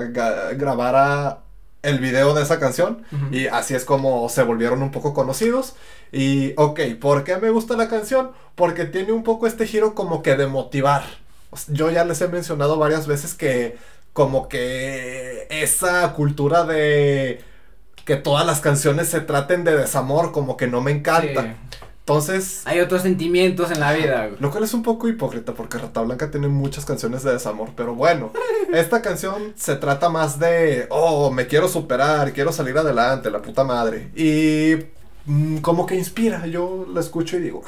grabara 0.55 1.41
el 1.83 1.99
video 1.99 2.33
de 2.33 2.43
esa 2.43 2.59
canción. 2.59 3.03
Y 3.31 3.47
así 3.47 3.75
es 3.75 3.85
como 3.85 4.29
se 4.29 4.43
volvieron 4.43 4.81
un 4.81 4.91
poco 4.91 5.13
conocidos. 5.13 5.75
Y 6.11 6.53
ok, 6.57 6.79
¿por 6.99 7.23
qué 7.23 7.37
me 7.37 7.49
gusta 7.49 7.75
la 7.77 7.87
canción? 7.87 8.31
Porque 8.55 8.85
tiene 8.85 9.11
un 9.13 9.23
poco 9.23 9.47
este 9.47 9.65
giro 9.65 9.95
como 9.95 10.21
que 10.21 10.35
de 10.35 10.47
motivar. 10.47 11.03
Yo 11.67 11.89
ya 11.89 12.03
les 12.05 12.21
he 12.21 12.27
mencionado 12.27 12.77
varias 12.77 13.07
veces 13.07 13.33
que 13.33 13.77
como 14.13 14.49
que 14.49 15.47
esa 15.49 16.11
cultura 16.13 16.65
de 16.65 17.41
que 18.05 18.15
todas 18.17 18.45
las 18.45 18.59
canciones 18.59 19.07
se 19.09 19.21
traten 19.21 19.63
de 19.63 19.75
desamor 19.77 20.31
como 20.31 20.57
que 20.57 20.67
no 20.67 20.81
me 20.81 20.91
encanta. 20.91 21.43
Sí. 21.43 21.79
Entonces, 21.99 22.63
Hay 22.65 22.79
otros 22.79 23.03
sentimientos 23.03 23.71
en 23.71 23.79
la 23.79 23.93
vida. 23.93 24.27
güey. 24.27 24.41
lo 24.41 24.49
cual 24.51 24.63
es 24.63 24.73
un 24.73 24.81
poco 24.81 25.07
hipócrita 25.07 25.53
porque 25.53 25.77
Rata 25.77 26.01
Blanca 26.01 26.31
tiene 26.31 26.47
muchas 26.47 26.83
canciones 26.83 27.23
de 27.23 27.31
desamor, 27.31 27.69
pero 27.75 27.93
bueno, 27.93 28.33
esta 28.73 29.01
canción 29.01 29.53
se 29.55 29.75
trata 29.75 30.09
más 30.09 30.39
de, 30.39 30.87
oh, 30.89 31.31
me 31.31 31.45
quiero 31.47 31.67
superar, 31.69 32.33
quiero 32.33 32.51
salir 32.51 32.77
adelante, 32.77 33.29
la 33.29 33.41
puta 33.41 33.63
madre. 33.63 34.09
Y 34.15 34.77
mm, 35.25 35.57
como 35.57 35.85
que 35.85 35.95
inspira, 35.95 36.45
yo 36.47 36.85
la 36.93 36.99
escucho 36.99 37.37
y 37.37 37.41
digo, 37.41 37.63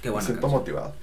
Qué 0.00 0.08
me 0.08 0.12
buena 0.12 0.26
siento 0.26 0.42
canción. 0.42 0.60
motivado. 0.60 0.94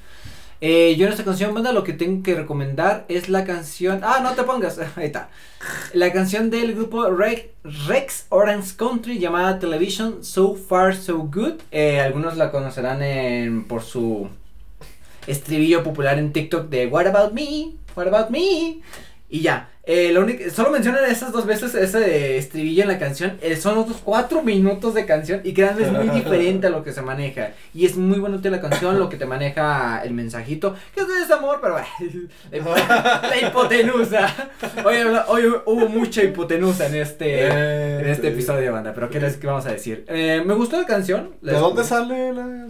Eh, 0.61 0.95
yo 0.98 1.06
en 1.06 1.14
esta 1.14 1.24
canción, 1.24 1.53
banda, 1.53 1.72
lo 1.72 1.86
que 1.86 1.94
tengo 1.94 2.22
que 2.22 2.36
recomendar 2.36 3.06
es 3.07 3.30
la 3.30 3.45
canción. 3.45 4.02
Ah, 4.03 4.20
no 4.22 4.34
te 4.34 4.44
pongas. 4.44 4.78
Ahí 4.98 5.06
está. 5.06 5.30
La 5.94 6.11
canción 6.11 6.49
del 6.49 6.76
grupo 6.76 7.07
Rex, 7.10 8.26
Orange 8.28 8.76
Country 8.76 9.20
llamada 9.20 9.57
Television 9.60 10.22
So 10.22 10.56
Far 10.56 10.98
So 10.98 11.18
Good. 11.20 11.61
Eh, 11.72 12.02
algunos 12.02 12.36
la 12.36 12.52
conocerán 12.52 13.02
en, 13.02 13.64
por 13.66 13.84
su 13.84 14.28
estribillo 15.28 15.82
popular 15.84 16.20
en 16.20 16.34
TikTok 16.34 16.70
de 16.70 16.88
What 16.88 17.07
About 17.07 17.32
Me? 17.34 17.76
What 17.95 18.07
About 18.07 18.30
Me? 18.30 18.82
Y 19.30 19.41
ya. 19.41 19.69
Eh, 19.84 20.11
lo 20.11 20.22
único, 20.22 20.47
solo 20.51 20.69
mencionan 20.69 21.03
esas 21.10 21.31
dos 21.31 21.47
veces 21.47 21.73
ese 21.73 22.38
estribillo 22.38 22.84
en 22.84 22.89
la 22.89 22.99
canción. 22.99 23.39
Eh, 23.41 23.56
son 23.56 23.77
otros 23.77 23.97
cuatro 24.03 24.43
minutos 24.43 24.93
de 24.93 25.06
canción. 25.06 25.41
Y 25.43 25.53
créanme, 25.53 25.84
es 25.84 25.91
muy 25.91 26.10
diferente 26.15 26.68
a 26.68 26.69
lo 26.69 26.84
que 26.84 26.91
se 26.91 27.01
maneja. 27.01 27.51
Y 27.73 27.85
es 27.85 27.95
muy 27.95 28.19
bonito 28.19 28.49
la 28.49 28.61
canción, 28.61 28.99
lo 28.99 29.10
que 29.10 29.18
te 29.18 29.26
maneja 29.26 30.01
el 30.03 30.14
mensajito. 30.14 30.76
Que 30.93 31.01
es 31.01 31.31
amor, 31.31 31.60
pero 31.61 31.80
la 32.51 33.41
hipotenusa. 33.41 34.51
Hoy, 34.85 34.97
hoy, 35.27 35.43
hubo 35.65 35.88
mucha 35.89 36.23
hipotenusa 36.23 36.88
en 36.88 36.95
este, 36.95 37.47
en 37.47 38.07
este 38.07 38.27
episodio 38.30 38.61
de 38.61 38.69
banda. 38.69 38.93
Pero 38.93 39.10
¿qué 39.10 39.19
les 39.19 39.41
vamos 39.41 39.65
a 39.65 39.72
decir? 39.72 40.06
Eh, 40.07 40.43
me 40.45 40.53
gustó 40.53 40.77
la 40.77 40.85
canción. 40.85 41.31
¿De 41.41 41.53
dónde 41.53 41.84
sale 41.84 42.34
la 42.34 42.68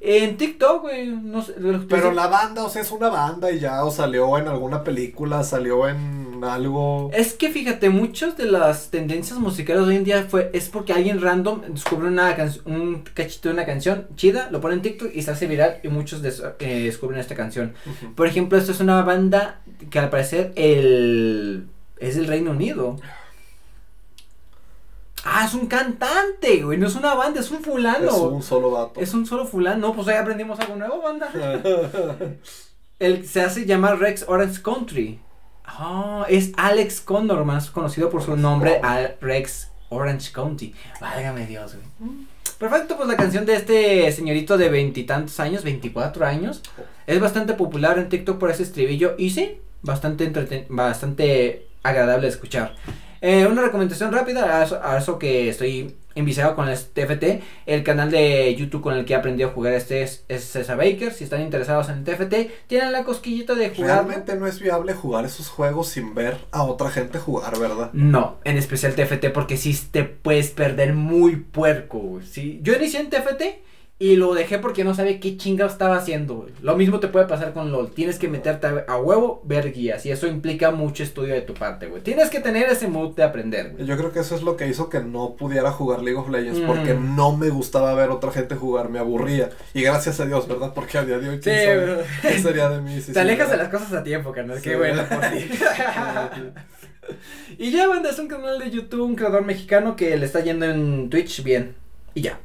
en 0.00 0.38
TikTok, 0.38 0.82
güey, 0.82 1.08
no 1.08 1.42
sé. 1.42 1.54
Pero 1.88 2.12
la 2.12 2.26
banda, 2.26 2.64
o 2.64 2.70
sea, 2.70 2.80
es 2.80 2.90
una 2.90 3.10
banda 3.10 3.50
y 3.52 3.60
ya, 3.60 3.84
o 3.84 3.90
salió 3.90 4.38
en 4.38 4.48
alguna 4.48 4.82
película, 4.82 5.44
salió 5.44 5.86
en 5.88 6.42
algo. 6.42 7.10
Es 7.12 7.34
que 7.34 7.50
fíjate, 7.50 7.90
muchas 7.90 8.36
de 8.38 8.46
las 8.46 8.90
tendencias 8.90 9.38
musicales 9.38 9.82
hoy 9.82 9.96
en 9.96 10.04
día 10.04 10.26
fue, 10.28 10.50
es 10.54 10.70
porque 10.70 10.94
alguien 10.94 11.20
random 11.20 11.62
descubre 11.68 12.08
una 12.08 12.34
un 12.64 13.04
cachito 13.14 13.50
de 13.50 13.54
una 13.54 13.66
canción 13.66 14.06
chida, 14.16 14.48
lo 14.50 14.62
pone 14.62 14.76
en 14.76 14.82
TikTok 14.82 15.10
y 15.14 15.22
se 15.22 15.32
hace 15.32 15.46
viral 15.46 15.80
y 15.82 15.88
muchos 15.88 16.22
eh, 16.24 16.82
descubren 16.84 17.20
esta 17.20 17.34
canción. 17.34 17.74
Por 18.14 18.26
ejemplo, 18.26 18.56
esto 18.56 18.72
es 18.72 18.80
una 18.80 19.02
banda 19.02 19.60
que 19.90 19.98
al 19.98 20.08
parecer 20.08 20.52
el, 20.56 21.66
es 21.98 22.16
del 22.16 22.26
Reino 22.26 22.52
Unido. 22.52 22.96
Ah, 25.24 25.44
es 25.46 25.54
un 25.54 25.66
cantante, 25.66 26.62
güey. 26.62 26.78
No 26.78 26.86
es 26.86 26.94
una 26.94 27.14
banda, 27.14 27.40
es 27.40 27.50
un 27.50 27.62
fulano. 27.62 28.08
Es 28.08 28.16
un 28.16 28.42
solo 28.42 28.70
vato. 28.70 29.00
Es 29.00 29.14
un 29.14 29.26
solo 29.26 29.46
fulano. 29.46 29.88
No, 29.88 29.94
pues 29.94 30.08
ahí 30.08 30.16
aprendimos 30.16 30.58
algo 30.60 30.76
nuevo, 30.76 31.02
banda. 31.02 31.30
Él 32.98 33.26
se 33.28 33.42
hace 33.42 33.66
llamar 33.66 33.98
Rex 33.98 34.24
Orange 34.28 34.62
Country. 34.62 35.20
Ah, 35.64 36.24
es 36.28 36.52
Alex 36.56 37.00
Condor, 37.00 37.44
más 37.44 37.70
conocido 37.70 38.10
por 38.10 38.22
su 38.22 38.36
nombre, 38.36 38.80
Rex 39.20 39.70
Orange 39.88 40.32
County. 40.32 40.74
Válgame 41.00 41.46
Dios, 41.46 41.76
güey. 41.76 42.10
Perfecto, 42.58 42.96
pues 42.96 43.08
la 43.08 43.16
canción 43.16 43.46
de 43.46 43.54
este 43.54 44.12
señorito 44.12 44.58
de 44.58 44.68
veintitantos 44.68 45.40
años, 45.40 45.64
24 45.64 46.26
años, 46.26 46.62
es 47.06 47.20
bastante 47.20 47.54
popular 47.54 47.98
en 47.98 48.08
TikTok 48.08 48.38
por 48.38 48.50
ese 48.50 48.64
estribillo 48.64 49.14
y 49.16 49.30
sí, 49.30 49.60
bastante, 49.80 50.66
bastante 50.68 51.66
agradable 51.82 52.26
de 52.26 52.32
escuchar. 52.32 52.74
Eh, 53.20 53.46
una 53.46 53.62
recomendación 53.62 54.12
rápida 54.12 54.60
a 54.60 54.98
eso, 54.98 55.18
que 55.18 55.48
estoy 55.48 55.94
enviciado 56.14 56.54
con 56.54 56.68
el 56.68 56.78
TFT. 56.78 57.42
El 57.66 57.82
canal 57.82 58.10
de 58.10 58.54
YouTube 58.54 58.82
con 58.82 58.94
el 58.94 59.04
que 59.04 59.12
he 59.12 59.16
aprendido 59.16 59.50
a 59.50 59.52
jugar 59.52 59.74
este 59.74 60.02
es, 60.02 60.24
César 60.28 60.76
Baker. 60.76 61.12
Si 61.12 61.24
están 61.24 61.42
interesados 61.42 61.88
en 61.88 61.98
el 61.98 62.04
TFT, 62.04 62.66
tienen 62.66 62.92
la 62.92 63.04
cosquillita 63.04 63.54
de 63.54 63.70
jugar. 63.70 64.04
Realmente 64.04 64.34
no 64.36 64.46
es 64.46 64.60
viable 64.60 64.94
jugar 64.94 65.24
esos 65.24 65.48
juegos 65.48 65.88
sin 65.88 66.14
ver 66.14 66.38
a 66.50 66.62
otra 66.62 66.90
gente 66.90 67.18
jugar, 67.18 67.58
¿verdad? 67.58 67.90
No, 67.92 68.38
en 68.44 68.56
especial 68.56 68.94
TFT 68.94 69.26
porque 69.32 69.56
si 69.56 69.74
te 69.74 70.04
puedes 70.04 70.50
perder 70.50 70.94
muy 70.94 71.36
puerco. 71.36 72.20
¿sí? 72.24 72.60
Yo 72.62 72.74
inicié 72.74 73.00
en 73.00 73.10
TFT 73.10 73.42
y 74.02 74.16
lo 74.16 74.32
dejé 74.32 74.58
porque 74.58 74.82
no 74.82 74.94
sabía 74.94 75.20
qué 75.20 75.36
chingado 75.36 75.68
estaba 75.68 75.96
haciendo, 75.96 76.48
Lo 76.62 76.74
mismo 76.74 77.00
te 77.00 77.08
puede 77.08 77.26
pasar 77.26 77.52
con 77.52 77.70
LOL. 77.70 77.90
Tienes 77.90 78.18
que 78.18 78.28
meterte 78.28 78.66
a, 78.66 78.96
huevo, 78.96 79.42
ver 79.44 79.74
guías. 79.74 80.06
Y 80.06 80.10
eso 80.10 80.26
implica 80.26 80.70
mucho 80.70 81.02
estudio 81.02 81.34
de 81.34 81.42
tu 81.42 81.52
parte, 81.52 81.86
güey. 81.86 82.02
Tienes 82.02 82.30
que 82.30 82.40
tener 82.40 82.70
ese 82.70 82.88
mood 82.88 83.14
de 83.14 83.24
aprender, 83.24 83.72
güey. 83.72 83.84
Yo 83.84 83.98
creo 83.98 84.10
que 84.10 84.20
eso 84.20 84.34
es 84.34 84.40
lo 84.40 84.56
que 84.56 84.66
hizo 84.66 84.88
que 84.88 85.00
no 85.00 85.36
pudiera 85.36 85.70
jugar 85.70 86.00
League 86.00 86.18
of 86.18 86.30
Legends. 86.30 86.60
Porque 86.60 86.94
mm. 86.94 87.14
no 87.14 87.36
me 87.36 87.50
gustaba 87.50 87.92
ver 87.92 88.08
otra 88.08 88.32
gente 88.32 88.54
jugar. 88.54 88.88
Me 88.88 88.98
aburría. 88.98 89.50
Y 89.74 89.82
gracias 89.82 90.18
a 90.18 90.24
Dios, 90.24 90.48
¿verdad? 90.48 90.72
Porque 90.74 90.96
a 90.96 91.04
día 91.04 91.18
de 91.18 91.28
hoy, 91.28 91.36
sí, 91.36 91.50
¿qué 92.22 92.38
sería 92.42 92.70
de 92.70 92.80
mí? 92.80 92.98
te 93.02 93.20
alejas 93.20 93.50
de 93.50 93.58
las 93.58 93.68
cosas 93.68 93.92
a 93.92 94.02
tiempo, 94.02 94.32
carnal. 94.32 94.62
Qué 94.62 94.76
bueno 94.76 95.04
por 95.06 95.20
ti. 95.20 95.46
y 97.58 97.70
ya, 97.70 97.86
banda, 97.86 98.08
es 98.08 98.18
un 98.18 98.28
canal 98.28 98.58
de 98.60 98.70
YouTube, 98.70 99.02
un 99.02 99.14
creador 99.14 99.44
mexicano 99.44 99.94
que 99.94 100.16
le 100.16 100.24
está 100.24 100.40
yendo 100.40 100.64
en 100.64 101.10
Twitch 101.10 101.44
bien. 101.44 101.74
Y 102.14 102.22
ya. 102.22 102.38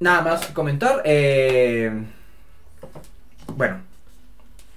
Nada 0.00 0.22
más 0.22 0.46
que 0.46 0.54
comentar. 0.54 1.02
Eh, 1.04 1.92
bueno, 3.54 3.82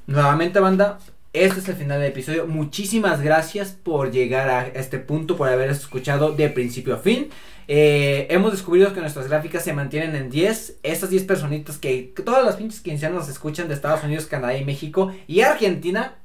nuevamente, 0.05 0.59
banda. 0.59 0.99
Este 1.31 1.61
es 1.61 1.69
el 1.69 1.75
final 1.75 2.01
del 2.01 2.09
episodio. 2.09 2.45
Muchísimas 2.45 3.21
gracias 3.21 3.71
por 3.71 4.11
llegar 4.11 4.49
a 4.49 4.67
este 4.67 4.99
punto, 4.99 5.37
por 5.37 5.47
haber 5.47 5.69
escuchado 5.69 6.33
de 6.33 6.49
principio 6.49 6.95
a 6.95 6.97
fin. 6.97 7.29
Eh, 7.69 8.27
hemos 8.31 8.51
descubierto 8.51 8.93
que 8.93 8.99
nuestras 8.99 9.29
gráficas 9.29 9.63
se 9.63 9.71
mantienen 9.71 10.13
en 10.17 10.29
10. 10.29 10.79
Estas 10.83 11.09
10 11.09 11.23
personitas 11.23 11.77
que, 11.77 12.13
todas 12.25 12.43
las 12.43 12.57
pinches 12.57 12.81
quincenas 12.81 13.15
nos 13.15 13.29
escuchan 13.29 13.69
de 13.69 13.75
Estados 13.75 14.03
Unidos, 14.03 14.25
Canadá 14.25 14.57
y 14.57 14.65
México 14.65 15.13
y 15.25 15.39
Argentina. 15.39 16.15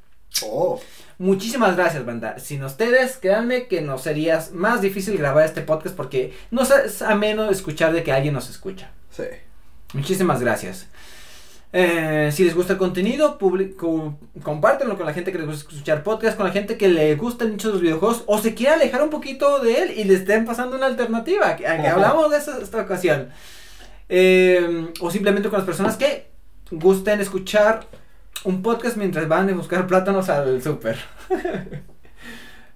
Oh. 0.43 0.81
Muchísimas 1.19 1.77
gracias, 1.77 2.07
banda. 2.07 2.39
Sin 2.39 2.63
ustedes, 2.63 3.17
créanme 3.17 3.67
que 3.67 3.81
nos 3.83 4.03
sería 4.03 4.43
más 4.53 4.81
difícil 4.81 5.19
grabar 5.19 5.45
este 5.45 5.63
podcast 5.63 5.97
porque 5.97 6.33
no 6.53 6.63
es 6.63 7.03
ameno 7.03 7.51
escuchar 7.51 7.93
de 7.93 8.05
que 8.05 8.13
alguien 8.13 8.35
nos 8.35 8.49
escucha. 8.49 8.93
Sí. 9.11 9.25
Muchísimas 9.95 10.41
gracias. 10.41 10.87
Eh, 11.73 12.31
si 12.33 12.45
les 12.45 12.55
gusta 12.55 12.75
el 12.75 12.79
contenido, 12.79 13.37
compártenlo 14.43 14.97
con 14.97 15.07
la 15.07 15.13
gente 15.13 15.33
que 15.33 15.39
les 15.39 15.47
gusta 15.49 15.69
escuchar 15.69 16.03
podcast, 16.05 16.37
con 16.37 16.47
la 16.47 16.53
gente 16.53 16.79
que 16.79 16.89
le 16.89 17.15
gustan 17.17 17.51
mucho 17.51 17.71
los 17.71 17.81
videojuegos 17.81 18.23
o 18.27 18.39
se 18.39 18.55
quiere 18.55 18.75
alejar 18.75 19.03
un 19.03 19.11
poquito 19.11 19.59
de 19.59 19.83
él 19.83 19.93
y 19.97 20.05
le 20.05 20.15
estén 20.15 20.45
pasando 20.45 20.77
una 20.77 20.87
alternativa. 20.87 21.57
Que, 21.57 21.67
hablamos 21.67 22.31
de 22.31 22.37
esta 22.39 22.81
ocasión. 22.81 23.31
Eh, 24.09 24.93
o 25.01 25.11
simplemente 25.11 25.49
con 25.49 25.59
las 25.59 25.67
personas 25.67 25.97
que 25.97 26.29
gusten 26.71 27.21
escuchar 27.21 27.87
un 28.45 28.63
podcast 28.63 28.97
mientras 28.97 29.29
van 29.29 29.49
a 29.51 29.55
buscar 29.55 29.87
plátanos 29.87 30.29
al 30.29 30.63
súper. 30.63 30.99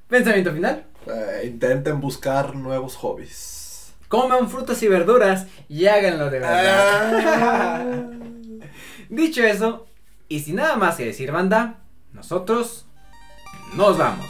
Pensamiento 0.08 0.52
final. 0.52 0.84
Eh, 1.06 1.46
intenten 1.46 2.00
buscar 2.00 2.54
nuevos 2.54 2.96
hobbies. 2.96 3.94
Coman 4.08 4.50
frutas 4.50 4.82
y 4.82 4.88
verduras 4.88 5.46
y 5.68 5.86
háganlo 5.86 6.30
de 6.30 6.38
verdad. 6.38 6.64
Ah. 7.48 7.84
Dicho 9.08 9.42
eso, 9.42 9.86
y 10.28 10.40
sin 10.40 10.56
nada 10.56 10.76
más 10.76 10.96
que 10.96 11.06
decir, 11.06 11.32
banda, 11.32 11.80
nosotros 12.12 12.86
nos 13.74 13.98
vamos. 13.98 14.26